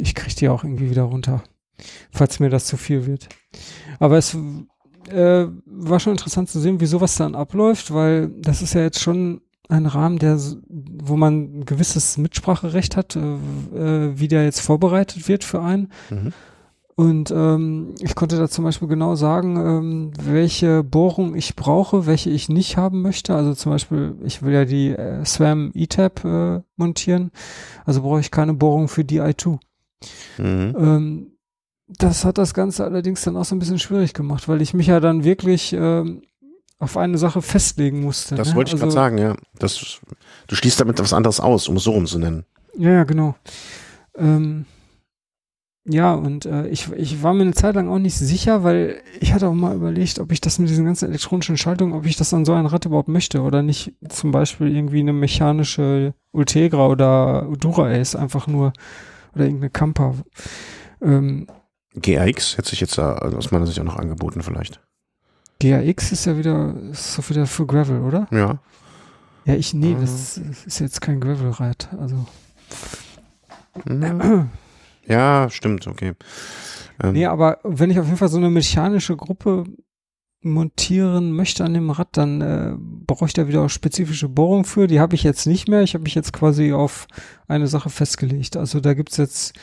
Ich 0.00 0.14
kriege 0.14 0.34
die 0.34 0.48
auch 0.48 0.64
irgendwie 0.64 0.90
wieder 0.90 1.04
runter, 1.04 1.42
falls 2.10 2.40
mir 2.40 2.50
das 2.50 2.66
zu 2.66 2.76
viel 2.76 3.06
wird. 3.06 3.28
Aber 4.00 4.18
es 4.18 4.36
äh, 5.08 5.46
war 5.66 6.00
schon 6.00 6.12
interessant 6.12 6.48
zu 6.48 6.60
sehen, 6.60 6.80
wie 6.80 6.86
sowas 6.86 7.16
dann 7.16 7.34
abläuft, 7.34 7.92
weil 7.92 8.28
das 8.40 8.62
ist 8.62 8.74
ja 8.74 8.82
jetzt 8.82 9.00
schon 9.00 9.40
ein 9.68 9.86
Rahmen, 9.86 10.18
der, 10.18 10.38
wo 10.68 11.16
man 11.16 11.60
ein 11.60 11.64
gewisses 11.64 12.18
Mitspracherecht 12.18 12.96
hat, 12.96 13.16
äh, 13.16 13.20
äh, 13.20 14.18
wie 14.18 14.28
der 14.28 14.44
jetzt 14.44 14.60
vorbereitet 14.60 15.28
wird 15.28 15.44
für 15.44 15.62
einen. 15.62 15.90
Mhm. 16.10 16.32
Und 16.96 17.32
ähm, 17.32 17.94
ich 17.98 18.14
konnte 18.14 18.38
da 18.38 18.48
zum 18.48 18.64
Beispiel 18.64 18.86
genau 18.86 19.16
sagen, 19.16 19.56
ähm, 19.56 20.10
welche 20.22 20.84
Bohrung 20.84 21.34
ich 21.34 21.56
brauche, 21.56 22.06
welche 22.06 22.30
ich 22.30 22.48
nicht 22.48 22.76
haben 22.76 23.02
möchte. 23.02 23.34
Also 23.34 23.54
zum 23.54 23.72
Beispiel, 23.72 24.14
ich 24.24 24.42
will 24.42 24.52
ja 24.52 24.64
die 24.64 24.90
äh, 24.90 25.24
SWAM 25.24 25.72
E-Tab 25.74 26.24
äh, 26.24 26.60
montieren, 26.76 27.32
also 27.84 28.02
brauche 28.02 28.20
ich 28.20 28.30
keine 28.30 28.54
Bohrung 28.54 28.86
für 28.86 29.04
die 29.04 29.20
i2. 29.20 29.58
Mhm. 30.38 30.76
Ähm, 30.78 31.33
das 31.98 32.24
hat 32.24 32.38
das 32.38 32.54
Ganze 32.54 32.84
allerdings 32.84 33.22
dann 33.22 33.36
auch 33.36 33.44
so 33.44 33.54
ein 33.54 33.58
bisschen 33.58 33.78
schwierig 33.78 34.14
gemacht, 34.14 34.48
weil 34.48 34.62
ich 34.62 34.74
mich 34.74 34.86
ja 34.86 35.00
dann 35.00 35.24
wirklich 35.24 35.72
ähm, 35.72 36.22
auf 36.78 36.96
eine 36.96 37.18
Sache 37.18 37.42
festlegen 37.42 38.00
musste. 38.00 38.34
Das 38.34 38.50
ne? 38.50 38.54
wollte 38.56 38.70
ich 38.70 38.74
also, 38.74 38.84
gerade 38.84 38.92
sagen, 38.92 39.18
ja. 39.18 39.36
Das, 39.58 40.00
du 40.46 40.54
schließt 40.54 40.80
damit 40.80 40.98
was 41.00 41.12
anderes 41.12 41.40
aus, 41.40 41.68
um 41.68 41.76
es 41.76 41.84
so 41.84 41.92
rum 41.92 42.06
zu 42.06 42.18
nennen. 42.18 42.44
Ja, 42.76 42.90
ja, 42.90 43.04
genau. 43.04 43.36
Ähm, 44.16 44.66
ja, 45.86 46.14
und 46.14 46.46
äh, 46.46 46.66
ich, 46.68 46.90
ich 46.92 47.22
war 47.22 47.34
mir 47.34 47.42
eine 47.42 47.52
Zeit 47.52 47.74
lang 47.74 47.88
auch 47.88 47.98
nicht 47.98 48.16
sicher, 48.16 48.64
weil 48.64 49.02
ich 49.20 49.34
hatte 49.34 49.48
auch 49.48 49.54
mal 49.54 49.76
überlegt, 49.76 50.18
ob 50.18 50.32
ich 50.32 50.40
das 50.40 50.58
mit 50.58 50.70
diesen 50.70 50.86
ganzen 50.86 51.10
elektronischen 51.10 51.58
Schaltungen, 51.58 51.94
ob 51.94 52.06
ich 52.06 52.16
das 52.16 52.32
an 52.32 52.46
so 52.46 52.54
ein 52.54 52.64
Rad 52.64 52.86
überhaupt 52.86 53.08
möchte 53.08 53.42
oder 53.42 53.62
nicht 53.62 53.92
zum 54.08 54.30
Beispiel 54.30 54.74
irgendwie 54.74 55.00
eine 55.00 55.12
mechanische 55.12 56.14
Ultegra 56.32 56.86
oder 56.88 57.48
Dura 57.58 57.88
Ace 57.88 58.16
einfach 58.16 58.46
nur 58.46 58.72
oder 59.34 59.44
irgendeine 59.44 59.70
Camper. 59.70 60.14
Ähm, 61.02 61.46
GRX 61.94 62.56
hätte 62.56 62.70
sich 62.70 62.80
jetzt 62.80 62.98
da 62.98 63.14
aus 63.14 63.50
meiner 63.50 63.66
Sicht 63.66 63.78
auch 63.80 63.84
noch 63.84 63.96
angeboten 63.96 64.42
vielleicht. 64.42 64.80
GRX 65.60 66.12
ist 66.12 66.24
ja 66.24 66.36
wieder, 66.36 66.74
ist 66.90 67.16
doch 67.16 67.30
wieder 67.30 67.46
für 67.46 67.66
Gravel, 67.66 68.00
oder? 68.00 68.26
Ja. 68.30 68.58
Ja, 69.44 69.54
ich, 69.54 69.74
nee, 69.74 69.96
das 70.00 70.38
ist 70.38 70.80
jetzt 70.80 71.00
kein 71.00 71.20
Gravelrad, 71.20 71.90
also. 71.98 72.26
Ja, 75.06 75.48
stimmt, 75.50 75.86
okay. 75.86 76.14
Ähm. 77.02 77.12
Nee, 77.12 77.26
aber 77.26 77.58
wenn 77.62 77.90
ich 77.90 77.98
auf 77.98 78.06
jeden 78.06 78.16
Fall 78.16 78.28
so 78.28 78.38
eine 78.38 78.50
mechanische 78.50 79.16
Gruppe 79.16 79.64
montieren 80.40 81.32
möchte 81.32 81.64
an 81.64 81.74
dem 81.74 81.90
Rad, 81.90 82.08
dann 82.12 82.40
äh, 82.40 82.74
brauche 82.78 83.26
ich 83.26 83.32
da 83.32 83.48
wieder 83.48 83.62
auch 83.62 83.70
spezifische 83.70 84.28
Bohrung 84.28 84.64
für. 84.64 84.86
Die 84.86 85.00
habe 85.00 85.14
ich 85.14 85.22
jetzt 85.22 85.46
nicht 85.46 85.68
mehr. 85.68 85.82
Ich 85.82 85.94
habe 85.94 86.04
mich 86.04 86.14
jetzt 86.14 86.32
quasi 86.32 86.72
auf 86.72 87.06
eine 87.48 87.66
Sache 87.66 87.90
festgelegt. 87.90 88.56
Also 88.56 88.80
da 88.80 88.94
gibt's 88.94 89.16
jetzt 89.16 89.54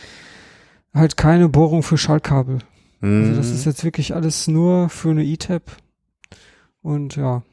halt 0.94 1.18
keine 1.18 1.50
Bohrung 1.50 1.84
für 1.84 1.98
Schaltkabel. 1.98 2.60
Mhm. 3.02 3.24
Also 3.24 3.36
das 3.36 3.52
ist 3.52 3.66
jetzt 3.66 3.84
wirklich 3.84 4.16
alles 4.16 4.48
nur 4.48 4.90
für 4.90 5.12
eine 5.12 5.24
E-Tab. 5.24 5.64
Und 6.82 7.16
ja, 7.16 7.44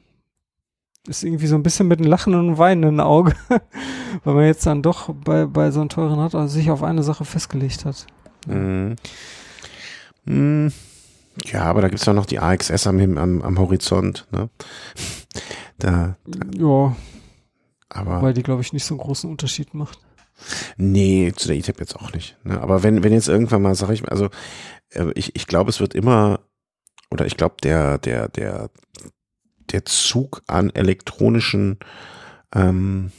ist 1.06 1.24
irgendwie 1.24 1.46
so 1.46 1.54
ein 1.54 1.62
bisschen 1.62 1.88
mit 1.88 2.00
einem 2.00 2.08
lachenden 2.08 2.50
und 2.50 2.58
weinenden 2.58 3.00
Auge, 3.00 3.34
weil 4.24 4.34
man 4.34 4.44
jetzt 4.44 4.66
dann 4.66 4.82
doch 4.82 5.14
bei, 5.14 5.46
bei 5.46 5.70
so 5.70 5.80
einem 5.80 5.88
teuren 5.88 6.18
Rad 6.18 6.34
also 6.34 6.54
sich 6.54 6.70
auf 6.70 6.82
eine 6.82 7.02
Sache 7.02 7.24
festgelegt 7.24 7.84
hat. 7.84 8.06
Mhm. 8.46 8.96
Mhm. 10.24 10.72
Ja, 11.46 11.64
aber 11.64 11.82
da 11.82 11.88
gibt 11.88 12.00
es 12.00 12.06
ja 12.06 12.12
noch 12.12 12.26
die 12.26 12.40
AXS 12.40 12.86
am, 12.86 13.18
am, 13.18 13.42
am 13.42 13.58
Horizont. 13.58 14.26
Ne? 14.32 14.50
Da, 15.78 16.16
da, 16.26 16.46
ja. 16.56 16.96
Aber 17.90 18.22
weil 18.22 18.34
die, 18.34 18.42
glaube 18.42 18.60
ich, 18.60 18.72
nicht 18.72 18.84
so 18.84 18.94
einen 18.94 19.00
großen 19.00 19.30
Unterschied 19.30 19.72
macht. 19.72 19.98
Nee, 20.76 21.32
zu 21.36 21.48
der 21.48 21.56
E-Tab 21.56 21.80
jetzt 21.80 21.96
auch 21.96 22.12
nicht. 22.12 22.36
Ne? 22.44 22.60
Aber 22.60 22.82
wenn, 22.82 23.02
wenn 23.02 23.12
jetzt 23.12 23.28
irgendwann 23.28 23.62
mal, 23.62 23.74
sag 23.74 23.90
ich, 23.90 24.08
also 24.08 24.28
äh, 24.90 25.10
ich, 25.14 25.34
ich 25.36 25.46
glaube, 25.46 25.70
es 25.70 25.80
wird 25.80 25.94
immer, 25.94 26.40
oder 27.10 27.26
ich 27.26 27.36
glaube, 27.36 27.56
der, 27.62 27.98
der, 27.98 28.28
der, 28.28 28.70
der 29.70 29.84
Zug 29.84 30.42
an 30.46 30.70
elektronischen 30.70 31.78
ähm, 32.54 33.12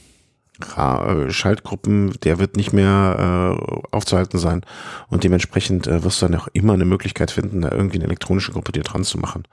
äh, 0.76 1.30
Schaltgruppen, 1.30 2.12
der 2.22 2.38
wird 2.38 2.56
nicht 2.56 2.72
mehr 2.72 3.56
äh, 3.58 3.96
aufzuhalten 3.96 4.38
sein. 4.38 4.62
Und 5.08 5.24
dementsprechend 5.24 5.86
äh, 5.86 6.02
wirst 6.02 6.20
du 6.20 6.26
dann 6.26 6.40
auch 6.40 6.48
immer 6.52 6.74
eine 6.74 6.84
Möglichkeit 6.84 7.30
finden, 7.30 7.62
da 7.62 7.70
irgendwie 7.70 7.96
eine 7.96 8.06
elektronische 8.06 8.52
Gruppe 8.52 8.72
dir 8.72 8.82
dran 8.82 9.04
zu 9.04 9.18
machen. 9.18 9.44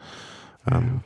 Ähm, 0.70 1.02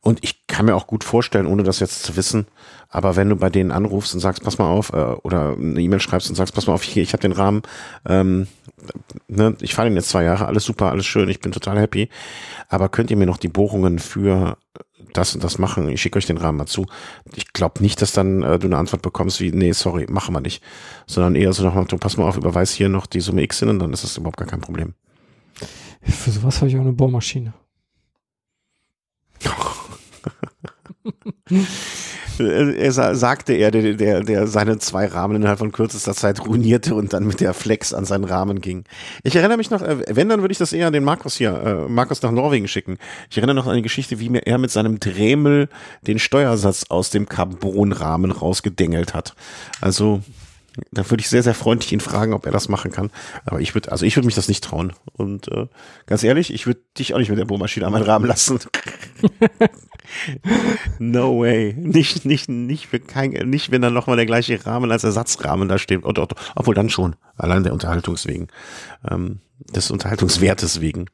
und 0.00 0.22
ich 0.22 0.46
kann 0.46 0.66
mir 0.66 0.74
auch 0.74 0.86
gut 0.86 1.04
vorstellen, 1.04 1.46
ohne 1.46 1.62
das 1.62 1.80
jetzt 1.80 2.02
zu 2.02 2.16
wissen, 2.16 2.46
aber 2.88 3.16
wenn 3.16 3.28
du 3.28 3.36
bei 3.36 3.50
denen 3.50 3.70
anrufst 3.70 4.14
und 4.14 4.20
sagst, 4.20 4.42
pass 4.42 4.58
mal 4.58 4.68
auf, 4.68 4.92
äh, 4.92 4.96
oder 4.96 5.56
eine 5.58 5.80
E-Mail 5.80 6.00
schreibst 6.00 6.28
und 6.28 6.36
sagst, 6.36 6.54
pass 6.54 6.66
mal 6.66 6.74
auf, 6.74 6.82
hier, 6.82 7.02
ich 7.02 7.12
habe 7.12 7.22
den 7.22 7.32
Rahmen, 7.32 7.62
ähm, 8.06 8.48
ne, 9.28 9.56
ich 9.60 9.74
fahre 9.74 9.88
den 9.88 9.96
jetzt 9.96 10.10
zwei 10.10 10.24
Jahre, 10.24 10.46
alles 10.46 10.64
super, 10.64 10.90
alles 10.90 11.06
schön, 11.06 11.28
ich 11.28 11.40
bin 11.40 11.52
total 11.52 11.78
happy, 11.78 12.08
aber 12.68 12.88
könnt 12.88 13.10
ihr 13.10 13.16
mir 13.16 13.26
noch 13.26 13.38
die 13.38 13.48
Bohrungen 13.48 13.98
für 13.98 14.56
das 15.12 15.34
und 15.34 15.44
das 15.44 15.58
machen, 15.58 15.88
ich 15.88 16.00
schicke 16.00 16.18
euch 16.18 16.26
den 16.26 16.38
Rahmen 16.38 16.58
mal 16.58 16.66
zu. 16.66 16.86
Ich 17.34 17.52
glaube 17.52 17.82
nicht, 17.82 18.00
dass 18.00 18.12
dann 18.12 18.42
äh, 18.42 18.58
du 18.58 18.66
eine 18.66 18.78
Antwort 18.78 19.02
bekommst 19.02 19.40
wie, 19.40 19.52
nee, 19.52 19.72
sorry, 19.72 20.06
machen 20.08 20.34
wir 20.34 20.40
nicht, 20.40 20.62
sondern 21.06 21.34
eher 21.34 21.52
so 21.52 21.62
nach 21.64 21.86
pass 22.00 22.16
mal 22.16 22.26
auf, 22.26 22.36
überweis 22.36 22.72
hier 22.72 22.88
noch 22.88 23.06
die 23.06 23.20
Summe 23.20 23.42
X 23.42 23.60
hin 23.60 23.68
und 23.68 23.78
dann 23.78 23.92
ist 23.92 24.04
das 24.04 24.16
überhaupt 24.16 24.38
gar 24.38 24.48
kein 24.48 24.60
Problem. 24.60 24.94
Für 26.02 26.30
sowas 26.30 26.56
habe 26.56 26.68
ich 26.68 26.76
auch 26.76 26.80
eine 26.80 26.92
Bohrmaschine. 26.92 27.52
er 32.38 32.92
sagte 32.92 33.52
er, 33.52 33.70
der, 33.70 33.94
der, 33.94 34.22
der 34.22 34.46
seine 34.46 34.78
zwei 34.78 35.06
Rahmen 35.06 35.36
innerhalb 35.36 35.58
von 35.58 35.72
kürzester 35.72 36.14
Zeit 36.14 36.46
ruinierte 36.46 36.94
und 36.94 37.12
dann 37.12 37.26
mit 37.26 37.40
der 37.40 37.54
Flex 37.54 37.92
an 37.92 38.04
seinen 38.04 38.24
Rahmen 38.24 38.60
ging. 38.60 38.84
Ich 39.22 39.36
erinnere 39.36 39.58
mich 39.58 39.70
noch, 39.70 39.82
äh, 39.82 40.04
wenn, 40.08 40.28
dann 40.28 40.40
würde 40.40 40.52
ich 40.52 40.58
das 40.58 40.72
eher 40.72 40.86
an 40.86 40.92
den 40.92 41.04
Markus 41.04 41.36
hier, 41.36 41.52
äh, 41.52 41.88
Markus 41.88 42.22
nach 42.22 42.30
Norwegen 42.30 42.68
schicken. 42.68 42.98
Ich 43.30 43.36
erinnere 43.36 43.56
noch 43.56 43.66
an 43.66 43.76
die 43.76 43.82
Geschichte, 43.82 44.20
wie 44.20 44.28
mir 44.28 44.46
er 44.46 44.58
mit 44.58 44.70
seinem 44.70 45.00
Dremel 45.00 45.68
den 46.06 46.18
Steuersatz 46.18 46.86
aus 46.88 47.10
dem 47.10 47.28
Carbonrahmen 47.28 48.30
rausgedengelt 48.30 49.14
hat. 49.14 49.34
Also, 49.80 50.22
Da 50.90 51.08
würde 51.10 51.20
ich 51.20 51.28
sehr, 51.28 51.42
sehr 51.42 51.54
freundlich 51.54 51.92
ihn 51.92 52.00
fragen, 52.00 52.32
ob 52.32 52.46
er 52.46 52.52
das 52.52 52.68
machen 52.68 52.90
kann. 52.90 53.10
Aber 53.44 53.60
ich 53.60 53.74
würde, 53.74 53.92
also 53.92 54.06
ich 54.06 54.16
würde 54.16 54.26
mich 54.26 54.34
das 54.34 54.48
nicht 54.48 54.64
trauen. 54.64 54.94
Und 55.12 55.48
äh, 55.48 55.66
ganz 56.06 56.22
ehrlich, 56.24 56.52
ich 56.52 56.66
würde 56.66 56.80
dich 56.98 57.12
auch 57.12 57.18
nicht 57.18 57.28
mit 57.28 57.38
der 57.38 57.44
Bohrmaschine 57.44 57.86
an 57.86 57.92
meinen 57.92 58.04
Rahmen 58.04 58.26
lassen. 58.26 58.58
no 60.98 61.40
way. 61.40 61.74
Nicht, 61.76 62.24
nicht, 62.24 62.48
nicht, 62.48 62.86
für 62.86 63.00
kein, 63.00 63.30
nicht 63.30 63.70
wenn 63.70 63.82
dann 63.82 63.92
nochmal 63.92 64.16
der 64.16 64.26
gleiche 64.26 64.64
Rahmen 64.64 64.90
als 64.90 65.04
Ersatzrahmen 65.04 65.68
da 65.68 65.78
steht. 65.78 66.04
Oder, 66.04 66.22
oder, 66.22 66.36
obwohl 66.56 66.74
dann 66.74 66.88
schon. 66.88 67.16
Allein 67.36 67.64
der 67.64 67.74
Unterhaltungswegen. 67.74 68.48
Ähm, 69.08 69.40
des 69.74 69.90
Unterhaltungswertes 69.90 70.80
wegen. 70.80 71.06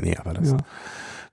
Nee, 0.00 0.16
aber 0.16 0.34
das. 0.34 0.50
Ja. 0.50 0.56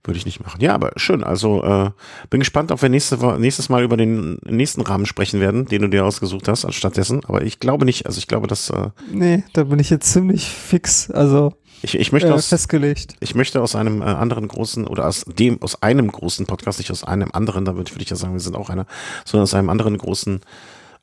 Würde 0.03 0.17
ich 0.17 0.25
nicht 0.25 0.43
machen. 0.43 0.61
Ja, 0.61 0.73
aber 0.73 0.93
schön. 0.95 1.23
Also 1.25 1.61
äh, 1.63 1.89
bin 2.29 2.39
gespannt, 2.39 2.71
ob 2.71 2.81
wir 2.81 2.87
nächste, 2.87 3.17
nächstes 3.37 3.67
Mal 3.67 3.83
über 3.83 3.97
den 3.97 4.39
nächsten 4.45 4.81
Rahmen 4.81 5.05
sprechen 5.05 5.41
werden, 5.41 5.65
den 5.65 5.81
du 5.81 5.89
dir 5.89 6.05
ausgesucht 6.05 6.47
hast, 6.47 6.63
anstatt 6.63 6.95
dessen. 6.95 7.25
Aber 7.25 7.41
ich 7.41 7.59
glaube 7.59 7.83
nicht. 7.83 8.05
Also 8.05 8.17
ich 8.17 8.27
glaube, 8.27 8.47
dass. 8.47 8.69
Äh, 8.69 8.89
nee, 9.11 9.43
da 9.53 9.65
bin 9.65 9.77
ich 9.77 9.89
jetzt 9.89 10.11
ziemlich 10.11 10.47
fix. 10.47 11.11
Also 11.11 11.53
ich, 11.81 11.99
ich 11.99 12.11
möchte 12.13 12.29
äh, 12.29 12.31
aus, 12.31 12.47
festgelegt. 12.47 13.15
Ich 13.19 13.35
möchte 13.35 13.61
aus 13.61 13.75
einem 13.75 14.01
äh, 14.01 14.05
anderen 14.05 14.47
großen 14.47 14.87
oder 14.87 15.05
aus 15.05 15.25
dem 15.25 15.61
aus 15.61 15.81
einem 15.83 16.09
großen 16.09 16.45
Podcast, 16.45 16.79
nicht 16.79 16.91
aus 16.91 17.03
einem 17.03 17.31
anderen, 17.33 17.65
damit 17.65 17.93
würde 17.93 18.03
ich 18.03 18.09
ja 18.09 18.15
sagen, 18.15 18.33
wir 18.33 18.39
sind 18.39 18.55
auch 18.55 18.69
einer, 18.69 18.85
sondern 19.25 19.43
aus 19.43 19.53
einem 19.53 19.69
anderen 19.69 19.97
großen 19.97 20.41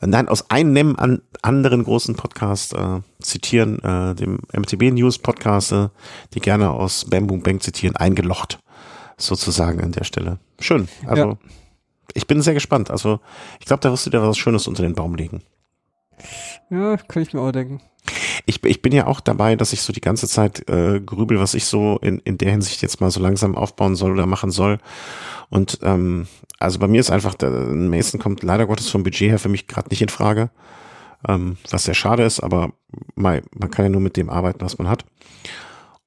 äh, 0.01 0.07
Nein, 0.07 0.29
aus 0.29 0.51
einem 0.51 0.97
an, 0.97 1.23
anderen 1.43 1.85
großen 1.85 2.17
Podcast 2.17 2.75
äh, 2.75 3.01
zitieren, 3.21 3.79
äh, 3.83 4.15
dem 4.15 4.41
MTB 4.53 4.93
News 4.93 5.19
Podcast, 5.19 5.73
äh, 5.73 5.89
die 6.35 6.41
gerne 6.41 6.71
aus 6.71 7.07
Bamboo 7.07 7.39
Bank 7.39 7.63
zitieren, 7.63 7.97
eingelocht 7.97 8.59
sozusagen 9.17 9.81
an 9.81 9.93
der 9.93 10.05
Stelle. 10.05 10.39
Schön. 10.61 10.89
Also 11.07 11.23
ja. 11.23 11.39
ich 12.15 12.27
bin 12.27 12.43
sehr 12.43 12.55
gespannt. 12.55 12.91
Also 12.91 13.21
ich 13.61 13.67
glaube, 13.67 13.81
da 13.81 13.91
wirst 13.91 14.07
du 14.07 14.11
dir 14.11 14.23
was 14.23 14.39
Schönes 14.39 14.67
unter 14.67 14.83
den 14.83 14.95
Baum 14.95 15.15
legen. 15.15 15.43
Ja, 16.71 16.97
kann 16.97 17.23
ich 17.23 17.33
mir 17.33 17.41
auch 17.41 17.53
denken. 17.53 17.81
Ich, 18.47 18.65
ich 18.65 18.83
bin 18.83 18.93
ja 18.93 19.07
auch 19.07 19.21
dabei, 19.21 19.57
dass 19.57 19.73
ich 19.73 19.83
so 19.83 19.93
die 19.93 20.01
ganze 20.01 20.29
Zeit 20.29 20.69
äh, 20.69 21.01
grübel, 21.01 21.39
was 21.39 21.55
ich 21.55 21.65
so 21.65 21.99
in, 22.01 22.21
in 22.21 22.39
der 22.39 22.51
Hinsicht 22.51 22.83
jetzt 22.83 23.01
mal 23.01 23.11
so 23.11 23.21
langsam 23.21 23.57
aufbauen 23.57 23.97
soll 23.97 24.13
oder 24.13 24.27
machen 24.27 24.51
soll. 24.51 24.79
Und 25.51 25.81
ähm, 25.83 26.27
also 26.59 26.79
bei 26.79 26.89
mir 26.89 27.01
ist 27.01 27.11
einfach, 27.11 27.35
der 27.35 27.51
Mason 27.51 28.21
kommt 28.21 28.43
leider 28.43 28.67
Gottes 28.67 28.89
vom 28.89 29.03
Budget 29.03 29.31
her 29.31 29.39
für 29.39 29.49
mich 29.49 29.67
gerade 29.67 29.89
nicht 29.89 30.03
in 30.03 30.09
Frage. 30.09 30.51
Ähm, 31.27 31.57
was 31.71 31.85
sehr 31.85 31.95
schade 31.95 32.25
ist, 32.25 32.41
aber 32.41 32.73
man, 33.15 33.43
man 33.53 33.71
kann 33.71 33.85
ja 33.85 33.89
nur 33.89 34.01
mit 34.01 34.17
dem 34.17 34.31
arbeiten, 34.31 34.61
was 34.61 34.79
man 34.79 34.89
hat. 34.89 35.05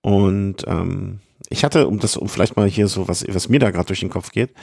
Und 0.01 0.65
ähm, 0.67 1.19
ich 1.49 1.63
hatte, 1.63 1.87
um 1.87 1.99
das, 1.99 2.17
um 2.17 2.29
vielleicht 2.29 2.55
mal 2.55 2.67
hier 2.67 2.87
so, 2.87 3.07
was, 3.07 3.25
was 3.27 3.49
mir 3.49 3.59
da 3.59 3.71
gerade 3.71 3.87
durch 3.87 4.01
den 4.01 4.09
Kopf 4.09 4.31
geht, 4.31 4.53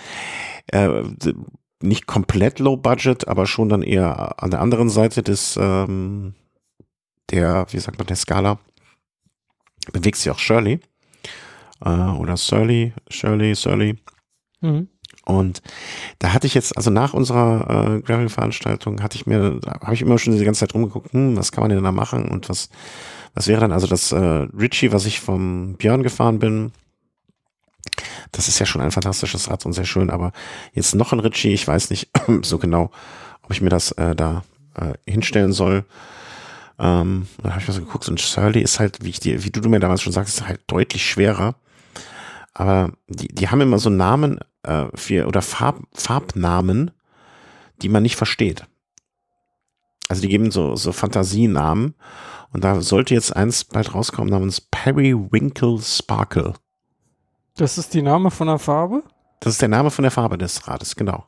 äh, 0.69 1.03
nicht 1.83 2.07
komplett 2.07 2.59
low 2.59 2.77
budget, 2.77 3.29
aber 3.29 3.47
schon 3.47 3.69
dann 3.69 3.83
eher 3.83 4.43
an 4.43 4.51
der 4.51 4.61
anderen 4.61 4.89
Seite 4.89 5.23
des, 5.23 5.59
ähm, 5.61 6.35
der, 7.31 7.67
wie 7.71 7.79
sagt 7.79 7.99
man, 7.99 8.07
der 8.07 8.17
Skala, 8.17 8.59
bewegt 9.93 10.17
sich 10.17 10.31
auch 10.31 10.39
Shirley. 10.39 10.81
Äh, 11.85 11.91
oder 11.91 12.37
Surly, 12.37 12.93
Shirley, 13.09 13.55
Surly. 13.55 13.99
Mhm. 14.61 14.89
Und 15.25 15.61
da 16.21 16.33
hatte 16.33 16.47
ich 16.47 16.55
jetzt, 16.55 16.77
also 16.77 16.91
nach 16.91 17.13
unserer 17.13 17.97
äh, 17.97 18.01
Gravel-Veranstaltung 18.01 19.03
hatte 19.03 19.17
ich 19.17 19.27
mir, 19.27 19.61
habe 19.67 19.95
ich 19.95 20.03
immer 20.03 20.19
schon 20.19 20.37
die 20.37 20.45
ganze 20.45 20.61
Zeit 20.61 20.75
rumgeguckt, 20.75 21.13
hm, 21.13 21.37
was 21.37 21.51
kann 21.51 21.63
man 21.63 21.71
denn 21.71 21.83
da 21.83 21.91
machen 21.91 22.29
und 22.29 22.49
was, 22.49 22.71
was 23.37 23.49
wäre 23.49 23.61
dann 23.61 23.71
also 23.71 23.87
das 23.87 24.13
äh, 24.13 24.17
Ritchie, 24.19 24.93
was 24.93 25.05
ich 25.05 25.21
vom 25.21 25.75
Björn 25.75 26.03
gefahren 26.03 26.39
bin. 26.39 26.73
Das 28.33 28.49
ist 28.49 28.59
ja 28.59 28.65
schon 28.65 28.81
ein 28.81 28.91
fantastisches 28.91 29.51
Rad 29.51 29.67
und 29.67 29.75
sehr 29.75 29.85
schön, 29.85 30.09
aber 30.09 30.33
jetzt 30.73 30.95
noch 30.95 31.13
ein 31.13 31.21
Ritchie, 31.21 31.53
ich 31.53 31.69
weiß 31.69 31.91
nicht 31.91 32.09
so 32.43 32.57
genau, 32.57 32.91
ob 33.43 33.51
ich 33.53 33.61
mir 33.61 33.69
das 33.69 33.93
äh, 33.93 34.17
da 34.17 34.43
äh, 34.75 34.95
hinstellen 35.09 35.53
soll. 35.53 35.85
Ähm, 36.79 37.29
da 37.43 37.51
habe 37.51 37.61
ich 37.61 37.69
mal 37.69 37.75
so 37.75 37.83
geguckt 37.83 38.09
und 38.09 38.19
Surly 38.19 38.61
ist 38.61 38.81
halt, 38.81 39.05
wie 39.05 39.11
ich 39.11 39.21
dir, 39.21 39.45
wie 39.45 39.51
du, 39.51 39.61
du 39.61 39.69
mir 39.69 39.81
damals 39.81 40.01
schon 40.01 40.15
sagst, 40.15 40.49
halt 40.49 40.61
deutlich 40.67 41.05
schwerer. 41.05 41.57
Aber 42.55 42.93
die, 43.07 43.29
die 43.29 43.51
haben 43.51 43.61
immer 43.61 43.79
so 43.79 43.91
Namen 43.91 44.39
äh, 44.63 44.87
für 44.95 45.27
oder 45.27 45.43
Farb, 45.43 45.83
Farbnamen, 45.93 46.91
die 47.83 47.91
man 47.91 48.03
nicht 48.03 48.17
versteht. 48.17 48.65
Also 50.09 50.23
die 50.23 50.29
geben 50.29 50.51
so, 50.51 50.75
so 50.75 50.93
Fantasienamen 50.93 51.95
und 52.57 52.65
da 52.65 52.81
sollte 52.81 53.13
jetzt 53.13 53.37
eins 53.37 53.65
bald 53.65 53.95
rauskommen 53.95 54.31
namens 54.31 54.63
Periwinkle 54.63 55.79
Sparkle. 55.83 56.55
Das 57.55 57.77
ist 57.77 57.93
die 57.93 58.01
Name 58.01 58.31
von 58.31 58.47
der 58.47 58.59
Farbe? 58.59 59.03
Das 59.41 59.53
ist 59.53 59.61
der 59.61 59.69
Name 59.69 59.91
von 59.91 60.05
der 60.05 60.11
Farbe 60.11 60.39
des 60.39 60.67
Rades, 60.67 60.97
genau. 60.97 61.27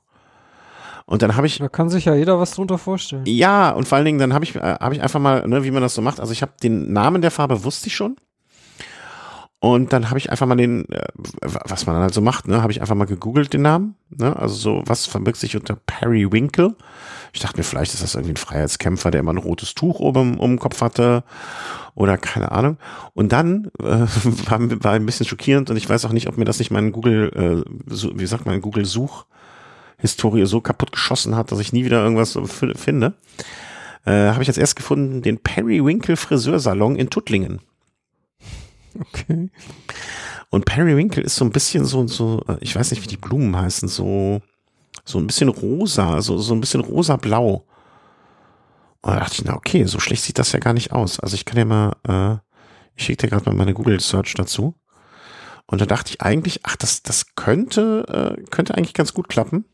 Und 1.05 1.21
dann 1.21 1.37
habe 1.37 1.47
ich. 1.47 1.59
Da 1.59 1.69
kann 1.69 1.91
sich 1.91 2.07
ja 2.07 2.15
jeder 2.15 2.41
was 2.41 2.53
drunter 2.53 2.79
vorstellen. 2.79 3.25
Ja, 3.27 3.73
und 3.73 3.87
vor 3.87 3.97
allen 3.97 4.07
Dingen, 4.07 4.19
dann 4.19 4.33
habe 4.33 4.47
ich, 4.47 4.57
äh, 4.57 4.77
hab 4.81 4.91
ich 4.95 5.03
einfach 5.03 5.21
mal, 5.21 5.47
ne, 5.47 5.65
wie 5.65 5.71
man 5.71 5.83
das 5.83 5.95
so 5.95 6.01
macht. 6.01 6.19
Also 6.19 6.33
ich 6.33 6.41
habe 6.41 6.53
den 6.63 6.95
Namen 6.95 7.21
der 7.21 7.31
Farbe 7.31 7.63
wusste 7.63 7.89
ich 7.89 7.95
schon. 7.95 8.17
Und 9.61 9.93
dann 9.93 10.09
habe 10.09 10.19
ich 10.19 10.31
einfach 10.31 10.47
mal 10.47 10.57
den, 10.57 10.89
äh, 10.89 11.09
was 11.43 11.85
man 11.85 11.95
dann 11.95 12.05
halt 12.05 12.15
so 12.15 12.23
macht, 12.23 12.49
ne, 12.49 12.63
habe 12.63 12.73
ich 12.73 12.81
einfach 12.81 12.95
mal 12.95 13.05
gegoogelt 13.05 13.53
den 13.53 13.61
Namen, 13.61 13.97
ne, 14.09 14.35
also 14.35 14.55
so, 14.55 14.83
was 14.87 15.05
verbirgt 15.05 15.37
sich 15.37 15.57
unter 15.57 15.77
Periwinkle? 15.77 16.75
Ich 17.33 17.41
dachte 17.41 17.59
mir, 17.59 17.65
vielleicht 17.65 17.95
ist 17.95 18.03
das 18.03 18.15
irgendwie 18.15 18.35
ein 18.35 18.39
Freiheitskämpfer, 18.39 19.11
der 19.11 19.21
immer 19.21 19.33
ein 19.33 19.39
rotes 19.39 19.75
Tuch 19.75 20.01
oben 20.01 20.39
um 20.39 20.53
den 20.53 20.59
Kopf 20.59 20.81
hatte 20.81 21.25
oder 21.95 22.17
keine 22.17 22.53
Ahnung. 22.53 22.79
Und 23.15 23.33
dann 23.33 23.71
äh, 23.81 23.85
war, 24.47 24.85
war 24.85 24.93
ein 24.93 25.07
bisschen 25.07 25.27
schockierend 25.27 25.71
und 25.71 25.77
ich 25.77 25.89
weiß 25.89 26.05
auch 26.05 26.13
nicht, 26.13 26.29
ob 26.29 26.39
mir 26.39 26.45
das 26.45 26.59
nicht 26.59 26.71
mein 26.71 26.93
Google, 26.93 27.65
äh, 27.67 27.71
so, 27.87 28.19
wie 28.19 28.27
sagt 28.27 28.47
man, 28.47 28.61
Google 28.61 28.85
Such 28.85 29.27
Historie 29.99 30.47
so 30.47 30.61
kaputt 30.61 30.93
geschossen 30.93 31.35
hat, 31.35 31.51
dass 31.51 31.59
ich 31.59 31.73
nie 31.73 31.85
wieder 31.85 32.03
irgendwas 32.03 32.39
finde. 32.77 33.15
Äh, 34.05 34.31
habe 34.31 34.43
ich 34.43 34.47
jetzt 34.47 34.59
erst 34.59 34.77
gefunden, 34.77 35.23
den 35.23 35.39
Periwinkle 35.39 36.17
Friseursalon 36.17 36.97
in 36.97 37.11
Tuttlingen. 37.11 37.61
Okay. 38.99 39.51
Und 40.51 40.65
Periwinkle 40.65 41.23
ist 41.23 41.37
so 41.37 41.45
ein 41.45 41.51
bisschen 41.51 41.85
so, 41.85 42.07
so, 42.07 42.43
äh, 42.49 42.57
ich 42.61 42.75
weiß 42.75 42.91
nicht, 42.91 43.03
wie 43.03 43.09
die 43.09 43.17
Blumen 43.17 43.57
heißen, 43.57 43.89
so, 43.89 44.41
so 45.09 45.19
ein 45.19 45.27
bisschen 45.27 45.49
rosa, 45.49 46.21
so, 46.21 46.37
so 46.37 46.53
ein 46.53 46.61
bisschen 46.61 46.83
rosa-blau. 46.83 47.65
Und 49.01 49.13
da 49.15 49.21
dachte 49.21 49.37
ich, 49.37 49.45
na 49.45 49.55
okay, 49.55 49.85
so 49.85 50.01
schlecht 50.01 50.23
sieht 50.23 50.39
das 50.39 50.53
ja 50.53 50.59
gar 50.59 50.75
nicht 50.75 50.93
aus. 50.93 51.19
Also 51.19 51.35
ich 51.35 51.47
kann 51.47 51.57
ja 51.57 51.65
mal, 51.65 51.93
äh, 52.07 52.37
ich 52.95 53.05
schicke 53.05 53.23
dir 53.23 53.31
gerade 53.31 53.49
mal 53.49 53.57
meine 53.57 53.73
Google 53.73 54.01
Search 54.01 54.35
dazu. 54.35 54.75
Und 55.67 55.81
da 55.81 55.87
dachte 55.87 56.11
ich 56.11 56.21
eigentlich, 56.21 56.61
ach, 56.65 56.77
das, 56.77 57.03
das 57.03 57.35
könnte, 57.37 58.37
äh, 58.39 58.43
könnte 58.51 58.75
eigentlich 58.75 58.93
ganz 58.93 59.15
gut 59.15 59.31
klappen. 59.31 59.65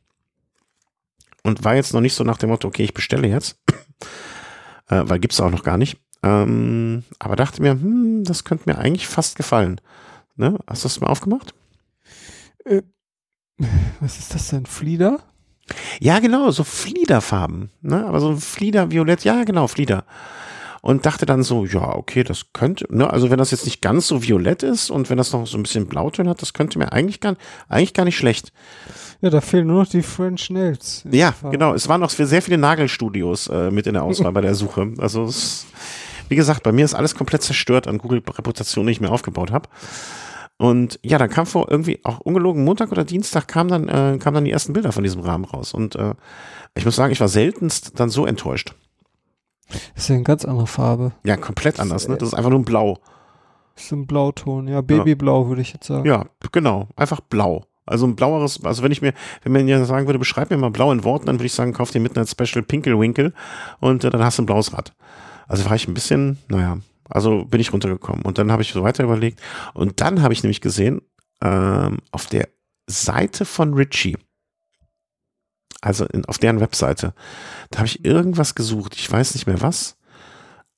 Und 1.43 1.65
war 1.65 1.75
jetzt 1.75 1.95
noch 1.95 2.01
nicht 2.01 2.15
so 2.15 2.23
nach 2.23 2.39
dem 2.39 2.51
Motto, 2.51 2.69
okay, 2.69 2.85
ich 2.85 2.95
bestelle 2.95 3.27
jetzt. 3.27 3.59
äh, 4.89 5.03
weil 5.05 5.19
gibt's 5.19 5.41
auch 5.41 5.51
noch 5.51 5.65
gar 5.65 5.79
nicht. 5.79 5.99
Ähm, 6.23 7.03
aber 7.19 7.35
dachte 7.35 7.61
mir, 7.61 7.73
hm, 7.73 8.23
das 8.23 8.45
könnte 8.45 8.71
mir 8.71 8.79
eigentlich 8.79 9.09
fast 9.09 9.37
gefallen. 9.37 9.81
Ne? 10.37 10.59
Hast 10.69 10.85
du 10.85 10.89
das 10.89 11.01
mal 11.01 11.09
aufgemacht? 11.09 11.55
Was 14.01 14.19
ist 14.19 14.35
das 14.35 14.49
denn? 14.49 14.67
Flieder? 14.67 15.21
Ja, 16.01 16.19
genau, 16.19 16.51
so 16.51 16.65
Fliederfarben. 16.65 17.71
Ne? 17.81 18.05
Aber 18.07 18.21
so 18.21 18.37
Fliederviolett, 18.37 19.25
ja, 19.25 19.45
genau, 19.45 19.67
Flieder. 19.67 20.05
Und 20.83 21.07
dachte 21.07 21.25
dann 21.25 21.43
so, 21.43 21.65
ja, 21.65 21.97
okay, 21.97 22.25
das 22.25 22.53
könnte, 22.53 22.87
ne, 22.95 23.09
also 23.11 23.31
wenn 23.31 23.39
das 23.39 23.51
jetzt 23.53 23.65
nicht 23.65 23.81
ganz 23.81 24.07
so 24.07 24.23
violett 24.23 24.63
ist 24.63 24.91
und 24.91 25.09
wenn 25.09 25.17
das 25.17 25.33
noch 25.33 25.47
so 25.47 25.57
ein 25.57 25.63
bisschen 25.63 25.87
Blautöne 25.87 26.29
hat, 26.29 26.43
das 26.43 26.53
könnte 26.53 26.79
mir 26.79 26.93
eigentlich 26.93 27.21
gar, 27.21 27.37
eigentlich 27.71 27.95
gar 27.95 28.05
nicht 28.05 28.19
schlecht. 28.19 28.53
Ja, 29.23 29.31
da 29.31 29.41
fehlen 29.41 29.67
nur 29.67 29.81
noch 29.85 29.89
die 29.89 30.03
French 30.03 30.51
Nails. 30.51 31.03
Ja, 31.11 31.33
genau. 31.51 31.73
Es 31.73 31.89
waren 31.89 32.03
noch 32.03 32.11
sehr 32.11 32.43
viele 32.43 32.59
Nagelstudios 32.59 33.47
äh, 33.47 33.71
mit 33.71 33.87
in 33.87 33.95
der 33.95 34.03
Auswahl 34.03 34.33
bei 34.33 34.43
der 34.43 34.55
Suche. 34.55 34.93
Also 34.99 35.25
es 35.25 35.65
wie 36.29 36.37
gesagt, 36.37 36.63
bei 36.63 36.73
mir 36.73 36.85
ist 36.85 36.95
alles 36.95 37.15
komplett 37.15 37.43
zerstört 37.43 37.87
an 37.87 37.99
Google-Reputation, 37.99 38.87
die 38.87 38.93
ich 38.93 39.01
mir 39.01 39.11
aufgebaut 39.11 39.53
habe. 39.53 39.69
Und 40.57 41.01
ja, 41.03 41.19
dann 41.19 41.31
kam 41.31 41.47
vor 41.47 41.71
irgendwie 41.71 42.01
auch 42.05 42.21
ungelogen 42.21 42.65
Montag 42.65 42.93
oder 42.93 43.05
Dienstag 43.05 43.49
kam 43.49 43.69
dann, 43.69 43.89
äh, 43.89 44.19
kamen 44.19 44.35
dann 44.35 44.45
die 44.45 44.53
ersten 44.53 44.73
Bilder 44.73 44.93
von 44.93 45.03
diesem 45.03 45.21
Rahmen 45.21 45.45
raus. 45.45 45.75
Und 45.75 45.97
äh, 45.97 46.15
ich 46.77 46.85
muss 46.85 46.97
sagen, 46.97 47.13
ich 47.13 47.21
war 47.21 47.29
seltenst 47.29 47.99
dann 47.99 48.09
so 48.09 48.25
enttäuscht. 48.25 48.75
Das 49.69 50.05
ist 50.05 50.09
ja 50.09 50.15
eine 50.15 50.25
ganz 50.25 50.45
andere 50.45 50.67
Farbe. 50.67 51.13
Ja, 51.25 51.37
komplett 51.37 51.81
anders, 51.81 52.07
ne? 52.07 52.17
Das 52.17 52.29
ist 52.29 52.35
einfach 52.35 52.51
nur 52.51 52.61
ein 52.61 52.65
Blau. 52.65 52.99
Das 53.75 53.87
ist 53.87 53.93
ein 53.93 54.07
Blauton, 54.07 54.69
ja, 54.69 54.81
Babyblau 54.83 55.49
würde 55.49 55.63
ich 55.63 55.73
jetzt 55.73 55.87
sagen. 55.87 56.07
Ja, 56.07 56.27
genau, 56.53 56.87
einfach 56.95 57.21
blau. 57.21 57.65
Also 57.87 58.07
ein 58.07 58.17
blaueres, 58.17 58.65
also 58.65 58.83
wenn 58.83 58.93
ich 58.93 59.03
mir, 59.03 59.13
wenn 59.43 59.53
man 59.53 59.69
ja 59.69 59.85
sagen 59.85 60.07
würde, 60.07 60.19
beschreib 60.19 60.51
mir 60.51 60.57
mal 60.57 60.71
blau 60.71 60.93
in 60.93 61.05
Worten, 61.05 61.27
dann 61.27 61.37
würde 61.37 61.47
ich 61.47 61.53
sagen, 61.53 61.73
kauf 61.73 61.91
dir 61.91 62.01
Midnight 62.01 62.29
Special 62.29 62.63
Pinkelwinkel 62.63 63.35
und 63.81 64.05
äh, 64.05 64.11
dann 64.11 64.25
hast 64.25 64.39
du 64.39 64.43
ein 64.43 64.47
blaues 64.47 64.73
Rad. 64.73 64.95
Also 65.49 65.65
war 65.67 65.75
ich 65.75 65.89
ein 65.89 65.95
bisschen, 65.95 66.39
naja, 66.49 66.79
also 67.09 67.45
bin 67.45 67.61
ich 67.61 67.73
runtergekommen. 67.73 68.23
Und 68.23 68.39
dann 68.39 68.51
habe 68.51 68.63
ich 68.63 68.73
so 68.73 68.83
weiter 68.83 69.05
überlegt. 69.05 69.41
Und 69.75 70.01
dann 70.01 70.23
habe 70.23 70.33
ich 70.33 70.43
nämlich 70.43 70.61
gesehen, 70.61 71.03
ähm, 71.43 71.99
auf 72.11 72.27
der 72.27 72.49
Seite 72.87 73.45
von 73.45 73.75
Richie, 73.75 74.17
also 75.81 76.07
in, 76.07 76.25
auf 76.25 76.39
deren 76.39 76.61
Webseite, 76.61 77.15
da 77.71 77.79
habe 77.79 77.87
ich 77.87 78.05
irgendwas 78.05 78.55
gesucht. 78.55 78.97
Ich 78.97 79.11
weiß 79.11 79.35
nicht 79.35 79.47
mehr 79.47 79.61
was. 79.61 79.97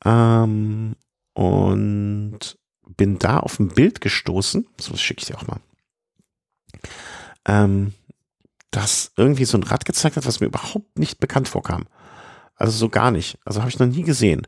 Ähm, 0.05 0.97
und 1.35 2.59
bin 2.97 3.19
da 3.19 3.39
auf 3.39 3.59
ein 3.59 3.69
Bild 3.69 4.01
gestoßen. 4.01 4.67
So 4.79 4.97
schicke 4.97 5.21
ich 5.21 5.27
dir 5.27 5.39
auch 5.39 5.47
mal. 5.47 5.61
Ähm, 7.47 7.93
das 8.71 9.13
irgendwie 9.17 9.45
so 9.45 9.57
ein 9.57 9.63
Rad 9.63 9.85
gezeigt 9.85 10.17
hat, 10.17 10.27
was 10.27 10.41
mir 10.41 10.47
überhaupt 10.47 10.99
nicht 10.99 11.19
bekannt 11.21 11.49
vorkam. 11.49 11.87
Also 12.57 12.73
so 12.73 12.89
gar 12.89 13.11
nicht. 13.11 13.39
Also 13.45 13.61
habe 13.61 13.71
ich 13.71 13.79
noch 13.79 13.87
nie 13.87 14.03
gesehen. 14.03 14.47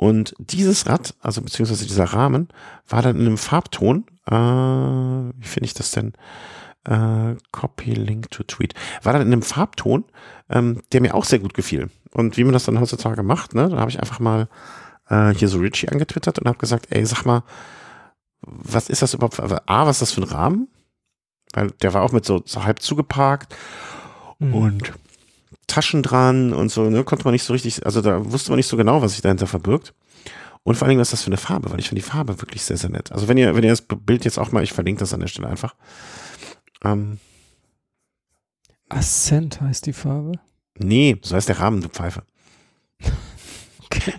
Und 0.00 0.34
dieses 0.38 0.88
Rad, 0.88 1.14
also 1.20 1.42
beziehungsweise 1.42 1.84
dieser 1.84 2.04
Rahmen, 2.04 2.48
war 2.88 3.02
dann 3.02 3.16
in 3.16 3.26
einem 3.26 3.36
Farbton. 3.36 4.06
Äh, 4.24 4.32
wie 4.32 5.46
finde 5.46 5.66
ich 5.66 5.74
das 5.74 5.90
denn? 5.90 6.14
Äh, 6.86 7.36
Copy 7.52 7.92
Link 7.92 8.30
to 8.30 8.42
Tweet. 8.44 8.72
War 9.02 9.12
dann 9.12 9.20
in 9.20 9.30
einem 9.30 9.42
Farbton, 9.42 10.06
ähm, 10.48 10.80
der 10.92 11.02
mir 11.02 11.14
auch 11.14 11.26
sehr 11.26 11.38
gut 11.38 11.52
gefiel. 11.52 11.90
Und 12.14 12.38
wie 12.38 12.44
man 12.44 12.54
das 12.54 12.64
dann 12.64 12.80
heutzutage 12.80 13.22
macht, 13.22 13.54
ne, 13.54 13.68
da 13.68 13.76
habe 13.76 13.90
ich 13.90 14.00
einfach 14.00 14.20
mal 14.20 14.48
äh, 15.10 15.34
hier 15.34 15.48
so 15.48 15.58
Richie 15.58 15.90
angetwittert 15.90 16.38
und 16.38 16.48
habe 16.48 16.56
gesagt, 16.56 16.86
ey, 16.88 17.04
sag 17.04 17.26
mal, 17.26 17.42
was 18.40 18.88
ist 18.88 19.02
das 19.02 19.12
überhaupt? 19.12 19.34
Für, 19.34 19.68
A, 19.68 19.84
was 19.84 19.96
ist 19.96 20.00
das 20.00 20.12
für 20.12 20.22
ein 20.22 20.34
Rahmen? 20.34 20.68
Weil 21.52 21.72
der 21.82 21.92
war 21.92 22.00
auch 22.00 22.12
mit 22.12 22.24
so, 22.24 22.40
so 22.46 22.64
halb 22.64 22.80
zugeparkt 22.80 23.54
mhm. 24.38 24.54
und 24.54 24.92
Taschen 25.70 26.02
dran 26.02 26.52
und 26.52 26.70
so, 26.70 26.90
ne, 26.90 27.04
konnte 27.04 27.24
man 27.24 27.32
nicht 27.32 27.44
so 27.44 27.52
richtig, 27.52 27.86
also 27.86 28.00
da 28.00 28.30
wusste 28.30 28.50
man 28.50 28.56
nicht 28.56 28.66
so 28.66 28.76
genau, 28.76 29.02
was 29.02 29.12
sich 29.12 29.22
dahinter 29.22 29.46
verbirgt. 29.46 29.94
Und 30.62 30.74
vor 30.74 30.84
allen 30.84 30.90
Dingen, 30.90 31.00
was 31.00 31.08
ist 31.08 31.12
das 31.12 31.22
für 31.22 31.28
eine 31.28 31.36
Farbe, 31.38 31.70
weil 31.70 31.80
ich 31.80 31.88
finde 31.88 32.02
die 32.02 32.08
Farbe 32.08 32.40
wirklich 32.42 32.62
sehr, 32.62 32.76
sehr 32.76 32.90
nett. 32.90 33.12
Also 33.12 33.28
wenn 33.28 33.38
ihr, 33.38 33.54
wenn 33.54 33.64
ihr 33.64 33.70
das 33.70 33.82
Bild 33.82 34.24
jetzt 34.24 34.38
auch 34.38 34.52
mal, 34.52 34.62
ich 34.62 34.72
verlinke 34.72 35.00
das 35.00 35.14
an 35.14 35.20
der 35.20 35.28
Stelle 35.28 35.48
einfach. 35.48 35.74
Ähm, 36.84 37.18
Ascent 38.90 39.60
heißt 39.60 39.86
die 39.86 39.92
Farbe? 39.92 40.32
Nee, 40.76 41.16
so 41.22 41.36
heißt 41.36 41.48
der 41.48 41.60
Rahmen, 41.60 41.80
du 41.80 41.88
Pfeife. 41.88 42.24
okay. 43.84 44.14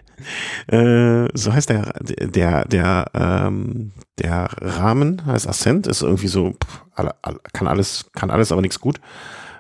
Äh, 0.67 1.27
so 1.37 1.53
heißt 1.53 1.69
der, 1.69 1.93
der, 2.01 2.65
der, 2.65 3.05
ähm, 3.13 3.91
der 4.17 4.49
Rahmen 4.61 5.25
heißt 5.25 5.47
Ascent, 5.47 5.87
ist 5.87 6.01
irgendwie 6.01 6.27
so, 6.27 6.53
pff, 6.53 6.85
alle, 6.93 7.15
alle, 7.21 7.39
kann 7.53 7.67
alles, 7.67 8.05
kann 8.13 8.31
alles, 8.31 8.51
aber 8.51 8.61
nichts 8.61 8.79
gut. 8.79 8.99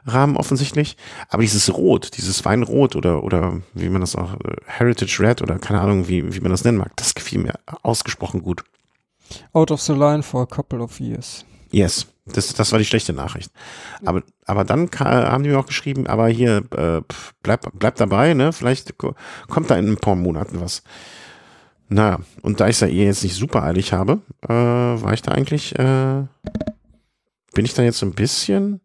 Rahmen 0.05 0.37
offensichtlich. 0.37 0.97
Aber 1.29 1.41
dieses 1.41 1.73
Rot, 1.73 2.17
dieses 2.17 2.43
Weinrot 2.45 2.95
oder, 2.95 3.23
oder 3.23 3.61
wie 3.73 3.89
man 3.89 4.01
das 4.01 4.15
auch, 4.15 4.33
äh, 4.33 4.55
Heritage 4.65 5.19
Red 5.19 5.41
oder 5.41 5.59
keine 5.59 5.81
Ahnung, 5.81 6.07
wie, 6.07 6.33
wie 6.33 6.39
man 6.39 6.51
das 6.51 6.63
nennen 6.63 6.77
mag, 6.77 6.95
das 6.95 7.13
gefiel 7.13 7.39
mir 7.39 7.53
ausgesprochen 7.83 8.41
gut. 8.41 8.63
Out 9.53 9.71
of 9.71 9.81
the 9.81 9.93
line 9.93 10.23
for 10.23 10.41
a 10.41 10.45
couple 10.45 10.79
of 10.79 10.99
years. 10.99 11.45
Yes, 11.71 12.07
das, 12.25 12.53
das 12.53 12.71
war 12.71 12.79
die 12.79 12.85
schlechte 12.85 13.13
Nachricht. 13.13 13.51
Aber, 14.05 14.23
aber 14.45 14.65
dann 14.65 14.89
haben 14.99 15.43
die 15.43 15.49
mir 15.49 15.59
auch 15.59 15.65
geschrieben, 15.65 16.05
aber 16.07 16.27
hier, 16.27 16.63
äh, 16.75 17.01
bleib, 17.41 17.71
bleib 17.73 17.95
dabei, 17.95 18.33
ne? 18.33 18.51
Vielleicht 18.51 18.95
kommt 18.97 19.69
da 19.69 19.77
in 19.77 19.89
ein 19.89 19.97
paar 19.97 20.15
Monaten 20.15 20.59
was. 20.59 20.83
Naja, 21.87 22.19
und 22.41 22.59
da 22.59 22.67
ich 22.67 22.75
es 22.75 22.81
ja 22.81 22.87
eh 22.87 23.05
jetzt 23.05 23.23
nicht 23.23 23.35
super 23.35 23.63
eilig 23.63 23.91
habe, 23.91 24.21
äh, 24.43 24.49
war 24.49 25.13
ich 25.13 25.21
da 25.21 25.31
eigentlich, 25.31 25.77
äh, 25.77 26.23
bin 27.53 27.65
ich 27.65 27.73
da 27.73 27.83
jetzt 27.83 27.99
so 27.99 28.05
ein 28.05 28.13
bisschen 28.13 28.81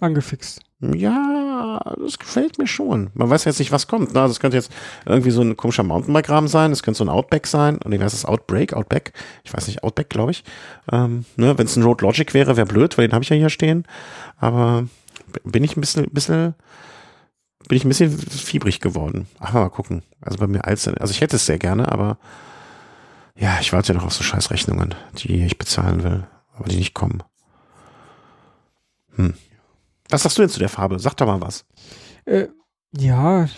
angefixt. 0.00 0.60
Ja, 0.80 1.80
das 2.00 2.18
gefällt 2.18 2.58
mir 2.58 2.66
schon. 2.68 3.10
Man 3.14 3.28
weiß 3.30 3.44
jetzt 3.44 3.58
nicht, 3.58 3.72
was 3.72 3.88
kommt. 3.88 4.14
Ne? 4.14 4.20
Also 4.20 4.32
es 4.32 4.40
könnte 4.40 4.56
jetzt 4.56 4.70
irgendwie 5.06 5.30
so 5.30 5.42
ein 5.42 5.56
komischer 5.56 5.82
Mountainbike-Rahmen 5.82 6.48
sein, 6.48 6.70
es 6.70 6.82
könnte 6.82 6.98
so 6.98 7.04
ein 7.04 7.08
Outback 7.08 7.46
sein. 7.46 7.78
Und 7.78 7.92
wie 7.92 7.98
heißt 7.98 8.14
das? 8.14 8.24
Outbreak, 8.24 8.74
Outback? 8.74 9.12
Ich 9.44 9.52
weiß 9.52 9.66
nicht, 9.66 9.82
Outback, 9.82 10.08
glaube 10.08 10.30
ich. 10.30 10.44
Ähm, 10.92 11.24
ne? 11.36 11.58
Wenn 11.58 11.66
es 11.66 11.76
ein 11.76 11.82
Road 11.82 12.00
Logic 12.02 12.32
wäre, 12.32 12.56
wäre 12.56 12.66
blöd, 12.66 12.96
weil 12.96 13.08
den 13.08 13.12
habe 13.12 13.24
ich 13.24 13.28
ja 13.30 13.36
hier 13.36 13.50
stehen. 13.50 13.86
Aber 14.36 14.86
bin 15.44 15.64
ich 15.64 15.76
ein 15.76 15.80
bisschen, 15.80 16.08
bisschen 16.10 16.54
bin 17.68 17.76
ich 17.76 17.84
ein 17.84 17.88
bisschen 17.88 18.16
fiebrig 18.16 18.80
geworden. 18.80 19.26
Aber 19.38 19.60
mal 19.60 19.68
gucken. 19.68 20.02
Also 20.20 20.38
bei 20.38 20.46
mir 20.46 20.64
als, 20.64 20.86
also 20.86 21.10
ich 21.10 21.20
hätte 21.20 21.36
es 21.36 21.46
sehr 21.46 21.58
gerne, 21.58 21.90
aber 21.90 22.18
ja, 23.36 23.58
ich 23.60 23.72
warte 23.72 23.92
ja 23.92 23.98
noch 23.98 24.06
auf 24.06 24.14
so 24.14 24.24
scheiß 24.24 24.50
Rechnungen, 24.50 24.94
die 25.18 25.44
ich 25.44 25.58
bezahlen 25.58 26.02
will, 26.02 26.26
aber 26.56 26.68
die 26.68 26.76
nicht 26.76 26.94
kommen. 26.94 27.22
Hm. 29.16 29.34
Was 30.10 30.22
sagst 30.22 30.38
du 30.38 30.42
denn 30.42 30.50
zu 30.50 30.58
der 30.58 30.68
Farbe? 30.68 30.98
Sag 30.98 31.14
doch 31.14 31.26
mal 31.26 31.40
was. 31.40 31.64
Äh, 32.24 32.48
ja, 32.96 33.48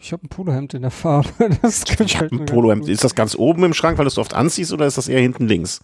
ich 0.00 0.12
habe 0.12 0.26
ein 0.26 0.28
Polohemd 0.28 0.74
in 0.74 0.82
der 0.82 0.90
Farbe. 0.90 1.28
Das 1.62 1.84
ich 1.98 2.16
habe 2.16 2.34
ein 2.34 2.46
Polohemd. 2.46 2.88
Ist 2.88 3.04
das 3.04 3.14
ganz 3.14 3.34
oben 3.36 3.64
im 3.64 3.74
Schrank, 3.74 3.98
weil 3.98 4.04
du 4.04 4.08
es 4.08 4.18
oft 4.18 4.34
anziehst, 4.34 4.72
oder 4.72 4.86
ist 4.86 4.98
das 4.98 5.08
eher 5.08 5.20
hinten 5.20 5.46
links? 5.46 5.80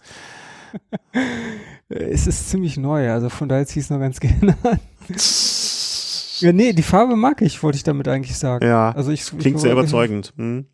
es 1.89 2.27
ist 2.27 2.49
ziemlich 2.49 2.77
neu, 2.77 3.09
also 3.11 3.29
von 3.29 3.49
daher 3.49 3.65
ziehe 3.65 3.81
ich 3.81 3.85
es 3.85 3.89
noch 3.89 3.99
ganz 3.99 4.19
gerne 4.21 4.57
an. 4.63 4.79
ja, 6.39 6.51
nee, 6.51 6.73
die 6.73 6.83
Farbe 6.83 7.15
mag 7.15 7.41
ich, 7.41 7.63
wollte 7.63 7.77
ich 7.77 7.83
damit 7.83 8.07
eigentlich 8.07 8.37
sagen. 8.37 8.65
Ja, 8.65 8.91
also 8.91 9.11
ich, 9.11 9.25
klingt 9.25 9.57
ich, 9.57 9.61
sehr 9.61 9.71
überzeugend. 9.71 10.33
Hm. 10.35 10.65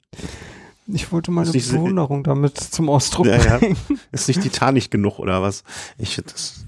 Ich 0.88 1.12
wollte 1.12 1.32
meine 1.32 1.52
Bewunderung 1.52 2.24
damit 2.24 2.58
zum 2.58 2.90
Ausdruck 2.90 3.26
ja, 3.26 3.38
bringen. 3.58 3.76
Ja. 3.90 3.96
Ist 4.12 4.28
nicht 4.28 4.42
titanisch 4.42 4.90
genug, 4.90 5.18
oder 5.20 5.42
was? 5.42 5.64
Ich 5.98 6.16
das 6.24 6.65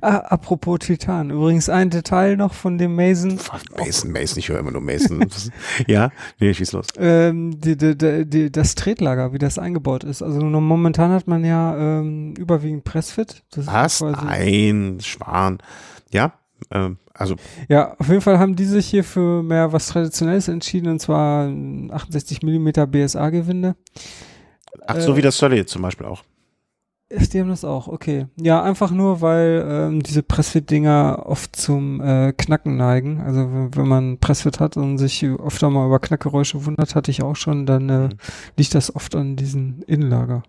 Ah, 0.00 0.18
apropos 0.18 0.78
Titan, 0.78 1.30
übrigens 1.30 1.68
ein 1.68 1.90
Detail 1.90 2.36
noch 2.36 2.54
von 2.54 2.78
dem 2.78 2.94
Mason. 2.94 3.38
Mason, 3.76 4.12
Mason, 4.12 4.38
ich 4.38 4.48
höre 4.48 4.60
immer 4.60 4.70
nur 4.70 4.80
Mason. 4.80 5.26
ja, 5.88 6.10
nee, 6.38 6.54
schieß 6.54 6.72
los. 6.72 6.86
Ähm, 6.98 7.58
die, 7.60 7.76
die, 7.76 8.26
die, 8.26 8.52
das 8.52 8.76
Tretlager, 8.76 9.32
wie 9.32 9.38
das 9.38 9.58
eingebaut 9.58 10.04
ist. 10.04 10.22
Also 10.22 10.40
momentan 10.40 11.10
hat 11.10 11.26
man 11.26 11.44
ja 11.44 11.76
ähm, 11.76 12.34
überwiegend 12.38 12.84
Pressfit. 12.84 13.42
Das 13.50 13.66
Was? 13.66 14.02
Ein 14.02 14.98
Schwan. 15.00 15.58
Ja, 16.12 16.34
ähm, 16.70 16.98
also. 17.12 17.34
Ja, 17.68 17.96
auf 17.98 18.08
jeden 18.08 18.20
Fall 18.20 18.38
haben 18.38 18.54
die 18.54 18.66
sich 18.66 18.86
hier 18.86 19.02
für 19.02 19.42
mehr 19.42 19.72
was 19.72 19.88
Traditionelles 19.88 20.46
entschieden, 20.46 20.88
und 20.88 21.00
zwar 21.00 21.48
68 21.90 22.42
mm 22.42 22.68
BSA-Gewinde. 22.88 23.74
Ach, 24.86 25.00
so 25.00 25.14
äh, 25.14 25.16
wie 25.16 25.22
das 25.22 25.38
Sully 25.38 25.66
zum 25.66 25.82
Beispiel 25.82 26.06
auch. 26.06 26.22
Ach, 27.14 27.26
die 27.26 27.40
haben 27.40 27.48
das 27.48 27.64
auch, 27.64 27.86
okay. 27.86 28.26
Ja, 28.36 28.62
einfach 28.62 28.90
nur, 28.90 29.20
weil 29.20 29.64
ähm, 29.68 30.02
diese 30.02 30.24
Pressfit-Dinger 30.24 31.22
oft 31.26 31.54
zum 31.54 32.00
äh, 32.00 32.32
Knacken 32.32 32.76
neigen. 32.76 33.20
Also 33.20 33.48
wenn 33.48 33.86
man 33.86 34.18
Pressfit 34.18 34.58
hat 34.58 34.76
und 34.76 34.98
sich 34.98 35.24
öfter 35.24 35.70
mal 35.70 35.86
über 35.86 36.00
Knackgeräusche 36.00 36.64
wundert, 36.64 36.96
hatte 36.96 37.12
ich 37.12 37.22
auch 37.22 37.36
schon, 37.36 37.64
dann 37.64 37.88
äh, 37.88 38.08
mhm. 38.08 38.18
liegt 38.56 38.74
das 38.74 38.94
oft 38.94 39.14
an 39.14 39.36
diesen 39.36 39.82
Innenlager. 39.82 40.42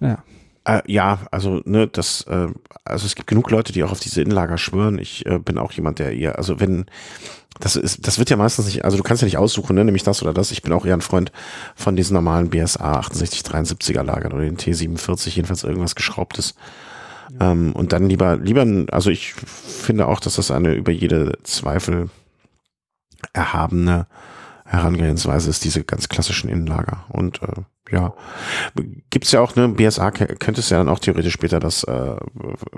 Ja. 0.00 0.22
Äh, 0.64 0.82
ja, 0.86 1.18
also 1.30 1.60
ne, 1.64 1.88
das, 1.88 2.22
äh, 2.22 2.48
also 2.84 3.06
es 3.06 3.14
gibt 3.14 3.26
genug 3.26 3.50
Leute, 3.50 3.72
die 3.72 3.82
auch 3.82 3.92
auf 3.92 4.00
diese 4.00 4.22
Innenlager 4.22 4.58
schwören. 4.58 4.98
Ich 4.98 5.26
äh, 5.26 5.38
bin 5.38 5.58
auch 5.58 5.72
jemand, 5.72 5.98
der 5.98 6.12
eher, 6.12 6.38
also 6.38 6.60
wenn 6.60 6.86
das 7.60 7.76
ist, 7.76 8.06
das 8.06 8.18
wird 8.18 8.30
ja 8.30 8.36
meistens 8.36 8.66
nicht, 8.66 8.84
also 8.84 8.96
du 8.96 9.02
kannst 9.02 9.22
ja 9.22 9.26
nicht 9.26 9.38
aussuchen, 9.38 9.76
ne, 9.76 9.84
nämlich 9.84 10.04
das 10.04 10.22
oder 10.22 10.32
das. 10.32 10.50
Ich 10.50 10.62
bin 10.62 10.72
auch 10.72 10.86
eher 10.86 10.94
ein 10.94 11.00
Freund 11.00 11.32
von 11.74 11.96
diesen 11.96 12.14
normalen 12.14 12.50
BSA 12.50 13.00
6873er 13.00 14.02
Lagern 14.02 14.32
oder 14.32 14.42
den 14.42 14.56
T47, 14.56 15.30
jedenfalls 15.30 15.64
irgendwas 15.64 15.94
geschraubtes. 15.94 16.54
Ja. 17.38 17.52
Ähm, 17.52 17.72
und 17.72 17.92
dann 17.92 18.08
lieber, 18.08 18.36
lieber, 18.36 18.66
also 18.92 19.10
ich 19.10 19.34
finde 19.34 20.06
auch, 20.06 20.20
dass 20.20 20.36
das 20.36 20.50
eine 20.50 20.74
über 20.74 20.92
jede 20.92 21.38
Zweifel 21.42 22.08
erhabene 23.32 24.06
Herangehensweise 24.72 25.50
ist, 25.50 25.64
diese 25.64 25.84
ganz 25.84 26.08
klassischen 26.08 26.48
Innenlager. 26.48 27.04
Und 27.10 27.42
äh, 27.42 27.62
ja, 27.90 28.14
gibt's 29.10 29.32
ja 29.32 29.40
auch, 29.40 29.54
ne, 29.54 29.68
BSA 29.68 30.10
könnte 30.10 30.60
es 30.60 30.70
ja 30.70 30.78
dann 30.78 30.88
auch 30.88 30.98
theoretisch 30.98 31.34
später 31.34 31.60
das 31.60 31.84
äh, 31.84 32.16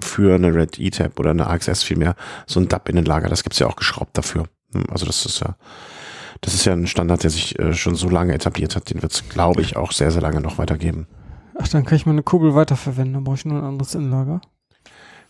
für 0.01 0.35
eine 0.35 0.53
Red 0.53 0.79
E-Tab 0.81 1.21
oder 1.21 1.31
eine 1.31 1.47
AXS 1.47 1.85
vielmehr 1.85 2.17
so 2.47 2.59
ein 2.59 2.69
DAP-Innenlager, 2.69 3.29
das 3.29 3.45
gibt's 3.45 3.61
ja 3.61 3.69
auch 3.69 3.77
geschraubt 3.77 4.19
dafür. 4.19 4.45
Hm, 4.73 4.87
also 4.91 5.07
das 5.07 5.25
ist 5.25 5.41
ja, 5.41 5.57
das 6.41 6.55
ist 6.55 6.65
ja 6.65 6.73
ein 6.73 6.89
Standard, 6.89 7.23
der 7.23 7.31
sich 7.31 7.59
äh, 7.61 7.75
schon 7.75 7.95
so 7.95 8.09
lange 8.09 8.35
etabliert 8.35 8.75
hat. 8.75 8.91
Den 8.91 9.03
wird 9.03 9.13
es, 9.13 9.29
glaube 9.29 9.63
ich, 9.63 9.77
auch 9.77 9.93
sehr, 9.93 10.11
sehr 10.11 10.21
lange 10.21 10.41
noch 10.41 10.59
weitergeben. 10.59 11.07
Ach, 11.57 11.69
dann 11.69 11.85
kann 11.85 11.97
ich 11.97 12.07
meine 12.07 12.25
Kurbel 12.25 12.57
weiterverwenden. 12.57 13.15
Dann 13.15 13.25
brauche 13.25 13.37
ich 13.37 13.45
nur 13.45 13.59
ein 13.59 13.65
anderes 13.65 13.95
Innenlager. 13.95 14.41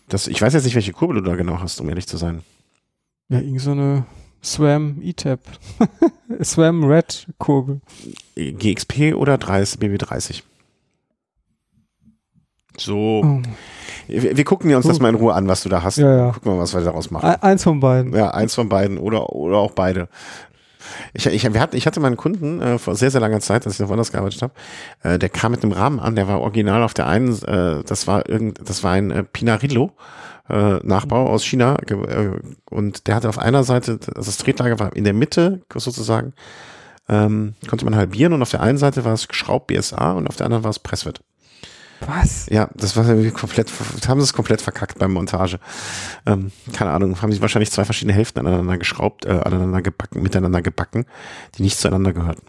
Das, 0.09 0.27
ich 0.27 0.41
weiß 0.41 0.53
jetzt 0.53 0.65
nicht, 0.65 0.75
welche 0.75 0.93
Kurbel 0.93 1.21
du 1.21 1.29
da 1.29 1.35
genau 1.35 1.59
hast, 1.59 1.79
um 1.79 1.89
ehrlich 1.89 2.07
zu 2.07 2.17
sein. 2.17 2.41
Ja, 3.29 3.39
irgend 3.39 3.61
so 3.61 3.71
eine 3.71 4.05
Swam 4.45 4.99
E-Tab. 5.01 5.39
Swam 6.43 6.83
Red 6.83 7.27
Kurbel. 7.39 7.81
GXP 8.35 9.15
oder 9.15 9.37
30, 9.37 9.79
BB30? 9.79 10.43
So. 12.77 13.21
Oh. 13.23 13.41
Wir, 14.07 14.37
wir 14.37 14.43
gucken 14.43 14.73
uns 14.75 14.85
das 14.85 14.99
mal 14.99 15.09
in 15.09 15.15
Ruhe 15.15 15.33
an, 15.33 15.47
was 15.47 15.63
du 15.63 15.69
da 15.69 15.81
hast. 15.81 15.97
Ja, 15.97 16.15
ja. 16.15 16.31
Gucken 16.31 16.53
wir, 16.53 16.59
was 16.59 16.73
wir 16.73 16.81
daraus 16.81 17.09
machen. 17.09 17.41
Eins 17.41 17.63
von 17.63 17.79
beiden. 17.79 18.13
Ja, 18.13 18.31
eins 18.31 18.53
von 18.53 18.69
beiden 18.69 18.97
oder, 18.97 19.33
oder 19.33 19.57
auch 19.57 19.71
beide. 19.71 20.09
Ich, 21.13 21.25
ich, 21.25 21.53
wir 21.53 21.59
hatten, 21.59 21.75
ich 21.75 21.87
hatte 21.87 21.99
meinen 21.99 22.17
Kunden 22.17 22.61
äh, 22.61 22.77
vor 22.77 22.95
sehr, 22.95 23.11
sehr 23.11 23.21
langer 23.21 23.39
Zeit, 23.39 23.65
als 23.65 23.75
ich 23.75 23.79
noch 23.79 23.89
woanders 23.89 24.11
gearbeitet 24.11 24.41
habe, 24.41 24.53
äh, 25.03 25.19
der 25.19 25.29
kam 25.29 25.51
mit 25.51 25.63
einem 25.63 25.71
Rahmen 25.71 25.99
an, 25.99 26.15
der 26.15 26.27
war 26.27 26.41
original 26.41 26.83
auf 26.83 26.93
der 26.93 27.07
einen, 27.07 27.41
äh, 27.43 27.83
das 27.83 28.07
war 28.07 28.27
irgend, 28.29 28.59
das 28.67 28.83
war 28.83 28.91
ein 28.91 29.11
äh, 29.11 29.23
Pinarillo. 29.23 29.91
Äh, 30.47 30.75
Nachbau 30.83 31.27
aus 31.27 31.43
China 31.43 31.75
äh, 31.87 32.29
und 32.69 33.07
der 33.07 33.15
hatte 33.15 33.29
auf 33.29 33.39
einer 33.39 33.63
Seite, 33.63 33.93
also 34.15 34.27
das 34.27 34.37
Tretlager 34.37 34.77
war 34.79 34.95
in 34.95 35.03
der 35.03 35.15
Mitte 35.15 35.63
sozusagen, 35.73 36.33
ähm, 37.09 37.55
konnte 37.67 37.83
man 37.83 37.95
halbieren 37.95 38.31
und 38.31 38.43
auf 38.43 38.51
der 38.51 38.61
einen 38.61 38.77
Seite 38.77 39.05
war 39.05 39.13
es 39.13 39.27
geschraubt 39.27 39.65
BSA 39.65 40.11
und 40.11 40.27
auf 40.27 40.35
der 40.35 40.45
anderen 40.45 40.63
war 40.63 40.69
es 40.69 40.77
Presswert. 40.77 41.21
Was? 42.01 42.47
Ja, 42.49 42.69
das 42.75 42.95
war 42.97 43.07
irgendwie 43.07 43.31
komplett, 43.31 43.71
haben 44.07 44.19
sie 44.19 44.25
es 44.25 44.33
komplett 44.33 44.61
verkackt 44.61 44.99
beim 44.99 45.13
Montage. 45.13 45.59
Ähm, 46.25 46.51
keine 46.73 46.91
Ahnung, 46.91 47.21
haben 47.21 47.31
sie 47.31 47.41
wahrscheinlich 47.41 47.71
zwei 47.71 47.85
verschiedene 47.85 48.13
Hälften 48.13 48.39
aneinander 48.39 48.77
geschraubt, 48.77 49.25
äh, 49.25 49.31
aneinander 49.31 49.81
gebacken, 49.81 50.21
miteinander 50.21 50.61
gebacken, 50.61 51.05
die 51.57 51.63
nicht 51.63 51.77
zueinander 51.77 52.13
gehörten. 52.13 52.45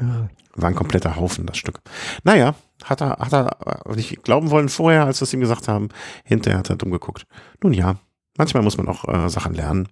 Irre. 0.00 0.30
War 0.54 0.68
ein 0.68 0.74
kompletter 0.74 1.16
Haufen, 1.16 1.46
das 1.46 1.56
Stück. 1.56 1.80
Naja, 2.24 2.54
hat 2.84 3.00
er, 3.00 3.18
hat 3.18 3.32
er 3.32 3.56
nicht 3.94 4.24
glauben 4.24 4.50
wollen 4.50 4.68
vorher, 4.68 5.04
als 5.04 5.20
wir 5.20 5.24
es 5.24 5.32
ihm 5.32 5.40
gesagt 5.40 5.68
haben. 5.68 5.88
Hinterher 6.24 6.58
hat 6.58 6.70
er 6.70 6.76
dumm 6.76 6.90
geguckt. 6.90 7.26
Nun 7.62 7.72
ja, 7.72 7.96
manchmal 8.36 8.64
muss 8.64 8.76
man 8.76 8.88
auch 8.88 9.06
äh, 9.06 9.28
Sachen 9.28 9.54
lernen. 9.54 9.88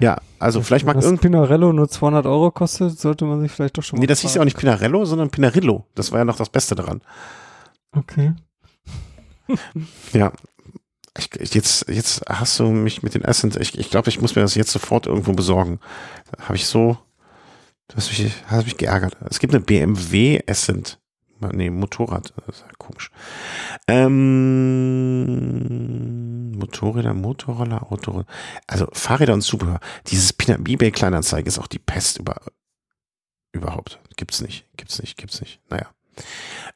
Ja, 0.00 0.18
also 0.38 0.62
vielleicht 0.62 0.86
mag 0.86 0.96
irgend... 1.02 1.20
Pinarello 1.20 1.72
nur 1.72 1.88
200 1.88 2.24
Euro 2.26 2.50
kostet, 2.50 2.98
sollte 2.98 3.24
man 3.24 3.40
sich 3.40 3.50
vielleicht 3.50 3.76
doch 3.76 3.82
schon 3.82 3.98
mal 3.98 4.02
Nee, 4.02 4.06
das 4.06 4.20
hieß 4.20 4.34
ja 4.34 4.40
auch 4.40 4.44
nicht 4.44 4.56
Pinarello, 4.56 5.04
sondern 5.04 5.30
Pinarillo. 5.30 5.86
Das 5.94 6.12
war 6.12 6.20
ja 6.20 6.24
noch 6.24 6.36
das 6.36 6.48
Beste 6.48 6.74
daran. 6.74 7.02
Okay. 7.92 8.34
Ja. 10.12 10.32
Ich, 11.16 11.30
jetzt, 11.54 11.88
jetzt 11.88 12.22
hast 12.28 12.60
du 12.60 12.68
mich 12.70 13.02
mit 13.02 13.14
den 13.14 13.22
Essence. 13.24 13.56
Ich, 13.56 13.76
ich 13.78 13.90
glaube, 13.90 14.08
ich 14.08 14.20
muss 14.20 14.36
mir 14.36 14.42
das 14.42 14.54
jetzt 14.54 14.70
sofort 14.70 15.06
irgendwo 15.06 15.32
besorgen. 15.32 15.80
Habe 16.38 16.54
ich 16.56 16.66
so. 16.66 16.96
Du 17.88 17.96
hast 17.96 18.10
mich, 18.10 18.32
hast 18.46 18.66
mich 18.66 18.76
geärgert. 18.76 19.16
Es 19.28 19.38
gibt 19.40 19.54
eine 19.54 19.64
BMW 19.64 20.40
Essent. 20.46 21.00
Nee, 21.40 21.70
Motorrad. 21.70 22.32
Das 22.46 22.56
ist 22.56 22.64
ja 22.66 22.72
komisch. 22.78 23.10
Ähm, 25.58 26.52
Motorräder, 26.52 27.14
Motorroller, 27.14 27.90
Autoroller. 27.90 28.26
Also 28.66 28.88
Fahrräder 28.92 29.34
und 29.34 29.42
Zubehör. 29.42 29.80
Dieses 30.08 30.32
Pina- 30.32 30.58
eBay 30.58 30.90
Kleinanzeigen 30.90 31.46
ist 31.48 31.58
auch 31.58 31.66
die 31.68 31.78
Pest 31.78 32.18
über, 32.18 32.40
überhaupt. 33.52 34.00
Gibt's 34.16 34.40
nicht. 34.40 34.66
Gibt's 34.76 35.00
nicht. 35.00 35.16
Gibt's 35.16 35.40
nicht. 35.40 35.60
Naja. 35.70 35.86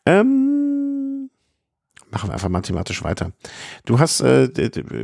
Ähm, 0.06 0.71
machen 2.12 2.28
wir 2.28 2.34
einfach 2.34 2.48
mathematisch 2.48 3.02
weiter. 3.02 3.32
Du 3.84 3.98
hast 3.98 4.20
äh, 4.20 4.48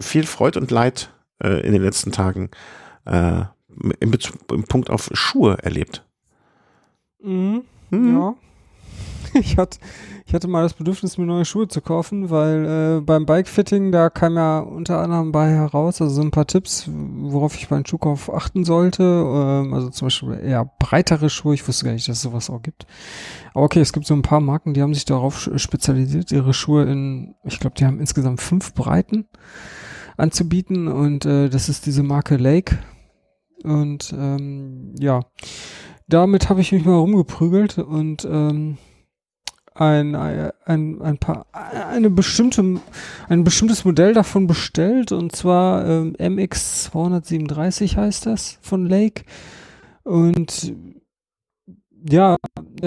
viel 0.01 0.27
Freude 0.27 0.61
und 0.61 0.71
Leid 0.71 1.11
äh, 1.43 1.67
in 1.67 1.73
den 1.73 1.83
letzten 1.83 2.13
Tagen 2.13 2.51
äh, 3.07 3.43
im, 4.01 4.11
Bezug, 4.11 4.37
im 4.53 4.65
Punkt 4.65 4.91
auf 4.91 5.11
Schuhe 5.13 5.59
erlebt. 5.63 6.05
Mhm. 7.23 7.63
Hm? 7.91 8.15
Ja. 8.15 8.35
Ich 9.49 9.57
hatte, 9.57 9.79
ich 10.27 10.35
hatte 10.35 10.49
mal 10.49 10.63
das 10.63 10.75
Bedürfnis, 10.75 11.17
mir 11.17 11.27
neue 11.27 11.45
Schuhe 11.45 11.69
zu 11.69 11.81
kaufen, 11.81 12.31
weil 12.31 12.99
äh, 12.99 13.01
beim 13.01 13.25
Bikefitting, 13.25 13.93
da 13.93 14.11
kam 14.11 14.37
ja 14.37 14.59
unter 14.59 15.01
anderem 15.01 15.33
bei 15.33 15.51
heraus, 15.51 16.01
also 16.01 16.15
so 16.15 16.23
ein 16.23 16.31
paar 16.31 16.47
Tipps, 16.47 16.89
worauf 16.93 17.55
ich 17.57 17.69
beim 17.69 17.87
Schuhkauf 17.87 18.33
achten 18.33 18.65
sollte. 18.65 19.03
Ähm, 19.03 19.73
also 19.75 19.91
zum 19.91 20.07
Beispiel 20.07 20.41
eher 20.43 20.71
breitere 20.79 21.31
Schuhe. 21.31 21.55
Ich 21.55 21.67
wusste 21.67 21.85
gar 21.85 21.93
nicht, 21.93 22.09
dass 22.09 22.17
es 22.17 22.23
sowas 22.23 22.51
auch 22.51 22.63
gibt. 22.63 22.87
Aber 23.55 23.65
okay, 23.65 23.81
es 23.81 23.93
gibt 23.93 24.07
so 24.07 24.15
ein 24.15 24.23
paar 24.23 24.41
Marken, 24.41 24.75
die 24.75 24.83
haben 24.83 24.95
sich 24.95 25.05
darauf 25.05 25.51
spezialisiert, 25.57 26.33
ihre 26.33 26.55
Schuhe 26.55 26.85
in, 26.85 27.35
ich 27.45 27.61
glaube, 27.61 27.77
die 27.79 27.85
haben 27.85 28.01
insgesamt 28.01 28.41
fünf 28.41 28.75
Breiten 28.75 29.27
anzubieten 30.17 30.89
und 30.89 31.25
äh, 31.27 31.49
das 31.49 31.69
ist 31.69 31.87
diese 31.87 32.03
Marke 32.03 32.37
Lake. 32.37 32.79
Und 33.65 34.15
ähm, 34.17 34.95
ja, 34.99 35.25
damit 36.07 36.49
habe 36.49 36.61
ich 36.61 36.73
mich 36.73 36.85
mal 36.85 36.97
rumgeprügelt 36.97 37.79
und 37.79 38.25
ähm, 38.25 38.79
ein, 39.79 40.15
ein, 40.15 41.01
ein 41.01 41.19
paar, 41.19 41.47
eine 41.53 42.11
bestimmte, 42.11 42.81
ein 43.29 43.45
bestimmtes 43.45 43.85
Modell 43.85 44.13
davon 44.13 44.47
bestellt 44.47 45.13
und 45.13 45.35
zwar 45.35 45.87
ähm, 45.87 46.17
MX237 46.17 47.97
heißt 47.97 48.27
das 48.27 48.59
von 48.61 48.87
Lake 48.87 49.25
und 50.05 50.75
ja, 52.09 52.37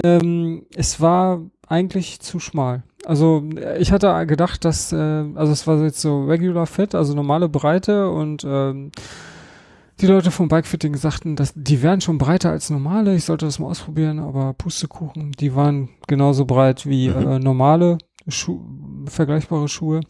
ähm, 0.02 0.66
es 0.74 1.00
war 1.00 1.40
eigentlich 1.68 2.20
zu 2.20 2.40
schmal. 2.40 2.82
Also 3.04 3.44
ich 3.78 3.92
hatte 3.92 4.26
gedacht, 4.26 4.64
dass, 4.64 4.92
äh, 4.92 4.96
also 4.96 5.52
es 5.52 5.66
war 5.66 5.82
jetzt 5.82 6.00
so 6.00 6.24
Regular 6.24 6.66
Fit, 6.66 6.94
also 6.94 7.14
normale 7.14 7.48
Breite 7.48 8.10
und 8.10 8.44
ähm, 8.46 8.92
die 10.02 10.06
Leute 10.06 10.30
vom 10.30 10.48
Bikefitting 10.48 10.96
sagten, 10.96 11.36
dass 11.36 11.52
die 11.54 11.80
wären 11.82 12.00
schon 12.00 12.18
breiter 12.18 12.50
als 12.50 12.70
normale. 12.70 13.14
Ich 13.14 13.24
sollte 13.24 13.46
das 13.46 13.58
mal 13.58 13.68
ausprobieren, 13.68 14.18
aber 14.18 14.52
Pustekuchen, 14.52 15.32
die 15.32 15.54
waren 15.54 15.90
genauso 16.08 16.44
breit 16.44 16.86
wie 16.86 17.08
Mhm. 17.08 17.26
äh, 17.28 17.38
normale 17.38 17.98
Schu 18.28 18.60
vergleichbare 19.06 19.68
Schuhe. 19.68 20.00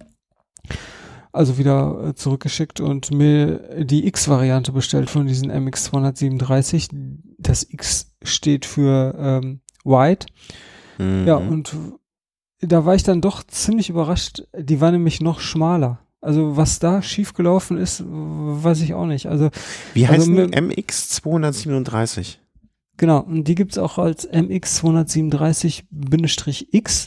Also 1.32 1.56
wieder 1.56 2.08
äh, 2.08 2.14
zurückgeschickt 2.14 2.80
und 2.80 3.10
mir 3.10 3.84
die 3.84 4.06
X-Variante 4.06 4.72
bestellt 4.72 5.08
von 5.08 5.26
diesen 5.26 5.50
MX237. 5.50 6.88
Das 7.38 7.66
X 7.70 8.12
steht 8.22 8.66
für 8.66 9.14
ähm, 9.18 9.60
Wide. 9.84 10.26
Mhm. 10.98 11.26
Ja, 11.26 11.36
und 11.36 11.74
da 12.60 12.84
war 12.84 12.94
ich 12.94 13.02
dann 13.02 13.20
doch 13.20 13.42
ziemlich 13.44 13.88
überrascht. 13.88 14.42
Die 14.56 14.80
war 14.80 14.90
nämlich 14.92 15.20
noch 15.20 15.40
schmaler. 15.40 16.00
Also 16.22 16.56
was 16.56 16.78
da 16.78 17.02
schiefgelaufen 17.02 17.76
ist, 17.76 18.02
weiß 18.06 18.80
ich 18.80 18.94
auch 18.94 19.04
nicht. 19.06 19.26
Also 19.26 19.50
Wie 19.92 20.06
also 20.06 20.18
heißt 20.18 20.28
die? 20.28 20.32
mit- 20.32 20.56
MX237. 20.56 22.36
Genau, 22.96 23.18
und 23.20 23.44
die 23.48 23.54
gibt's 23.56 23.76
auch 23.78 23.98
als 23.98 24.26
MX237-X. 24.30 27.06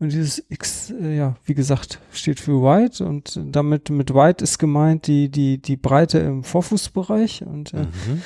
Und 0.00 0.12
dieses 0.12 0.42
X, 0.48 0.90
äh, 0.90 1.16
ja, 1.16 1.36
wie 1.44 1.54
gesagt, 1.54 2.00
steht 2.12 2.40
für 2.40 2.60
Wide 2.62 3.04
und 3.06 3.40
damit 3.46 3.90
mit 3.90 4.12
Wide 4.12 4.42
ist 4.42 4.58
gemeint 4.58 5.06
die, 5.06 5.28
die, 5.30 5.58
die 5.62 5.76
Breite 5.76 6.18
im 6.18 6.42
Vorfußbereich. 6.42 7.44
Und 7.46 7.72
äh, 7.74 7.82
Mhm. 7.84 8.20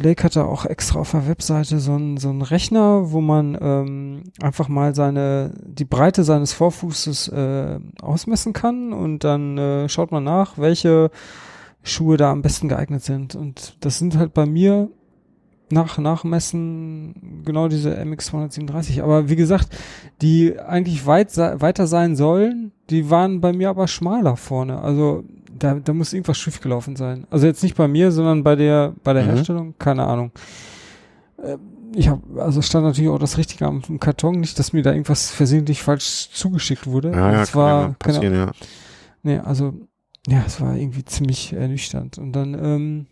Lake 0.00 0.24
hatte 0.24 0.44
auch 0.44 0.64
extra 0.64 1.00
auf 1.00 1.10
der 1.10 1.28
Webseite 1.28 1.78
so 1.78 1.92
einen 1.92 2.16
so 2.16 2.28
einen 2.28 2.42
Rechner, 2.42 3.12
wo 3.12 3.20
man 3.20 3.58
ähm, 3.60 4.22
einfach 4.40 4.68
mal 4.68 4.94
seine 4.94 5.52
die 5.64 5.84
Breite 5.84 6.24
seines 6.24 6.52
Vorfußes 6.52 7.28
äh, 7.28 7.78
ausmessen 8.00 8.52
kann 8.52 8.92
und 8.92 9.24
dann 9.24 9.58
äh, 9.58 9.88
schaut 9.88 10.12
man 10.12 10.24
nach, 10.24 10.58
welche 10.58 11.10
Schuhe 11.82 12.16
da 12.16 12.30
am 12.30 12.42
besten 12.42 12.68
geeignet 12.68 13.02
sind. 13.02 13.34
Und 13.34 13.76
das 13.80 13.98
sind 13.98 14.16
halt 14.16 14.34
bei 14.34 14.46
mir 14.46 14.90
nach 15.70 15.98
Nachmessen 15.98 17.42
genau 17.44 17.68
diese 17.68 17.94
MX237. 17.94 19.02
Aber 19.02 19.28
wie 19.28 19.36
gesagt, 19.36 19.68
die 20.22 20.58
eigentlich 20.58 21.06
weit 21.06 21.36
weiter 21.36 21.86
sein 21.86 22.16
sollen, 22.16 22.72
die 22.90 23.10
waren 23.10 23.40
bei 23.40 23.52
mir 23.52 23.68
aber 23.70 23.86
schmaler 23.86 24.36
vorne. 24.36 24.80
Also 24.80 25.24
da, 25.58 25.74
da 25.74 25.92
muss 25.92 26.12
irgendwas 26.12 26.38
schiefgelaufen 26.38 26.96
sein. 26.96 27.26
Also 27.30 27.46
jetzt 27.46 27.62
nicht 27.62 27.76
bei 27.76 27.88
mir, 27.88 28.10
sondern 28.12 28.42
bei 28.44 28.56
der 28.56 28.94
bei 29.04 29.12
der 29.12 29.24
Mhm. 29.24 29.28
Herstellung. 29.28 29.74
Keine 29.78 30.04
Ahnung. 30.06 30.32
Äh, 31.42 31.56
Ich 31.94 32.08
habe, 32.08 32.42
also 32.42 32.60
stand 32.60 32.84
natürlich 32.84 33.08
auch 33.10 33.18
das 33.18 33.38
Richtige 33.38 33.64
am 33.66 33.80
Karton, 33.98 34.40
nicht, 34.40 34.58
dass 34.58 34.74
mir 34.74 34.82
da 34.82 34.92
irgendwas 34.92 35.30
versehentlich 35.30 35.82
falsch 35.82 36.28
zugeschickt 36.34 36.86
wurde. 36.86 37.12
Ja, 37.12 37.32
ja, 37.32 37.44
ja 37.44 37.54
war 37.54 37.94
passieren, 37.98 38.34
ja. 38.34 38.52
Nee, 39.22 39.38
also, 39.38 39.72
ja, 40.28 40.42
es 40.46 40.60
war 40.60 40.76
irgendwie 40.76 41.04
ziemlich 41.06 41.54
ernüchternd. 41.54 42.18
Und 42.18 42.32
dann, 42.34 42.52
ähm, 42.52 43.06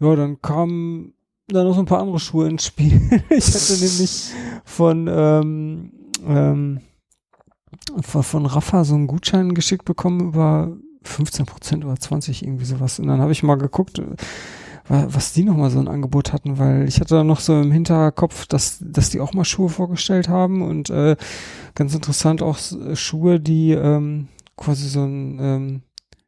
ja, 0.00 0.16
dann 0.16 0.40
kamen 0.40 1.12
dann 1.48 1.66
noch 1.66 1.74
so 1.74 1.80
ein 1.80 1.86
paar 1.86 2.00
andere 2.00 2.18
Schuhe 2.18 2.48
ins 2.48 2.64
Spiel. 2.64 2.92
ich 3.28 3.46
hatte 3.46 3.74
nämlich 3.74 4.32
von, 4.64 5.06
ähm, 5.12 5.92
ähm, 6.26 6.80
von, 8.00 8.22
von 8.22 8.46
Rafa 8.46 8.84
so 8.84 8.94
einen 8.94 9.06
Gutschein 9.06 9.54
geschickt 9.54 9.84
bekommen 9.84 10.20
über 10.28 10.74
15% 11.06 11.84
oder 11.84 11.96
20, 11.96 12.44
irgendwie 12.44 12.64
sowas. 12.64 12.98
Und 12.98 13.06
dann 13.08 13.20
habe 13.20 13.32
ich 13.32 13.42
mal 13.42 13.56
geguckt, 13.56 13.98
äh, 13.98 14.06
wa- 14.88 15.06
was 15.08 15.32
die 15.32 15.44
nochmal 15.44 15.70
so 15.70 15.78
ein 15.78 15.88
Angebot 15.88 16.32
hatten, 16.32 16.58
weil 16.58 16.86
ich 16.88 17.00
hatte 17.00 17.14
da 17.16 17.24
noch 17.24 17.40
so 17.40 17.60
im 17.60 17.70
Hinterkopf, 17.72 18.46
dass, 18.46 18.78
dass 18.80 19.10
die 19.10 19.20
auch 19.20 19.32
mal 19.34 19.44
Schuhe 19.44 19.68
vorgestellt 19.68 20.28
haben 20.28 20.62
und 20.62 20.90
äh, 20.90 21.16
ganz 21.74 21.94
interessant 21.94 22.42
auch 22.42 22.56
s- 22.56 22.76
Schuhe, 22.94 23.40
die 23.40 23.72
ähm, 23.72 24.28
quasi 24.56 24.88
so 24.88 25.04
ein 25.04 25.38
ähm, 25.40 25.82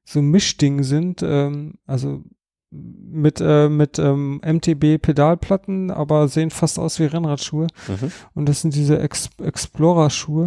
so 0.08 0.20
ein 0.20 0.30
Mischding 0.30 0.84
sind, 0.84 1.20
ähm, 1.22 1.74
also 1.86 2.22
mit 2.70 3.40
äh, 3.40 3.68
mit 3.68 3.98
ähm, 3.98 4.40
MTB 4.44 4.98
Pedalplatten, 5.00 5.90
aber 5.90 6.28
sehen 6.28 6.50
fast 6.50 6.78
aus 6.78 6.98
wie 7.00 7.04
Rennradschuhe 7.04 7.66
Mhm. 7.88 8.12
und 8.34 8.48
das 8.48 8.60
sind 8.62 8.74
diese 8.74 8.98
Ex 9.00 9.30
Explorer 9.42 10.10
Schuhe 10.10 10.44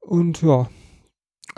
und 0.00 0.42
ja, 0.42 0.68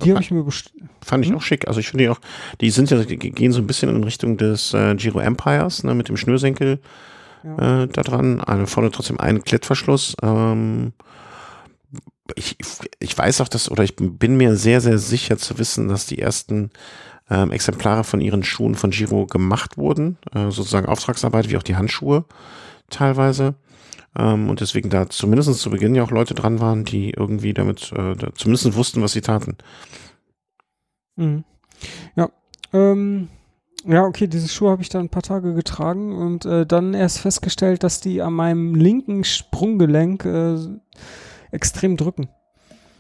die 0.03 0.11
habe 0.13 0.23
ich 0.23 0.31
mir 0.31 0.43
bestellt. 0.45 0.85
Fand 1.03 1.25
ich 1.25 1.31
Hm? 1.31 1.37
auch 1.39 1.43
schick. 1.43 1.67
Also 1.69 1.81
ich 1.81 1.89
finde 1.89 2.05
die 2.05 2.09
auch, 2.11 2.21
die 2.61 2.71
sind 2.71 2.91
ja, 2.91 3.03
die 3.05 3.17
gehen 3.17 3.53
so 3.53 3.61
ein 3.61 3.67
bisschen 3.67 3.89
in 3.95 4.05
Richtung 4.05 4.37
des 4.37 4.75
äh, 4.75 4.95
Giro 4.97 5.21
Empires, 5.21 5.83
ne, 5.85 5.95
mit 5.95 6.09
dem 6.09 6.17
Schnürsenkel 6.17 6.81
Ja. 7.43 7.83
äh, 7.83 7.89
da 7.89 8.03
dran. 8.03 8.41
Eine, 8.41 8.67
vorne 8.67 8.91
trotzdem 8.91 9.19
einen 9.21 9.43
Klettverschluss. 9.45 10.15
Ähm, 10.23 10.93
ich, 12.37 12.57
ich 13.01 13.17
weiß 13.19 13.41
auch, 13.41 13.49
dass, 13.49 13.71
oder 13.71 13.83
ich 13.83 13.97
bin 13.97 14.37
mir 14.37 14.55
sehr, 14.57 14.81
sehr 14.81 14.99
sicher 14.99 15.37
zu 15.39 15.59
wissen, 15.59 15.89
dass 15.89 16.07
die 16.07 16.19
ersten 16.21 16.71
ähm, 17.29 17.51
Exemplare 17.51 18.05
von 18.05 18.21
ihren 18.21 18.45
Schuhen 18.45 18.75
von 18.77 18.91
Giro 18.91 19.27
gemacht 19.27 19.77
wurden. 19.77 20.17
Äh, 20.35 20.51
sozusagen 20.51 20.87
Auftragsarbeit, 20.87 21.49
wie 21.51 21.57
auch 21.57 21.63
die 21.63 21.77
Handschuhe 21.77 22.25
teilweise. 22.89 23.55
Ähm, 24.17 24.51
und 24.51 24.61
deswegen 24.61 24.91
da 24.91 25.09
zumindest 25.09 25.55
zu 25.61 25.71
Beginn 25.71 25.95
ja 25.95 26.03
auch 26.03 26.11
Leute 26.11 26.35
dran 26.35 26.61
waren, 26.61 26.85
die 26.85 27.11
irgendwie 27.11 27.55
damit 27.55 27.93
äh, 27.93 28.15
da 28.17 28.35
zumindest 28.35 28.75
wussten, 28.75 29.03
was 29.03 29.13
sie 29.13 29.21
taten. 29.21 29.57
Mhm. 31.17 31.45
Ja, 32.17 32.31
ähm, 32.73 33.29
ja, 33.87 34.05
okay, 34.05 34.27
diese 34.27 34.49
Schuhe 34.49 34.71
habe 34.71 34.83
ich 34.83 34.89
dann 34.89 35.03
ein 35.03 35.11
paar 35.11 35.23
Tage 35.23 35.55
getragen 35.55 36.15
und 36.17 36.45
äh, 36.45 36.67
dann 36.67 36.93
erst 36.93 37.21
festgestellt, 37.21 37.83
dass 37.83 38.01
die 38.01 38.21
an 38.21 38.35
meinem 38.35 38.75
linken 38.75 39.25
Sprunggelenk 39.25 40.25
äh, 40.25 40.57
extrem 41.51 41.97
drücken. 41.97 42.29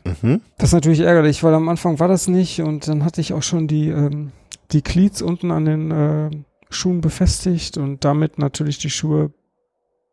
Mhm. 0.04 0.40
Das 0.56 0.70
ist 0.70 0.74
natürlich 0.74 1.00
ärgerlich, 1.00 1.42
weil 1.42 1.54
am 1.54 1.68
Anfang 1.68 1.98
war 1.98 2.08
das 2.08 2.28
nicht 2.28 2.60
und 2.60 2.88
dann 2.88 3.04
hatte 3.04 3.20
ich 3.20 3.34
auch 3.34 3.42
schon 3.42 3.66
die, 3.66 3.88
ähm, 3.88 4.32
die 4.72 4.82
Cleats 4.82 5.20
unten 5.20 5.50
an 5.50 5.64
den 5.66 5.90
äh, 5.90 6.30
Schuhen 6.70 7.00
befestigt 7.00 7.76
und 7.76 8.04
damit 8.04 8.38
natürlich 8.38 8.78
die 8.78 8.90
Schuhe 8.90 9.32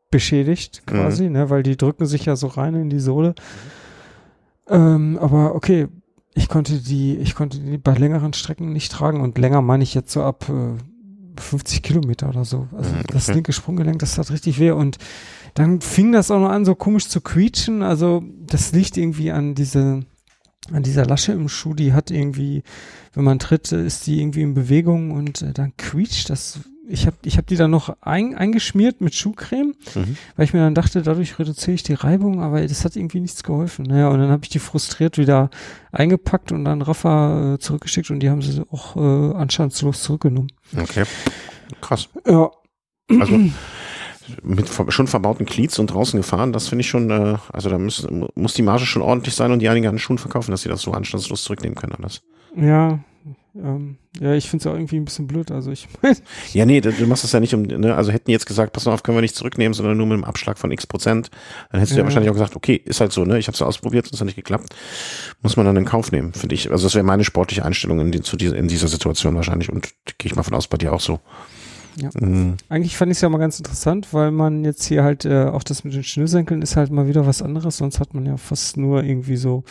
beschädigt 0.10 0.84
quasi, 0.86 1.30
ne, 1.30 1.50
weil 1.50 1.64
die 1.64 1.78
drücken 1.78 2.06
sich 2.06 2.26
ja 2.26 2.36
so 2.36 2.48
rein 2.48 2.76
in 2.76 2.90
die 2.90 3.00
Sohle. 3.00 3.36
Ähm, 4.70 5.18
aber 5.20 5.56
okay, 5.56 5.88
ich 6.34 6.50
konnte 6.50 6.80
die, 6.80 7.18
ich 7.18 7.36
konnte 7.36 7.60
die 7.60 7.78
bei 7.78 7.94
längeren 7.94 8.34
Strecken 8.34 8.72
nicht 8.74 8.92
tragen 8.92 9.22
und 9.22 9.38
länger 9.38 9.62
meine 9.62 9.84
ich 9.84 9.94
jetzt 9.94 10.12
so 10.12 10.24
ab 10.24 10.50
äh, 10.50 10.78
50 11.42 11.82
Kilometer 11.84 12.30
oder 12.30 12.46
so. 12.46 12.68
Also 12.76 12.92
Mhm, 12.92 13.04
das 13.12 13.28
okay. 13.28 13.36
linke 13.36 13.54
Sprunggelenk, 13.54 14.00
das 14.00 14.16
tat 14.16 14.32
richtig 14.32 14.60
weh. 14.60 14.72
Und 14.72 14.98
dann 15.54 15.82
fing 15.82 16.12
das 16.12 16.32
auch 16.32 16.40
noch 16.40 16.50
an, 16.50 16.66
so 16.66 16.76
komisch 16.76 17.08
zu 17.08 17.22
quietschen. 17.22 17.82
Also 17.82 18.24
das 18.46 18.72
liegt 18.74 18.98
irgendwie 18.98 19.32
an 19.32 19.56
diese, 19.56 20.02
an 20.72 20.84
dieser 20.84 21.06
Lasche 21.06 21.32
im 21.32 21.48
Schuh, 21.50 21.74
die 21.74 21.94
hat 21.94 22.12
irgendwie, 22.12 22.64
wenn 23.14 23.24
man 23.24 23.40
tritt, 23.40 23.72
äh, 23.72 23.86
ist 23.86 24.06
die 24.08 24.20
irgendwie 24.20 24.42
in 24.42 24.54
Bewegung 24.54 25.12
und 25.12 25.42
äh, 25.42 25.54
dann 25.54 25.76
quietscht 25.78 26.30
das. 26.30 26.60
Ich 26.90 27.06
habe 27.06 27.18
ich 27.24 27.38
hab 27.38 27.46
die 27.48 27.58
dann 27.58 27.70
noch 27.72 27.96
ein, 28.02 28.34
eingeschmiert 28.36 29.02
mit 29.02 29.14
Schuhcreme, 29.14 29.74
Mhm. 29.96 30.18
weil 30.36 30.46
ich 30.46 30.54
mir 30.54 30.62
dann 30.62 30.74
dachte, 30.74 31.02
dadurch 31.02 31.38
reduziere 31.38 31.76
ich 31.76 31.84
die 31.84 31.94
Reibung, 31.94 32.42
aber 32.42 32.66
das 32.66 32.86
hat 32.86 32.96
irgendwie 32.96 33.20
nichts 33.20 33.44
geholfen. 33.44 33.84
Naja, 33.86 34.08
und 34.08 34.20
dann 34.20 34.30
habe 34.32 34.44
ich 34.44 34.50
die 34.50 34.60
frustriert 34.60 35.18
wieder 35.18 35.50
eingepackt 35.92 36.52
und 36.52 36.64
dann 36.64 36.82
Rafa 36.82 37.56
äh, 37.56 37.60
zurückgeschickt 37.60 38.10
und 38.10 38.22
die 38.22 38.30
haben 38.30 38.42
sie 38.42 38.64
auch 38.72 38.96
äh, 38.96 39.36
anstandslos 39.36 40.02
zurückgenommen. 40.04 40.52
Okay. 40.76 41.04
Krass. 41.82 42.08
Ja. 42.26 42.50
Also 43.20 43.38
mit 44.44 44.70
schon 44.90 45.08
verbauten 45.08 45.46
Cleats 45.46 45.80
und 45.80 45.88
draußen 45.88 46.18
gefahren, 46.20 46.54
das 46.54 46.68
finde 46.68 46.82
ich 46.82 46.90
schon, 46.90 47.10
äh, 47.10 47.38
also 47.52 47.70
da 47.70 47.78
muss, 47.78 48.08
muss 48.36 48.54
die 48.54 48.62
Marge 48.62 48.86
schon 48.86 49.02
ordentlich 49.02 49.36
sein 49.36 49.52
und 49.52 49.60
die 49.60 49.70
einigen 49.70 49.88
an 49.88 50.00
Schuhen 50.00 50.18
verkaufen, 50.18 50.52
dass 50.52 50.62
sie 50.62 50.70
das 50.70 50.82
so 50.82 50.92
anstandslos 50.92 51.44
zurücknehmen 51.44 51.76
können 51.76 51.96
alles. 52.02 52.22
Ja, 52.56 53.00
ähm, 53.64 53.98
ja, 54.20 54.34
ich 54.34 54.50
finde 54.50 54.62
es 54.64 54.68
auch 54.68 54.76
irgendwie 54.76 54.98
ein 54.98 55.06
bisschen 55.06 55.28
blöd. 55.28 55.52
Also 55.52 55.72
ich 55.72 55.88
meine, 56.02 56.16
Ja, 56.54 56.66
nee, 56.66 56.82
du, 56.82 56.92
machst 57.08 57.24
das 57.24 57.32
ja 57.32 57.40
nicht 57.40 57.54
um, 57.54 57.64
ne, 57.64 57.96
also 57.96 58.12
hätten 58.12 58.32
jetzt 58.32 58.46
gesagt, 58.46 58.74
pass 58.74 58.86
mal 58.86 58.94
auf, 58.94 59.04
können 59.04 59.18
wir 59.18 59.22
nicht 59.22 59.36
zurücknehmen, 59.36 59.74
sondern 59.74 59.98
nur 59.98 60.08
mit 60.08 60.16
einem 60.16 60.24
Abschlag 60.24 60.58
von 60.58 60.72
x 60.72 60.88
Prozent, 60.88 61.30
dann 61.72 61.80
hättest 61.80 61.94
du 61.94 61.98
ja 61.98 62.02
Ja. 62.02 62.06
wahrscheinlich 62.06 62.30
auch 62.30 62.36
gesagt, 62.36 62.56
okay, 62.56 62.82
ist 62.84 63.00
halt 63.02 63.12
so, 63.12 63.26
ne, 63.26 63.38
ich 63.40 63.48
habe 63.48 63.54
es 63.54 63.60
ja 63.60 63.66
ausprobiert, 63.66 64.10
es 64.12 64.20
hat 64.20 64.26
nicht 64.26 64.36
geklappt, 64.36 64.76
muss 65.42 65.58
man 65.58 65.66
dann 65.66 65.76
in 65.78 65.86
Kauf 65.86 66.12
nehmen, 66.12 66.34
finde 66.34 66.56
ich. 66.56 66.72
Also 66.72 66.86
das 66.88 66.96
wäre 66.96 67.04
meine 67.06 67.24
sportliche 67.24 67.64
Einstellung 67.66 68.00
in, 68.00 68.12
die, 68.12 68.22
zu 68.22 68.38
dieser, 68.38 68.56
in 68.56 68.68
dieser 68.68 68.88
Situation 68.88 69.36
wahrscheinlich 69.36 69.72
und 69.72 69.90
gehe 70.18 70.30
ich 70.32 70.36
mal 70.36 70.44
von 70.44 70.54
aus, 70.56 70.68
bei 70.68 70.78
dir 70.78 70.94
auch 70.94 71.02
so. 71.02 71.20
Ja. 72.00 72.10
Mhm. 72.20 72.58
eigentlich 72.70 72.96
fand 72.96 73.12
ich 73.12 73.18
es 73.18 73.22
ja 73.22 73.30
mal 73.30 73.40
ganz 73.40 73.58
interessant, 73.58 74.14
weil 74.14 74.30
man 74.30 74.64
jetzt 74.64 74.86
hier 74.86 75.04
halt 75.04 75.26
äh, 75.26 75.46
auch 75.46 75.64
das 75.64 75.84
mit 75.84 75.96
den 75.96 76.04
Schnürsenkeln 76.04 76.62
ist 76.62 76.76
halt 76.76 76.92
mal 76.92 77.08
wieder 77.08 77.26
was 77.26 77.42
anderes. 77.42 77.78
Sonst 77.78 78.00
hat 78.00 78.14
man 78.14 78.24
ja 78.28 78.38
fast 78.38 78.78
nur 78.78 79.04
irgendwie 79.04 79.36
so 79.36 79.64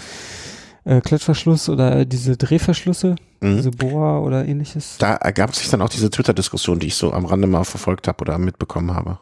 äh, 0.86 1.00
Klettverschluss 1.02 1.68
oder 1.68 1.96
äh, 1.96 2.06
diese 2.06 2.36
Drehverschlüsse, 2.38 3.16
Mhm. 3.40 3.56
diese 3.56 3.70
Boa 3.70 4.20
oder 4.20 4.46
ähnliches. 4.46 4.96
Da 4.98 5.16
ergab 5.16 5.54
sich 5.54 5.68
dann 5.68 5.82
auch 5.82 5.90
diese 5.90 6.08
Twitter-Diskussion, 6.08 6.78
die 6.78 6.86
ich 6.86 6.94
so 6.94 7.12
am 7.12 7.26
Rande 7.26 7.46
mal 7.46 7.64
verfolgt 7.64 8.08
habe 8.08 8.22
oder 8.22 8.38
mitbekommen 8.38 8.94
habe. 8.94 9.18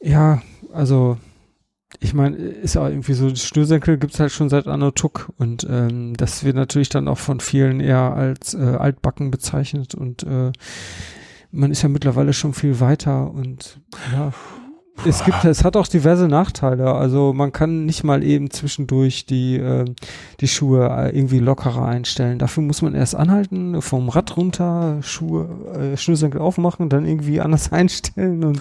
Ja, 0.00 0.40
also 0.72 1.18
ich 1.98 2.14
meine, 2.14 2.36
ist 2.36 2.76
ja 2.76 2.88
irgendwie 2.88 3.12
so, 3.12 3.34
Schnürsenkel 3.34 3.98
gibt's 3.98 4.18
halt 4.20 4.32
schon 4.32 4.48
seit 4.48 4.66
Anno 4.66 4.92
Tuck 4.92 5.30
und 5.36 5.66
ähm, 5.68 6.16
das 6.16 6.44
wird 6.44 6.56
natürlich 6.56 6.88
dann 6.88 7.08
auch 7.08 7.18
von 7.18 7.40
vielen 7.40 7.80
eher 7.80 8.14
als 8.14 8.54
äh, 8.54 8.58
altbacken 8.58 9.30
bezeichnet 9.30 9.94
und 9.94 10.22
äh, 10.22 10.52
man 11.50 11.70
ist 11.72 11.82
ja 11.82 11.88
mittlerweile 11.88 12.32
schon 12.32 12.54
viel 12.54 12.78
weiter 12.80 13.30
und 13.30 13.80
ja, 14.12 14.32
es 15.04 15.24
gibt, 15.24 15.44
es 15.44 15.64
hat 15.64 15.76
auch 15.76 15.86
diverse 15.86 16.28
Nachteile. 16.28 16.94
Also 16.94 17.32
man 17.32 17.52
kann 17.52 17.86
nicht 17.86 18.04
mal 18.04 18.22
eben 18.22 18.50
zwischendurch 18.50 19.24
die, 19.26 19.56
äh, 19.56 19.84
die 20.40 20.48
Schuhe 20.48 20.88
äh, 20.88 21.16
irgendwie 21.16 21.38
lockerer 21.38 21.86
einstellen. 21.86 22.38
Dafür 22.38 22.62
muss 22.62 22.82
man 22.82 22.94
erst 22.94 23.14
anhalten, 23.14 23.80
vom 23.82 24.08
Rad 24.08 24.36
runter, 24.36 24.98
Schuhe, 25.02 25.48
äh, 25.74 25.96
Schnürsenkel 25.96 26.40
aufmachen, 26.40 26.88
dann 26.88 27.06
irgendwie 27.06 27.40
anders 27.40 27.72
einstellen 27.72 28.44
und 28.44 28.60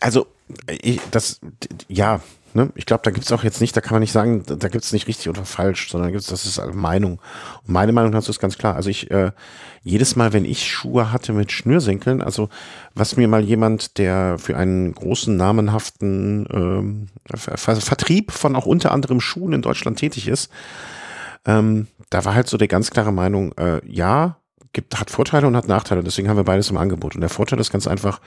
Also, 0.00 0.26
ich, 0.68 1.00
das, 1.10 1.40
ja, 1.88 2.20
ne, 2.54 2.70
ich 2.74 2.86
glaube, 2.86 3.02
da 3.04 3.10
gibt's 3.10 3.32
auch 3.32 3.44
jetzt 3.44 3.60
nicht, 3.60 3.76
da 3.76 3.80
kann 3.80 3.94
man 3.94 4.00
nicht 4.00 4.12
sagen, 4.12 4.42
da 4.46 4.56
da 4.56 4.68
gibt's 4.68 4.92
nicht 4.92 5.06
richtig 5.06 5.28
oder 5.28 5.44
falsch, 5.44 5.90
sondern 5.90 6.12
gibt's, 6.12 6.26
das 6.26 6.46
ist 6.46 6.58
halt 6.58 6.74
Meinung. 6.74 7.20
Und 7.66 7.72
meine 7.72 7.92
Meinung 7.92 8.12
dazu 8.12 8.30
ist 8.30 8.40
ganz 8.40 8.58
klar. 8.58 8.76
Also 8.76 8.90
ich, 8.90 9.10
äh, 9.10 9.32
jedes 9.82 10.16
Mal, 10.16 10.32
wenn 10.32 10.44
ich 10.44 10.70
Schuhe 10.70 11.12
hatte 11.12 11.32
mit 11.32 11.52
Schnürsenkeln, 11.52 12.22
also 12.22 12.48
was 12.94 13.16
mir 13.16 13.28
mal 13.28 13.42
jemand, 13.42 13.98
der 13.98 14.38
für 14.38 14.56
einen 14.56 14.94
großen, 14.94 15.36
namenhaften 15.36 16.46
ähm, 16.52 17.06
Ver 17.34 17.56
Ver 17.56 17.76
Vertrieb 17.76 18.32
von 18.32 18.56
auch 18.56 18.66
unter 18.66 18.92
anderem 18.92 19.20
Schuhen 19.20 19.52
in 19.52 19.62
Deutschland 19.62 19.98
tätig 19.98 20.28
ist, 20.28 20.50
ähm, 21.44 21.88
da 22.10 22.24
war 22.24 22.34
halt 22.34 22.48
so 22.48 22.56
die 22.58 22.68
ganz 22.68 22.90
klare 22.90 23.12
Meinung, 23.12 23.52
äh, 23.58 23.80
ja, 23.86 24.36
gibt, 24.72 24.98
hat 24.98 25.10
Vorteile 25.10 25.46
und 25.46 25.56
hat 25.56 25.68
Nachteile. 25.68 26.02
Deswegen 26.02 26.28
haben 26.28 26.36
wir 26.36 26.44
beides 26.44 26.70
im 26.70 26.76
Angebot. 26.76 27.14
Und 27.14 27.20
der 27.20 27.30
Vorteil 27.30 27.60
ist 27.60 27.72
ganz 27.72 27.86
einfach, 27.86 28.20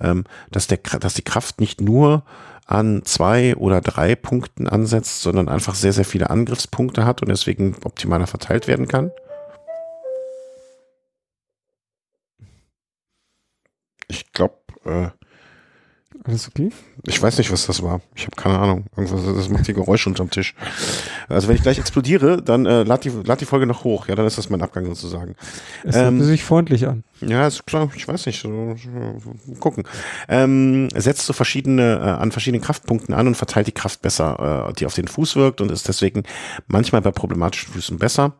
ähm, 0.00 0.24
dass, 0.50 0.66
der, 0.66 0.78
dass 0.78 1.14
die 1.14 1.22
Kraft 1.22 1.60
nicht 1.60 1.80
nur 1.80 2.24
an 2.68 3.02
zwei 3.04 3.56
oder 3.56 3.80
drei 3.80 4.14
Punkten 4.14 4.68
ansetzt, 4.68 5.22
sondern 5.22 5.48
einfach 5.48 5.74
sehr, 5.74 5.94
sehr 5.94 6.04
viele 6.04 6.28
Angriffspunkte 6.30 7.06
hat 7.06 7.22
und 7.22 7.28
deswegen 7.28 7.74
optimaler 7.82 8.26
verteilt 8.26 8.68
werden 8.68 8.86
kann. 8.86 9.10
Ich 14.06 14.32
glaube, 14.32 14.56
äh, 14.84 15.08
alles 16.24 16.48
okay. 16.48 16.70
ich 17.06 17.22
weiß 17.22 17.38
nicht, 17.38 17.52
was 17.52 17.66
das 17.66 17.82
war. 17.82 18.00
Ich 18.14 18.24
habe 18.24 18.36
keine 18.36 18.58
Ahnung. 18.58 18.86
Irgendwas, 18.96 19.24
das 19.24 19.48
macht 19.48 19.66
hier 19.66 19.74
Geräusche 19.74 20.08
unterm 20.08 20.30
Tisch. 20.30 20.54
Also 21.28 21.48
wenn 21.48 21.56
ich 21.56 21.62
gleich 21.62 21.78
explodiere, 21.78 22.42
dann 22.42 22.66
äh, 22.66 22.82
lad, 22.82 23.04
die, 23.04 23.10
lad 23.10 23.40
die 23.40 23.44
Folge 23.44 23.66
noch 23.66 23.84
hoch. 23.84 24.08
Ja, 24.08 24.14
dann 24.14 24.26
ist 24.26 24.38
das 24.38 24.50
mein 24.50 24.62
Abgang 24.62 24.86
sozusagen. 24.86 25.36
Es 25.84 25.96
Ähm, 25.96 26.22
sich 26.22 26.44
freundlich 26.44 26.86
an. 26.86 27.04
Ja, 27.20 27.46
ist 27.46 27.66
klar, 27.66 27.90
ich 27.94 28.08
weiß 28.08 28.26
nicht, 28.26 28.40
so, 28.40 28.74
gucken. 29.60 29.84
Ähm, 30.28 30.88
setzt 30.94 31.26
so 31.26 31.32
verschiedene, 31.32 31.98
äh, 31.98 32.20
an 32.20 32.32
verschiedenen 32.32 32.62
Kraftpunkten 32.62 33.14
an 33.14 33.26
und 33.26 33.34
verteilt 33.36 33.66
die 33.66 33.72
Kraft 33.72 34.02
besser, 34.02 34.68
äh, 34.68 34.72
die 34.74 34.86
auf 34.86 34.94
den 34.94 35.08
Fuß 35.08 35.36
wirkt 35.36 35.60
und 35.60 35.70
ist 35.70 35.88
deswegen 35.88 36.24
manchmal 36.66 37.02
bei 37.02 37.10
problematischen 37.10 37.72
Füßen 37.72 37.98
besser. 37.98 38.34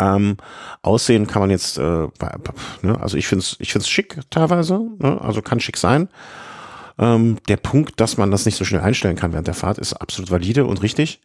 Ähm, 0.00 0.38
aussehen 0.82 1.26
kann 1.26 1.40
man 1.40 1.50
jetzt, 1.50 1.78
äh, 1.78 1.82
ne, 1.82 3.00
also 3.00 3.18
ich 3.18 3.26
finde 3.26 3.42
es 3.42 3.56
ich 3.58 3.72
find's 3.72 3.88
schick 3.88 4.18
teilweise, 4.30 4.80
ne, 4.98 5.20
also 5.20 5.42
kann 5.42 5.60
schick 5.60 5.76
sein. 5.76 6.08
Ähm, 7.00 7.38
der 7.48 7.56
Punkt, 7.56 7.98
dass 7.98 8.18
man 8.18 8.30
das 8.30 8.44
nicht 8.44 8.56
so 8.56 8.64
schnell 8.64 8.82
einstellen 8.82 9.16
kann 9.16 9.32
während 9.32 9.46
der 9.46 9.54
Fahrt, 9.54 9.78
ist 9.78 9.94
absolut 9.94 10.30
valide 10.30 10.66
und 10.66 10.82
richtig. 10.82 11.20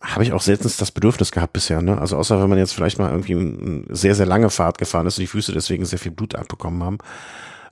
Habe 0.00 0.24
ich 0.24 0.32
auch 0.32 0.42
seltenst 0.42 0.80
das 0.80 0.90
Bedürfnis 0.90 1.30
gehabt 1.30 1.52
bisher, 1.52 1.80
ne? 1.80 1.98
Also 1.98 2.16
außer 2.16 2.40
wenn 2.42 2.48
man 2.48 2.58
jetzt 2.58 2.72
vielleicht 2.72 2.98
mal 2.98 3.10
irgendwie 3.10 3.34
eine 3.34 3.84
sehr, 3.90 4.14
sehr 4.14 4.26
lange 4.26 4.50
Fahrt 4.50 4.78
gefahren 4.78 5.06
ist 5.06 5.18
und 5.18 5.22
die 5.22 5.28
Füße 5.28 5.52
deswegen 5.52 5.84
sehr 5.84 5.98
viel 5.98 6.10
Blut 6.10 6.34
abbekommen 6.34 6.82
haben. 6.82 6.98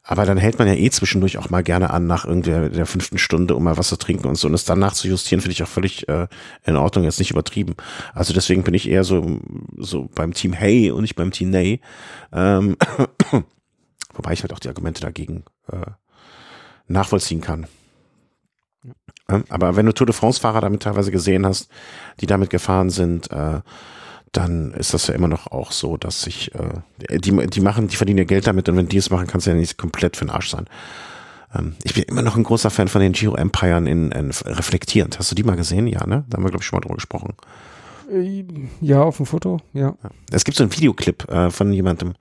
Aber 0.05 0.25
dann 0.25 0.39
hält 0.39 0.59
man 0.59 0.69
ja 0.69 0.75
eh 0.75 0.89
zwischendurch 0.91 1.39
auch 1.39 1.51
mal 1.51 1.63
gerne 1.63 1.91
an 1.91 2.07
nach 2.07 2.25
irgendeiner 2.25 2.71
der 2.71 2.87
fünften 2.87 3.19
Stunde, 3.19 3.55
um 3.55 3.65
mal 3.65 3.77
was 3.77 3.89
zu 3.89 3.97
trinken 3.97 4.27
und 4.29 4.37
so. 4.37 4.47
Und 4.49 4.55
es 4.55 4.65
dann 4.65 4.79
nachzujustieren, 4.79 5.43
finde 5.43 5.53
ich 5.53 5.63
auch 5.63 5.69
völlig 5.69 6.09
äh, 6.09 6.29
in 6.65 6.77
Ordnung, 6.77 7.05
jetzt 7.05 7.19
nicht 7.19 7.31
übertrieben. 7.31 7.75
Also 8.15 8.33
deswegen 8.33 8.63
bin 8.63 8.75
ich 8.75 8.89
eher 8.89 9.05
so, 9.05 9.41
so 9.77 10.09
beim 10.15 10.33
Team 10.33 10.53
Hey 10.53 10.93
und 10.93 11.03
nicht 11.03 11.17
beim 11.17 11.31
Team 11.31 11.51
Nay. 11.51 11.81
Ähm, 12.33 12.77
wobei 14.15 14.33
ich 14.33 14.43
halt 14.43 14.53
auch 14.53 14.61
die 14.61 14.69
Argumente 14.69 15.03
dagegen 15.03 15.45
äh, 15.71 15.91
nachvollziehen 16.89 17.41
kann. 17.41 17.67
Aber 19.27 19.77
wenn 19.77 19.87
du 19.87 19.93
Tour 19.93 20.07
de 20.07 20.15
France-Fahrer 20.15 20.63
damit 20.63 20.83
teilweise 20.83 21.11
gesehen 21.11 21.45
hast, 21.45 21.69
die 22.21 22.27
damit 22.27 22.49
gefahren 22.49 22.89
sind, 22.89 23.31
äh, 23.31 23.61
dann 24.33 24.73
ist 24.73 24.95
das 24.95 25.07
ja 25.07 25.15
immer 25.15 25.29
noch 25.29 25.49
auch 25.49 25.73
so, 25.73 25.97
dass 25.97 26.23
sich, 26.23 26.55
äh, 26.55 27.19
die, 27.19 27.47
die 27.47 27.61
machen, 27.61 27.89
die 27.89 27.97
verdienen 27.97 28.19
ja 28.19 28.25
Geld 28.25 28.47
damit 28.47 28.69
und 28.69 28.77
wenn 28.77 28.89
die 28.89 28.97
es 28.97 29.11
machen, 29.11 29.27
kannst 29.27 29.47
du 29.47 29.51
ja 29.51 29.57
nicht 29.57 29.79
komplett 29.79 30.17
für 30.17 30.25
den 30.25 30.31
Arsch 30.31 30.51
sein. 30.51 30.67
Ähm, 31.55 31.77
ich 31.85 31.95
bin 31.95 32.05
immer 32.05 32.23
noch 32.23 32.37
ein 32.37 32.43
großer 32.43 32.71
Fan 32.71 32.89
von 32.89 33.01
den 33.01 33.13
Giro 33.13 33.37
Empiren 33.37 33.87
in, 33.87 34.13
in 34.13 34.31
reflektierend. 34.31 35.19
Hast 35.19 35.31
du 35.31 35.35
die 35.35 35.45
mal 35.45 35.57
gesehen? 35.57 35.87
Ja, 35.87 36.07
ne? 36.07 36.25
Da 36.29 36.37
haben 36.37 36.45
wir, 36.45 36.51
glaube 36.51 36.63
ich, 36.63 36.67
schon 36.67 36.79
mal 36.79 36.81
drüber 36.81 36.97
gesprochen. 36.97 37.35
Äh, 38.11 38.45
Ja, 38.81 39.03
auf 39.03 39.17
dem 39.19 39.27
Foto, 39.27 39.59
ja. 39.73 39.97
Es 40.31 40.45
gibt 40.45 40.57
so 40.57 40.65
einen 40.65 40.73
Videoclip 40.73 41.29
äh, 41.31 41.51
von 41.51 41.73
jemandem, 41.73 42.15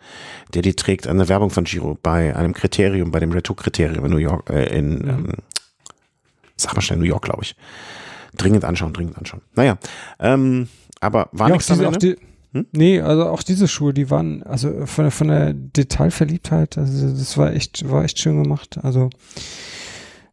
der 0.54 0.62
die 0.62 0.74
trägt, 0.74 1.08
eine 1.08 1.28
Werbung 1.30 1.50
von 1.50 1.64
Giro 1.64 1.98
bei 2.02 2.36
einem 2.36 2.54
Kriterium, 2.54 3.12
bei 3.12 3.20
dem 3.20 3.32
Retour-Kriterium 3.32 4.06
in 4.06 4.12
New 4.12 4.18
York, 4.18 4.50
äh, 4.50 4.78
in, 4.78 5.00
Mhm. 5.00 5.10
ähm, 5.10 5.34
sag 6.56 6.76
mal 6.76 6.82
schnell, 6.82 7.00
New 7.00 7.06
York, 7.06 7.24
glaube 7.26 7.44
ich. 7.44 7.56
Dringend 8.36 8.66
anschauen, 8.66 8.94
dringend 8.94 9.18
anschauen. 9.18 9.42
Naja, 9.56 9.78
ähm, 10.20 10.68
aber 11.00 11.30
war 11.32 11.50
ja, 11.50 11.56
nichts 11.56 11.70
am 11.72 11.78
diese, 11.78 11.88
auch 11.90 11.94
Ende? 11.94 12.16
die, 12.16 12.22
Hm? 12.54 12.66
Nee, 12.72 13.02
also 13.02 13.26
auch 13.28 13.44
diese 13.44 13.68
Schuhe, 13.68 13.94
die 13.94 14.10
waren, 14.10 14.42
also 14.44 14.86
von 14.86 15.04
der, 15.06 15.12
von 15.12 15.28
der 15.28 15.54
Detailverliebtheit, 15.54 16.78
also 16.78 17.10
das 17.14 17.38
war 17.38 17.52
echt, 17.54 17.90
war 17.90 18.04
echt 18.06 18.20
schön 18.20 18.42
gemacht. 18.42 18.80
Also 18.84 19.10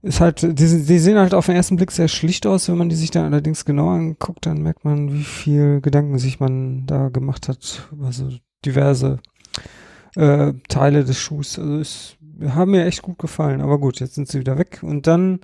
ist 0.05 0.21
halt, 0.21 0.43
die, 0.43 0.55
die 0.55 0.99
sehen 0.99 1.19
halt 1.19 1.33
auf 1.33 1.47
den 1.47 1.57
ersten 1.57 1.77
Blick 1.77 1.91
sehr 1.91 2.09
schlicht 2.09 2.47
aus, 2.47 2.69
wenn 2.69 2.77
man 2.77 2.91
die 2.91 2.97
sich 2.97 3.11
dann 3.11 3.25
allerdings 3.25 3.65
genau 3.65 3.89
anguckt, 3.89 4.45
dann 4.45 4.63
merkt 4.63 4.85
man, 4.85 5.13
wie 5.13 5.25
viel 5.25 5.81
Gedanken 5.81 6.19
sich 6.19 6.41
man 6.41 6.85
da 6.87 7.09
gemacht 7.09 7.49
hat 7.49 7.89
über 7.91 8.13
so 8.13 8.29
diverse 8.67 9.19
äh, 10.15 10.53
Teile 10.69 11.05
des 11.05 11.19
Schuhs. 11.19 11.59
Also 11.59 11.79
es 11.79 12.17
haben 12.47 12.73
mir 12.73 12.85
echt 12.85 13.01
gut 13.01 13.19
gefallen, 13.19 13.63
aber 13.63 13.79
gut, 13.79 14.01
jetzt 14.01 14.15
sind 14.15 14.29
sie 14.29 14.41
wieder 14.41 14.59
weg 14.59 14.81
und 14.83 15.07
dann 15.07 15.41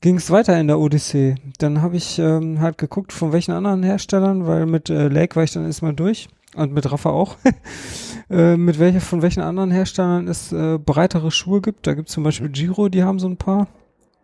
ging 0.00 0.16
es 0.16 0.30
weiter 0.30 0.58
in 0.60 0.68
der 0.68 0.78
Odyssee. 0.78 1.34
Dann 1.58 1.82
habe 1.82 1.96
ich 1.96 2.20
ähm, 2.20 2.60
halt 2.60 2.78
geguckt, 2.78 3.12
von 3.12 3.32
welchen 3.32 3.52
anderen 3.52 3.82
Herstellern, 3.82 4.46
weil 4.46 4.66
mit 4.66 4.90
äh, 4.90 5.08
Lake 5.08 5.34
war 5.34 5.42
ich 5.42 5.52
dann 5.52 5.66
erstmal 5.66 5.94
durch 5.94 6.28
und 6.54 6.72
mit 6.72 6.90
Rafa 6.90 7.10
auch, 7.10 7.36
äh, 8.30 8.56
mit 8.56 8.78
welcher, 8.78 9.00
von 9.00 9.22
welchen 9.22 9.42
anderen 9.42 9.72
Herstellern 9.72 10.28
es 10.28 10.52
äh, 10.52 10.78
breitere 10.78 11.32
Schuhe 11.32 11.60
gibt. 11.60 11.86
Da 11.88 11.94
gibt 11.94 12.08
es 12.08 12.14
zum 12.14 12.22
Beispiel 12.22 12.48
Giro, 12.48 12.88
die 12.88 13.02
haben 13.02 13.18
so 13.18 13.28
ein 13.28 13.36
paar. 13.36 13.66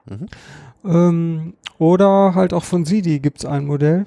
Mhm. 0.07 0.27
Ähm, 0.85 1.55
oder 1.79 2.35
halt 2.35 2.53
auch 2.53 2.65
von 2.65 2.85
Sidi 2.85 3.21
gibt 3.21 3.39
es 3.39 3.45
ein 3.45 3.67
Modell. 3.67 4.07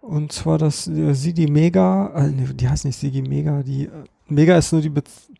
Und 0.00 0.32
zwar 0.32 0.58
das 0.58 0.86
äh, 0.88 1.12
Sidi 1.12 1.48
Mega, 1.48 2.08
äh, 2.14 2.28
nee, 2.28 2.46
die 2.54 2.68
heißt 2.68 2.84
nicht 2.84 2.96
Sidi 2.96 3.22
Mega, 3.22 3.62
die 3.62 3.86
äh, 3.86 3.90
Mega 4.28 4.56
ist 4.56 4.72
nur 4.72 4.80
die, 4.80 4.90
Bez 4.90 5.30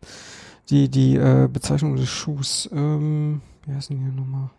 die, 0.69 0.89
die 0.89 1.15
äh, 1.15 1.47
Bezeichnung 1.51 1.95
des 1.95 2.09
Schuhs. 2.09 2.69
Ähm, 2.71 3.41
wie 3.65 3.73
heißt 3.73 3.89
denn 3.89 3.99
hier 3.99 4.11
nochmal? 4.11 4.49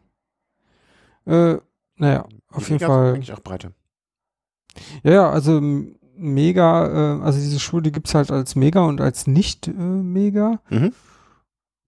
Äh, 1.27 1.61
naja, 1.97 2.27
auf 2.49 2.65
Die 2.65 2.73
jeden 2.73 2.83
Mega 2.83 2.87
Fall. 2.87 3.15
Eigentlich 3.15 3.33
auch 3.33 3.41
breite. 3.41 3.73
Ja, 5.03 5.13
ja, 5.13 5.31
also 5.31 5.61
Mega, 6.17 7.19
äh, 7.19 7.23
also 7.23 7.39
diese 7.39 7.61
Schuhe, 7.61 7.83
die 7.83 7.93
gibt's 7.93 8.15
halt 8.15 8.31
als 8.31 8.57
Mega 8.57 8.85
und 8.85 9.01
als 9.01 9.27
Nicht-Mega. 9.27 10.61
Mhm. 10.71 10.93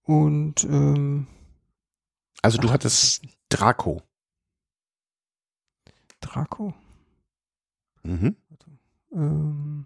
und 0.03 0.63
ähm, 0.65 1.27
Also 2.43 2.59
du 2.59 2.67
Ach, 2.67 2.73
hattest 2.73 3.23
Draco. 3.49 4.03
Draco. 6.19 6.73
Mhm. 8.03 8.35
Ähm, 9.13 9.85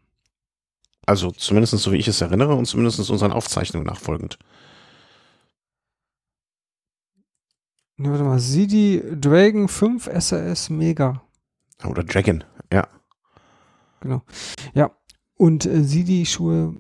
Also 1.05 1.31
zumindest 1.31 1.77
so 1.77 1.91
wie 1.91 1.97
ich 1.97 2.07
es 2.07 2.19
erinnere 2.19 2.55
und 2.55 2.65
zumindest 2.65 2.99
unseren 3.09 3.31
Aufzeichnungen 3.31 3.85
nachfolgend. 3.87 4.37
ne, 7.97 8.09
warte 8.11 8.23
mal, 8.23 8.39
CD 8.39 9.03
Dragon 9.15 9.67
5 9.67 10.09
SAS 10.19 10.69
Mega. 10.69 11.21
Oder 11.83 12.03
Dragon. 12.03 12.43
Ja. 12.73 12.87
Genau. 14.01 14.21
Ja, 14.73 14.95
und 15.35 15.65
äh, 15.65 15.83
CD-Schuhe 15.83 16.75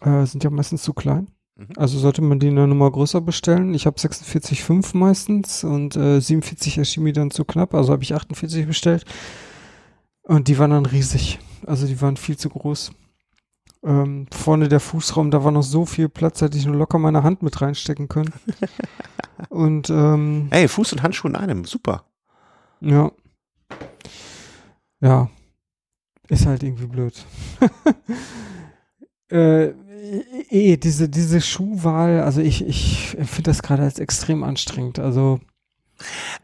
äh, 0.00 0.26
sind 0.26 0.42
ja 0.44 0.50
meistens 0.50 0.82
zu 0.82 0.92
klein. 0.92 1.28
Mhm. 1.58 1.66
Also 1.76 1.98
sollte 1.98 2.22
man 2.22 2.38
die 2.38 2.48
eine 2.48 2.66
Nummer 2.66 2.90
größer 2.90 3.20
bestellen. 3.20 3.74
Ich 3.74 3.86
habe 3.86 3.98
46,5 3.98 4.96
meistens 4.96 5.64
und 5.64 5.96
äh, 5.96 6.20
47 6.20 6.78
erschien 6.78 7.02
mir 7.02 7.12
dann 7.12 7.30
zu 7.30 7.44
knapp, 7.44 7.74
also 7.74 7.92
habe 7.92 8.02
ich 8.02 8.14
48 8.14 8.66
bestellt. 8.66 9.04
Und 10.22 10.48
die 10.48 10.58
waren 10.58 10.70
dann 10.70 10.86
riesig. 10.86 11.38
Also 11.66 11.86
die 11.86 12.00
waren 12.00 12.16
viel 12.16 12.36
zu 12.36 12.48
groß. 12.48 12.92
Ähm, 13.84 14.26
vorne 14.32 14.68
der 14.68 14.80
Fußraum, 14.80 15.30
da 15.30 15.44
war 15.44 15.52
noch 15.52 15.62
so 15.62 15.86
viel 15.86 16.08
Platz, 16.08 16.40
hätte 16.40 16.58
ich 16.58 16.66
nur 16.66 16.76
locker 16.76 16.98
meine 16.98 17.22
Hand 17.22 17.42
mit 17.42 17.60
reinstecken 17.60 18.08
können. 18.08 18.32
und 19.48 19.90
ähm, 19.90 20.48
Ey, 20.50 20.68
Fuß 20.68 20.92
und 20.92 21.02
Handschuhe 21.02 21.30
in 21.30 21.36
einem. 21.36 21.64
Super. 21.64 22.04
ja. 22.80 23.10
Ja. 25.00 25.30
Ist 26.28 26.44
halt 26.44 26.62
irgendwie 26.62 26.86
blöd. 26.86 27.24
äh, 29.30 29.72
eh, 30.50 30.76
diese, 30.76 31.08
diese 31.08 31.40
Schuhwahl, 31.40 32.20
also 32.20 32.40
ich, 32.40 32.66
ich 32.66 33.16
finde 33.16 33.50
das 33.50 33.62
gerade 33.62 33.82
als 33.82 33.98
extrem 33.98 34.44
anstrengend. 34.44 34.98
Also, 34.98 35.40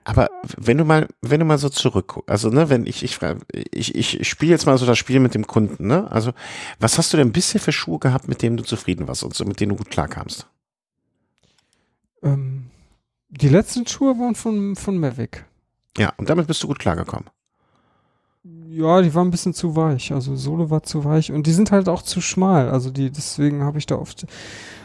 Aber 0.04 0.30
wenn 0.56 0.78
du 0.78 0.84
mal, 0.84 1.08
wenn 1.22 1.40
du 1.40 1.46
mal 1.46 1.58
so 1.58 1.68
zurückguckst, 1.68 2.28
also 2.28 2.50
ne, 2.50 2.70
wenn 2.70 2.86
ich, 2.86 3.02
ich 3.02 3.16
frage, 3.16 3.40
ich, 3.52 3.94
ich 3.94 4.28
spiele 4.28 4.52
jetzt 4.52 4.66
mal 4.66 4.78
so 4.78 4.86
das 4.86 4.98
Spiel 4.98 5.20
mit 5.20 5.34
dem 5.34 5.46
Kunden, 5.46 5.86
ne? 5.86 6.10
Also, 6.10 6.32
was 6.80 6.98
hast 6.98 7.12
du 7.12 7.16
denn 7.16 7.32
bisher 7.32 7.60
für 7.60 7.72
Schuhe 7.72 7.98
gehabt, 7.98 8.28
mit 8.28 8.42
denen 8.42 8.56
du 8.56 8.64
zufrieden 8.64 9.08
warst 9.08 9.24
und 9.24 9.34
so, 9.34 9.44
mit 9.44 9.60
denen 9.60 9.70
du 9.70 9.76
gut 9.76 9.90
klarkamst? 9.90 10.48
ähm, 12.24 12.70
die 13.28 13.48
letzten 13.48 13.86
Schuhe 13.86 14.18
waren 14.18 14.34
von, 14.34 14.74
von 14.76 14.98
Mavic. 14.98 15.44
Ja, 15.96 16.12
und 16.16 16.28
damit 16.28 16.46
bist 16.46 16.62
du 16.62 16.66
gut 16.66 16.78
klargekommen. 16.78 17.30
Ja, 18.68 19.00
die 19.00 19.14
waren 19.14 19.28
ein 19.28 19.30
bisschen 19.30 19.54
zu 19.54 19.74
weich. 19.76 20.12
Also 20.12 20.36
Sohle 20.36 20.68
war 20.68 20.82
zu 20.82 21.04
weich 21.04 21.32
und 21.32 21.46
die 21.46 21.52
sind 21.52 21.70
halt 21.70 21.88
auch 21.88 22.02
zu 22.02 22.20
schmal. 22.20 22.68
Also 22.68 22.90
die, 22.90 23.10
deswegen 23.10 23.62
habe 23.62 23.78
ich 23.78 23.86
da 23.86 23.96
oft 23.96 24.26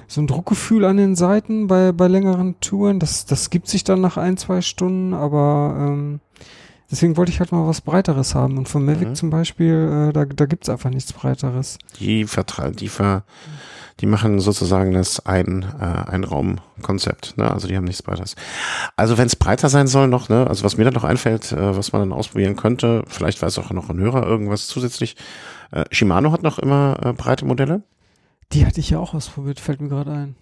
so 0.08 0.22
ein 0.22 0.28
Druckgefühl 0.28 0.86
an 0.86 0.98
den 0.98 1.16
Seiten 1.16 1.68
bei, 1.68 1.92
bei 1.92 2.08
längeren 2.08 2.60
Touren. 2.62 3.00
Das, 3.00 3.26
das 3.26 3.50
gibt 3.50 3.68
sich 3.68 3.84
dann 3.84 4.00
nach 4.02 4.18
ein, 4.18 4.38
zwei 4.38 4.62
Stunden, 4.62 5.14
aber 5.14 5.76
ähm, 5.78 6.20
deswegen 6.90 7.18
wollte 7.18 7.32
ich 7.32 7.40
halt 7.40 7.52
mal 7.52 7.68
was 7.68 7.82
Breiteres 7.82 8.34
haben. 8.34 8.58
Und 8.58 8.70
von 8.70 8.86
Mavic 8.86 9.10
Mhm. 9.10 9.16
zum 9.16 9.30
Beispiel, 9.30 10.08
äh, 10.10 10.14
da, 10.14 10.26
da 10.26 10.46
gibt's 10.46 10.70
einfach 10.70 10.90
nichts 10.90 11.12
Breiteres. 11.12 11.80
Die 12.00 12.26
vertragen, 12.26 12.76
die 12.76 12.88
ver, 12.90 13.24
die 14.00 14.06
machen 14.06 14.40
sozusagen 14.40 14.94
das 14.94 15.26
ein, 15.26 15.64
äh, 15.80 15.84
Einraumkonzept, 15.84 17.38
ne? 17.38 17.52
Also 17.52 17.68
die 17.68 17.76
haben 17.76 17.84
nichts 17.84 18.02
breiteres. 18.02 18.36
Also 18.96 19.18
wenn 19.18 19.28
es 19.28 19.36
breiter 19.36 19.70
sein 19.70 19.88
soll 19.88 20.08
noch, 20.08 20.30
ne? 20.30 20.48
Also 20.48 20.64
was 20.64 20.78
mir 20.78 20.86
dann 20.86 20.94
noch 20.94 21.04
einfällt, 21.04 21.52
äh, 21.52 21.76
was 21.76 21.92
man 21.92 22.02
dann 22.02 22.14
ausprobieren 22.14 22.56
könnte, 22.56 23.04
vielleicht 23.08 23.42
weiß 23.42 23.60
auch 23.60 23.72
noch 23.72 23.90
ein 23.90 24.00
Hörer 24.00 24.26
irgendwas 24.26 24.68
zusätzlich. 24.68 25.16
Äh, 25.72 25.86
Shimano 25.92 26.32
hat 26.32 26.44
noch 26.44 26.60
immer 26.60 26.98
äh, 27.04 27.14
breite 27.14 27.46
Modelle. 27.46 27.84
Die 28.54 28.66
hatte 28.66 28.80
ich 28.80 28.90
ja 28.90 29.00
auch 29.00 29.14
ausprobiert, 29.14 29.60
fällt 29.60 29.82
mir 29.82 29.90
gerade 29.90 30.12
ein. 30.12 30.36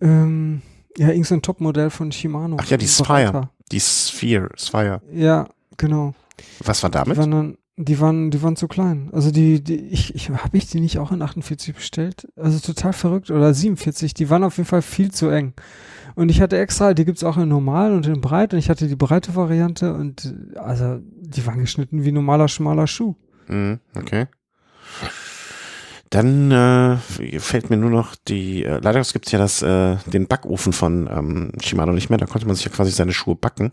Ähm, 0.00 0.62
ja, 0.96 1.08
irgend 1.08 1.26
so 1.26 1.34
ein 1.34 1.42
Topmodell 1.42 1.90
von 1.90 2.12
Shimano. 2.12 2.56
Ach 2.60 2.66
ja, 2.66 2.76
die 2.76 2.88
Spire. 2.88 3.06
breiter. 3.32 3.50
Die 3.72 3.80
Sphere, 3.80 4.48
Sphere. 4.56 5.02
Ja, 5.12 5.48
genau. 5.76 6.14
Was 6.64 6.82
war 6.82 6.90
Die 6.90 6.94
damit? 6.94 7.16
waren, 7.18 7.30
dann, 7.30 7.58
die 7.84 8.00
waren, 8.00 8.30
die 8.30 8.42
waren 8.42 8.56
zu 8.56 8.68
klein. 8.68 9.08
Also 9.12 9.30
die, 9.30 9.62
die 9.62 9.76
ich, 9.76 10.14
ich 10.14 10.30
habe 10.30 10.56
ich 10.56 10.68
die 10.68 10.80
nicht 10.80 10.98
auch 10.98 11.12
in 11.12 11.22
48 11.22 11.74
bestellt? 11.74 12.28
Also 12.36 12.58
total 12.58 12.92
verrückt 12.92 13.30
oder 13.30 13.54
47. 13.54 14.14
Die 14.14 14.28
waren 14.28 14.44
auf 14.44 14.56
jeden 14.58 14.68
Fall 14.68 14.82
viel 14.82 15.10
zu 15.10 15.28
eng. 15.28 15.54
Und 16.14 16.28
ich 16.28 16.40
hatte 16.40 16.58
extra, 16.58 16.92
die 16.92 17.04
gibt's 17.04 17.24
auch 17.24 17.38
in 17.38 17.48
normal 17.48 17.92
und 17.92 18.06
in 18.06 18.20
breit 18.20 18.52
und 18.52 18.58
ich 18.58 18.68
hatte 18.68 18.88
die 18.88 18.96
breite 18.96 19.34
Variante 19.34 19.94
und 19.94 20.34
also 20.56 20.98
die 21.20 21.46
waren 21.46 21.60
geschnitten 21.60 22.04
wie 22.04 22.12
normaler 22.12 22.48
schmaler 22.48 22.86
Schuh. 22.86 23.14
Mhm, 23.48 23.78
okay. 23.94 24.26
Dann 26.10 26.50
äh, 26.50 26.96
fällt 27.38 27.70
mir 27.70 27.76
nur 27.76 27.90
noch 27.90 28.16
die, 28.16 28.64
äh, 28.64 28.80
leider 28.82 29.00
gibt 29.00 29.26
es 29.26 29.32
ja 29.32 29.38
das, 29.38 29.62
äh, 29.62 29.96
den 30.06 30.26
Backofen 30.26 30.72
von 30.72 31.08
ähm, 31.10 31.52
Shimano 31.62 31.92
nicht 31.92 32.10
mehr, 32.10 32.18
da 32.18 32.26
konnte 32.26 32.46
man 32.46 32.56
sich 32.56 32.64
ja 32.64 32.72
quasi 32.72 32.90
seine 32.90 33.12
Schuhe 33.12 33.36
backen, 33.36 33.70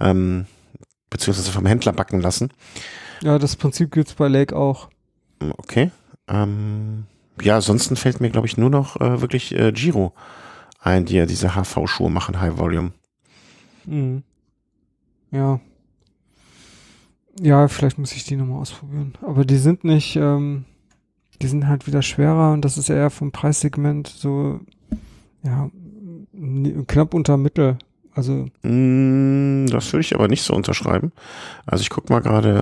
ähm, 0.00 0.46
beziehungsweise 1.10 1.52
vom 1.52 1.66
Händler 1.66 1.92
backen 1.92 2.20
lassen. 2.20 2.52
Ja, 3.22 3.38
das 3.38 3.56
Prinzip 3.56 3.92
gibt's 3.92 4.14
bei 4.14 4.28
Lake 4.28 4.56
auch. 4.56 4.88
Okay. 5.58 5.90
Ähm, 6.28 7.04
ja, 7.42 7.56
ansonsten 7.56 7.96
fällt 7.96 8.20
mir, 8.20 8.30
glaube 8.30 8.46
ich, 8.46 8.56
nur 8.56 8.70
noch 8.70 9.00
äh, 9.00 9.20
wirklich 9.20 9.54
äh, 9.54 9.72
Giro 9.72 10.14
ein, 10.78 11.04
die 11.04 11.16
ja 11.16 11.26
diese 11.26 11.54
HV-Schuhe 11.54 12.10
machen, 12.10 12.40
High 12.40 12.56
Volume. 12.58 12.92
Mhm. 13.84 14.22
Ja. 15.30 15.60
Ja, 17.40 17.68
vielleicht 17.68 17.98
muss 17.98 18.12
ich 18.12 18.24
die 18.24 18.36
nochmal 18.36 18.60
ausprobieren. 18.60 19.14
Aber 19.22 19.44
die 19.44 19.56
sind 19.56 19.84
nicht, 19.84 20.16
ähm, 20.16 20.64
die 21.40 21.46
sind 21.48 21.66
halt 21.66 21.86
wieder 21.86 22.02
schwerer 22.02 22.52
und 22.52 22.64
das 22.64 22.76
ist 22.76 22.90
eher 22.90 23.10
vom 23.10 23.32
Preissegment 23.32 24.08
so, 24.08 24.60
ja, 25.42 25.70
knapp 26.86 27.14
unter 27.14 27.36
Mittel. 27.36 27.78
Also, 28.14 28.46
Mm, 28.62 29.66
Das 29.66 29.92
würde 29.92 30.00
ich 30.00 30.14
aber 30.14 30.28
nicht 30.28 30.42
so 30.42 30.54
unterschreiben. 30.54 31.12
Also 31.66 31.82
ich 31.82 31.90
gucke 31.90 32.12
mal 32.12 32.20
gerade, 32.20 32.60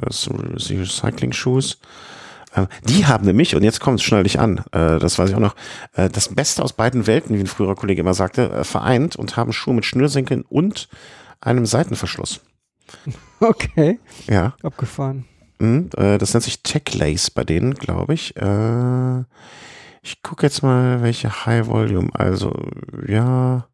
äh, 0.00 0.06
so 0.10 0.32
die 0.36 0.76
Recycling-Shoes. 0.76 1.78
Ähm, 2.56 2.66
die 2.84 3.06
haben 3.06 3.24
nämlich, 3.26 3.54
und 3.54 3.62
jetzt 3.62 3.80
kommt 3.80 4.00
es 4.00 4.04
schnell 4.04 4.24
dich 4.24 4.40
an, 4.40 4.58
äh, 4.72 4.98
das 4.98 5.18
weiß 5.18 5.30
ich 5.30 5.36
auch 5.36 5.40
noch, 5.40 5.54
äh, 5.94 6.08
das 6.10 6.34
Beste 6.34 6.62
aus 6.62 6.72
beiden 6.72 7.06
Welten, 7.06 7.36
wie 7.36 7.40
ein 7.40 7.46
früherer 7.46 7.76
Kollege 7.76 8.00
immer 8.00 8.14
sagte, 8.14 8.50
äh, 8.50 8.64
vereint 8.64 9.16
und 9.16 9.36
haben 9.36 9.52
Schuhe 9.52 9.74
mit 9.74 9.84
Schnürsenkeln 9.84 10.42
und 10.42 10.88
einem 11.40 11.64
Seitenverschluss. 11.64 12.40
okay, 13.40 14.00
Ja, 14.28 14.54
abgefahren. 14.62 15.24
mm, 15.60 15.78
äh, 15.96 16.18
das 16.18 16.34
nennt 16.34 16.42
sich 16.44 16.62
Tech 16.62 16.92
Lace 16.94 17.30
bei 17.30 17.44
denen, 17.44 17.74
glaube 17.74 18.14
ich. 18.14 18.36
Äh, 18.36 19.20
ich 20.02 20.22
gucke 20.22 20.44
jetzt 20.46 20.62
mal, 20.62 21.02
welche 21.02 21.46
High 21.46 21.68
Volume, 21.68 22.10
also 22.14 22.52
ja, 23.06 23.66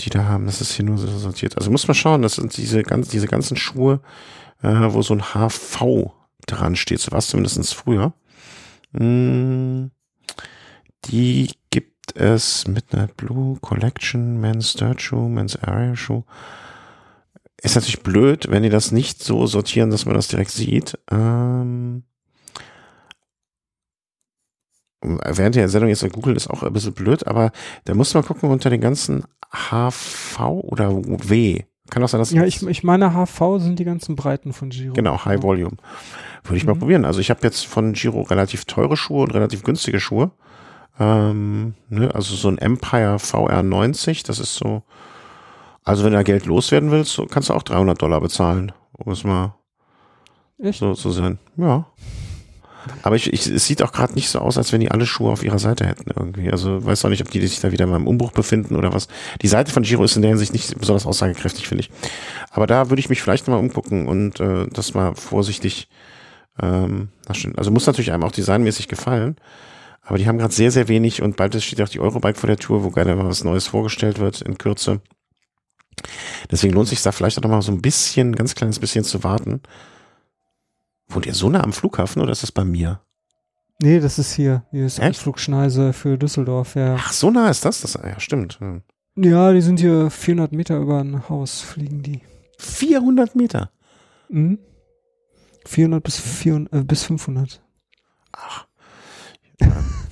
die 0.00 0.10
da 0.10 0.24
haben, 0.24 0.46
das 0.46 0.60
ist 0.60 0.72
hier 0.72 0.84
nur 0.84 0.98
so 0.98 1.06
sortiert. 1.18 1.56
Also 1.56 1.70
muss 1.70 1.86
man 1.86 1.94
schauen, 1.94 2.22
das 2.22 2.36
sind 2.36 2.56
diese, 2.56 2.82
ganz, 2.82 3.08
diese 3.08 3.28
ganzen 3.28 3.56
Schuhe, 3.56 4.00
äh, 4.62 4.68
wo 4.68 5.02
so 5.02 5.14
ein 5.14 5.34
HV 5.34 6.12
dran 6.46 6.76
steht. 6.76 7.00
So 7.00 7.12
war 7.12 7.18
es 7.18 7.28
zumindest 7.28 7.74
früher. 7.74 8.12
Mm, 8.92 9.86
die 11.06 11.52
gibt 11.70 12.16
es 12.16 12.66
Midnight 12.66 13.16
Blue, 13.16 13.58
Collection, 13.60 14.40
Men's 14.40 14.74
Dirt 14.74 15.00
Shoe, 15.00 15.28
Men's 15.28 15.56
Area 15.56 15.96
Shoe. 15.96 16.24
Ist 17.62 17.76
natürlich 17.76 18.02
blöd, 18.02 18.50
wenn 18.50 18.62
die 18.62 18.68
das 18.68 18.92
nicht 18.92 19.22
so 19.22 19.46
sortieren, 19.46 19.90
dass 19.90 20.06
man 20.06 20.14
das 20.14 20.28
direkt 20.28 20.50
sieht. 20.50 20.98
Ähm, 21.10 22.04
während 25.24 25.54
der 25.54 25.68
Sendung 25.68 25.88
jetzt 25.90 26.10
Google 26.12 26.36
ist 26.36 26.48
auch 26.50 26.62
ein 26.62 26.72
bisschen 26.72 26.92
blöd, 26.94 27.26
aber 27.26 27.52
da 27.84 27.94
muss 27.94 28.14
man 28.14 28.24
gucken 28.24 28.50
unter 28.50 28.70
den 28.70 28.80
ganzen 28.80 29.24
HV 29.52 30.40
oder 30.62 30.90
W. 31.04 31.62
Kann 31.90 32.02
auch 32.02 32.08
sein, 32.08 32.18
dass 32.20 32.30
Ja, 32.30 32.44
ich, 32.44 32.66
ich 32.66 32.82
meine, 32.82 33.12
HV 33.12 33.58
sind 33.58 33.78
die 33.78 33.84
ganzen 33.84 34.16
Breiten 34.16 34.52
von 34.52 34.70
Giro. 34.70 34.94
Genau, 34.94 35.24
High 35.24 35.42
Volume. 35.42 35.76
Würde 36.44 36.56
ich 36.56 36.64
mal 36.64 36.74
Mhm. 36.74 36.78
probieren. 36.78 37.04
Also 37.04 37.20
ich 37.20 37.30
habe 37.30 37.40
jetzt 37.42 37.66
von 37.66 37.92
Giro 37.92 38.22
relativ 38.22 38.64
teure 38.64 38.96
Schuhe 38.96 39.22
und 39.24 39.34
relativ 39.34 39.62
günstige 39.62 40.00
Schuhe. 40.00 40.30
Ähm, 40.98 41.74
ne, 41.88 42.14
also 42.14 42.34
so 42.36 42.48
ein 42.48 42.58
Empire 42.58 43.16
VR90, 43.18 44.24
das 44.26 44.38
ist 44.38 44.54
so. 44.54 44.82
Also 45.82 46.04
wenn 46.04 46.12
du 46.12 46.18
da 46.18 46.22
Geld 46.22 46.46
loswerden 46.46 46.90
willst, 46.90 47.12
so 47.12 47.26
kannst 47.26 47.50
du 47.50 47.54
auch 47.54 47.62
300 47.62 48.00
Dollar 48.00 48.20
bezahlen, 48.20 48.72
um 48.92 49.12
es 49.12 49.22
mal 49.24 49.54
Echt? 50.58 50.78
so 50.78 50.94
zu 50.94 51.10
sein. 51.10 51.38
Ja. 51.56 51.86
Aber 53.02 53.16
ich, 53.16 53.32
ich, 53.32 53.46
es 53.46 53.66
sieht 53.66 53.82
auch 53.82 53.92
gerade 53.92 54.14
nicht 54.14 54.28
so 54.28 54.38
aus, 54.38 54.58
als 54.58 54.72
wenn 54.72 54.80
die 54.80 54.90
alle 54.90 55.06
Schuhe 55.06 55.32
auf 55.32 55.42
ihrer 55.42 55.58
Seite 55.58 55.86
hätten 55.86 56.10
irgendwie. 56.14 56.50
Also 56.50 56.84
weiß 56.84 57.04
auch 57.04 57.08
nicht, 57.08 57.22
ob 57.22 57.30
die 57.30 57.40
sich 57.40 57.60
da 57.60 57.72
wieder 57.72 57.86
mal 57.86 57.96
im 57.96 58.06
Umbruch 58.06 58.32
befinden 58.32 58.76
oder 58.76 58.92
was. 58.92 59.08
Die 59.42 59.48
Seite 59.48 59.72
von 59.72 59.82
Giro 59.82 60.04
ist 60.04 60.16
in 60.16 60.22
der 60.22 60.30
Hinsicht 60.30 60.52
nicht 60.52 60.78
besonders 60.78 61.06
aussagekräftig, 61.06 61.66
finde 61.68 61.82
ich. 61.84 61.90
Aber 62.50 62.66
da 62.66 62.90
würde 62.90 63.00
ich 63.00 63.08
mich 63.08 63.22
vielleicht 63.22 63.48
mal 63.48 63.56
umgucken 63.56 64.06
und 64.06 64.40
äh, 64.40 64.66
das 64.72 64.94
mal 64.94 65.14
vorsichtig 65.14 65.88
ähm, 66.60 67.08
nachstellen. 67.28 67.58
Also 67.58 67.70
muss 67.70 67.86
natürlich 67.86 68.12
einem 68.12 68.24
auch 68.24 68.32
designmäßig 68.32 68.88
gefallen. 68.88 69.36
Aber 70.02 70.18
die 70.18 70.28
haben 70.28 70.38
gerade 70.38 70.52
sehr, 70.52 70.70
sehr 70.70 70.88
wenig 70.88 71.22
und 71.22 71.36
bald 71.36 71.60
steht 71.62 71.80
auch 71.80 71.88
die 71.88 72.00
Eurobike 72.00 72.38
vor 72.38 72.46
der 72.46 72.58
Tour, 72.58 72.84
wo 72.84 72.90
gerne 72.90 73.16
mal 73.16 73.26
was 73.26 73.42
Neues 73.42 73.66
vorgestellt 73.66 74.18
wird 74.18 74.42
in 74.42 74.58
Kürze. 74.58 75.00
Deswegen 76.50 76.74
lohnt 76.74 76.88
sich 76.88 77.02
da 77.02 77.12
vielleicht 77.12 77.38
auch 77.38 77.42
noch 77.42 77.50
mal 77.50 77.62
so 77.62 77.72
ein 77.72 77.80
bisschen, 77.80 78.36
ganz 78.36 78.54
kleines 78.54 78.78
bisschen 78.78 79.04
zu 79.04 79.24
warten. 79.24 79.62
Wohnt 81.14 81.26
ihr 81.26 81.34
so 81.34 81.48
nah 81.48 81.62
am 81.62 81.72
Flughafen 81.72 82.20
oder 82.20 82.32
ist 82.32 82.42
das 82.42 82.50
bei 82.50 82.64
mir? 82.64 83.00
Nee, 83.80 84.00
das 84.00 84.18
ist 84.18 84.34
hier. 84.34 84.64
Hier 84.70 84.86
ist 84.86 84.98
Echt? 84.98 85.20
Flugschneise 85.20 85.92
für 85.92 86.18
Düsseldorf, 86.18 86.74
ja. 86.74 86.96
Ach, 86.98 87.12
so 87.12 87.30
nah 87.30 87.50
ist 87.50 87.64
das? 87.64 87.80
das 87.80 87.94
ja, 87.94 88.18
stimmt. 88.18 88.58
Hm. 88.60 88.82
Ja, 89.16 89.52
die 89.52 89.60
sind 89.60 89.78
hier 89.78 90.10
400 90.10 90.52
Meter 90.52 90.76
über 90.78 90.98
ein 90.98 91.28
Haus, 91.28 91.60
fliegen 91.60 92.02
die. 92.02 92.20
400 92.58 93.36
Meter. 93.36 93.70
Mhm. 94.28 94.58
400 95.66 96.02
bis, 96.02 96.18
400, 96.18 96.72
äh, 96.72 96.84
bis 96.84 97.04
500. 97.04 97.62
Ach. 98.32 98.66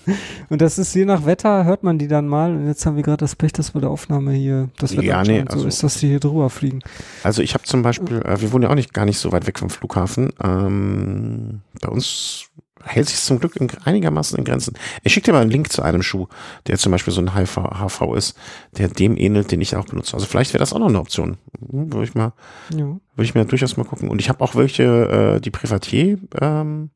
Und 0.48 0.60
das 0.60 0.78
ist 0.78 0.94
je 0.94 1.04
nach 1.04 1.24
Wetter, 1.26 1.64
hört 1.64 1.82
man 1.82 1.98
die 1.98 2.08
dann 2.08 2.26
mal. 2.28 2.52
Und 2.54 2.66
jetzt 2.66 2.84
haben 2.86 2.96
wir 2.96 3.02
gerade 3.02 3.18
das 3.18 3.36
Pech, 3.36 3.52
dass 3.52 3.70
bei 3.72 3.80
der 3.80 3.90
Aufnahme 3.90 4.32
hier 4.32 4.68
das 4.78 4.92
Wetter 4.92 5.02
Ja, 5.04 5.22
nee, 5.22 5.40
also- 5.42 5.60
so 5.60 5.68
ist, 5.68 5.82
dass 5.82 5.98
die 5.98 6.08
hier 6.08 6.20
drüber 6.20 6.50
fliegen. 6.50 6.80
Also 7.22 7.42
ich 7.42 7.54
habe 7.54 7.64
zum 7.64 7.82
Beispiel, 7.82 8.22
äh, 8.22 8.40
wir 8.40 8.52
wohnen 8.52 8.64
ja 8.64 8.70
auch 8.70 8.74
nicht 8.74 8.92
gar 8.94 9.04
nicht 9.04 9.18
so 9.18 9.32
weit 9.32 9.46
weg 9.46 9.58
vom 9.58 9.70
Flughafen. 9.70 10.30
Ähm, 10.42 11.60
bei 11.80 11.88
uns 11.88 12.46
hält 12.84 13.08
sich 13.08 13.20
zum 13.20 13.38
Glück 13.38 13.54
in, 13.54 13.68
einigermaßen 13.84 14.36
in 14.36 14.44
Grenzen. 14.44 14.74
Ich 15.04 15.12
schicke 15.12 15.26
dir 15.26 15.32
mal 15.34 15.42
einen 15.42 15.52
Link 15.52 15.70
zu 15.72 15.82
einem 15.82 16.02
Schuh, 16.02 16.26
der 16.66 16.78
zum 16.78 16.90
Beispiel 16.90 17.12
so 17.12 17.20
ein 17.20 17.28
HV, 17.32 17.56
HV 17.78 18.14
ist, 18.16 18.36
der 18.76 18.88
dem 18.88 19.16
ähnelt, 19.16 19.52
den 19.52 19.60
ich 19.60 19.76
auch 19.76 19.84
benutze. 19.84 20.14
Also 20.14 20.26
vielleicht 20.26 20.52
wäre 20.52 20.58
das 20.58 20.72
auch 20.72 20.80
noch 20.80 20.88
eine 20.88 20.98
Option. 20.98 21.36
Hm, 21.70 21.92
Würde 21.92 22.04
ich 22.04 22.14
mal, 22.16 22.32
Ja. 22.74 22.78
würde 22.86 23.00
ich 23.22 23.36
mir 23.36 23.44
durchaus 23.44 23.76
mal 23.76 23.84
gucken. 23.84 24.08
Und 24.08 24.20
ich 24.20 24.28
habe 24.28 24.40
auch 24.42 24.56
welche, 24.56 25.36
äh, 25.36 25.40
die 25.40 25.50
Privatier, 25.52 26.18
ähm, 26.40 26.90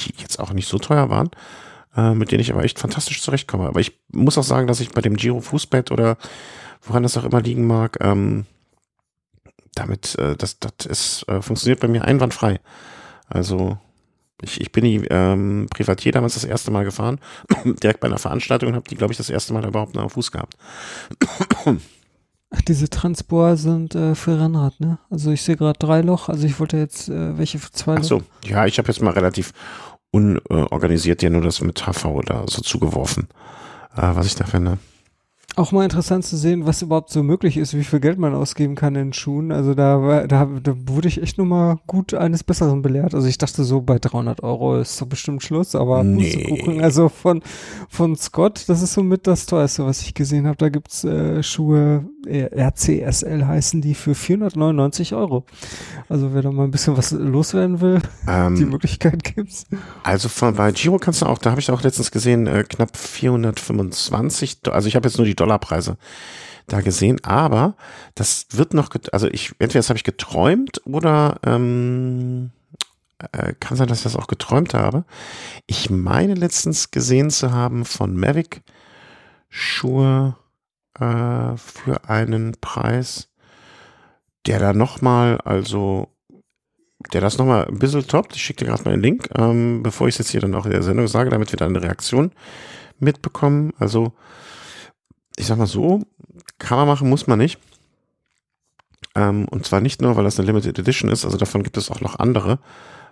die 0.00 0.14
jetzt 0.18 0.40
auch 0.40 0.54
nicht 0.54 0.68
so 0.68 0.78
teuer 0.78 1.10
waren, 1.10 1.28
äh, 1.96 2.14
mit 2.14 2.30
denen 2.30 2.40
ich 2.40 2.52
aber 2.52 2.64
echt 2.64 2.78
fantastisch 2.78 3.22
zurechtkomme. 3.22 3.66
Aber 3.66 3.80
ich 3.80 3.98
muss 4.12 4.38
auch 4.38 4.44
sagen, 4.44 4.66
dass 4.66 4.80
ich 4.80 4.90
bei 4.90 5.00
dem 5.00 5.16
Giro 5.16 5.40
Fußbett 5.40 5.90
oder 5.90 6.16
woran 6.82 7.02
das 7.02 7.16
auch 7.16 7.24
immer 7.24 7.40
liegen 7.40 7.66
mag, 7.66 7.98
ähm, 8.00 8.46
damit, 9.74 10.16
äh, 10.18 10.36
das, 10.36 10.58
das 10.60 10.86
ist, 10.86 11.28
äh, 11.28 11.42
funktioniert 11.42 11.80
bei 11.80 11.88
mir 11.88 12.04
einwandfrei. 12.04 12.60
Also 13.28 13.78
ich, 14.42 14.60
ich 14.60 14.72
bin 14.72 14.84
die 14.84 15.06
ähm, 15.10 15.66
Privatier 15.70 16.12
damals 16.12 16.34
das 16.34 16.44
erste 16.44 16.70
Mal 16.70 16.84
gefahren, 16.84 17.20
direkt 17.82 18.00
bei 18.00 18.08
einer 18.08 18.18
Veranstaltung 18.18 18.70
und 18.70 18.74
habe 18.74 18.88
die, 18.88 18.96
glaube 18.96 19.12
ich, 19.12 19.16
das 19.16 19.30
erste 19.30 19.52
Mal 19.52 19.64
überhaupt 19.66 19.94
noch 19.94 20.02
am 20.02 20.10
Fuß 20.10 20.32
gehabt. 20.32 20.56
Ach, 22.50 22.62
diese 22.62 22.88
Transport 22.88 23.58
sind 23.58 23.94
äh, 23.96 24.14
für 24.14 24.38
Rennrad, 24.40 24.78
ne? 24.78 24.98
Also 25.10 25.32
ich 25.32 25.42
sehe 25.42 25.56
gerade 25.56 25.78
drei 25.78 26.02
Loch. 26.02 26.28
Also 26.28 26.46
ich 26.46 26.60
wollte 26.60 26.76
jetzt 26.76 27.08
äh, 27.08 27.36
welche 27.36 27.58
für 27.58 27.72
zwei 27.72 27.94
Ach 27.94 27.98
Loch. 27.98 28.04
so, 28.04 28.22
ja, 28.44 28.66
ich 28.66 28.78
habe 28.78 28.88
jetzt 28.88 29.02
mal 29.02 29.12
relativ 29.12 29.52
unorganisiert 30.14 31.22
dir 31.22 31.30
nur 31.30 31.42
das 31.42 31.60
mit 31.60 31.80
HV 31.86 32.20
da 32.24 32.44
so 32.48 32.62
zugeworfen, 32.62 33.28
äh, 33.96 34.02
was 34.14 34.26
ich 34.26 34.34
da 34.34 34.44
finde. 34.44 34.78
Auch 35.56 35.70
mal 35.70 35.84
interessant 35.84 36.24
zu 36.24 36.36
sehen, 36.36 36.66
was 36.66 36.82
überhaupt 36.82 37.10
so 37.10 37.22
möglich 37.22 37.56
ist, 37.58 37.74
wie 37.76 37.84
viel 37.84 38.00
Geld 38.00 38.18
man 38.18 38.34
ausgeben 38.34 38.74
kann 38.74 38.96
in 38.96 39.12
Schuhen. 39.12 39.52
Also 39.52 39.74
da, 39.74 40.02
war- 40.02 40.26
da, 40.26 40.46
da 40.60 40.74
wurde 40.88 41.06
ich 41.06 41.22
echt 41.22 41.38
nur 41.38 41.46
mal 41.46 41.76
gut 41.86 42.12
eines 42.12 42.42
Besseren 42.42 42.82
belehrt. 42.82 43.14
Also 43.14 43.28
ich 43.28 43.38
dachte 43.38 43.62
so, 43.62 43.80
bei 43.80 44.00
300 44.00 44.42
Euro 44.42 44.80
ist 44.80 44.96
so 44.96 45.06
bestimmt 45.06 45.44
Schluss, 45.44 45.76
aber 45.76 46.02
Nee. 46.02 46.80
Also 46.82 47.08
von, 47.08 47.40
von 47.88 48.16
Scott, 48.16 48.64
das 48.66 48.82
ist 48.82 48.94
somit 48.94 49.28
das 49.28 49.46
teuerste, 49.46 49.86
was 49.86 50.02
ich 50.02 50.12
gesehen 50.14 50.48
habe. 50.48 50.56
Da 50.56 50.70
gibt's 50.70 51.04
äh, 51.04 51.40
Schuhe, 51.44 52.04
RCSL 52.26 53.46
heißen 53.46 53.80
die, 53.80 53.94
für 53.94 54.14
499 54.14 55.14
Euro. 55.14 55.44
Also 56.08 56.34
wer 56.34 56.42
da 56.42 56.50
mal 56.50 56.64
ein 56.64 56.70
bisschen 56.70 56.96
was 56.96 57.10
loswerden 57.12 57.80
will, 57.80 58.00
die 58.26 58.30
Ähm, 58.30 58.70
Möglichkeit 58.70 59.22
gibt's. 59.24 59.66
also 60.02 60.28
von, 60.28 60.54
bei 60.54 60.72
Giro 60.72 60.98
kannst 60.98 61.22
du 61.22 61.26
auch, 61.26 61.38
da 61.38 61.50
habe 61.50 61.60
ich 61.60 61.70
auch 61.70 61.82
letztens 61.82 62.10
gesehen, 62.10 62.46
äh, 62.46 62.64
knapp 62.64 62.96
425, 62.96 64.62
Do- 64.62 64.72
also 64.72 64.88
ich 64.88 64.96
habe 64.96 65.08
jetzt 65.08 65.16
nur 65.18 65.26
die 65.26 65.34
Dollarpreise 65.36 65.96
da 66.66 66.80
gesehen, 66.80 67.22
aber 67.24 67.74
das 68.14 68.46
wird 68.52 68.72
noch, 68.74 68.88
also 69.12 69.28
ich, 69.28 69.50
entweder 69.58 69.80
das 69.80 69.90
habe 69.90 69.98
ich 69.98 70.04
geträumt 70.04 70.80
oder 70.86 71.36
ähm, 71.44 72.50
äh, 73.32 73.52
kann 73.60 73.76
sein, 73.76 73.86
dass 73.88 73.98
ich 73.98 74.04
das 74.04 74.16
auch 74.16 74.26
geträumt 74.28 74.72
habe. 74.74 75.04
Ich 75.66 75.90
meine 75.90 76.34
letztens 76.34 76.90
gesehen 76.90 77.28
zu 77.30 77.52
haben 77.52 77.84
von 77.84 78.16
Mavic 78.16 78.62
Schuhe 79.50 80.36
äh, 80.98 81.56
für 81.56 82.08
einen 82.08 82.56
Preis, 82.60 83.28
der 84.46 84.58
da 84.58 84.72
nochmal, 84.72 85.38
also 85.40 86.08
der 87.12 87.20
das 87.20 87.38
nochmal 87.38 87.66
ein 87.66 87.78
bisschen 87.78 88.06
toppt. 88.06 88.34
Ich 88.36 88.42
schicke 88.42 88.64
dir 88.64 88.70
gerade 88.70 88.84
mal 88.84 88.92
den 88.92 89.02
Link, 89.02 89.28
ähm, 89.36 89.82
bevor 89.82 90.08
ich 90.08 90.14
es 90.14 90.18
jetzt 90.18 90.30
hier 90.30 90.40
dann 90.40 90.54
auch 90.54 90.64
in 90.64 90.72
der 90.72 90.82
Sendung 90.82 91.08
sage, 91.08 91.30
damit 91.30 91.52
wir 91.52 91.56
dann 91.58 91.76
eine 91.76 91.82
Reaktion 91.84 92.32
mitbekommen. 92.98 93.72
Also, 93.78 94.12
ich 95.36 95.46
sag 95.46 95.58
mal 95.58 95.66
so, 95.66 96.02
kann 96.58 96.78
man 96.78 96.88
machen, 96.88 97.08
muss 97.08 97.26
man 97.26 97.38
nicht. 97.38 97.58
Ähm, 99.14 99.46
und 99.48 99.66
zwar 99.66 99.80
nicht 99.80 100.02
nur, 100.02 100.16
weil 100.16 100.24
das 100.24 100.38
eine 100.38 100.46
Limited 100.46 100.78
Edition 100.78 101.10
ist, 101.10 101.24
also 101.24 101.36
davon 101.36 101.62
gibt 101.62 101.76
es 101.76 101.90
auch 101.90 102.00
noch 102.00 102.18
andere 102.18 102.58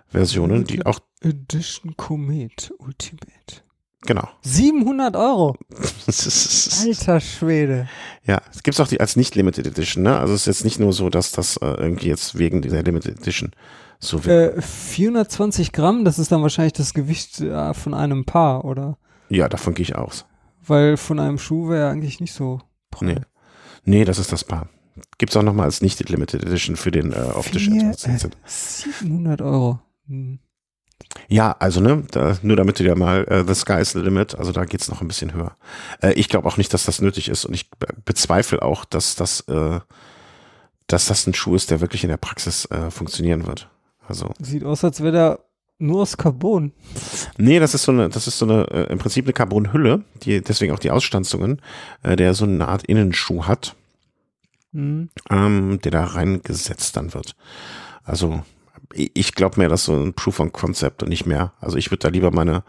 Versionen, 0.07 0.65
die 0.65 0.85
auch, 0.85 0.99
Edition 1.21 1.95
Comet 1.95 2.73
Ultimate. 2.77 3.62
Genau. 4.05 4.27
700 4.41 5.15
Euro. 5.15 5.55
Alter 6.07 7.19
Schwede. 7.19 7.87
Ja, 8.25 8.41
es 8.53 8.63
gibt 8.63 8.79
auch 8.79 8.87
die 8.87 8.99
als 8.99 9.15
nicht 9.15 9.35
Limited 9.35 9.67
Edition, 9.67 10.03
ne? 10.03 10.17
Also 10.17 10.33
es 10.33 10.41
ist 10.41 10.47
jetzt 10.47 10.63
nicht 10.65 10.79
nur 10.79 10.93
so, 10.93 11.09
dass 11.09 11.31
das 11.31 11.57
äh, 11.57 11.65
irgendwie 11.65 12.07
jetzt 12.07 12.37
wegen 12.37 12.61
dieser 12.61 12.83
Limited 12.83 13.17
Edition 13.19 13.51
so 13.99 14.23
wird. 14.25 14.57
Äh, 14.57 14.61
420 14.61 15.71
Gramm, 15.71 16.05
das 16.05 16.19
ist 16.19 16.31
dann 16.31 16.41
wahrscheinlich 16.41 16.73
das 16.73 16.93
Gewicht 16.93 17.39
äh, 17.41 17.73
von 17.73 17.93
einem 17.93 18.25
Paar, 18.25 18.65
oder? 18.65 18.97
ja, 19.29 19.49
davon 19.49 19.73
gehe 19.73 19.83
ich 19.83 19.95
aus. 19.95 20.25
Weil 20.65 20.95
von 20.97 21.19
einem 21.19 21.39
Schuh 21.39 21.69
wäre 21.69 21.89
eigentlich 21.89 22.19
nicht 22.19 22.33
so. 22.33 22.61
Nee. 23.01 23.19
Nee, 23.83 24.05
das 24.05 24.19
ist 24.19 24.31
das 24.31 24.43
Paar. 24.43 24.69
Gibt's 25.17 25.35
auch 25.35 25.41
nochmal 25.43 25.65
als 25.65 25.81
nicht 25.81 26.07
Limited 26.07 26.43
Edition 26.43 26.75
für 26.75 26.91
den 26.91 27.11
äh, 27.11 27.15
optisch 27.33 27.65
Vier- 27.67 27.89
etwas 27.91 28.21
sind. 28.21 28.37
700 28.45 29.41
Euro. 29.41 29.79
Hm. 30.07 30.39
Ja, 31.27 31.55
also 31.59 31.79
ne, 31.79 32.03
da, 32.11 32.37
nur 32.41 32.55
damit 32.55 32.79
du 32.79 32.83
dir 32.83 32.95
mal 32.95 33.25
äh, 33.25 33.43
The 33.45 33.53
Sky 33.53 33.79
is 33.79 33.91
the 33.91 33.99
Limit, 33.99 34.35
also 34.35 34.51
da 34.51 34.65
geht's 34.65 34.89
noch 34.89 35.01
ein 35.01 35.07
bisschen 35.07 35.33
höher. 35.33 35.55
Äh, 36.01 36.13
ich 36.13 36.29
glaube 36.29 36.47
auch 36.47 36.57
nicht, 36.57 36.73
dass 36.73 36.85
das 36.85 37.01
nötig 37.01 37.29
ist 37.29 37.45
und 37.45 37.53
ich 37.53 37.69
be 37.71 37.87
bezweifle 38.05 38.61
auch, 38.61 38.85
dass 38.85 39.15
das, 39.15 39.41
äh, 39.41 39.79
dass 40.87 41.05
das 41.05 41.27
ein 41.27 41.33
Schuh 41.33 41.55
ist, 41.55 41.71
der 41.71 41.81
wirklich 41.81 42.03
in 42.03 42.09
der 42.09 42.17
Praxis 42.17 42.65
äh, 42.71 42.89
funktionieren 42.89 43.45
wird. 43.45 43.69
Also 44.07 44.31
Sieht 44.39 44.63
aus, 44.63 44.83
als 44.83 45.01
wäre 45.01 45.11
der 45.11 45.39
nur 45.79 46.01
aus 46.01 46.17
Carbon. 46.17 46.71
Nee, 47.37 47.59
das 47.59 47.73
ist 47.73 47.83
so 47.83 47.91
eine, 47.91 48.09
das 48.09 48.27
ist 48.27 48.37
so 48.39 48.45
eine, 48.45 48.63
äh, 48.71 48.91
im 48.91 48.99
Prinzip 48.99 49.25
eine 49.25 49.33
Carbonhülle, 49.33 50.03
die 50.23 50.41
deswegen 50.41 50.73
auch 50.73 50.79
die 50.79 50.91
Ausstanzungen, 50.91 51.61
äh, 52.03 52.15
der 52.15 52.33
so 52.33 52.45
eine 52.45 52.67
Art 52.67 52.83
Innenschuh 52.85 53.45
hat, 53.45 53.75
Hm. 54.73 55.09
ähm, 55.29 55.79
der 55.83 55.91
da 55.91 56.03
reingesetzt 56.03 56.97
dann 56.97 57.13
wird. 57.13 57.35
Also 58.03 58.43
ich, 58.93 59.33
glaube 59.33 59.59
mir, 59.61 59.69
das 59.69 59.81
ist 59.81 59.85
so 59.87 59.93
ein 59.93 60.13
Proof 60.13 60.39
of 60.39 60.53
Concept 60.53 61.03
und 61.03 61.09
nicht 61.09 61.25
mehr. 61.25 61.53
Also 61.59 61.77
ich 61.77 61.91
würde 61.91 61.99
da 61.99 62.09
lieber 62.09 62.31
meine, 62.31 62.63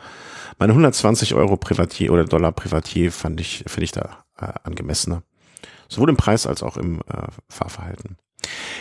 meine 0.58 0.72
120 0.72 1.34
Euro 1.34 1.56
Privatier 1.56 2.12
oder 2.12 2.24
Dollar 2.24 2.52
Privatier 2.52 3.12
fand 3.12 3.40
ich, 3.40 3.64
finde 3.66 3.84
ich 3.84 3.92
da 3.92 4.24
äh, 4.40 4.52
angemessener. 4.64 5.22
Sowohl 5.88 6.10
im 6.10 6.16
Preis 6.16 6.46
als 6.46 6.62
auch 6.62 6.76
im 6.76 7.00
äh, 7.00 7.26
Fahrverhalten. 7.48 8.16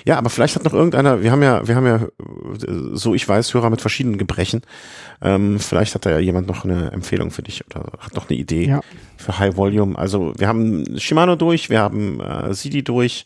Ja, 0.06 0.18
aber 0.18 0.30
vielleicht 0.30 0.56
hat 0.56 0.66
noch 0.66 0.74
irgendeiner, 0.74 1.22
wir 1.22 1.32
haben 1.32 1.42
ja, 1.44 1.66
wir 1.68 1.76
haben 1.76 1.86
ja, 1.86 1.96
äh, 1.96 2.10
so 2.94 3.14
ich 3.16 3.28
weiß, 3.28 3.54
Hörer 3.54 3.70
mit 3.70 3.82
verschiedenen 3.82 4.18
Gebrechen. 4.18 4.62
Ähm, 5.22 5.60
vielleicht 5.60 5.96
hat 5.96 6.06
da 6.06 6.12
ja 6.12 6.20
jemand 6.20 6.48
noch 6.48 6.66
eine 6.66 6.92
Empfehlung 6.92 7.32
für 7.32 7.44
dich 7.44 7.66
oder 7.66 7.94
hat 8.00 8.14
noch 8.16 8.30
eine 8.30 8.38
Idee 8.38 8.68
Ja. 8.68 8.82
für 9.18 9.40
High 9.40 9.56
Volume. 9.56 9.98
Also 9.98 10.34
wir 10.38 10.48
haben 10.48 11.00
Shimano 11.00 11.36
durch, 11.36 11.70
wir 11.70 11.80
haben 11.80 12.20
äh, 12.20 12.54
Sidi 12.54 12.84
durch 12.84 13.26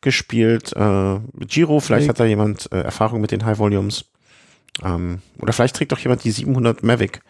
gespielt, 0.00 0.72
äh, 0.74 1.20
Giro, 1.40 1.80
vielleicht 1.80 2.08
hat 2.08 2.20
da 2.20 2.24
jemand 2.24 2.70
äh, 2.72 2.80
Erfahrung 2.80 3.20
mit 3.20 3.30
den 3.30 3.44
High 3.44 3.58
Volumes. 3.58 4.06
Ähm, 4.82 5.20
oder 5.38 5.52
vielleicht 5.52 5.76
trägt 5.76 5.92
doch 5.92 5.98
jemand 5.98 6.24
die 6.24 6.30
700 6.30 6.82
Mavic. 6.82 7.20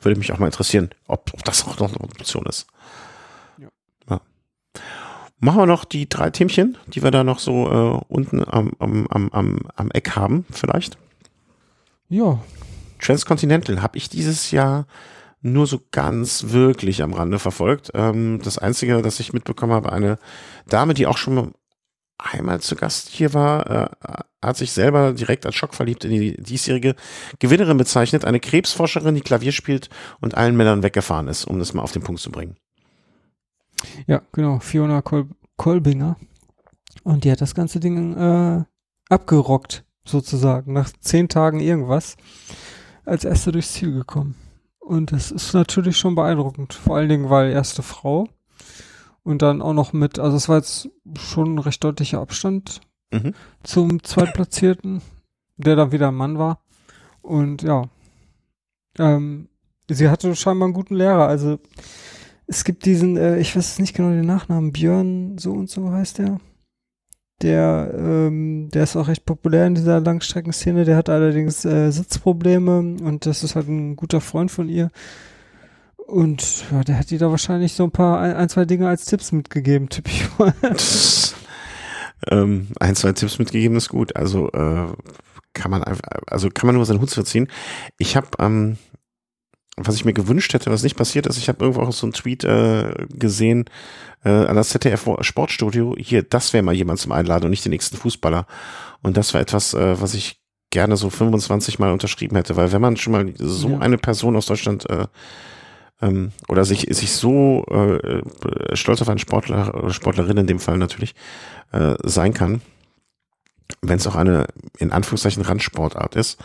Würde 0.00 0.18
mich 0.18 0.32
auch 0.32 0.38
mal 0.38 0.46
interessieren, 0.46 0.90
ob, 1.06 1.32
ob 1.32 1.44
das 1.44 1.66
auch 1.66 1.78
noch 1.78 1.88
eine 1.88 2.00
Option 2.00 2.46
ist. 2.46 2.66
Ja. 3.58 3.68
Ja. 4.10 4.20
Machen 5.40 5.60
wir 5.60 5.66
noch 5.66 5.84
die 5.84 6.08
drei 6.08 6.30
Themchen, 6.30 6.76
die 6.86 7.02
wir 7.02 7.10
da 7.10 7.24
noch 7.24 7.38
so 7.38 7.66
äh, 7.66 8.04
unten 8.08 8.44
am, 8.46 8.72
am, 8.78 9.06
am, 9.08 9.28
am, 9.30 9.58
am 9.74 9.90
Eck 9.92 10.16
haben, 10.16 10.44
vielleicht. 10.50 10.98
Ja. 12.08 12.40
Transcontinental 13.00 13.82
habe 13.82 13.96
ich 13.96 14.08
dieses 14.08 14.50
Jahr 14.50 14.86
nur 15.40 15.66
so 15.66 15.80
ganz 15.92 16.46
wirklich 16.48 17.02
am 17.02 17.14
Rande 17.14 17.38
verfolgt. 17.38 17.90
Ähm, 17.94 18.40
das 18.42 18.58
Einzige, 18.58 19.00
das 19.02 19.20
ich 19.20 19.32
mitbekommen 19.32 19.72
habe, 19.72 19.92
eine 19.92 20.18
Dame, 20.68 20.94
die 20.94 21.06
auch 21.06 21.18
schon 21.18 21.52
einmal 22.18 22.60
zu 22.60 22.76
Gast 22.76 23.08
hier 23.08 23.32
war, 23.32 23.70
äh, 23.70 23.88
hat 24.42 24.56
sich 24.56 24.72
selber 24.72 25.12
direkt 25.12 25.46
als 25.46 25.54
schockverliebt 25.54 26.04
in 26.04 26.10
die 26.10 26.36
diesjährige 26.40 26.94
Gewinnerin 27.38 27.76
bezeichnet. 27.76 28.24
Eine 28.24 28.40
Krebsforscherin, 28.40 29.14
die 29.14 29.20
Klavier 29.20 29.52
spielt 29.52 29.88
und 30.20 30.36
allen 30.36 30.56
Männern 30.56 30.82
weggefahren 30.82 31.28
ist, 31.28 31.44
um 31.44 31.58
das 31.58 31.74
mal 31.74 31.82
auf 31.82 31.92
den 31.92 32.02
Punkt 32.02 32.20
zu 32.20 32.30
bringen. 32.30 32.56
Ja, 34.06 34.22
genau. 34.32 34.58
Fiona 34.58 35.02
Kol 35.02 35.28
Kolbinger. 35.56 36.16
Und 37.02 37.24
die 37.24 37.32
hat 37.32 37.40
das 37.40 37.54
ganze 37.54 37.80
Ding 37.80 38.16
äh, 38.16 38.64
abgerockt, 39.08 39.84
sozusagen. 40.04 40.72
Nach 40.72 40.90
zehn 41.00 41.28
Tagen 41.28 41.60
irgendwas. 41.60 42.16
Als 43.04 43.24
erste 43.24 43.52
durchs 43.52 43.72
Ziel 43.72 43.92
gekommen. 43.92 44.36
Und 44.78 45.12
das 45.12 45.30
ist 45.30 45.52
natürlich 45.54 45.96
schon 45.96 46.14
beeindruckend. 46.14 46.74
Vor 46.74 46.96
allen 46.96 47.08
Dingen, 47.08 47.30
weil 47.30 47.50
erste 47.50 47.82
Frau. 47.82 48.28
Und 49.28 49.42
dann 49.42 49.60
auch 49.60 49.74
noch 49.74 49.92
mit, 49.92 50.18
also 50.18 50.38
es 50.38 50.48
war 50.48 50.56
jetzt 50.56 50.88
schon 51.18 51.56
ein 51.56 51.58
recht 51.58 51.84
deutlicher 51.84 52.18
Abstand 52.18 52.80
Mhm. 53.12 53.34
zum 53.62 54.02
Zweitplatzierten, 54.02 55.02
der 55.58 55.76
dann 55.76 55.92
wieder 55.92 56.08
ein 56.08 56.14
Mann 56.14 56.38
war. 56.38 56.62
Und 57.20 57.60
ja, 57.62 57.90
ähm, 58.98 59.48
sie 59.90 60.08
hatte 60.08 60.34
scheinbar 60.34 60.64
einen 60.64 60.72
guten 60.72 60.94
Lehrer. 60.94 61.28
Also 61.28 61.58
es 62.46 62.64
gibt 62.64 62.86
diesen, 62.86 63.18
äh, 63.18 63.38
ich 63.38 63.54
weiß 63.54 63.80
nicht 63.80 63.94
genau 63.94 64.08
den 64.08 64.24
Nachnamen, 64.24 64.72
Björn 64.72 65.36
so 65.36 65.52
und 65.52 65.68
so 65.68 65.90
heißt 65.90 66.16
der. 66.18 66.40
Der, 67.42 67.94
ähm, 67.98 68.70
der 68.72 68.84
ist 68.84 68.96
auch 68.96 69.08
recht 69.08 69.26
populär 69.26 69.66
in 69.66 69.74
dieser 69.74 70.00
Langstreckenszene. 70.00 70.86
Der 70.86 70.96
hat 70.96 71.10
allerdings 71.10 71.66
äh, 71.66 71.90
Sitzprobleme 71.90 72.78
und 72.78 73.26
das 73.26 73.44
ist 73.44 73.56
halt 73.56 73.68
ein 73.68 73.94
guter 73.94 74.22
Freund 74.22 74.50
von 74.50 74.70
ihr. 74.70 74.90
Und 76.08 76.64
ja, 76.72 76.82
der 76.84 76.98
hat 76.98 77.12
ihr 77.12 77.18
da 77.18 77.30
wahrscheinlich 77.30 77.74
so 77.74 77.84
ein 77.84 77.90
paar, 77.90 78.18
ein, 78.20 78.34
ein 78.34 78.48
zwei 78.48 78.64
Dinge 78.64 78.88
als 78.88 79.04
Tipps 79.04 79.30
mitgegeben, 79.30 79.90
tippe 79.90 80.08
ich 80.10 80.26
mal. 80.38 80.54
ähm, 82.30 82.68
ein, 82.80 82.96
zwei 82.96 83.12
Tipps 83.12 83.38
mitgegeben 83.38 83.76
ist 83.76 83.90
gut. 83.90 84.16
Also 84.16 84.50
äh, 84.52 84.86
kann 85.52 85.70
man 85.70 85.84
einfach, 85.84 86.02
also 86.26 86.48
kann 86.48 86.66
man 86.66 86.76
nur 86.76 86.86
seinen 86.86 87.02
Hut 87.02 87.10
verziehen. 87.10 87.48
Ich 87.98 88.16
habe, 88.16 88.28
ähm, 88.38 88.78
was 89.76 89.96
ich 89.96 90.06
mir 90.06 90.14
gewünscht 90.14 90.54
hätte, 90.54 90.70
was 90.70 90.82
nicht 90.82 90.96
passiert 90.96 91.26
ist, 91.26 91.36
ich 91.36 91.50
habe 91.50 91.62
irgendwo 91.62 91.82
auch 91.82 91.92
so 91.92 92.06
einen 92.06 92.14
Tweet 92.14 92.42
äh, 92.42 93.06
gesehen 93.10 93.66
äh, 94.24 94.30
an 94.30 94.56
das 94.56 94.70
ZDF 94.70 95.06
Sportstudio. 95.20 95.94
Hier, 95.98 96.22
das 96.22 96.54
wäre 96.54 96.62
mal 96.64 96.74
jemand 96.74 97.00
zum 97.00 97.12
Einladen 97.12 97.44
und 97.44 97.50
nicht 97.50 97.66
den 97.66 97.72
nächsten 97.72 97.98
Fußballer. 97.98 98.46
Und 99.02 99.18
das 99.18 99.34
war 99.34 99.42
etwas, 99.42 99.74
äh, 99.74 100.00
was 100.00 100.14
ich 100.14 100.40
gerne 100.70 100.96
so 100.96 101.10
25 101.10 101.78
Mal 101.78 101.92
unterschrieben 101.92 102.36
hätte, 102.36 102.56
weil 102.56 102.72
wenn 102.72 102.80
man 102.80 102.96
schon 102.96 103.12
mal 103.12 103.30
so 103.36 103.72
Ja. 103.72 103.78
eine 103.80 103.98
Person 103.98 104.36
aus 104.36 104.46
Deutschland 104.46 104.88
äh, 104.88 105.06
ähm, 106.00 106.32
oder 106.48 106.64
sich, 106.64 106.86
sich 106.90 107.12
so 107.12 107.64
äh, 107.70 107.96
äh, 107.96 108.76
stolz 108.76 109.02
auf 109.02 109.08
einen 109.08 109.18
Sportler 109.18 109.74
oder 109.74 109.92
Sportlerin 109.92 110.36
in 110.36 110.46
dem 110.46 110.60
Fall 110.60 110.78
natürlich 110.78 111.14
äh, 111.72 111.94
sein 112.04 112.34
kann, 112.34 112.60
wenn 113.82 113.98
es 113.98 114.06
auch 114.06 114.14
eine 114.14 114.46
in 114.78 114.92
Anführungszeichen 114.92 115.42
Randsportart 115.42 116.16
ist, 116.16 116.38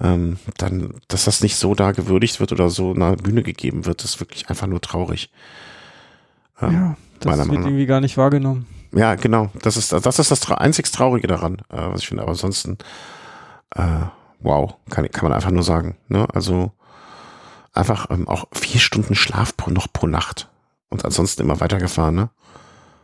ähm, 0.00 0.38
dann, 0.58 0.94
dass 1.08 1.24
das 1.24 1.42
nicht 1.42 1.56
so 1.56 1.74
da 1.74 1.92
gewürdigt 1.92 2.40
wird 2.40 2.52
oder 2.52 2.68
so 2.68 2.92
einer 2.92 3.16
Bühne 3.16 3.42
gegeben 3.42 3.86
wird, 3.86 4.04
ist 4.04 4.20
wirklich 4.20 4.48
einfach 4.48 4.66
nur 4.66 4.80
traurig. 4.80 5.30
Ähm, 6.60 6.72
Ja, 6.72 6.96
das 7.20 7.38
wird 7.38 7.48
Meinung 7.48 7.64
irgendwie 7.64 7.86
gar 7.86 8.00
nicht 8.00 8.16
wahrgenommen. 8.16 8.66
Ja, 8.92 9.14
genau. 9.14 9.50
Das 9.62 9.76
ist 9.76 9.92
das 9.92 10.18
ist 10.18 10.30
das 10.30 10.50
einzig 10.50 10.90
Traurige 10.90 11.26
daran, 11.26 11.56
äh, 11.70 11.76
was 11.76 12.00
ich 12.02 12.08
finde. 12.08 12.22
Aber 12.22 12.32
ansonsten, 12.32 12.78
äh, 13.74 13.82
wow, 14.40 14.74
kann, 14.90 15.10
kann 15.10 15.24
man 15.24 15.32
einfach 15.32 15.50
nur 15.50 15.62
sagen. 15.62 15.96
Ne? 16.08 16.26
Also 16.32 16.72
einfach 17.76 18.10
ähm, 18.10 18.28
auch 18.28 18.46
vier 18.52 18.80
Stunden 18.80 19.14
Schlaf 19.14 19.56
pro, 19.56 19.70
noch 19.70 19.92
pro 19.92 20.06
Nacht 20.06 20.50
und 20.88 21.04
ansonsten 21.04 21.42
immer 21.42 21.60
weitergefahren. 21.60 22.14
Ne? 22.14 22.30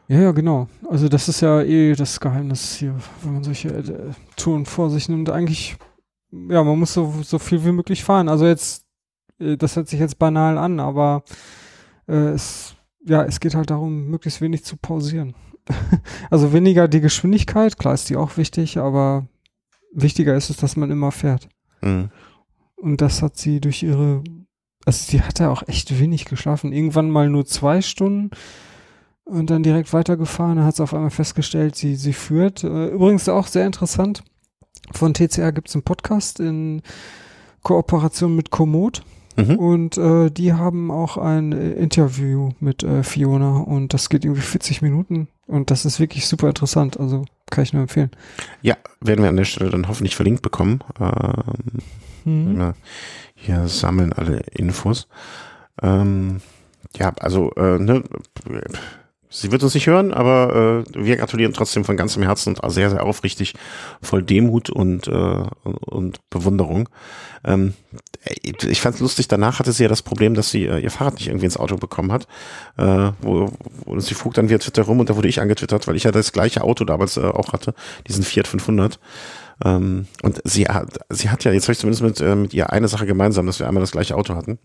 Ja, 0.09 0.21
ja, 0.21 0.33
genau. 0.33 0.69
Also 0.89 1.09
das 1.09 1.29
ist 1.29 1.41
ja 1.41 1.63
eh 1.63 1.95
das 1.95 2.21
Geheimnis 2.21 2.75
hier, 2.75 2.95
wenn 3.23 3.35
man 3.35 3.45
solche 3.45 3.69
äh, 3.69 4.11
Touren 4.37 4.67
vor 4.67 4.91
sich 4.91 5.09
nimmt. 5.09 5.31
Eigentlich, 5.31 5.77
ja, 6.31 6.63
man 6.63 6.79
muss 6.79 6.93
so, 6.93 7.15
so 7.23 7.39
viel 7.39 7.65
wie 7.65 7.73
möglich 7.73 8.05
fahren. 8.05 8.29
Also 8.29 8.47
jetzt, 8.47 8.85
äh, 9.39 9.57
das 9.57 9.77
hört 9.77 9.89
sich 9.89 10.01
jetzt 10.01 10.19
banal 10.19 10.59
an, 10.59 10.81
aber 10.81 11.25
äh, 12.09 12.15
es, 12.15 12.75
ja, 13.05 13.25
es 13.25 13.41
geht 13.41 13.55
halt 13.55 13.71
darum, 13.71 14.07
möglichst 14.07 14.41
wenig 14.41 14.65
zu 14.65 14.77
pausieren. 14.77 15.35
also 16.31 16.53
weniger 16.53 16.89
die 16.89 17.01
Geschwindigkeit, 17.01 17.79
klar 17.79 17.95
ist 17.95 18.11
die 18.11 18.17
auch 18.17 18.37
wichtig, 18.37 18.79
aber 18.79 19.27
wichtiger 19.93 20.35
ist 20.35 20.51
es, 20.51 20.57
dass 20.57 20.77
man 20.77 20.91
immer 20.91 21.13
fährt. 21.13 21.49
Mhm. 21.83 22.11
Und 22.77 23.01
das 23.01 23.23
hat 23.23 23.37
sie 23.37 23.61
durch 23.61 23.83
ihre, 23.83 24.25
also 24.85 25.11
sie 25.11 25.23
hat 25.23 25.39
ja 25.39 25.51
auch 25.51 25.63
echt 25.67 25.99
wenig 25.99 26.25
geschlafen. 26.25 26.73
Irgendwann 26.73 27.11
mal 27.11 27.29
nur 27.29 27.47
zwei 27.47 27.83
Stunden 27.83 28.31
und 29.25 29.51
dann 29.51 29.63
direkt 29.63 29.93
weitergefahren. 29.93 30.57
Dann 30.57 30.65
hat 30.67 30.77
sie 30.77 30.83
auf 30.83 30.95
einmal 30.95 31.11
festgestellt, 31.11 31.77
sie, 31.77 31.97
sie 31.97 32.13
führt. 32.13 32.65
Äh, 32.65 32.89
Übrigens 32.89 33.29
auch 33.29 33.47
sehr 33.47 33.67
interessant. 33.67 34.23
Von 34.93 35.15
TCR 35.15 35.53
gibt 35.53 35.69
es 35.69 35.75
einen 35.75 35.85
Podcast 35.85 36.41
in 36.41 36.83
Kooperation 37.63 38.35
mit 38.35 38.51
Komoot. 38.51 39.03
Mhm. 39.37 39.57
Und 39.57 39.97
äh, 39.97 40.31
die 40.31 40.53
haben 40.53 40.91
auch 40.91 41.17
ein 41.17 41.53
äh, 41.53 41.71
Interview 41.73 42.51
mit 42.61 42.83
äh, 42.83 43.03
Fiona 43.03 43.61
und 43.61 43.95
das 43.95 44.11
geht 44.11 44.27
irgendwie 44.27 44.43
40 44.43 44.83
Minuten 44.83 45.29
und 45.47 45.71
das 45.71 45.87
ist 45.87 46.01
wirklich 46.01 46.27
super 46.27 46.49
interessant. 46.49 47.01
Also 47.01 47.25
kann 47.51 47.65
ich 47.65 47.73
nur 47.73 47.81
empfehlen. 47.81 48.11
Ja, 48.61 48.77
werden 49.01 49.23
wir 49.23 49.31
an 49.31 49.37
der 49.37 49.45
Stelle 49.45 49.71
dann 49.71 49.89
hoffentlich 49.89 50.17
verlinkt 50.17 50.43
bekommen. 50.43 50.81
Ähm, 51.01 51.81
Mhm. 52.25 52.75
Hier 53.43 53.67
sammeln 53.69 54.13
alle 54.13 54.39
Infos. 54.53 55.09
Ähm, 55.83 56.41
ja, 56.97 57.13
also, 57.19 57.51
äh, 57.57 57.79
ne, 57.79 58.05
sie 59.31 59.51
wird 59.51 59.63
uns 59.63 59.75
nicht 59.75 59.87
hören, 59.87 60.13
aber 60.13 60.85
äh, 60.95 61.05
wir 61.05 61.17
gratulieren 61.17 61.53
trotzdem 61.53 61.85
von 61.85 61.97
ganzem 61.97 62.23
Herzen 62.23 62.55
und 62.55 62.71
sehr, 62.71 62.91
sehr 62.91 63.05
aufrichtig, 63.05 63.55
voll 64.01 64.23
Demut 64.23 64.71
und, 64.71 65.09
äh, 65.09 65.45
und 65.65 66.21
Bewunderung. 66.31 66.89
Ähm, 67.45 67.75
ich 68.45 68.81
fand 68.81 68.95
es 68.95 69.01
lustig, 69.01 69.27
danach 69.27 69.59
hatte 69.59 69.73
sie 69.73 69.83
ja 69.83 69.89
das 69.89 70.03
Problem, 70.03 70.35
dass 70.35 70.51
sie 70.51 70.67
äh, 70.67 70.79
ihr 70.79 70.91
Fahrrad 70.91 71.15
nicht 71.15 71.27
irgendwie 71.27 71.47
ins 71.47 71.57
Auto 71.57 71.77
bekommen 71.77 72.13
hat. 72.13 72.29
Äh, 72.77 73.11
wo, 73.21 73.51
wo 73.85 73.99
sie 73.99 74.15
frug 74.15 74.35
dann 74.35 74.49
via 74.49 74.59
Twitter 74.59 74.83
rum 74.83 75.01
und 75.01 75.11
da 75.11 75.17
wurde 75.17 75.29
ich 75.29 75.41
angetwittert, 75.41 75.89
weil 75.89 75.97
ich 75.97 76.05
ja 76.05 76.13
das 76.13 76.33
gleiche 76.33 76.63
Auto 76.63 76.85
damals 76.85 77.17
äh, 77.17 77.23
auch 77.23 77.53
hatte, 77.53 77.75
diesen 78.07 78.23
Fiat 78.23 78.47
500. 78.47 79.01
Ähm, 79.65 80.07
und 80.23 80.41
sie 80.45 80.67
hat, 80.67 80.99
sie 81.09 81.31
hat 81.31 81.45
ja, 81.45 81.53
jetzt 81.53 81.65
habe 81.65 81.73
ich 81.73 81.79
zumindest 81.79 82.03
mit, 82.03 82.21
äh, 82.21 82.35
mit 82.35 82.55
ihr 82.55 82.71
eine 82.71 82.89
Sache 82.89 83.07
gemeinsam, 83.07 83.47
dass 83.47 83.59
wir 83.59 83.69
einmal 83.69 83.83
das 83.83 83.93
gleiche 83.93 84.17
Auto 84.17 84.35
hatten. 84.35 84.59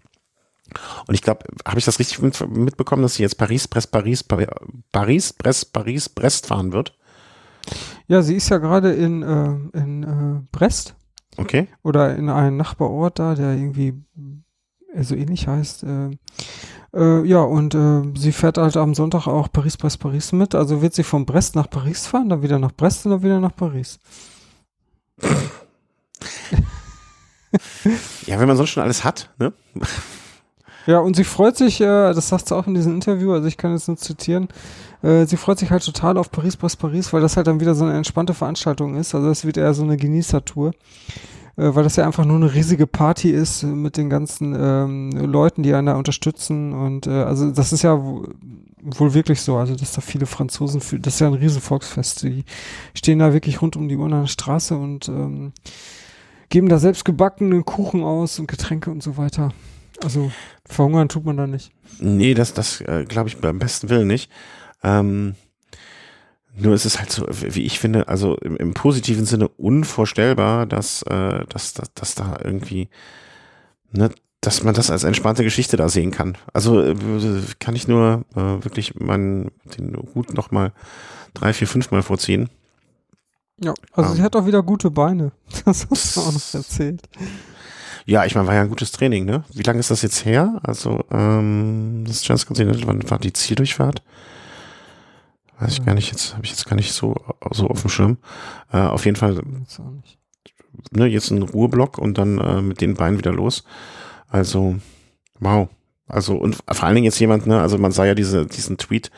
Und 1.07 1.13
ich 1.13 1.21
glaube, 1.21 1.45
habe 1.65 1.79
ich 1.79 1.85
das 1.85 1.99
richtig 1.99 2.21
mit, 2.21 2.47
mitbekommen, 2.49 3.01
dass 3.01 3.15
sie 3.15 3.23
jetzt 3.23 3.37
Paris, 3.37 3.67
Brest, 3.67 3.91
Paris, 3.91 4.23
Paris, 4.23 4.47
Paris, 4.91 5.33
Brest, 5.33 5.73
Paris, 5.73 6.09
Brest 6.09 6.47
fahren 6.47 6.73
wird? 6.73 6.97
Ja, 8.07 8.21
sie 8.21 8.35
ist 8.35 8.49
ja 8.49 8.57
gerade 8.57 8.93
in, 8.93 9.23
äh, 9.23 9.77
in 9.77 10.03
äh, 10.03 10.47
Brest 10.51 10.95
Okay. 11.37 11.67
oder 11.83 12.15
in 12.15 12.29
einem 12.29 12.57
Nachbarort 12.57 13.19
da, 13.19 13.35
der 13.35 13.53
irgendwie 13.53 13.93
äh, 14.93 15.03
so 15.03 15.15
ähnlich 15.15 15.47
heißt. 15.47 15.83
Äh, 15.83 16.09
äh, 16.93 17.23
ja, 17.25 17.41
und 17.41 17.75
äh, 17.75 18.01
sie 18.17 18.31
fährt 18.31 18.57
halt 18.57 18.75
am 18.77 18.95
Sonntag 18.95 19.27
auch 19.27 19.51
Paris, 19.51 19.77
Brest, 19.77 19.99
Paris 19.99 20.31
mit. 20.31 20.55
Also 20.55 20.81
wird 20.81 20.95
sie 20.95 21.03
von 21.03 21.25
Brest 21.25 21.55
nach 21.55 21.69
Paris 21.69 22.07
fahren, 22.07 22.29
dann 22.29 22.41
wieder 22.41 22.59
nach 22.59 22.71
Brest 22.71 23.05
und 23.05 23.11
dann 23.11 23.23
wieder 23.23 23.39
nach 23.39 23.55
Paris. 23.55 23.99
Ja, 28.25 28.39
wenn 28.39 28.47
man 28.47 28.57
sonst 28.57 28.69
schon 28.69 28.83
alles 28.83 29.03
hat, 29.03 29.29
ne? 29.39 29.53
Ja, 30.85 30.99
und 30.99 31.15
sie 31.15 31.23
freut 31.23 31.57
sich, 31.57 31.81
äh, 31.81 31.85
das 31.85 32.29
sagt 32.29 32.47
sie 32.47 32.55
auch 32.55 32.67
in 32.67 32.73
diesem 32.73 32.93
Interview, 32.93 33.33
also 33.33 33.47
ich 33.47 33.57
kann 33.57 33.73
jetzt 33.73 33.87
nur 33.87 33.97
zitieren, 33.97 34.47
äh, 35.01 35.25
sie 35.25 35.37
freut 35.37 35.59
sich 35.59 35.69
halt 35.69 35.83
total 35.83 36.17
auf 36.17 36.31
Paris, 36.31 36.55
Brest, 36.55 36.79
Paris, 36.79 37.11
weil 37.11 37.21
das 37.21 37.35
halt 37.35 37.47
dann 37.47 37.59
wieder 37.59 37.75
so 37.75 37.83
eine 37.85 37.95
entspannte 37.95 38.33
Veranstaltung 38.33 38.95
ist. 38.95 39.13
Also 39.13 39.27
das 39.27 39.43
wird 39.45 39.57
eher 39.57 39.73
so 39.73 39.83
eine 39.83 39.97
Genießertour. 39.97 40.71
Äh, 41.57 41.75
weil 41.75 41.83
das 41.83 41.95
ja 41.95 42.05
einfach 42.05 42.25
nur 42.25 42.37
eine 42.37 42.53
riesige 42.53 42.87
Party 42.87 43.31
ist 43.31 43.63
mit 43.63 43.97
den 43.97 44.09
ganzen 44.09 44.55
ähm, 44.57 45.11
Leuten, 45.11 45.63
die 45.63 45.73
einen 45.73 45.87
da 45.87 45.95
unterstützen. 45.95 46.73
Und 46.73 47.07
äh, 47.07 47.23
also 47.23 47.51
das 47.51 47.73
ist 47.73 47.81
ja 47.81 47.99
wohl 48.95 49.13
wirklich 49.13 49.41
so. 49.41 49.57
Also 49.57 49.75
dass 49.75 49.93
da 49.93 50.01
viele 50.01 50.25
Franzosen, 50.25 50.81
für, 50.81 50.99
das 50.99 51.15
ist 51.15 51.19
ja 51.19 51.27
ein 51.27 51.33
riesen 51.33 51.61
Volksfest. 51.61 52.23
Die 52.23 52.45
stehen 52.93 53.19
da 53.19 53.33
wirklich 53.33 53.61
rund 53.61 53.75
um 53.75 53.87
die 53.87 53.97
Uhr 53.97 54.05
an 54.05 54.21
der 54.21 54.27
Straße 54.27 54.75
und 54.77 55.07
ähm, 55.09 55.53
geben 56.49 56.69
da 56.69 56.79
selbst 56.79 57.05
gebackenen 57.05 57.65
Kuchen 57.65 58.03
aus 58.03 58.39
und 58.39 58.47
Getränke 58.47 58.89
und 58.89 59.03
so 59.03 59.17
weiter. 59.17 59.53
Also 60.03 60.31
verhungern 60.65 61.09
tut 61.09 61.25
man 61.25 61.37
da 61.37 61.47
nicht. 61.47 61.71
Nee, 61.99 62.33
das, 62.33 62.53
das 62.53 62.81
äh, 62.81 63.05
glaube 63.07 63.29
ich 63.29 63.37
beim 63.37 63.59
besten 63.59 63.89
Willen 63.89 64.07
nicht. 64.07 64.31
Ähm, 64.83 65.35
nur 66.55 66.73
ist 66.73 66.85
es 66.85 66.99
halt 66.99 67.11
so, 67.11 67.27
wie 67.29 67.63
ich 67.63 67.79
finde, 67.79 68.07
also 68.07 68.35
im, 68.37 68.57
im 68.57 68.73
positiven 68.73 69.25
Sinne 69.25 69.47
unvorstellbar, 69.47 70.65
dass, 70.65 71.03
äh, 71.03 71.45
dass, 71.49 71.73
dass, 71.73 71.93
dass 71.93 72.15
da 72.15 72.37
irgendwie, 72.43 72.89
ne, 73.91 74.09
dass 74.47 74.63
man 74.63 74.73
das 74.73 74.89
als 74.89 75.03
entspannte 75.03 75.43
Geschichte 75.43 75.75
da 75.75 75.89
sehen 75.89 76.11
kann. 76.11 76.37
Also 76.53 76.81
äh, 76.81 76.95
kann 77.59 77.75
ich 77.75 77.89
nur 77.89 78.23
äh, 78.33 78.63
wirklich 78.63 78.95
meinen 78.95 79.51
den 79.77 79.97
Hut 80.15 80.33
noch 80.33 80.51
mal 80.51 80.71
drei, 81.33 81.51
vier, 81.51 81.67
fünf 81.67 81.91
Mal 81.91 82.01
vorziehen. 82.01 82.49
Ja, 83.61 83.73
also 83.91 84.11
Ähm. 84.11 84.15
sie 84.15 84.21
hat 84.21 84.37
auch 84.37 84.45
wieder 84.45 84.63
gute 84.63 84.89
Beine. 84.89 85.33
Das 85.65 85.85
hast 85.89 86.15
du 86.15 86.21
auch 86.21 86.31
noch 86.31 86.53
erzählt. 86.53 87.01
Ja, 88.05 88.23
ich 88.23 88.35
meine, 88.35 88.47
war 88.47 88.55
ja 88.55 88.61
ein 88.61 88.69
gutes 88.69 88.93
Training, 88.93 89.25
ne? 89.25 89.43
Wie 89.53 89.63
lange 89.63 89.81
ist 89.81 89.91
das 89.91 90.01
jetzt 90.01 90.23
her? 90.23 90.61
Also, 90.63 91.03
ähm, 91.11 92.05
das 92.07 92.21
Transkontinental, 92.21 92.87
wann 92.87 93.09
war 93.09 93.19
die 93.19 93.33
Zieldurchfahrt? 93.33 94.01
Weiß 95.59 95.73
ich 95.73 95.85
gar 95.85 95.93
nicht, 95.93 96.09
jetzt 96.09 96.35
habe 96.35 96.45
ich 96.45 96.51
jetzt 96.51 96.67
gar 96.67 96.77
nicht 96.77 96.93
so, 96.93 97.15
so 97.51 97.67
auf 97.67 97.81
dem 97.81 97.89
Schirm. 97.89 98.17
Äh, 98.71 98.77
auf 98.77 99.03
jeden 99.03 99.17
Fall, 99.17 99.41
Jetzt 99.59 99.81
ne, 100.91 101.05
jetzt 101.07 101.31
ein 101.31 101.41
Ruheblock 101.41 101.97
und 101.97 102.17
dann 102.17 102.37
äh, 102.39 102.61
mit 102.61 102.79
den 102.79 102.93
Beinen 102.93 103.17
wieder 103.17 103.33
los. 103.33 103.65
Also, 104.27 104.75
wow. 105.39 105.69
Also, 106.09 106.35
und 106.35 106.55
vor 106.55 106.83
allen 106.83 106.95
Dingen 106.95 107.05
jetzt 107.05 107.19
jemand, 107.19 107.47
ne, 107.47 107.59
also 107.59 107.77
man 107.77 107.91
sah 107.91 108.05
ja 108.05 108.15
diese, 108.15 108.45
diesen 108.45 108.77
Tweet, 108.77 109.11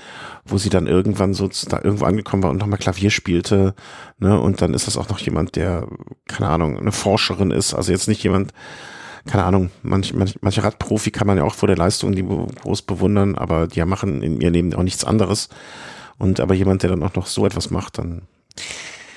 wo 0.44 0.57
sie 0.57 0.69
dann 0.69 0.88
irgendwann 0.88 1.36
so 1.36 1.48
da 1.69 1.80
irgendwo 1.84 2.06
angekommen 2.06 2.41
war 2.41 2.49
und 2.49 2.57
nochmal 2.57 2.80
Klavier 2.80 3.11
spielte, 3.11 3.76
ne, 4.18 4.40
und 4.40 4.61
dann 4.61 4.73
ist 4.73 4.88
das 4.88 4.98
auch 4.98 5.07
noch 5.07 5.19
jemand, 5.19 5.56
der, 5.56 5.88
keine 6.27 6.49
Ahnung, 6.49 6.80
eine 6.80 6.91
Forscherin 6.91 7.52
ist, 7.52 7.76
also 7.76 7.91
jetzt 7.91 8.07
nicht 8.07 8.23
jemand, 8.23 8.53
keine 9.27 9.44
Ahnung, 9.44 9.69
manch, 9.84 10.14
manch, 10.14 10.40
manche 10.41 10.64
Radprofi 10.64 11.11
kann 11.11 11.27
man 11.27 11.38
ja 11.38 11.44
auch 11.44 11.53
vor 11.53 11.68
der 11.68 11.77
Leistung 11.77 12.14
die 12.14 12.26
groß 12.26 12.81
bewundern, 12.84 13.36
aber 13.36 13.68
die 13.68 13.84
machen 13.86 14.23
in 14.23 14.41
ihr 14.41 14.49
Leben 14.49 14.73
auch 14.73 14.84
nichts 14.84 15.03
anderes. 15.03 15.49
Und 16.18 16.40
aber 16.40 16.53
jemand, 16.53 16.84
der 16.84 16.90
dann 16.90 17.03
auch 17.03 17.14
noch 17.15 17.27
so 17.27 17.45
etwas 17.45 17.69
macht, 17.69 17.98
dann. 17.98 18.23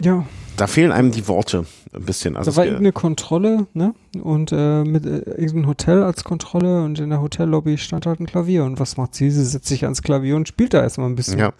Ja. 0.01 0.27
Da 0.57 0.67
fehlen 0.67 0.93
einem 0.93 1.11
die 1.11 1.27
Worte 1.29 1.65
ein 1.93 2.05
bisschen. 2.05 2.37
Also 2.37 2.51
da 2.51 2.57
war 2.57 2.65
irgendeine 2.65 2.93
Kontrolle, 2.93 3.67
ne? 3.75 3.95
Und 4.23 4.53
äh, 4.53 4.85
mit 4.85 5.07
äh, 5.07 5.19
irgendeinem 5.19 5.69
Hotel 5.69 6.03
als 6.03 6.25
Kontrolle 6.25 6.83
und 6.83 6.99
in 6.99 7.11
der 7.11 7.21
Hotellobby 7.21 7.79
stand 7.79 8.07
halt 8.07 8.21
ein 8.21 8.27
Klavier. 8.27 8.65
Und 8.65 8.79
was 8.79 8.97
macht 8.97 9.15
sie? 9.15 9.31
Sie 9.31 9.45
setzt 9.45 9.67
sich 9.67 9.85
ans 9.85 10.03
Klavier 10.03 10.37
und 10.37 10.49
spielt 10.49 10.75
da 10.75 10.83
erstmal 10.83 11.09
ein 11.09 11.17
bisschen. 11.17 11.39
Ja. 11.39 11.53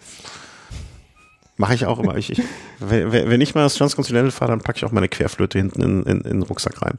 Mache 1.57 1.75
ich 1.75 1.85
auch 1.85 1.99
immer. 1.99 2.17
Ich, 2.17 2.31
ich, 2.31 2.41
wenn, 2.79 3.11
wenn 3.11 3.41
ich 3.41 3.55
mal 3.55 3.63
das 3.63 3.75
Transkontinental 3.75 4.31
fahre, 4.31 4.51
dann 4.51 4.61
packe 4.61 4.77
ich 4.77 4.85
auch 4.85 4.91
meine 4.91 5.09
Querflöte 5.09 5.57
hinten 5.57 5.81
in, 5.81 6.03
in, 6.03 6.21
in 6.21 6.23
den 6.23 6.43
Rucksack 6.43 6.81
rein. 6.81 6.97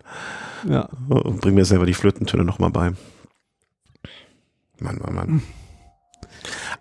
Ja. 0.68 0.88
Und 1.08 1.40
bring 1.40 1.54
mir 1.54 1.64
selber 1.64 1.86
die 1.86 1.94
Flötentöne 1.94 2.44
nochmal 2.44 2.70
bei. 2.70 2.92
Mann, 4.78 4.98
Mann, 4.98 5.14
Mann. 5.14 5.42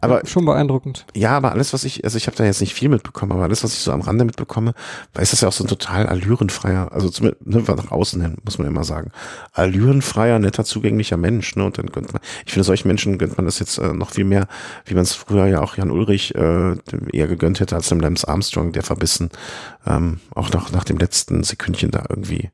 Aber 0.04 0.26
schon 0.26 0.46
beeindruckend. 0.46 1.06
Ja, 1.16 1.32
aber 1.32 1.52
alles, 1.52 1.74
was 1.74 1.84
ich, 1.86 2.04
also 2.04 2.18
ich 2.18 2.28
habe 2.28 2.36
da 2.36 2.44
jetzt 2.44 2.62
nicht 2.62 2.74
viel 2.74 2.90
mitbekommen, 2.90 3.32
aber 3.32 3.44
alles, 3.44 3.64
was 3.64 3.74
ich 3.74 3.80
so 3.80 3.92
am 3.92 4.02
Rande 4.02 4.26
mitbekomme, 4.26 4.74
ist 5.18 5.42
ja 5.42 5.48
auch 5.48 5.54
so 5.54 5.64
ein 5.64 5.68
total 5.68 6.08
allürenfreier, 6.08 6.92
also 6.92 7.10
zumindest 7.10 7.46
ne, 7.46 7.64
nach 7.68 7.92
außen 7.92 8.22
hin, 8.22 8.38
muss 8.44 8.58
man 8.58 8.68
immer 8.68 8.84
sagen, 8.84 9.12
allürenfreier, 9.54 10.40
netter, 10.40 10.66
zugänglicher 10.66 11.18
Mensch. 11.18 11.56
Ne? 11.56 11.64
Und 11.66 11.78
dann 11.78 11.88
gönnt 11.88 12.12
man, 12.12 12.22
ich 12.46 12.52
finde, 12.52 12.66
solchen 12.66 12.88
Menschen 12.88 13.18
gönnt 13.18 13.38
man 13.38 13.46
das 13.46 13.60
jetzt 13.60 13.78
äh, 13.78 13.94
noch 13.94 14.12
viel 14.12 14.26
mehr, 14.26 14.48
wie 14.86 14.94
man 14.94 15.04
es 15.04 15.14
früher 15.14 15.48
ja 15.48 15.62
auch 15.62 15.78
Jan 15.78 15.92
Ulrich 15.92 16.36
äh, 16.36 16.76
eher 17.12 17.28
gegönnt 17.28 17.60
hätte 17.62 17.76
als 17.76 17.90
dem 17.90 18.00
Lance 18.00 18.28
Armstrong, 18.28 18.74
der 18.74 18.84
verbissen, 18.84 19.30
ähm, 19.88 20.20
auch 20.36 20.52
noch 20.52 20.72
nach 20.72 20.84
dem 20.84 20.98
letzten 20.98 21.44
Sekündchen 21.44 21.92
da 21.92 22.04
irgendwie 22.10 22.52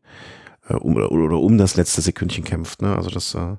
äh, 0.69 0.75
um, 0.75 0.95
oder, 0.95 1.11
oder 1.11 1.37
um 1.37 1.57
das 1.57 1.75
letzte 1.75 2.01
Sekündchen 2.01 2.43
kämpft. 2.43 2.81
Ne? 2.81 2.95
Also 2.95 3.09
das 3.09 3.33
äh, 3.33 3.55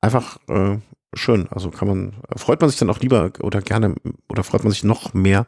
einfach 0.00 0.38
äh, 0.48 0.78
schön. 1.16 1.48
Also 1.50 1.70
kann 1.70 1.88
man, 1.88 2.12
freut 2.36 2.60
man 2.60 2.70
sich 2.70 2.78
dann 2.78 2.90
auch 2.90 3.00
lieber 3.00 3.32
oder 3.40 3.60
gerne 3.60 3.94
oder 4.28 4.44
freut 4.44 4.64
man 4.64 4.72
sich 4.72 4.84
noch 4.84 5.14
mehr 5.14 5.46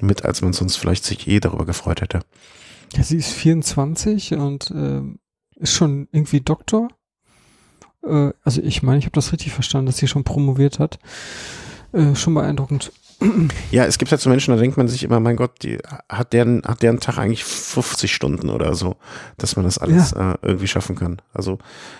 mit, 0.00 0.24
als 0.24 0.42
man 0.42 0.52
sonst 0.52 0.76
vielleicht 0.76 1.04
sich 1.04 1.26
eh 1.28 1.40
darüber 1.40 1.66
gefreut 1.66 2.00
hätte. 2.00 2.20
Ja, 2.94 3.02
sie 3.02 3.16
ist 3.16 3.32
24 3.32 4.34
und 4.34 4.70
äh, 4.70 5.02
ist 5.56 5.72
schon 5.72 6.08
irgendwie 6.12 6.40
Doktor. 6.40 6.88
Äh, 8.04 8.32
also 8.42 8.62
ich 8.62 8.82
meine, 8.82 8.98
ich 8.98 9.06
habe 9.06 9.14
das 9.14 9.32
richtig 9.32 9.52
verstanden, 9.52 9.86
dass 9.86 9.96
sie 9.96 10.08
schon 10.08 10.24
promoviert 10.24 10.78
hat. 10.78 10.98
Äh, 11.92 12.14
schon 12.14 12.34
beeindruckend. 12.34 12.92
Ja, 13.70 13.84
es 13.84 13.98
gibt 13.98 14.10
halt 14.10 14.20
so 14.20 14.30
Menschen, 14.30 14.54
da 14.54 14.60
denkt 14.60 14.76
man 14.76 14.88
sich 14.88 15.04
immer, 15.04 15.20
mein 15.20 15.36
Gott, 15.36 15.62
die, 15.62 15.78
hat 16.08 16.32
deren, 16.32 16.62
hat 16.64 16.82
deren 16.82 17.00
Tag 17.00 17.18
eigentlich 17.18 17.44
50 17.44 18.12
Stunden 18.12 18.50
oder 18.50 18.74
so, 18.74 18.96
dass 19.38 19.56
man 19.56 19.64
das 19.64 19.78
alles 19.78 20.12
ja. 20.12 20.32
äh, 20.32 20.38
irgendwie 20.42 20.68
schaffen 20.68 20.96
kann. 20.96 21.22
Also 21.32 21.58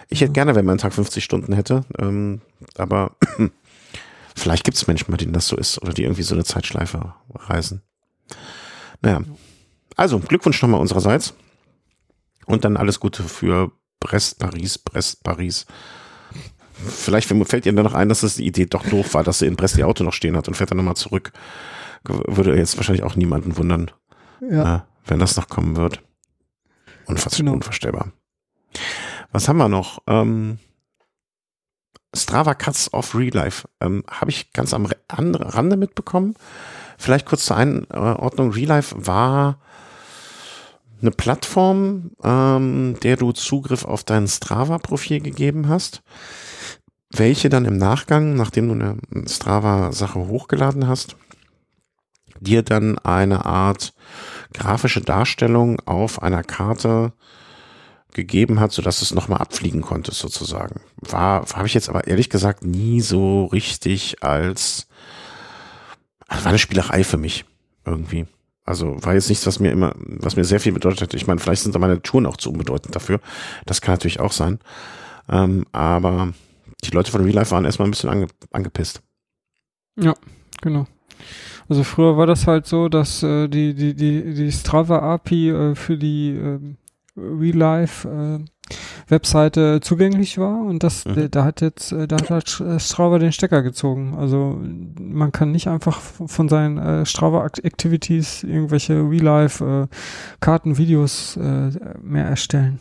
ich 0.08 0.20
hätte 0.20 0.32
gerne, 0.32 0.54
wenn 0.54 0.64
mein 0.64 0.78
Tag 0.78 0.92
50 0.92 1.22
Stunden 1.22 1.52
hätte, 1.52 1.84
ähm, 1.98 2.40
aber 2.76 3.16
vielleicht 4.36 4.64
gibt 4.64 4.76
es 4.76 4.86
Menschen, 4.86 5.10
bei 5.10 5.16
denen 5.16 5.32
das 5.32 5.48
so 5.48 5.56
ist 5.56 5.80
oder 5.82 5.92
die 5.92 6.02
irgendwie 6.02 6.22
so 6.22 6.34
eine 6.34 6.44
Zeitschleife 6.44 7.14
reisen. 7.34 7.82
Naja, 9.00 9.22
also 9.96 10.18
Glückwunsch 10.18 10.60
nochmal 10.62 10.80
unsererseits 10.80 11.34
und 12.46 12.64
dann 12.64 12.76
alles 12.76 13.00
Gute 13.00 13.22
für 13.22 13.72
Brest, 14.00 14.38
Paris, 14.38 14.78
Brest, 14.78 15.22
Paris. 15.22 15.66
Vielleicht 16.86 17.28
fällt 17.28 17.66
Ihnen 17.66 17.76
dann 17.76 17.84
noch 17.84 17.94
ein, 17.94 18.08
dass 18.08 18.22
das 18.22 18.36
die 18.36 18.46
Idee 18.46 18.66
doch 18.66 18.84
doof 18.84 19.14
war, 19.14 19.24
dass 19.24 19.38
sie 19.38 19.46
in 19.46 19.56
Brest 19.56 19.76
ihr 19.78 19.86
Auto 19.86 20.04
noch 20.04 20.12
stehen 20.12 20.36
hat 20.36 20.48
und 20.48 20.54
fährt 20.54 20.70
dann 20.70 20.78
nochmal 20.78 20.96
zurück. 20.96 21.32
Würde 22.04 22.56
jetzt 22.56 22.76
wahrscheinlich 22.76 23.04
auch 23.04 23.14
niemanden 23.14 23.56
wundern, 23.56 23.90
ja. 24.40 24.76
äh, 24.76 24.80
wenn 25.06 25.18
das 25.18 25.36
noch 25.36 25.48
kommen 25.48 25.76
wird. 25.76 26.02
Unver 27.06 27.30
genau. 27.36 27.52
Unvorstellbar. 27.52 28.12
Was 29.30 29.48
haben 29.48 29.58
wir 29.58 29.68
noch? 29.68 30.02
Ähm, 30.06 30.58
Strava 32.14 32.54
Cuts 32.54 32.92
of 32.92 33.14
Real 33.14 33.34
Life. 33.34 33.68
Ähm, 33.80 34.04
Habe 34.10 34.30
ich 34.30 34.52
ganz 34.52 34.74
am 34.74 34.88
Rande 35.10 35.76
mitbekommen. 35.76 36.34
Vielleicht 36.98 37.26
kurz 37.26 37.46
zur 37.46 37.56
Einordnung. 37.56 38.50
Real 38.52 38.68
Life 38.68 38.94
war 38.98 39.58
eine 41.00 41.10
Plattform, 41.10 42.12
ähm, 42.22 42.96
der 43.02 43.16
du 43.16 43.32
Zugriff 43.32 43.84
auf 43.84 44.04
dein 44.04 44.28
Strava-Profil 44.28 45.20
gegeben 45.20 45.68
hast 45.68 46.02
welche 47.12 47.48
dann 47.48 47.64
im 47.64 47.76
Nachgang, 47.76 48.34
nachdem 48.34 48.68
du 48.68 48.74
eine 48.74 49.28
Strava-Sache 49.28 50.18
hochgeladen 50.18 50.88
hast, 50.88 51.16
dir 52.40 52.62
dann 52.62 52.98
eine 52.98 53.44
Art 53.44 53.94
grafische 54.52 55.00
Darstellung 55.00 55.80
auf 55.86 56.22
einer 56.22 56.42
Karte 56.42 57.12
gegeben 58.12 58.60
hat, 58.60 58.72
sodass 58.72 58.98
du 58.98 59.04
es 59.04 59.14
nochmal 59.14 59.40
abfliegen 59.40 59.80
konntest 59.80 60.18
sozusagen. 60.18 60.80
War, 60.96 61.46
habe 61.54 61.66
ich 61.66 61.74
jetzt 61.74 61.88
aber 61.88 62.06
ehrlich 62.06 62.30
gesagt 62.30 62.64
nie 62.64 63.00
so 63.00 63.46
richtig 63.46 64.22
als, 64.22 64.88
war 66.28 66.46
eine 66.46 66.58
Spielerei 66.58 67.04
für 67.04 67.18
mich 67.18 67.44
irgendwie. 67.84 68.26
Also 68.64 69.02
war 69.02 69.14
jetzt 69.14 69.28
nichts, 69.28 69.46
was 69.46 69.58
mir 69.58 69.72
immer, 69.72 69.94
was 69.96 70.36
mir 70.36 70.44
sehr 70.44 70.60
viel 70.60 70.72
bedeutet 70.72 71.00
hat. 71.02 71.14
Ich 71.14 71.26
meine, 71.26 71.40
vielleicht 71.40 71.62
sind 71.62 71.74
da 71.74 71.78
meine 71.78 72.02
Touren 72.02 72.26
auch 72.26 72.36
zu 72.36 72.50
unbedeutend 72.50 72.94
dafür. 72.94 73.20
Das 73.66 73.80
kann 73.80 73.94
natürlich 73.94 74.20
auch 74.20 74.32
sein. 74.32 74.60
Ähm, 75.28 75.66
aber 75.72 76.32
die 76.84 76.90
Leute 76.90 77.10
von 77.10 77.22
Real 77.22 77.34
Life 77.34 77.50
waren 77.50 77.64
erstmal 77.64 77.88
ein 77.88 77.92
bisschen 77.92 78.10
ange 78.10 78.26
angepisst. 78.50 79.02
Ja, 79.96 80.14
genau. 80.60 80.86
Also 81.68 81.84
früher 81.84 82.16
war 82.16 82.26
das 82.26 82.46
halt 82.46 82.66
so, 82.66 82.88
dass 82.88 83.22
äh, 83.22 83.48
die, 83.48 83.74
die, 83.74 83.94
die, 83.94 84.34
die 84.34 84.52
Strava 84.52 84.98
API 85.14 85.50
äh, 85.50 85.74
für 85.74 85.96
die 85.96 86.30
äh, 86.30 86.58
Real 87.16 87.56
Life 87.56 88.08
äh, 88.08 88.44
Webseite 89.08 89.80
zugänglich 89.80 90.38
war 90.38 90.62
und 90.62 90.82
das, 90.82 91.04
mhm. 91.04 91.30
da 91.30 91.44
hat 91.44 91.60
jetzt, 91.60 91.92
äh, 91.92 92.08
da 92.08 92.16
hat 92.16 92.30
halt 92.30 92.60
äh, 92.60 92.80
Strava 92.80 93.18
den 93.18 93.32
Stecker 93.32 93.62
gezogen. 93.62 94.14
Also 94.18 94.60
man 94.98 95.32
kann 95.32 95.52
nicht 95.52 95.68
einfach 95.68 96.00
von 96.00 96.48
seinen 96.48 96.78
äh, 96.78 97.06
Strava 97.06 97.44
Activities 97.44 98.42
irgendwelche 98.42 98.94
Real 98.94 99.22
Life 99.22 99.88
äh, 99.90 99.94
Karten, 100.40 100.78
Videos 100.78 101.36
äh, 101.36 101.70
mehr 102.02 102.26
erstellen. 102.26 102.80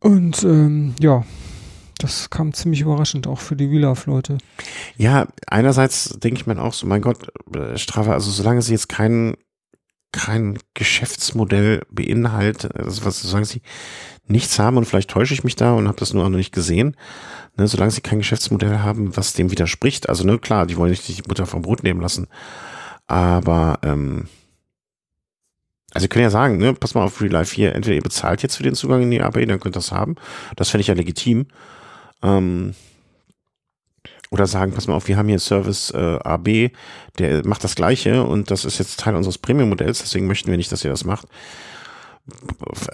Und 0.00 0.42
ähm, 0.44 0.94
ja, 1.00 1.24
das 1.98 2.30
kam 2.30 2.52
ziemlich 2.52 2.80
überraschend 2.80 3.26
auch 3.26 3.40
für 3.40 3.56
die 3.56 3.70
Wheelove-Leute. 3.70 4.38
Ja, 4.96 5.28
einerseits 5.46 6.10
denke 6.18 6.40
ich 6.40 6.46
mir 6.46 6.60
auch 6.60 6.74
so, 6.74 6.86
mein 6.86 7.02
Gott, 7.02 7.28
äh, 7.54 7.78
Strafe, 7.78 8.12
also 8.12 8.30
solange 8.30 8.62
sie 8.62 8.72
jetzt 8.72 8.88
kein, 8.88 9.36
kein 10.12 10.58
Geschäftsmodell 10.74 11.82
beinhaltet, 11.90 12.74
also 12.76 13.04
was, 13.04 13.22
solange 13.22 13.46
sie 13.46 13.62
nichts 14.26 14.58
haben 14.58 14.76
und 14.76 14.84
vielleicht 14.84 15.10
täusche 15.10 15.34
ich 15.34 15.44
mich 15.44 15.56
da 15.56 15.72
und 15.72 15.88
habe 15.88 15.98
das 15.98 16.12
nur 16.12 16.24
auch 16.24 16.28
noch 16.28 16.36
nicht 16.36 16.54
gesehen, 16.54 16.96
ne, 17.56 17.66
solange 17.66 17.92
sie 17.92 18.00
kein 18.00 18.18
Geschäftsmodell 18.18 18.80
haben, 18.80 19.16
was 19.16 19.32
dem 19.32 19.50
widerspricht, 19.50 20.08
also 20.08 20.24
ne, 20.24 20.38
klar, 20.38 20.66
die 20.66 20.76
wollen 20.76 20.90
nicht 20.90 21.08
die 21.08 21.22
Mutter 21.28 21.46
vom 21.46 21.62
Brot 21.62 21.82
nehmen 21.82 22.00
lassen, 22.00 22.26
aber 23.06 23.78
ähm, 23.82 24.28
also 25.96 26.04
ihr 26.04 26.08
könnt 26.08 26.24
ja 26.24 26.30
sagen, 26.30 26.58
ne, 26.58 26.74
pass 26.74 26.94
mal 26.94 27.04
auf 27.04 27.22
Real 27.22 27.32
Life 27.32 27.54
hier, 27.54 27.74
entweder 27.74 27.96
ihr 27.96 28.02
bezahlt 28.02 28.42
jetzt 28.42 28.56
für 28.56 28.62
den 28.62 28.74
Zugang 28.74 29.02
in 29.02 29.10
die 29.10 29.22
API, 29.22 29.46
dann 29.46 29.60
könnt 29.60 29.76
ihr 29.76 29.80
das 29.80 29.92
haben. 29.92 30.16
Das 30.54 30.68
fände 30.68 30.82
ich 30.82 30.88
ja 30.88 30.94
legitim. 30.94 31.46
Ähm, 32.22 32.74
oder 34.30 34.46
sagen, 34.46 34.72
pass 34.72 34.86
mal 34.86 34.94
auf, 34.94 35.08
wir 35.08 35.16
haben 35.16 35.28
hier 35.28 35.38
Service 35.38 35.90
äh, 35.90 36.18
AB, 36.22 36.70
der 37.18 37.46
macht 37.46 37.64
das 37.64 37.74
gleiche 37.74 38.24
und 38.24 38.50
das 38.50 38.64
ist 38.64 38.78
jetzt 38.78 39.00
Teil 39.00 39.14
unseres 39.14 39.38
Premium-Modells, 39.38 40.00
deswegen 40.00 40.26
möchten 40.26 40.50
wir 40.50 40.56
nicht, 40.56 40.72
dass 40.72 40.84
ihr 40.84 40.90
das 40.90 41.04
macht. 41.04 41.28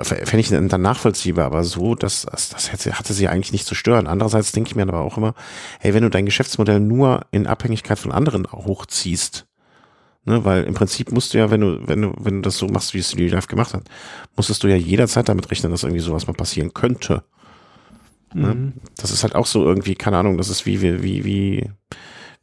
Fände 0.02 0.40
ich 0.40 0.50
dann 0.50 0.82
nachvollziehbar, 0.82 1.46
aber 1.46 1.64
so, 1.64 1.94
das, 1.94 2.26
das, 2.30 2.50
das 2.50 2.70
hätte, 2.70 2.98
hatte 2.98 3.14
sie 3.14 3.28
eigentlich 3.28 3.52
nicht 3.52 3.66
zu 3.66 3.74
stören. 3.74 4.06
Andererseits 4.06 4.52
denke 4.52 4.68
ich 4.68 4.76
mir 4.76 4.82
aber 4.82 5.00
auch 5.00 5.16
immer, 5.16 5.34
hey, 5.80 5.94
wenn 5.94 6.02
du 6.02 6.10
dein 6.10 6.26
Geschäftsmodell 6.26 6.80
nur 6.80 7.22
in 7.30 7.46
Abhängigkeit 7.46 7.98
von 7.98 8.12
anderen 8.12 8.46
hochziehst, 8.52 9.46
ne, 10.26 10.44
weil 10.44 10.64
im 10.64 10.74
Prinzip 10.74 11.12
musst 11.12 11.32
du 11.32 11.38
ja, 11.38 11.50
wenn 11.50 11.62
du, 11.62 11.88
wenn 11.88 12.02
du, 12.02 12.12
wenn 12.18 12.36
du 12.36 12.40
das 12.42 12.58
so 12.58 12.66
machst, 12.66 12.92
wie 12.92 12.98
es 12.98 13.12
die 13.12 13.28
Live 13.28 13.46
gemacht 13.46 13.72
hat, 13.72 13.84
musstest 14.36 14.62
du 14.64 14.68
ja 14.68 14.76
jederzeit 14.76 15.30
damit 15.30 15.50
rechnen, 15.50 15.72
dass 15.72 15.82
irgendwie 15.82 16.02
sowas 16.02 16.26
mal 16.26 16.34
passieren 16.34 16.74
könnte. 16.74 17.24
Ne? 18.34 18.54
Mhm. 18.54 18.72
Das 18.96 19.10
ist 19.10 19.22
halt 19.22 19.34
auch 19.34 19.46
so 19.46 19.64
irgendwie, 19.64 19.94
keine 19.94 20.18
Ahnung, 20.18 20.38
das 20.38 20.48
ist 20.48 20.66
wie, 20.66 20.80
wie, 20.82 21.02
wie, 21.02 21.24
wie, 21.24 21.70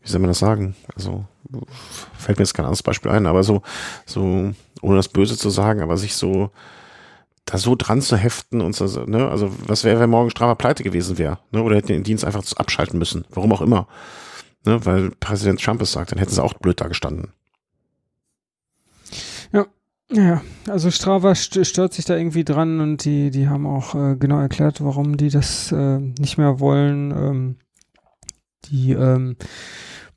wie 0.02 0.10
soll 0.10 0.20
man 0.20 0.30
das 0.30 0.40
sagen? 0.40 0.76
Also, 0.96 1.26
fällt 2.18 2.38
mir 2.38 2.44
jetzt 2.44 2.54
kein 2.54 2.66
anderes 2.66 2.84
Beispiel 2.84 3.12
ein, 3.12 3.26
aber 3.26 3.44
so, 3.44 3.62
so, 4.06 4.54
ohne 4.82 4.96
das 4.96 5.10
Böse 5.10 5.38
zu 5.38 5.50
sagen, 5.50 5.82
aber 5.82 5.98
sich 5.98 6.16
so, 6.16 6.52
da 7.46 7.58
so 7.58 7.76
dran 7.76 8.02
zu 8.02 8.16
heften 8.16 8.62
und 8.62 8.76
so, 8.76 8.86
ne, 9.06 9.30
also, 9.30 9.52
was 9.68 9.84
wäre, 9.84 10.00
wenn 10.00 10.10
morgen 10.10 10.30
Strava 10.30 10.56
pleite 10.56 10.84
gewesen 10.84 11.18
wäre, 11.18 11.40
ne, 11.52 11.64
oder 11.64 11.76
hätten 11.76 11.88
den 11.88 12.04
Dienst 12.04 12.26
einfach 12.26 12.44
abschalten 12.56 13.00
müssen, 13.00 13.26
warum 13.32 13.52
auch 13.52 13.62
immer, 13.62 13.88
ne, 14.66 14.86
weil 14.86 15.12
Präsident 15.20 15.62
Trump 15.62 15.82
es 15.82 15.92
sagt, 15.92 16.12
dann 16.12 16.20
hätten 16.20 16.32
sie 16.32 16.44
auch 16.44 16.54
blöd 16.54 16.80
da 16.80 16.88
gestanden. 16.88 17.34
Ja, 20.12 20.42
also 20.68 20.90
Strava 20.90 21.36
stört 21.36 21.94
sich 21.94 22.06
da 22.06 22.18
irgendwie 22.18 22.44
dran 22.44 22.80
und 22.80 23.06
die, 23.06 23.30
die 23.30 23.48
haben 23.48 23.68
auch 23.68 23.94
äh, 23.94 24.16
genau 24.16 24.40
erklärt, 24.40 24.84
warum 24.84 25.18
die 25.18 25.30
das 25.30 25.72
äh, 25.72 26.00
nicht 26.00 26.38
mehr 26.38 26.60
wollen. 26.60 27.12
Ähm, 27.12 27.56
die 28.66 28.94
ähm, 28.94 29.36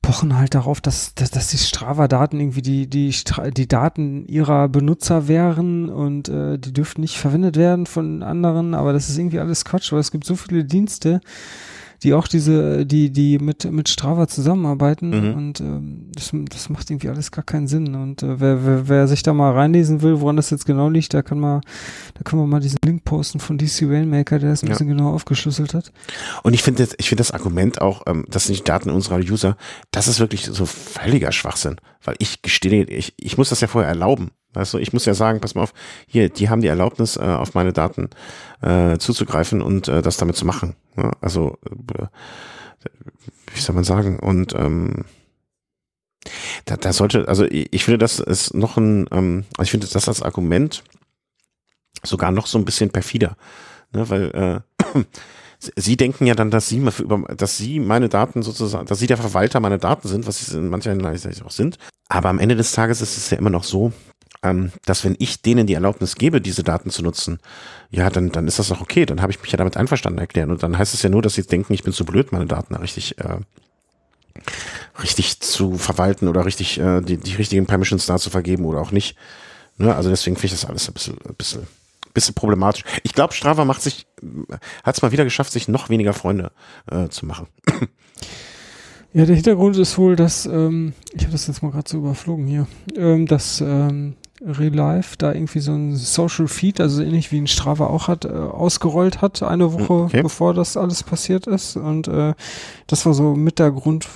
pochen 0.00 0.36
halt 0.36 0.54
darauf, 0.54 0.80
dass, 0.80 1.14
dass, 1.14 1.30
dass 1.30 1.48
die 1.48 1.58
Strava-Daten 1.58 2.40
irgendwie 2.40 2.62
die, 2.62 2.88
die, 2.88 3.14
die 3.56 3.68
Daten 3.68 4.26
ihrer 4.26 4.68
Benutzer 4.68 5.28
wären 5.28 5.88
und 5.88 6.28
äh, 6.28 6.58
die 6.58 6.72
dürften 6.72 7.02
nicht 7.02 7.18
verwendet 7.18 7.56
werden 7.56 7.86
von 7.86 8.22
anderen, 8.22 8.74
aber 8.74 8.92
das 8.92 9.08
ist 9.08 9.16
irgendwie 9.16 9.38
alles 9.38 9.64
Quatsch, 9.64 9.92
weil 9.92 10.00
es 10.00 10.10
gibt 10.10 10.24
so 10.24 10.34
viele 10.34 10.64
Dienste, 10.64 11.20
die 12.02 12.14
auch 12.14 12.26
diese, 12.26 12.84
die, 12.84 13.10
die 13.10 13.38
mit, 13.38 13.70
mit 13.70 13.88
Strava 13.88 14.26
zusammenarbeiten 14.26 15.10
mhm. 15.10 15.34
und 15.34 15.60
ähm, 15.60 16.10
das, 16.14 16.32
das 16.50 16.68
macht 16.68 16.90
irgendwie 16.90 17.08
alles 17.08 17.30
gar 17.30 17.44
keinen 17.44 17.68
Sinn. 17.68 17.94
Und 17.94 18.22
äh, 18.22 18.40
wer, 18.40 18.66
wer, 18.66 18.88
wer 18.88 19.08
sich 19.08 19.22
da 19.22 19.32
mal 19.32 19.52
reinlesen 19.52 20.02
will, 20.02 20.20
woran 20.20 20.36
das 20.36 20.50
jetzt 20.50 20.66
genau 20.66 20.88
liegt, 20.88 21.14
da 21.14 21.22
kann 21.22 21.38
man, 21.38 21.60
da 22.14 22.22
können 22.24 22.42
wir 22.42 22.46
mal 22.46 22.60
diesen 22.60 22.78
Link 22.84 23.04
posten 23.04 23.38
von 23.38 23.56
DC 23.56 23.82
Rainmaker, 23.82 24.38
der 24.40 24.50
das 24.50 24.62
ein 24.62 24.66
ja. 24.66 24.72
bisschen 24.72 24.88
genau 24.88 25.12
aufgeschlüsselt 25.12 25.74
hat. 25.74 25.92
Und 26.42 26.54
ich 26.54 26.62
finde 26.62 26.88
ich 26.96 27.08
finde 27.08 27.20
das 27.20 27.30
Argument 27.30 27.80
auch, 27.80 28.02
ähm, 28.06 28.24
das 28.28 28.44
sind 28.44 28.58
die 28.58 28.64
Daten 28.64 28.90
unserer 28.90 29.18
User, 29.18 29.56
das 29.92 30.08
ist 30.08 30.18
wirklich 30.18 30.46
so 30.46 30.66
völliger 30.66 31.30
Schwachsinn. 31.30 31.76
Weil 32.04 32.16
ich 32.18 32.42
gestehe, 32.42 32.84
ich, 32.84 33.14
ich 33.16 33.38
muss 33.38 33.50
das 33.50 33.60
ja 33.60 33.68
vorher 33.68 33.88
erlauben. 33.88 34.32
Du, 34.52 34.78
ich 34.78 34.92
muss 34.92 35.06
ja 35.06 35.14
sagen, 35.14 35.40
pass 35.40 35.54
mal 35.54 35.62
auf, 35.62 35.74
hier, 36.06 36.28
die 36.28 36.48
haben 36.48 36.60
die 36.60 36.68
Erlaubnis, 36.68 37.16
äh, 37.16 37.20
auf 37.20 37.54
meine 37.54 37.72
Daten 37.72 38.10
äh, 38.60 38.98
zuzugreifen 38.98 39.62
und 39.62 39.88
äh, 39.88 40.02
das 40.02 40.16
damit 40.16 40.36
zu 40.36 40.44
machen. 40.44 40.76
Ja, 40.96 41.12
also, 41.20 41.58
äh, 41.98 42.06
wie 43.54 43.60
soll 43.60 43.74
man 43.74 43.84
sagen? 43.84 44.18
Und 44.18 44.54
ähm, 44.54 45.04
da, 46.66 46.76
da 46.76 46.92
sollte, 46.92 47.28
also 47.28 47.44
ich, 47.44 47.72
ich 47.72 47.84
finde, 47.84 47.98
das 47.98 48.20
ist 48.20 48.54
noch 48.54 48.76
ein, 48.76 49.06
ähm, 49.10 49.44
also 49.56 49.64
ich 49.64 49.70
finde 49.70 49.86
das 49.86 50.08
als 50.08 50.22
Argument 50.22 50.84
sogar 52.02 52.30
noch 52.30 52.46
so 52.46 52.58
ein 52.58 52.64
bisschen 52.64 52.90
perfider. 52.90 53.36
Ne, 53.92 54.08
weil 54.08 54.64
äh, 54.80 55.00
Sie 55.76 55.96
denken 55.96 56.26
ja 56.26 56.34
dann, 56.34 56.50
dass 56.50 56.68
Sie, 56.68 56.84
dass 57.36 57.56
Sie 57.56 57.78
meine 57.78 58.08
Daten 58.08 58.42
sozusagen, 58.42 58.86
dass 58.86 58.98
Sie 58.98 59.06
der 59.06 59.16
Verwalter 59.16 59.60
meiner 59.60 59.78
Daten 59.78 60.08
sind, 60.08 60.26
was 60.26 60.44
Sie 60.44 60.56
in 60.56 60.68
mancher 60.68 60.90
Hinsicht 60.90 61.44
auch 61.44 61.52
sind. 61.52 61.78
Aber 62.08 62.30
am 62.30 62.40
Ende 62.40 62.56
des 62.56 62.72
Tages 62.72 63.00
ist 63.00 63.16
es 63.16 63.30
ja 63.30 63.38
immer 63.38 63.50
noch 63.50 63.62
so, 63.62 63.92
ähm, 64.42 64.72
dass 64.84 65.04
wenn 65.04 65.16
ich 65.18 65.42
denen 65.42 65.66
die 65.66 65.74
Erlaubnis 65.74 66.16
gebe, 66.16 66.40
diese 66.40 66.62
Daten 66.62 66.90
zu 66.90 67.02
nutzen, 67.02 67.38
ja, 67.90 68.10
dann, 68.10 68.30
dann 68.30 68.48
ist 68.48 68.58
das 68.58 68.72
auch 68.72 68.80
okay. 68.80 69.06
Dann 69.06 69.22
habe 69.22 69.32
ich 69.32 69.40
mich 69.40 69.52
ja 69.52 69.56
damit 69.56 69.76
einverstanden 69.76 70.18
erklärt. 70.18 70.50
Und 70.50 70.62
dann 70.62 70.76
heißt 70.76 70.94
es 70.94 71.02
ja 71.02 71.10
nur, 71.10 71.22
dass 71.22 71.34
sie 71.34 71.42
denken, 71.42 71.72
ich 71.72 71.84
bin 71.84 71.92
zu 71.92 72.04
blöd, 72.04 72.32
meine 72.32 72.46
Daten 72.46 72.74
richtig, 72.74 73.18
äh, 73.18 73.36
richtig 75.02 75.40
zu 75.40 75.78
verwalten 75.78 76.28
oder 76.28 76.44
richtig 76.44 76.78
äh, 76.80 77.00
die, 77.00 77.18
die 77.18 77.34
richtigen 77.34 77.66
Permissions 77.66 78.06
da 78.06 78.18
zu 78.18 78.30
vergeben 78.30 78.64
oder 78.64 78.80
auch 78.80 78.90
nicht. 78.90 79.16
Ne? 79.78 79.94
Also 79.94 80.10
deswegen 80.10 80.36
finde 80.36 80.54
ich 80.54 80.60
das 80.60 80.68
alles 80.68 80.88
ein 80.88 80.94
bisschen, 80.94 81.18
ein 81.28 81.34
bisschen, 81.34 81.66
bisschen 82.12 82.34
problematisch. 82.34 82.84
Ich 83.04 83.12
glaube, 83.12 83.34
Strava 83.34 83.64
macht 83.64 83.82
sich, 83.82 84.06
hat 84.82 84.96
es 84.96 85.02
mal 85.02 85.12
wieder 85.12 85.24
geschafft, 85.24 85.52
sich 85.52 85.68
noch 85.68 85.88
weniger 85.88 86.14
Freunde 86.14 86.50
äh, 86.90 87.08
zu 87.08 87.26
machen. 87.26 87.46
Ja, 89.14 89.26
der 89.26 89.34
Hintergrund 89.36 89.76
ist 89.76 89.98
wohl, 89.98 90.16
dass, 90.16 90.46
ähm, 90.46 90.94
ich 91.12 91.22
habe 91.24 91.32
das 91.32 91.46
jetzt 91.46 91.62
mal 91.62 91.70
gerade 91.70 91.86
so 91.86 91.98
überflogen 91.98 92.46
hier, 92.46 92.66
ähm, 92.96 93.26
dass 93.26 93.60
ähm, 93.60 94.14
Relive 94.44 95.16
da 95.18 95.32
irgendwie 95.32 95.60
so 95.60 95.72
ein 95.72 95.96
Social 95.96 96.48
Feed, 96.48 96.80
also 96.80 97.02
ähnlich 97.02 97.30
wie 97.32 97.38
ein 97.38 97.46
Strava 97.46 97.86
auch 97.86 98.08
hat, 98.08 98.24
äh, 98.24 98.28
ausgerollt 98.28 99.20
hat, 99.20 99.42
eine 99.42 99.72
Woche 99.72 99.92
okay. 99.92 100.22
bevor 100.22 100.54
das 100.54 100.76
alles 100.76 101.02
passiert 101.02 101.46
ist. 101.46 101.76
Und 101.76 102.08
äh, 102.08 102.34
das 102.86 103.06
war 103.06 103.14
so 103.14 103.34
mit 103.34 103.58
der 103.58 103.70
Grund, 103.70 104.08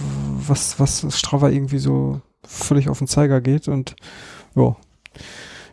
was, 0.47 0.81
was 0.81 1.07
Strava 1.17 1.49
irgendwie 1.51 1.79
so 1.79 2.21
völlig 2.45 2.89
auf 2.89 2.99
den 2.99 3.07
Zeiger 3.07 3.41
geht. 3.41 3.69
Und 3.69 3.97
ja, 4.55 4.77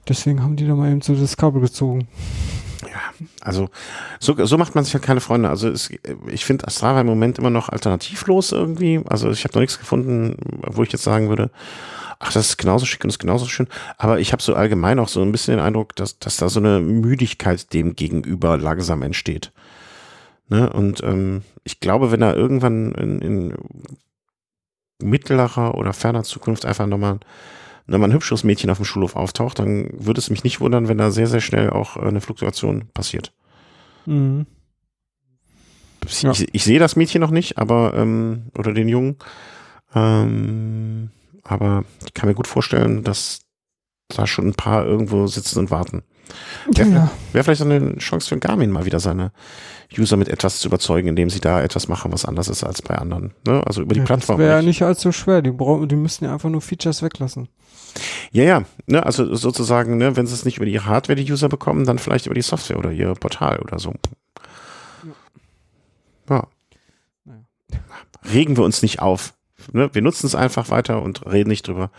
deswegen 0.08 0.44
haben 0.44 0.56
die 0.56 0.68
da 0.68 0.76
mal 0.76 0.92
eben 0.92 1.02
so 1.02 1.16
das 1.16 1.38
Kabel 1.38 1.62
gezogen. 1.62 2.08
Ja, 2.84 3.28
also 3.42 3.70
so, 4.20 4.46
so 4.46 4.58
macht 4.58 4.76
man 4.76 4.84
sich 4.84 4.94
halt 4.94 5.04
keine 5.04 5.22
Freunde. 5.22 5.50
Also 5.50 5.70
es, 5.70 5.90
ich 6.28 6.46
finde 6.46 6.70
Strava 6.70 7.02
im 7.02 7.08
Moment 7.08 7.40
immer 7.40 7.50
noch 7.50 7.70
alternativlos 7.70 8.52
irgendwie. 8.52 9.02
Also 9.06 9.32
ich 9.32 9.44
habe 9.44 9.54
noch 9.56 9.62
nichts 9.62 9.80
gefunden, 9.80 10.36
wo 10.68 10.84
ich 10.84 10.92
jetzt 10.92 11.04
sagen 11.04 11.30
würde, 11.30 11.50
ach, 12.20 12.34
das 12.34 12.50
ist 12.50 12.58
genauso 12.58 12.86
schick 12.86 13.04
und 13.04 13.10
das 13.10 13.16
ist 13.16 13.20
genauso 13.20 13.46
schön. 13.48 13.68
Aber 13.98 14.20
ich 14.20 14.32
habe 14.32 14.42
so 14.42 14.56
allgemein 14.56 15.00
auch 15.00 15.08
so 15.08 15.22
ein 15.22 15.32
bisschen 15.32 15.58
den 15.58 15.66
Eindruck, 15.66 15.96
dass, 15.96 16.20
dass 16.20 16.38
da 16.38 16.50
so 16.50 16.60
eine 16.60 16.80
Müdigkeit 16.80 17.74
dem 17.74 17.96
gegenüber 17.96 18.58
langsam 18.58 19.02
entsteht. 19.02 19.52
Ne? 20.50 20.72
Und 20.72 21.04
ähm, 21.04 21.42
ich 21.64 21.80
glaube, 21.80 22.12
wenn 22.12 22.20
da 22.20 22.34
irgendwann 22.34 22.92
in, 22.94 23.22
in 23.22 23.54
mittlerer 25.02 25.76
oder 25.76 25.94
ferner 25.94 26.24
Zukunft 26.24 26.66
einfach 26.66 26.88
nochmal 26.88 27.20
nochmal 27.86 28.10
ein 28.10 28.14
hübsches 28.14 28.44
Mädchen 28.44 28.70
auf 28.70 28.78
dem 28.78 28.86
Schulhof 28.86 29.16
auftaucht, 29.16 29.60
dann 29.60 29.90
würde 29.94 30.20
es 30.20 30.30
mich 30.30 30.44
nicht 30.44 30.62
wundern, 30.62 30.88
wenn 30.88 30.98
da 30.98 31.12
sehr, 31.12 31.28
sehr 31.28 31.42
schnell 31.42 31.70
auch 31.70 31.98
äh, 31.98 32.02
eine 32.02 32.22
Fluktuation 32.22 32.86
passiert. 32.94 33.34
Mhm. 34.06 34.46
Ich, 36.06 36.22
ja. 36.22 36.32
ich, 36.32 36.54
ich 36.54 36.64
sehe 36.64 36.80
das 36.80 36.96
Mädchen 36.96 37.22
noch 37.22 37.32
nicht, 37.32 37.58
aber 37.58 37.94
ähm, 37.96 38.48
oder 38.58 38.74
den 38.74 38.90
Jungen. 38.90 39.18
Ähm, 39.96 41.12
aber 41.44 41.84
ich 42.06 42.14
kann 42.14 42.30
mir 42.30 42.36
gut 42.36 42.48
vorstellen, 42.48 43.04
dass 43.04 43.42
da 44.10 44.28
schon 44.28 44.48
ein 44.48 44.54
paar 44.54 44.86
irgendwo 44.86 45.28
sitzen 45.28 45.60
und 45.60 45.72
warten. 45.72 46.04
Wäre 46.72 46.90
ja. 46.90 47.12
wär 47.34 47.44
vielleicht 47.44 47.62
eine 47.62 47.98
Chance 47.98 48.30
für 48.30 48.38
Garmin 48.38 48.72
mal 48.72 48.86
wieder 48.86 49.00
seine 49.00 49.32
User 49.98 50.18
mit 50.18 50.30
etwas 50.30 50.60
zu 50.60 50.68
überzeugen, 50.68 51.10
indem 51.10 51.30
sie 51.30 51.42
da 51.42 51.62
etwas 51.62 51.88
machen, 51.88 52.12
was 52.12 52.26
anders 52.26 52.48
ist 52.48 52.64
als 52.64 52.82
bei 52.82 52.96
anderen. 52.96 53.34
Ne? 53.46 53.62
Also 53.66 53.82
über 53.82 53.94
die 53.94 54.00
ja, 54.00 54.06
Plattform. 54.06 54.38
Das 54.38 54.46
wäre 54.46 54.58
ja 54.58 54.62
nicht 54.62 54.82
allzu 54.82 55.12
schwer. 55.12 55.42
Die, 55.42 55.52
die 55.52 55.96
müssten 55.96 56.26
ja 56.26 56.34
einfach 56.34 56.50
nur 56.50 56.62
Features 56.62 57.04
weglassen. 57.04 57.50
Ja, 58.32 58.44
ja. 58.44 58.64
Ne? 58.88 59.06
Also 59.06 59.36
sozusagen, 59.36 59.98
ne, 59.98 60.16
wenn 60.16 60.26
sie 60.26 60.34
es 60.34 60.46
nicht 60.46 60.58
über 60.58 60.66
die 60.66 60.80
Hardware 60.80 61.22
die 61.22 61.32
User 61.32 61.50
bekommen, 61.50 61.86
dann 61.86 62.00
vielleicht 62.00 62.26
über 62.26 62.36
die 62.36 62.42
Software 62.42 62.80
oder 62.80 62.92
ihr 62.92 63.14
Portal 63.14 63.60
oder 63.60 63.78
so. 63.78 63.94
Ja. 66.30 66.48
ja. 67.26 67.34
Regen 68.32 68.58
wir 68.58 68.64
uns 68.64 68.82
nicht 68.82 69.02
auf 69.02 69.34
ne, 69.72 69.90
wir 69.94 70.02
nutzen 70.02 70.26
es 70.26 70.36
einfach 70.36 70.70
weiter 70.70 71.02
und 71.02 71.26
reden 71.26 71.50
nicht 71.50 71.68
drüber. 71.68 71.90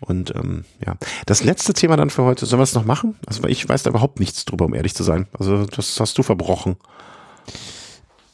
Und 0.00 0.34
ähm, 0.34 0.64
ja, 0.84 0.96
das 1.26 1.44
letzte 1.44 1.74
Thema 1.74 1.96
dann 1.96 2.10
für 2.10 2.24
heute, 2.24 2.46
sollen 2.46 2.60
wir 2.60 2.64
es 2.64 2.74
noch 2.74 2.86
machen? 2.86 3.16
Also 3.26 3.44
ich 3.44 3.68
weiß 3.68 3.82
da 3.82 3.90
überhaupt 3.90 4.18
nichts 4.18 4.46
drüber, 4.46 4.64
um 4.64 4.74
ehrlich 4.74 4.94
zu 4.94 5.02
sein. 5.02 5.26
Also 5.38 5.66
das 5.66 6.00
hast 6.00 6.16
du 6.16 6.22
verbrochen. 6.22 6.76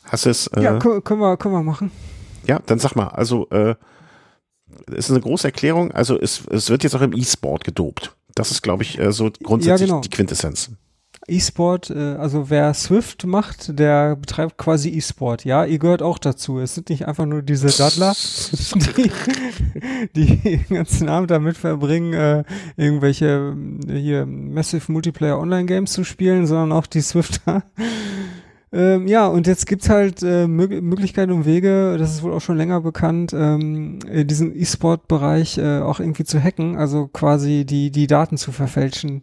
Hast 0.05 0.27
du 0.27 0.31
es? 0.31 0.47
Äh, 0.49 0.63
ja, 0.63 0.79
können 0.79 1.21
wir, 1.21 1.37
können 1.37 1.55
wir 1.55 1.63
machen. 1.63 1.91
Ja, 2.47 2.61
dann 2.67 2.79
sag 2.79 2.95
mal, 2.95 3.09
also 3.09 3.49
äh, 3.51 3.75
ist 4.93 5.11
eine 5.11 5.21
große 5.21 5.49
Erklärung. 5.49 5.91
Also 5.91 6.19
es, 6.21 6.43
es 6.51 6.71
wird 6.71 6.85
jetzt 6.85 6.95
auch 6.95 7.01
im 7.01 7.13
E-Sport 7.13 7.65
gedopt. 7.65 8.15
Das 8.35 8.53
ist, 8.53 8.63
glaube 8.63 8.85
ich, 8.85 8.99
äh, 8.99 9.13
so 9.13 9.31
grundsätzlich 9.43 9.89
ja, 9.89 9.97
genau. 9.97 10.01
die 10.01 10.11
Quintessenz. 10.11 10.71
E-Sport, 11.29 11.91
äh, 11.91 12.15
also 12.15 12.51
wer 12.51 12.73
Swift 12.75 13.27
macht, 13.27 13.79
der 13.79 14.17
betreibt 14.17 14.57
quasi 14.59 14.91
E-Sport. 14.91 15.45
Ja, 15.45 15.65
ihr 15.65 15.79
gehört 15.79 16.03
auch 16.03 16.19
dazu. 16.19 16.59
Es 16.61 16.75
sind 16.75 16.89
nicht 16.89 17.09
einfach 17.09 17.27
nur 17.27 17.43
diese 17.43 17.67
Daddler, 17.67 18.15
die, 18.97 19.11
die 20.15 20.37
den 20.37 20.65
ganzen 20.69 21.09
Abend 21.09 21.31
damit 21.31 21.57
verbringen, 21.57 22.13
äh, 22.13 22.45
irgendwelche 22.77 23.57
äh, 23.89 23.99
hier 23.99 24.27
Massive 24.27 24.91
Multiplayer 24.93 25.39
Online 25.39 25.67
Games 25.67 25.93
zu 25.93 26.05
spielen, 26.05 26.47
sondern 26.47 26.73
auch 26.73 26.87
die 26.87 27.01
Swifter. 27.01 27.65
Ähm, 28.73 29.07
ja, 29.09 29.27
und 29.27 29.47
jetzt 29.47 29.67
gibt's 29.67 29.89
halt 29.89 30.23
äh, 30.23 30.47
Mög 30.47 30.83
Möglichkeiten 30.83 31.33
und 31.33 31.47
Wege, 31.47 31.97
das 31.99 32.13
ist 32.13 32.23
wohl 32.23 32.33
auch 32.33 32.41
schon 32.41 32.57
länger 32.57 32.81
bekannt, 32.81 33.33
ähm, 33.33 34.01
diesen 34.27 34.55
E-Sport-Bereich 34.55 35.59
äh, 35.59 35.81
auch 35.81 35.99
irgendwie 35.99 36.25
zu 36.25 36.43
hacken, 36.43 36.77
also 36.77 37.07
quasi 37.07 37.65
die, 37.65 37.91
die 37.91 38.07
Daten 38.07 38.37
zu 38.37 38.53
verfälschen 38.53 39.23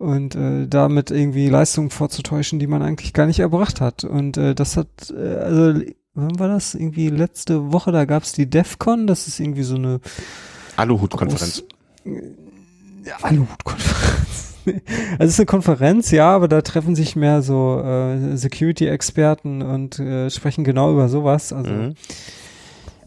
und 0.00 0.34
äh, 0.34 0.66
damit 0.66 1.10
irgendwie 1.10 1.48
Leistungen 1.48 1.90
vorzutäuschen, 1.90 2.58
die 2.58 2.66
man 2.66 2.82
eigentlich 2.82 3.12
gar 3.12 3.26
nicht 3.26 3.38
erbracht 3.38 3.82
hat. 3.82 4.02
Und 4.02 4.38
äh, 4.38 4.54
das 4.54 4.78
hat, 4.78 4.88
äh, 5.10 5.34
also 5.36 5.80
wann 6.14 6.38
war 6.38 6.48
das? 6.48 6.74
Irgendwie 6.74 7.10
letzte 7.10 7.70
Woche, 7.70 7.92
da 7.92 8.06
gab's 8.06 8.32
die 8.32 8.48
DEFCON, 8.48 9.06
das 9.06 9.28
ist 9.28 9.38
irgendwie 9.40 9.62
so 9.62 9.74
eine 9.74 10.00
Aluhut-Konferenz. 10.76 11.64
Ja, 12.04 13.16
Aluhut-Konferenz. 13.22 14.46
Also 15.18 15.24
es 15.24 15.30
ist 15.30 15.40
eine 15.40 15.46
Konferenz, 15.46 16.10
ja, 16.10 16.36
aber 16.36 16.46
da 16.46 16.60
treffen 16.60 16.94
sich 16.94 17.16
mehr 17.16 17.40
so 17.40 17.80
äh, 17.82 18.36
Security-Experten 18.36 19.62
und 19.62 19.98
äh, 19.98 20.28
sprechen 20.28 20.64
genau 20.64 20.92
über 20.92 21.08
sowas. 21.08 21.54
Also 21.54 21.72
mhm 21.72 21.94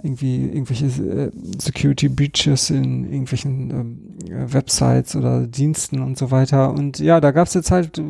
irgendwie 0.03 0.45
irgendwelche 0.47 0.85
äh, 0.85 1.31
Security 1.57 2.09
Breaches 2.09 2.69
in 2.69 3.05
irgendwelchen 3.05 3.71
ähm, 3.71 4.51
Websites 4.53 5.15
oder 5.15 5.47
Diensten 5.47 6.01
und 6.01 6.17
so 6.17 6.29
weiter. 6.29 6.71
Und 6.73 6.99
ja, 6.99 7.21
da 7.21 7.31
gab 7.31 7.47
es 7.47 7.53
jetzt 7.53 7.71
halt 7.71 8.01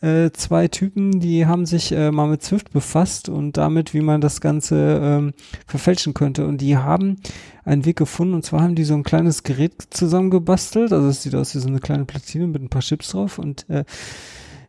äh, 0.00 0.30
zwei 0.30 0.68
Typen, 0.68 1.18
die 1.18 1.46
haben 1.46 1.66
sich 1.66 1.90
äh, 1.90 2.12
mal 2.12 2.28
mit 2.28 2.44
Swift 2.44 2.70
befasst 2.70 3.28
und 3.28 3.56
damit, 3.56 3.94
wie 3.94 4.00
man 4.00 4.20
das 4.20 4.40
Ganze 4.40 5.00
ähm, 5.02 5.32
verfälschen 5.66 6.14
könnte. 6.14 6.46
Und 6.46 6.60
die 6.60 6.76
haben 6.76 7.16
einen 7.64 7.84
Weg 7.84 7.96
gefunden. 7.96 8.34
Und 8.34 8.44
zwar 8.44 8.62
haben 8.62 8.76
die 8.76 8.84
so 8.84 8.94
ein 8.94 9.02
kleines 9.02 9.42
Gerät 9.42 9.74
zusammengebastelt. 9.90 10.92
Also 10.92 11.08
es 11.08 11.22
sieht 11.24 11.34
aus 11.34 11.52
wie 11.56 11.58
so 11.58 11.68
eine 11.68 11.80
kleine 11.80 12.04
Platine 12.04 12.46
mit 12.46 12.62
ein 12.62 12.68
paar 12.68 12.82
Chips 12.82 13.10
drauf. 13.10 13.40
Und 13.40 13.68
äh, 13.68 13.84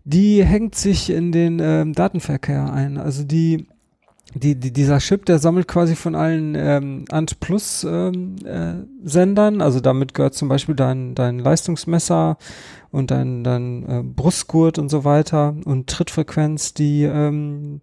die 0.03 0.43
hängt 0.43 0.73
sich 0.73 1.11
in 1.11 1.31
den 1.31 1.59
ähm, 1.61 1.93
Datenverkehr 1.93 2.73
ein. 2.73 2.97
Also 2.97 3.23
die 3.23 3.67
die, 4.35 4.55
die, 4.55 4.71
dieser 4.71 4.99
Chip, 4.99 5.25
der 5.25 5.39
sammelt 5.39 5.67
quasi 5.67 5.95
von 5.95 6.15
allen 6.15 6.55
ähm, 6.55 7.05
Ant 7.09 7.39
Plus 7.39 7.83
ähm, 7.83 8.35
äh, 8.45 8.73
Sendern, 9.03 9.61
also 9.61 9.79
damit 9.79 10.13
gehört 10.13 10.35
zum 10.35 10.49
Beispiel 10.49 10.75
dein, 10.75 11.15
dein 11.15 11.39
Leistungsmesser 11.39 12.37
und 12.91 13.11
dein, 13.11 13.43
dein 13.43 13.89
äh, 13.89 14.03
Brustgurt 14.03 14.77
und 14.77 14.89
so 14.89 15.03
weiter 15.03 15.55
und 15.65 15.87
Trittfrequenz, 15.87 16.73
die, 16.73 17.03
ähm, 17.03 17.81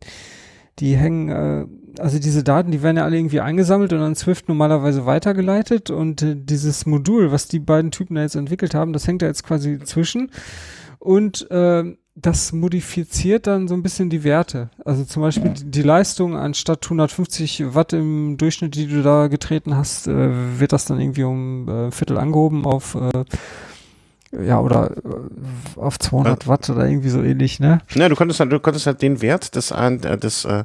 die 0.78 0.96
hängen 0.96 1.28
äh, 1.28 1.66
also 1.98 2.18
diese 2.18 2.44
Daten, 2.44 2.70
die 2.70 2.82
werden 2.82 2.98
ja 2.98 3.04
alle 3.04 3.16
irgendwie 3.16 3.40
eingesammelt 3.40 3.92
und 3.92 4.00
an 4.00 4.14
Swift 4.14 4.48
normalerweise 4.48 5.06
weitergeleitet 5.06 5.90
und 5.90 6.22
äh, 6.22 6.36
dieses 6.36 6.86
Modul, 6.86 7.32
was 7.32 7.48
die 7.48 7.58
beiden 7.58 7.90
Typen 7.90 8.14
da 8.14 8.22
jetzt 8.22 8.36
entwickelt 8.36 8.74
haben, 8.74 8.92
das 8.92 9.06
hängt 9.06 9.22
da 9.22 9.26
jetzt 9.26 9.44
quasi 9.44 9.78
zwischen 9.80 10.30
und 10.98 11.50
äh, 11.50 11.96
das 12.16 12.52
modifiziert 12.52 13.46
dann 13.46 13.68
so 13.68 13.74
ein 13.74 13.82
bisschen 13.82 14.08
die 14.08 14.24
Werte. 14.24 14.70
Also 14.84 15.04
zum 15.04 15.22
Beispiel 15.22 15.52
die, 15.54 15.82
Leistung 15.82 16.34
anstatt 16.34 16.84
150 16.84 17.74
Watt 17.74 17.92
im 17.92 18.38
Durchschnitt, 18.38 18.74
die 18.74 18.86
du 18.86 19.02
da 19.02 19.28
getreten 19.28 19.76
hast, 19.76 20.08
äh, 20.08 20.58
wird 20.58 20.72
das 20.72 20.86
dann 20.86 20.98
irgendwie 20.98 21.24
um 21.24 21.68
äh, 21.68 21.90
Viertel 21.90 22.16
angehoben 22.16 22.64
auf 22.64 22.94
äh, 22.94 23.24
ja, 24.44 24.60
oder 24.60 24.92
äh, 24.96 25.78
auf 25.78 25.98
200 25.98 26.48
Watt 26.48 26.70
oder 26.70 26.88
irgendwie 26.88 27.10
so 27.10 27.22
ähnlich, 27.22 27.60
ne? 27.60 27.82
Ja, 27.94 28.08
du 28.08 28.16
konntest 28.16 28.40
halt, 28.40 28.50
du 28.50 28.60
konntest 28.60 28.86
halt 28.86 29.02
den 29.02 29.20
Wert 29.20 29.54
des, 29.54 29.70
äh, 29.70 30.16
des 30.16 30.46
äh, 30.46 30.64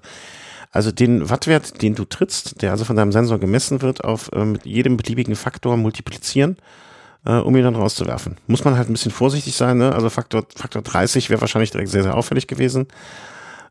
also 0.71 0.93
den 0.93 1.29
Wattwert, 1.29 1.81
den 1.81 1.95
du 1.95 2.05
trittst, 2.05 2.61
der 2.61 2.71
also 2.71 2.85
von 2.85 2.95
deinem 2.95 3.11
Sensor 3.11 3.39
gemessen 3.39 3.81
wird, 3.81 4.05
auf 4.05 4.31
mit 4.31 4.65
jedem 4.65 4.95
beliebigen 4.95 5.35
Faktor 5.35 5.75
multiplizieren, 5.75 6.55
äh, 7.25 7.33
um 7.33 7.55
ihn 7.55 7.63
dann 7.63 7.75
rauszuwerfen. 7.75 8.37
Muss 8.47 8.63
man 8.63 8.77
halt 8.77 8.89
ein 8.89 8.93
bisschen 8.93 9.11
vorsichtig 9.11 9.55
sein, 9.55 9.77
ne? 9.77 9.93
Also 9.93 10.09
Faktor, 10.09 10.43
Faktor 10.55 10.81
30 10.81 11.29
wäre 11.29 11.41
wahrscheinlich 11.41 11.71
direkt 11.71 11.89
sehr, 11.89 12.03
sehr 12.03 12.15
auffällig 12.15 12.47
gewesen. 12.47 12.87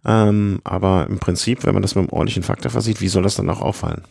Ähm, 0.05 0.61
aber 0.65 1.07
im 1.09 1.19
Prinzip, 1.19 1.65
wenn 1.65 1.75
man 1.75 1.83
das 1.83 1.95
mit 1.95 2.05
einem 2.05 2.13
ordentlichen 2.13 2.43
Faktor 2.43 2.71
versieht, 2.71 3.01
wie 3.01 3.09
soll 3.09 3.23
das 3.23 3.35
dann 3.35 3.51
auch 3.51 3.61
auffallen? 3.61 4.05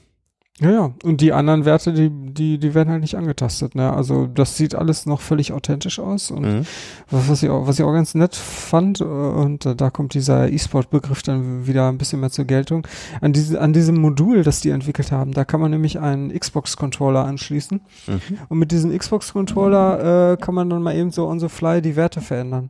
Ja, 0.61 0.71
ja. 0.71 0.91
Und 1.03 1.21
die 1.21 1.31
anderen 1.31 1.63
Werte, 1.63 1.93
die, 1.93 2.09
die, 2.09 2.57
die 2.57 2.73
werden 2.73 2.89
halt 2.89 3.01
nicht 3.01 3.15
angetastet. 3.15 3.75
Ne? 3.75 3.91
Also 3.91 4.27
das 4.27 4.57
sieht 4.57 4.75
alles 4.75 5.05
noch 5.05 5.21
völlig 5.21 5.53
authentisch 5.53 5.99
aus. 5.99 6.31
Und 6.31 6.41
mhm. 6.41 6.65
was, 7.09 7.29
was, 7.29 7.43
ich 7.43 7.49
auch, 7.49 7.65
was 7.65 7.79
ich 7.79 7.85
auch 7.85 7.93
ganz 7.93 8.13
nett 8.13 8.35
fand, 8.35 8.99
äh, 8.99 9.03
und 9.03 9.65
äh, 9.65 9.75
da 9.75 9.89
kommt 9.89 10.13
dieser 10.13 10.51
E-Sport-Begriff 10.51 11.23
dann 11.23 11.65
wieder 11.65 11.87
ein 11.87 11.97
bisschen 11.97 12.19
mehr 12.19 12.29
zur 12.29 12.45
Geltung, 12.45 12.85
an, 13.21 13.31
diese, 13.31 13.61
an 13.61 13.71
diesem 13.71 13.99
Modul, 13.99 14.43
das 14.43 14.59
die 14.59 14.71
entwickelt 14.71 15.11
haben, 15.11 15.31
da 15.31 15.45
kann 15.45 15.61
man 15.61 15.71
nämlich 15.71 15.99
einen 15.99 16.37
Xbox-Controller 16.37 17.23
anschließen. 17.23 17.79
Mhm. 18.07 18.21
Und 18.49 18.59
mit 18.59 18.71
diesem 18.71 18.97
Xbox-Controller 18.97 20.33
äh, 20.33 20.37
kann 20.37 20.55
man 20.55 20.69
dann 20.69 20.83
mal 20.83 20.95
eben 20.95 21.11
so 21.11 21.27
on 21.27 21.39
the 21.39 21.47
fly 21.47 21.81
die 21.81 21.95
Werte 21.95 22.19
verändern. 22.19 22.69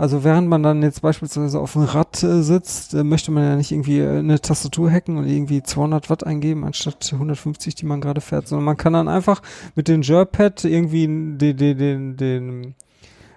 Also 0.00 0.24
während 0.24 0.48
man 0.48 0.62
dann 0.62 0.82
jetzt 0.82 1.02
beispielsweise 1.02 1.60
auf 1.60 1.74
dem 1.74 1.82
Rad 1.82 2.22
äh, 2.22 2.42
sitzt, 2.42 2.94
äh, 2.94 3.04
möchte 3.04 3.30
man 3.32 3.44
ja 3.44 3.56
nicht 3.56 3.70
irgendwie 3.70 3.98
äh, 3.98 4.20
eine 4.20 4.40
Tastatur 4.40 4.90
hacken 4.90 5.18
und 5.18 5.28
irgendwie 5.28 5.62
200 5.62 6.08
Watt 6.08 6.24
eingeben, 6.24 6.64
anstatt 6.64 7.12
150, 7.12 7.74
die 7.74 7.84
man 7.84 8.00
gerade 8.00 8.22
fährt, 8.22 8.48
sondern 8.48 8.64
man 8.64 8.78
kann 8.78 8.94
dann 8.94 9.08
einfach 9.08 9.42
mit 9.74 9.88
dem 9.88 10.00
Joypad 10.00 10.64
irgendwie 10.64 11.06
den, 11.06 11.36
den, 11.36 11.76
den, 11.76 12.16
den, 12.16 12.74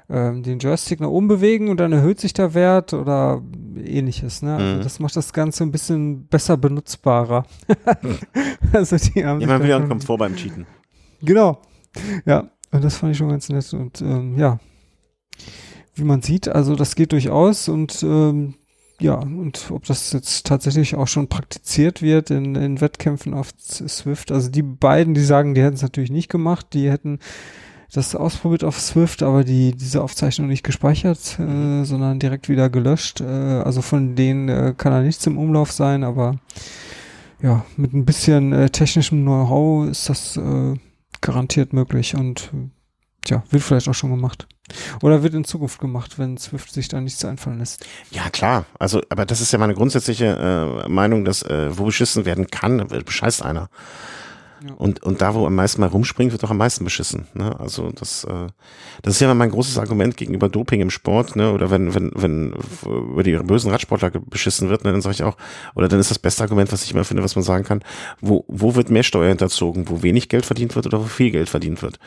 ähm, 0.10 0.42
den 0.42 0.60
Joystick 0.60 1.02
nach 1.02 1.10
oben 1.10 1.28
bewegen 1.28 1.68
und 1.68 1.82
dann 1.82 1.92
erhöht 1.92 2.22
sich 2.22 2.32
der 2.32 2.54
Wert 2.54 2.94
oder 2.94 3.42
ähnliches. 3.76 4.42
Ne? 4.42 4.56
Also 4.56 4.78
mhm. 4.78 4.84
das 4.84 5.02
macht 5.02 5.18
das 5.18 5.34
Ganze 5.34 5.66
ein 5.66 5.72
bisschen 5.72 6.28
besser 6.28 6.56
benutzbarer. 6.56 7.44
also 8.72 8.96
die 8.96 9.26
haben 9.26 9.42
Immer 9.42 9.62
wieder 9.62 9.82
kommt 9.82 10.06
vor 10.06 10.18
beim 10.18 10.34
Cheaten. 10.38 10.66
Genau. 11.22 11.60
Ja, 12.24 12.52
und 12.72 12.86
das 12.86 12.96
fand 12.96 13.12
ich 13.12 13.18
schon 13.18 13.28
ganz 13.28 13.50
nett. 13.50 13.74
Und 13.74 14.02
ähm, 14.02 14.38
ja, 14.38 14.60
wie 15.96 16.04
man 16.04 16.22
sieht, 16.22 16.48
also 16.48 16.76
das 16.76 16.96
geht 16.96 17.12
durchaus 17.12 17.70
und 17.70 18.04
ähm, 18.04 18.56
ja, 19.00 19.16
und 19.16 19.72
ob 19.72 19.86
das 19.86 20.14
jetzt 20.14 20.46
tatsächlich 20.46 20.96
auch 20.96 21.08
schon 21.08 21.28
praktiziert 21.28 22.02
wird 22.02 22.32
in, 22.32 22.56
in 22.56 22.80
Wettkämpfen 22.80 23.34
auf 23.34 23.52
Swift. 23.60 24.32
Also 24.32 24.50
die 24.50 24.62
beiden, 24.62 25.14
die 25.14 25.24
sagen, 25.24 25.56
die 25.56 25.62
hätten 25.62 25.76
es 25.76 25.82
natürlich 25.82 26.12
nicht 26.12 26.30
gemacht, 26.30 26.68
die 26.74 26.90
hätten 26.90 27.20
das 27.92 28.16
ausprobiert 28.16 28.64
auf 28.64 28.80
Swift, 28.80 29.22
aber 29.22 29.44
die 29.44 29.76
diese 29.76 30.02
Aufzeichnung 30.02 30.48
nicht 30.48 30.64
gespeichert, 30.64 31.38
äh, 31.40 31.84
sondern 31.84 32.20
direkt 32.20 32.50
wieder 32.50 32.70
gelöscht. 32.70 33.22
Äh, 33.22 33.26
also 33.26 33.82
von 33.82 34.16
denen 34.16 34.50
äh, 34.50 34.74
kann 34.76 34.94
da 34.94 35.02
nichts 35.02 35.28
im 35.28 35.38
Umlauf 35.38 35.72
sein, 35.72 36.04
aber 36.04 36.40
ja, 37.42 37.66
mit 37.76 37.94
ein 37.94 38.06
bisschen 38.06 38.54
äh, 38.54 38.70
technischem 38.70 39.22
Know-how 39.22 39.90
ist 39.90 40.10
das 40.10 40.38
äh, 40.38 40.76
garantiert 41.22 41.74
möglich 41.74 42.16
und 42.16 42.52
tja, 43.26 43.44
wird 43.50 43.64
vielleicht 43.64 43.90
auch 43.90 43.94
schon 43.94 44.12
gemacht. 44.12 44.48
Oder 45.02 45.24
wird 45.24 45.34
in 45.34 45.44
Zukunft 45.44 45.80
gemacht, 45.80 46.18
wenn 46.18 46.38
Swift 46.38 46.74
sich 46.74 46.88
da 46.88 47.02
nichts 47.02 47.24
einfallen 47.26 47.60
lässt? 47.60 47.86
Ja, 48.12 48.30
klar. 48.30 48.66
Also, 48.80 49.02
aber 49.10 49.26
das 49.26 49.42
ist 49.42 49.52
ja 49.52 49.60
meine 49.60 49.74
grundsätzliche 49.74 50.86
äh, 50.86 50.90
Meinung, 50.90 51.26
dass 51.26 51.44
äh, 51.44 51.78
wo 51.78 51.86
beschissen 51.86 52.26
werden 52.26 52.48
kann, 52.48 52.88
bescheißt 52.88 53.44
einer. 53.44 53.70
Ja. 54.66 54.74
Und, 54.76 55.04
und 55.04 55.22
da, 55.22 55.36
wo 55.36 55.46
am 55.46 55.56
meisten 55.56 55.82
mal 55.82 55.88
rumspringt, 55.88 56.32
wird 56.32 56.42
auch 56.46 56.50
am 56.50 56.58
meisten 56.58 56.86
beschissen. 56.86 57.28
Ne? 57.34 57.60
Also 57.60 57.92
das, 57.92 58.24
äh, 58.24 58.48
das 59.02 59.16
ist 59.16 59.20
ja 59.20 59.34
mein 59.34 59.52
großes 59.52 59.78
Argument 59.78 60.16
gegenüber 60.16 60.48
Doping 60.48 60.80
im 60.80 60.90
Sport, 60.90 61.36
ne? 61.36 61.52
Oder 61.52 61.70
wenn, 61.70 61.94
wenn, 61.94 62.12
wenn 62.16 62.54
über 62.86 63.24
die 63.24 63.36
bösen 63.36 63.72
Radsportler 63.72 64.12
beschissen 64.12 64.70
wird, 64.70 64.86
ne, 64.86 64.94
dann 64.94 65.02
sage 65.02 65.16
ich 65.16 65.24
auch, 65.24 65.36
oder 65.76 65.90
dann 65.90 66.00
ist 66.00 66.12
das 66.12 66.20
beste 66.20 66.44
Argument, 66.44 66.72
was 66.72 66.86
ich 66.86 66.92
immer 66.92 67.04
finde, 67.04 67.24
was 67.24 67.36
man 67.36 67.44
sagen 67.44 67.66
kann, 67.66 67.84
wo, 68.22 68.46
wo 68.48 68.76
wird 68.76 68.90
mehr 68.90 69.04
Steuer 69.04 69.28
hinterzogen, 69.28 69.90
wo 69.90 70.02
wenig 70.02 70.30
Geld 70.30 70.46
verdient 70.46 70.76
wird 70.76 70.86
oder 70.86 71.02
wo 71.02 71.06
viel 71.06 71.32
Geld 71.32 71.50
verdient 71.50 71.82
wird. 71.82 72.00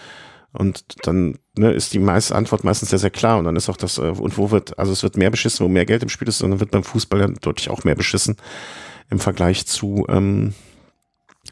Und 0.57 0.85
dann 1.07 1.39
ne, 1.57 1.73
ist 1.73 1.93
die 1.95 1.99
meiste 1.99 2.35
Antwort 2.35 2.65
meistens 2.65 2.91
sehr, 2.91 2.99
sehr 2.99 3.11
klar. 3.11 3.39
Und 3.39 3.45
dann 3.45 3.57
ist 3.57 3.69
auch 3.69 3.77
das, 3.77 3.99
äh, 3.99 4.03
und 4.03 4.39
wo 4.39 4.51
wird, 4.51 4.79
also 4.79 4.93
es 4.93 5.03
wird 5.03 5.17
mehr 5.17 5.31
beschissen, 5.31 5.65
wo 5.65 5.69
mehr 5.69 5.87
Geld 5.87 6.03
im 6.03 6.09
Spiel 6.09 6.29
ist, 6.29 6.43
und 6.43 6.51
dann 6.51 6.61
wird 6.61 6.71
beim 6.71 6.85
Fußball 6.85 7.21
dann 7.21 7.35
deutlich 7.41 7.71
auch 7.71 7.85
mehr 7.85 7.95
beschissen 7.95 8.37
im 9.11 9.19
Vergleich 9.19 9.67
zu 9.67 10.05
ähm, 10.09 10.55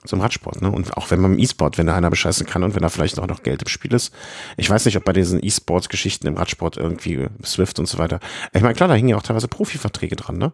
zum 0.04 0.20
Radsport. 0.20 0.60
Ne? 0.60 0.70
Und 0.70 0.96
auch 0.96 1.10
wenn 1.10 1.20
man 1.20 1.34
im 1.34 1.38
E-Sport, 1.38 1.78
wenn 1.78 1.86
da 1.86 1.94
einer 1.94 2.10
bescheißen 2.10 2.46
kann 2.46 2.62
und 2.62 2.74
wenn 2.74 2.82
da 2.82 2.88
vielleicht 2.88 3.18
auch 3.18 3.26
noch 3.26 3.42
Geld 3.42 3.62
im 3.62 3.68
Spiel 3.68 3.94
ist. 3.94 4.12
Ich 4.56 4.68
weiß 4.68 4.84
nicht, 4.84 4.96
ob 4.96 5.04
bei 5.04 5.12
diesen 5.12 5.42
E-Sports-Geschichten 5.42 6.26
im 6.26 6.36
Radsport 6.36 6.76
irgendwie 6.76 7.28
Swift 7.44 7.78
und 7.78 7.86
so 7.86 7.98
weiter. 7.98 8.20
Ich 8.52 8.62
meine, 8.62 8.74
klar, 8.74 8.88
da 8.88 8.94
hingen 8.94 9.10
ja 9.10 9.16
auch 9.16 9.22
teilweise 9.22 9.48
Profiverträge 9.48 10.16
dran, 10.16 10.38
ne? 10.38 10.52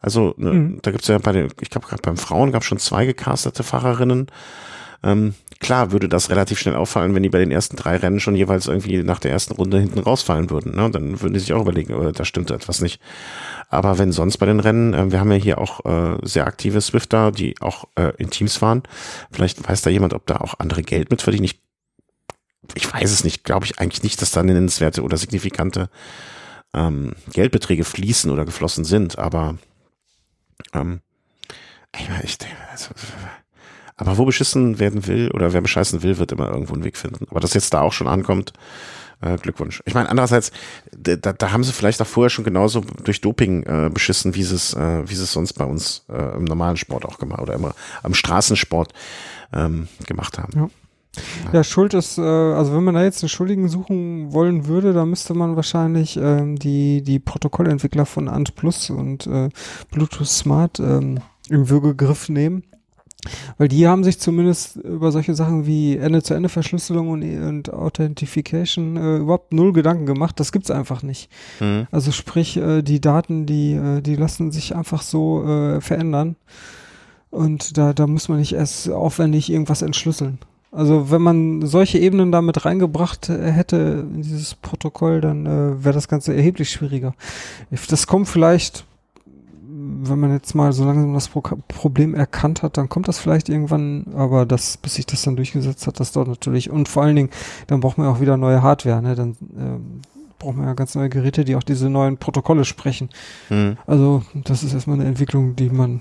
Also, 0.00 0.34
ne, 0.36 0.52
mhm. 0.52 0.78
da 0.82 0.90
gibt's 0.90 1.08
ja 1.08 1.16
bei 1.16 1.32
den, 1.32 1.48
ich 1.62 1.70
glaube, 1.70 1.86
gerade 1.86 2.02
beim 2.02 2.18
Frauen 2.18 2.52
gab 2.52 2.60
es 2.60 2.68
schon 2.68 2.78
zwei 2.78 3.06
gecastete 3.06 3.62
Fahrerinnen. 3.62 4.26
Ähm, 5.02 5.34
klar 5.64 5.92
würde 5.92 6.10
das 6.10 6.28
relativ 6.28 6.58
schnell 6.58 6.74
auffallen, 6.74 7.14
wenn 7.14 7.22
die 7.22 7.30
bei 7.30 7.38
den 7.38 7.50
ersten 7.50 7.76
drei 7.76 7.96
Rennen 7.96 8.20
schon 8.20 8.36
jeweils 8.36 8.66
irgendwie 8.66 9.02
nach 9.02 9.18
der 9.18 9.30
ersten 9.30 9.54
Runde 9.54 9.80
hinten 9.80 9.98
rausfallen 9.98 10.50
würden. 10.50 10.76
Ne? 10.76 10.90
Dann 10.90 11.22
würden 11.22 11.32
die 11.32 11.40
sich 11.40 11.54
auch 11.54 11.62
überlegen, 11.62 11.94
oh, 11.94 12.10
da 12.10 12.24
stimmt 12.26 12.50
etwas 12.50 12.82
nicht. 12.82 13.00
Aber 13.70 13.96
wenn 13.98 14.12
sonst 14.12 14.36
bei 14.36 14.44
den 14.44 14.60
Rennen, 14.60 14.92
äh, 14.92 15.10
wir 15.10 15.20
haben 15.20 15.32
ja 15.32 15.38
hier 15.38 15.56
auch 15.56 15.82
äh, 15.86 16.18
sehr 16.20 16.46
aktive 16.46 16.82
Swifter, 16.82 17.32
die 17.32 17.54
auch 17.62 17.86
äh, 17.94 18.12
in 18.18 18.28
Teams 18.28 18.58
fahren. 18.58 18.82
Vielleicht 19.32 19.66
weiß 19.66 19.80
da 19.80 19.88
jemand, 19.88 20.12
ob 20.12 20.26
da 20.26 20.36
auch 20.36 20.52
andere 20.58 20.82
Geld 20.82 21.10
mit 21.10 21.22
verdienen. 21.22 21.44
Ich, 21.44 21.62
ich 22.74 22.92
weiß 22.92 23.10
es 23.10 23.24
nicht, 23.24 23.42
glaube 23.42 23.64
ich 23.64 23.78
eigentlich 23.78 24.02
nicht, 24.02 24.20
dass 24.20 24.32
da 24.32 24.42
nennenswerte 24.42 25.02
oder 25.02 25.16
signifikante 25.16 25.88
ähm, 26.74 27.14
Geldbeträge 27.32 27.84
fließen 27.84 28.30
oder 28.30 28.44
geflossen 28.44 28.84
sind. 28.84 29.18
Aber 29.18 29.56
ähm, 30.74 31.00
ich, 31.96 32.06
ich, 32.22 32.38
also, 32.70 32.90
aber 33.96 34.18
wo 34.18 34.24
beschissen 34.24 34.78
werden 34.78 35.06
will 35.06 35.30
oder 35.32 35.52
wer 35.52 35.60
bescheißen 35.60 36.02
will, 36.02 36.18
wird 36.18 36.32
immer 36.32 36.50
irgendwo 36.50 36.74
einen 36.74 36.84
Weg 36.84 36.96
finden. 36.96 37.26
Aber 37.30 37.40
dass 37.40 37.54
jetzt 37.54 37.72
da 37.74 37.80
auch 37.80 37.92
schon 37.92 38.08
ankommt, 38.08 38.52
äh, 39.20 39.36
Glückwunsch. 39.36 39.82
Ich 39.86 39.94
meine, 39.94 40.08
andererseits, 40.08 40.50
da, 40.96 41.16
da 41.16 41.52
haben 41.52 41.64
sie 41.64 41.72
vielleicht 41.72 42.02
auch 42.02 42.06
vorher 42.06 42.30
schon 42.30 42.44
genauso 42.44 42.80
durch 43.04 43.20
Doping 43.20 43.62
äh, 43.62 43.90
beschissen, 43.92 44.34
wie 44.34 44.42
sie 44.42 44.56
es, 44.56 44.74
äh, 44.74 45.02
es 45.02 45.32
sonst 45.32 45.54
bei 45.54 45.64
uns 45.64 46.04
äh, 46.08 46.36
im 46.36 46.44
normalen 46.44 46.76
Sport 46.76 47.04
auch 47.04 47.18
gemacht 47.18 47.40
oder 47.40 47.54
immer 47.54 47.74
am 48.02 48.14
Straßensport 48.14 48.92
ähm, 49.52 49.88
gemacht 50.06 50.38
haben. 50.38 50.52
Ja. 50.56 50.68
Ja, 51.52 51.62
Schuld 51.62 51.94
ist, 51.94 52.18
äh, 52.18 52.22
also 52.22 52.74
wenn 52.74 52.82
man 52.82 52.96
da 52.96 53.04
jetzt 53.04 53.22
einen 53.22 53.28
Schuldigen 53.28 53.68
suchen 53.68 54.32
wollen 54.32 54.66
würde, 54.66 54.92
dann 54.92 55.10
müsste 55.10 55.32
man 55.32 55.54
wahrscheinlich 55.54 56.16
ähm, 56.16 56.56
die, 56.56 57.02
die 57.02 57.20
Protokollentwickler 57.20 58.04
von 58.04 58.28
Ant 58.28 58.56
Plus 58.56 58.90
und 58.90 59.26
äh, 59.28 59.48
Bluetooth 59.92 60.26
Smart 60.26 60.80
ähm, 60.80 61.20
im 61.48 61.68
Würgegriff 61.68 62.28
nehmen. 62.28 62.64
Weil 63.58 63.68
die 63.68 63.86
haben 63.86 64.04
sich 64.04 64.18
zumindest 64.18 64.76
über 64.76 65.12
solche 65.12 65.34
Sachen 65.34 65.66
wie 65.66 65.96
Ende-zu-Ende-Verschlüsselung 65.96 67.08
und, 67.08 67.22
und 67.22 67.72
Authentification 67.72 68.96
äh, 68.96 69.16
überhaupt 69.18 69.52
null 69.52 69.72
Gedanken 69.72 70.06
gemacht. 70.06 70.38
Das 70.40 70.52
gibt's 70.52 70.70
einfach 70.70 71.02
nicht. 71.02 71.30
Mhm. 71.60 71.86
Also 71.90 72.12
sprich, 72.12 72.56
äh, 72.56 72.82
die 72.82 73.00
Daten, 73.00 73.46
die, 73.46 73.74
äh, 73.74 74.00
die 74.00 74.16
lassen 74.16 74.52
sich 74.52 74.74
einfach 74.74 75.02
so 75.02 75.44
äh, 75.44 75.80
verändern. 75.80 76.36
Und 77.30 77.76
da, 77.76 77.92
da 77.92 78.06
muss 78.06 78.28
man 78.28 78.38
nicht 78.38 78.52
erst 78.52 78.90
aufwendig 78.90 79.50
irgendwas 79.50 79.82
entschlüsseln. 79.82 80.38
Also 80.70 81.10
wenn 81.10 81.22
man 81.22 81.62
solche 81.66 81.98
Ebenen 81.98 82.32
damit 82.32 82.64
reingebracht 82.64 83.28
äh, 83.28 83.50
hätte 83.50 84.06
in 84.12 84.22
dieses 84.22 84.54
Protokoll, 84.54 85.20
dann 85.20 85.46
äh, 85.46 85.84
wäre 85.84 85.94
das 85.94 86.08
Ganze 86.08 86.34
erheblich 86.34 86.70
schwieriger. 86.70 87.14
Das 87.88 88.06
kommt 88.06 88.28
vielleicht 88.28 88.84
wenn 90.02 90.20
man 90.20 90.32
jetzt 90.32 90.54
mal 90.54 90.72
so 90.72 90.84
langsam 90.84 91.14
das 91.14 91.28
Pro 91.28 91.42
Problem 91.68 92.14
erkannt 92.14 92.62
hat, 92.62 92.76
dann 92.76 92.88
kommt 92.88 93.08
das 93.08 93.18
vielleicht 93.18 93.48
irgendwann, 93.48 94.06
aber 94.14 94.46
das, 94.46 94.76
bis 94.76 94.94
sich 94.94 95.06
das 95.06 95.22
dann 95.22 95.36
durchgesetzt 95.36 95.86
hat, 95.86 96.00
das 96.00 96.12
dauert 96.12 96.28
natürlich. 96.28 96.70
Und 96.70 96.88
vor 96.88 97.02
allen 97.02 97.16
Dingen, 97.16 97.30
dann 97.66 97.80
braucht 97.80 97.98
man 97.98 98.06
auch 98.06 98.20
wieder 98.20 98.36
neue 98.36 98.62
Hardware, 98.62 99.02
ne? 99.02 99.14
Dann 99.14 99.36
ähm, 99.58 100.00
braucht 100.38 100.56
man 100.56 100.66
ja 100.66 100.74
ganz 100.74 100.94
neue 100.94 101.08
Geräte, 101.08 101.44
die 101.44 101.56
auch 101.56 101.62
diese 101.62 101.88
neuen 101.88 102.18
Protokolle 102.18 102.64
sprechen. 102.64 103.08
Mhm. 103.48 103.76
Also, 103.86 104.22
das 104.34 104.62
ist 104.62 104.74
erstmal 104.74 105.00
eine 105.00 105.08
Entwicklung, 105.08 105.56
die 105.56 105.70
man 105.70 106.00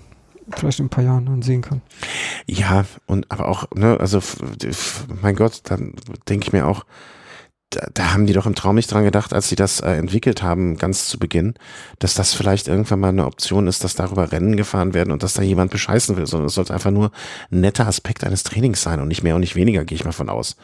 vielleicht 0.56 0.80
in 0.80 0.88
ein 0.88 0.90
paar 0.90 1.04
Jahren 1.04 1.26
dann 1.26 1.42
sehen 1.42 1.62
kann. 1.62 1.82
Ja, 2.48 2.86
und 3.06 3.32
aber 3.32 3.48
auch, 3.48 3.66
ne, 3.74 3.98
also 4.00 4.20
mein 5.22 5.36
Gott, 5.36 5.62
dann 5.66 5.94
denke 6.28 6.48
ich 6.48 6.54
mir 6.54 6.68
auch, 6.68 6.86
da, 7.76 7.88
da 7.94 8.14
haben 8.14 8.26
die 8.26 8.34
doch 8.34 8.46
im 8.46 8.56
Traum 8.56 8.76
nicht 8.76 8.92
dran 8.92 9.04
gedacht, 9.04 9.34
als 9.34 9.50
sie 9.50 9.56
das 9.56 9.80
äh, 9.80 9.92
entwickelt 9.92 10.44
haben, 10.44 10.78
ganz 10.78 11.08
zu 11.08 11.20
Beginn, 11.20 11.54
dass 12.00 12.14
das 12.14 12.34
vielleicht 12.34 12.68
irgendwann 12.68 13.00
mal 13.00 13.10
eine 13.10 13.26
Option 13.26 13.68
ist, 13.68 13.84
dass 13.84 13.96
darüber 13.96 14.32
Rennen 14.32 14.56
gefahren 14.58 14.94
werden 14.94 15.12
und 15.12 15.24
dass 15.24 15.34
da 15.34 15.42
jemand 15.42 15.72
bescheißen 15.72 16.16
will, 16.18 16.28
sondern 16.28 16.48
es 16.48 16.56
sollte 16.56 16.74
einfach 16.74 16.92
nur 16.92 17.12
ein 17.52 17.62
netter 17.62 17.88
Aspekt 17.88 18.24
eines 18.24 18.44
Trainings 18.44 18.82
sein 18.82 19.00
und 19.00 19.08
nicht 19.08 19.24
mehr 19.24 19.36
und 19.36 19.42
nicht 19.42 19.56
weniger, 19.56 19.86
gehe 19.86 19.96
ich 19.96 20.06
mal 20.06 20.12
von 20.12 20.30
aus. 20.30 20.56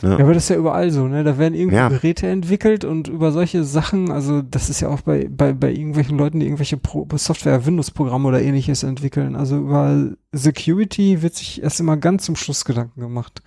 Ne? 0.00 0.16
Ja, 0.18 0.24
aber 0.24 0.32
das 0.32 0.44
ist 0.44 0.48
ja 0.48 0.56
überall 0.56 0.90
so, 0.90 1.06
ne? 1.06 1.22
Da 1.22 1.36
werden 1.36 1.54
irgendwo 1.54 1.76
Ja. 1.76 1.88
Geräte 1.88 2.26
entwickelt 2.26 2.84
und 2.84 3.08
über 3.08 3.30
solche 3.30 3.62
Sachen, 3.62 4.10
also 4.10 4.40
das 4.40 4.70
ist 4.70 4.80
ja 4.80 4.88
auch 4.88 5.02
bei, 5.02 5.28
bei, 5.30 5.52
bei 5.52 5.70
irgendwelchen 5.70 6.16
Leuten, 6.16 6.40
die 6.40 6.46
irgendwelche 6.46 6.78
Pro 6.78 7.06
Software, 7.14 7.66
Windows-Programme 7.66 8.26
oder 8.26 8.40
ähnliches 8.40 8.84
entwickeln. 8.84 9.36
Also 9.36 9.58
über 9.58 10.08
Security 10.32 11.20
wird 11.20 11.34
sich 11.34 11.62
erst 11.62 11.78
immer 11.78 11.98
ganz 11.98 12.24
zum 12.24 12.36
Schluss 12.36 12.64
Gedanken 12.64 13.00
gemacht. 13.00 13.42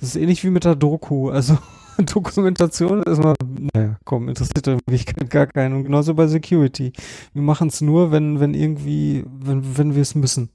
Das 0.00 0.10
ist 0.10 0.16
ähnlich 0.16 0.44
wie 0.44 0.50
mit 0.50 0.64
der 0.64 0.76
Doku. 0.76 1.30
Also 1.30 1.58
Dokumentation 2.06 3.02
ist 3.02 3.18
mal, 3.18 3.34
naja, 3.74 3.96
komm, 4.04 4.28
interessiert 4.28 4.66
in 4.66 4.80
Wirklichkeit 4.86 5.30
gar 5.30 5.46
keinen. 5.46 5.74
Und 5.74 5.84
genauso 5.84 6.14
bei 6.14 6.26
Security. 6.26 6.92
Wir 7.32 7.42
machen 7.42 7.68
es 7.68 7.80
nur, 7.80 8.12
wenn, 8.12 8.40
wenn 8.40 8.54
irgendwie, 8.54 9.24
wenn, 9.26 9.76
wenn 9.76 9.94
wir 9.94 10.02
es 10.02 10.14
müssen. 10.14 10.50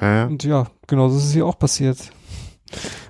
Ja. 0.00 0.26
Und 0.26 0.44
ja, 0.44 0.66
genau, 0.86 1.08
das 1.08 1.24
ist 1.24 1.32
hier 1.32 1.46
auch 1.46 1.58
passiert. 1.58 2.10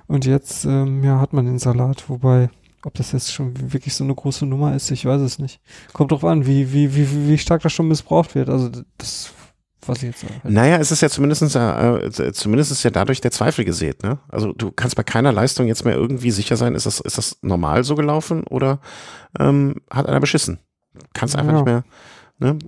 Und 0.07 0.25
jetzt, 0.25 0.65
ähm, 0.65 1.03
ja, 1.03 1.19
hat 1.19 1.33
man 1.33 1.45
den 1.45 1.59
Salat, 1.59 2.09
wobei, 2.09 2.49
ob 2.83 2.93
das 2.93 3.11
jetzt 3.11 3.33
schon 3.33 3.71
wirklich 3.73 3.93
so 3.93 4.03
eine 4.03 4.15
große 4.15 4.45
Nummer 4.45 4.75
ist, 4.75 4.89
ich 4.91 5.05
weiß 5.05 5.21
es 5.21 5.39
nicht. 5.39 5.59
Kommt 5.93 6.11
drauf 6.11 6.23
an, 6.23 6.45
wie, 6.45 6.71
wie, 6.71 6.95
wie, 6.95 7.27
wie 7.27 7.37
stark 7.37 7.61
das 7.61 7.73
schon 7.73 7.87
missbraucht 7.87 8.35
wird. 8.35 8.49
Also 8.49 8.69
das 8.97 9.33
weiß 9.87 9.97
ich 9.97 10.03
jetzt 10.03 10.23
halt. 10.23 10.45
Naja, 10.45 10.77
es 10.77 10.91
ist 10.91 11.01
ja 11.01 11.09
zumindest, 11.09 11.41
äh, 11.55 12.31
zumindest 12.33 12.71
ist 12.71 12.83
ja 12.83 12.89
dadurch 12.91 13.21
der 13.21 13.31
Zweifel 13.31 13.65
gesät, 13.65 14.03
ne? 14.03 14.19
Also 14.27 14.53
du 14.53 14.71
kannst 14.71 14.95
bei 14.95 15.03
keiner 15.03 15.31
Leistung 15.31 15.67
jetzt 15.67 15.85
mehr 15.85 15.95
irgendwie 15.95 16.31
sicher 16.31 16.57
sein, 16.57 16.75
ist 16.75 16.85
das, 16.85 16.99
ist 16.99 17.17
das 17.17 17.37
normal 17.41 17.83
so 17.83 17.95
gelaufen 17.95 18.43
oder 18.43 18.79
ähm, 19.39 19.75
hat 19.89 20.07
einer 20.07 20.19
beschissen? 20.19 20.59
Kannst 21.13 21.35
einfach 21.35 21.51
Ja. 21.53 21.57
nicht 21.57 21.65
mehr, 21.65 21.83
ne? 22.39 22.59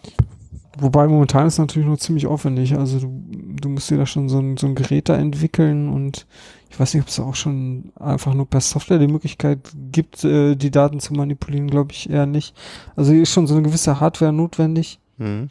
Wobei 0.79 1.05
momentan 1.07 1.47
ist 1.47 1.53
es 1.55 1.59
natürlich 1.59 1.87
noch 1.87 1.97
ziemlich 1.97 2.27
aufwendig. 2.27 2.77
Also 2.77 2.99
du, 2.99 3.21
du 3.61 3.67
musst 3.69 3.89
dir 3.89 3.97
da 3.97 4.05
schon 4.05 4.29
so 4.29 4.39
ein, 4.39 4.55
so 4.55 4.67
ein 4.67 4.75
Gerät 4.75 5.09
da 5.09 5.17
entwickeln 5.17 5.89
und 5.89 6.25
ich 6.69 6.79
weiß 6.79 6.93
nicht, 6.93 7.03
ob 7.03 7.09
es 7.09 7.19
auch 7.19 7.35
schon 7.35 7.91
einfach 7.99 8.33
nur 8.33 8.49
per 8.49 8.61
Software 8.61 8.97
die 8.97 9.07
Möglichkeit 9.09 9.59
gibt, 9.91 10.23
äh, 10.23 10.55
die 10.55 10.71
Daten 10.71 11.01
zu 11.01 11.13
manipulieren, 11.13 11.69
glaube 11.69 11.91
ich 11.91 12.09
eher 12.09 12.25
nicht. 12.25 12.55
Also 12.95 13.11
hier 13.11 13.23
ist 13.23 13.33
schon 13.33 13.47
so 13.47 13.53
eine 13.55 13.63
gewisse 13.63 13.99
Hardware 13.99 14.31
notwendig. 14.31 14.99
Hm. 15.17 15.49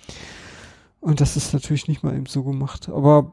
Und 1.01 1.21
das 1.21 1.37
ist 1.37 1.53
natürlich 1.53 1.89
nicht 1.89 2.03
mal 2.03 2.15
eben 2.15 2.27
so 2.27 2.43
gemacht. 2.43 2.89
Aber 2.89 3.33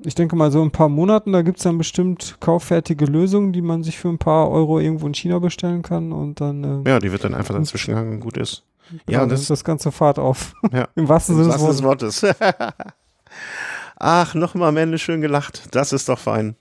ich 0.00 0.14
denke 0.14 0.36
mal, 0.36 0.50
so 0.50 0.60
in 0.60 0.68
ein 0.68 0.72
paar 0.72 0.88
Monaten, 0.88 1.32
da 1.32 1.42
gibt 1.42 1.58
es 1.58 1.64
dann 1.64 1.78
bestimmt 1.78 2.36
kauffertige 2.40 3.06
Lösungen, 3.06 3.52
die 3.52 3.62
man 3.62 3.82
sich 3.82 3.98
für 3.98 4.08
ein 4.08 4.18
paar 4.18 4.50
Euro 4.50 4.78
irgendwo 4.78 5.06
in 5.06 5.14
China 5.14 5.38
bestellen 5.38 5.82
kann 5.82 6.12
und 6.12 6.40
dann 6.40 6.84
äh, 6.84 6.90
Ja, 6.90 6.98
die 6.98 7.10
wird 7.10 7.24
dann 7.24 7.34
einfach 7.34 7.54
dazwischen 7.54 7.90
gegangen 7.90 8.14
und 8.14 8.20
gut 8.20 8.36
ist. 8.36 8.64
Ja, 9.08 9.18
dann 9.18 9.22
und 9.24 9.28
das 9.30 9.40
ist 9.40 9.50
das 9.50 9.64
ganze 9.64 9.92
Fahrt 9.92 10.18
auf. 10.18 10.54
Ja. 10.72 10.88
Im 10.94 11.08
wahrsten 11.08 11.36
Sinne 11.36 11.56
des 11.56 11.82
Wortes. 11.82 12.26
Ach, 13.96 14.34
nochmal 14.34 14.68
am 14.68 14.76
Ende 14.76 14.98
schön 14.98 15.20
gelacht. 15.20 15.68
Das 15.70 15.92
ist 15.92 16.08
doch 16.08 16.18
fein. 16.18 16.56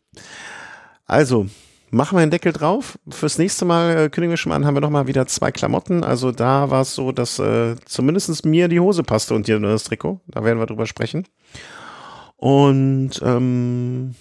Also, 1.05 1.47
machen 1.93 2.17
wir 2.17 2.25
den 2.25 2.31
Deckel 2.31 2.51
drauf. 2.51 2.97
Fürs 3.09 3.37
nächste 3.37 3.65
Mal 3.65 3.91
äh, 3.91 4.09
kündigen 4.09 4.31
wir 4.31 4.37
schon 4.37 4.49
mal 4.49 4.55
an, 4.55 4.65
haben 4.65 4.75
wir 4.75 4.81
noch 4.81 4.89
mal 4.89 5.07
wieder 5.07 5.27
zwei 5.27 5.51
Klamotten. 5.51 6.03
Also 6.03 6.31
da 6.31 6.69
war 6.69 6.81
es 6.81 6.95
so, 6.95 7.11
dass 7.11 7.39
äh, 7.39 7.75
zumindest 7.85 8.45
mir 8.45 8.67
die 8.67 8.79
Hose 8.79 9.03
passte 9.03 9.35
und 9.35 9.47
dir 9.47 9.59
nur 9.59 9.71
das 9.71 9.83
Trikot. 9.83 10.19
Da 10.27 10.43
werden 10.43 10.59
wir 10.59 10.65
drüber 10.65 10.87
sprechen. 10.87 11.27
Und 12.35 13.21
ähm, 13.23 14.15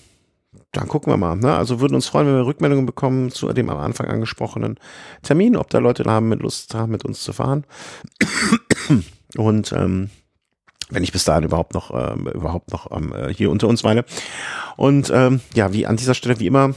dann 0.72 0.88
gucken 0.88 1.12
wir 1.12 1.16
mal. 1.16 1.36
Ne? 1.36 1.54
Also 1.54 1.80
würden 1.80 1.94
uns 1.94 2.06
freuen, 2.06 2.26
wenn 2.26 2.36
wir 2.36 2.46
Rückmeldungen 2.46 2.86
bekommen 2.86 3.30
zu 3.30 3.50
dem 3.52 3.70
am 3.70 3.78
Anfang 3.78 4.08
angesprochenen 4.08 4.78
Termin, 5.22 5.56
ob 5.56 5.70
da 5.70 5.78
Leute 5.78 6.04
haben, 6.04 6.28
mit 6.28 6.40
Lust 6.40 6.74
haben, 6.74 6.92
mit 6.92 7.04
uns 7.04 7.22
zu 7.22 7.32
fahren. 7.32 7.64
Und 9.36 9.72
ähm, 9.72 10.10
wenn 10.90 11.02
ich 11.02 11.12
bis 11.12 11.24
dahin 11.24 11.44
überhaupt 11.44 11.72
noch 11.72 11.90
ähm, 11.90 12.26
überhaupt 12.28 12.70
noch 12.70 12.90
ähm, 12.94 13.14
äh, 13.14 13.32
hier 13.32 13.50
unter 13.50 13.66
uns 13.66 13.82
weile. 13.82 14.04
Und 14.76 15.10
ähm, 15.14 15.40
ja, 15.54 15.72
wie 15.72 15.86
an 15.86 15.96
dieser 15.96 16.12
Stelle 16.12 16.38
wie 16.38 16.46
immer 16.46 16.74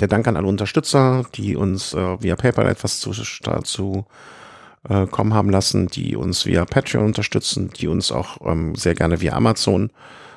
der 0.00 0.08
Dank 0.08 0.26
an 0.26 0.36
alle 0.36 0.46
Unterstützer, 0.46 1.24
die 1.34 1.56
uns 1.56 1.94
äh, 1.94 2.22
via 2.22 2.36
PayPal 2.36 2.68
etwas 2.68 3.00
zu, 3.00 3.12
zu 3.12 4.06
äh, 4.88 5.06
kommen 5.06 5.34
haben 5.34 5.50
lassen, 5.50 5.86
die 5.86 6.16
uns 6.16 6.46
via 6.46 6.64
Patreon 6.64 7.06
unterstützen, 7.06 7.70
die 7.70 7.88
uns 7.88 8.12
auch 8.12 8.38
ähm, 8.44 8.74
sehr 8.74 8.94
gerne 8.94 9.20
via 9.20 9.34
Amazon 9.34 9.90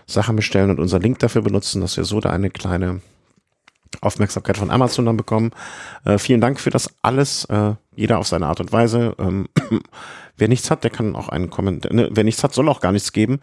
Sachen 0.05 0.35
bestellen 0.35 0.69
und 0.69 0.79
unseren 0.79 1.01
Link 1.01 1.19
dafür 1.19 1.41
benutzen, 1.41 1.81
dass 1.81 1.97
wir 1.97 2.05
so 2.05 2.21
da 2.21 2.29
eine 2.29 2.49
kleine 2.49 3.01
Aufmerksamkeit 4.01 4.57
von 4.57 4.69
Amazon 4.69 5.05
dann 5.05 5.17
bekommen. 5.17 5.51
Äh, 6.05 6.17
vielen 6.17 6.41
Dank 6.41 6.59
für 6.59 6.69
das 6.69 6.89
alles, 7.01 7.45
äh, 7.45 7.73
jeder 7.95 8.19
auf 8.19 8.27
seine 8.27 8.47
Art 8.47 8.59
und 8.59 8.71
Weise. 8.71 9.15
Ähm, 9.17 9.47
wer 10.37 10.47
nichts 10.47 10.71
hat, 10.71 10.83
der 10.83 10.91
kann 10.91 11.15
auch 11.15 11.29
einen 11.29 11.49
Kommentar, 11.49 11.93
ne, 11.93 12.09
wer 12.11 12.23
nichts 12.23 12.43
hat, 12.43 12.53
soll 12.53 12.69
auch 12.69 12.79
gar 12.79 12.91
nichts 12.91 13.11
geben. 13.11 13.39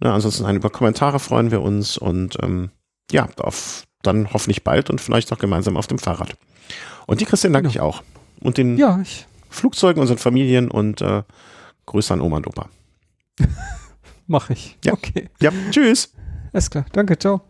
Ne, 0.00 0.12
ansonsten 0.12 0.44
ein, 0.44 0.56
über 0.56 0.70
Kommentare 0.70 1.18
freuen 1.18 1.50
wir 1.50 1.62
uns 1.62 1.98
und 1.98 2.38
ähm, 2.42 2.70
ja, 3.10 3.28
auf 3.38 3.84
dann 4.02 4.32
hoffentlich 4.32 4.64
bald 4.64 4.90
und 4.90 5.00
vielleicht 5.00 5.32
auch 5.32 5.38
gemeinsam 5.38 5.76
auf 5.76 5.86
dem 5.86 5.98
Fahrrad. 5.98 6.36
Und 7.06 7.20
die 7.20 7.24
Christian 7.24 7.52
danke 7.52 7.68
Genau. 7.70 7.88
ich 7.88 7.94
auch. 7.96 8.02
Und 8.40 8.58
den 8.58 8.76
Ja, 8.78 9.00
Flugzeugen, 9.50 10.00
unseren 10.00 10.18
Familien 10.18 10.70
und 10.70 11.00
äh, 11.00 11.22
Grüße 11.86 12.12
an 12.12 12.20
Oma 12.20 12.36
und 12.36 12.46
Opa. 12.46 12.68
mache 14.26 14.52
ich. 14.52 14.76
Ja. 14.84 14.92
Okay. 14.92 15.28
Ja, 15.40 15.50
tschüss. 15.70 16.12
Alles 16.52 16.70
klar. 16.70 16.84
Danke, 16.92 17.18
ciao. 17.18 17.42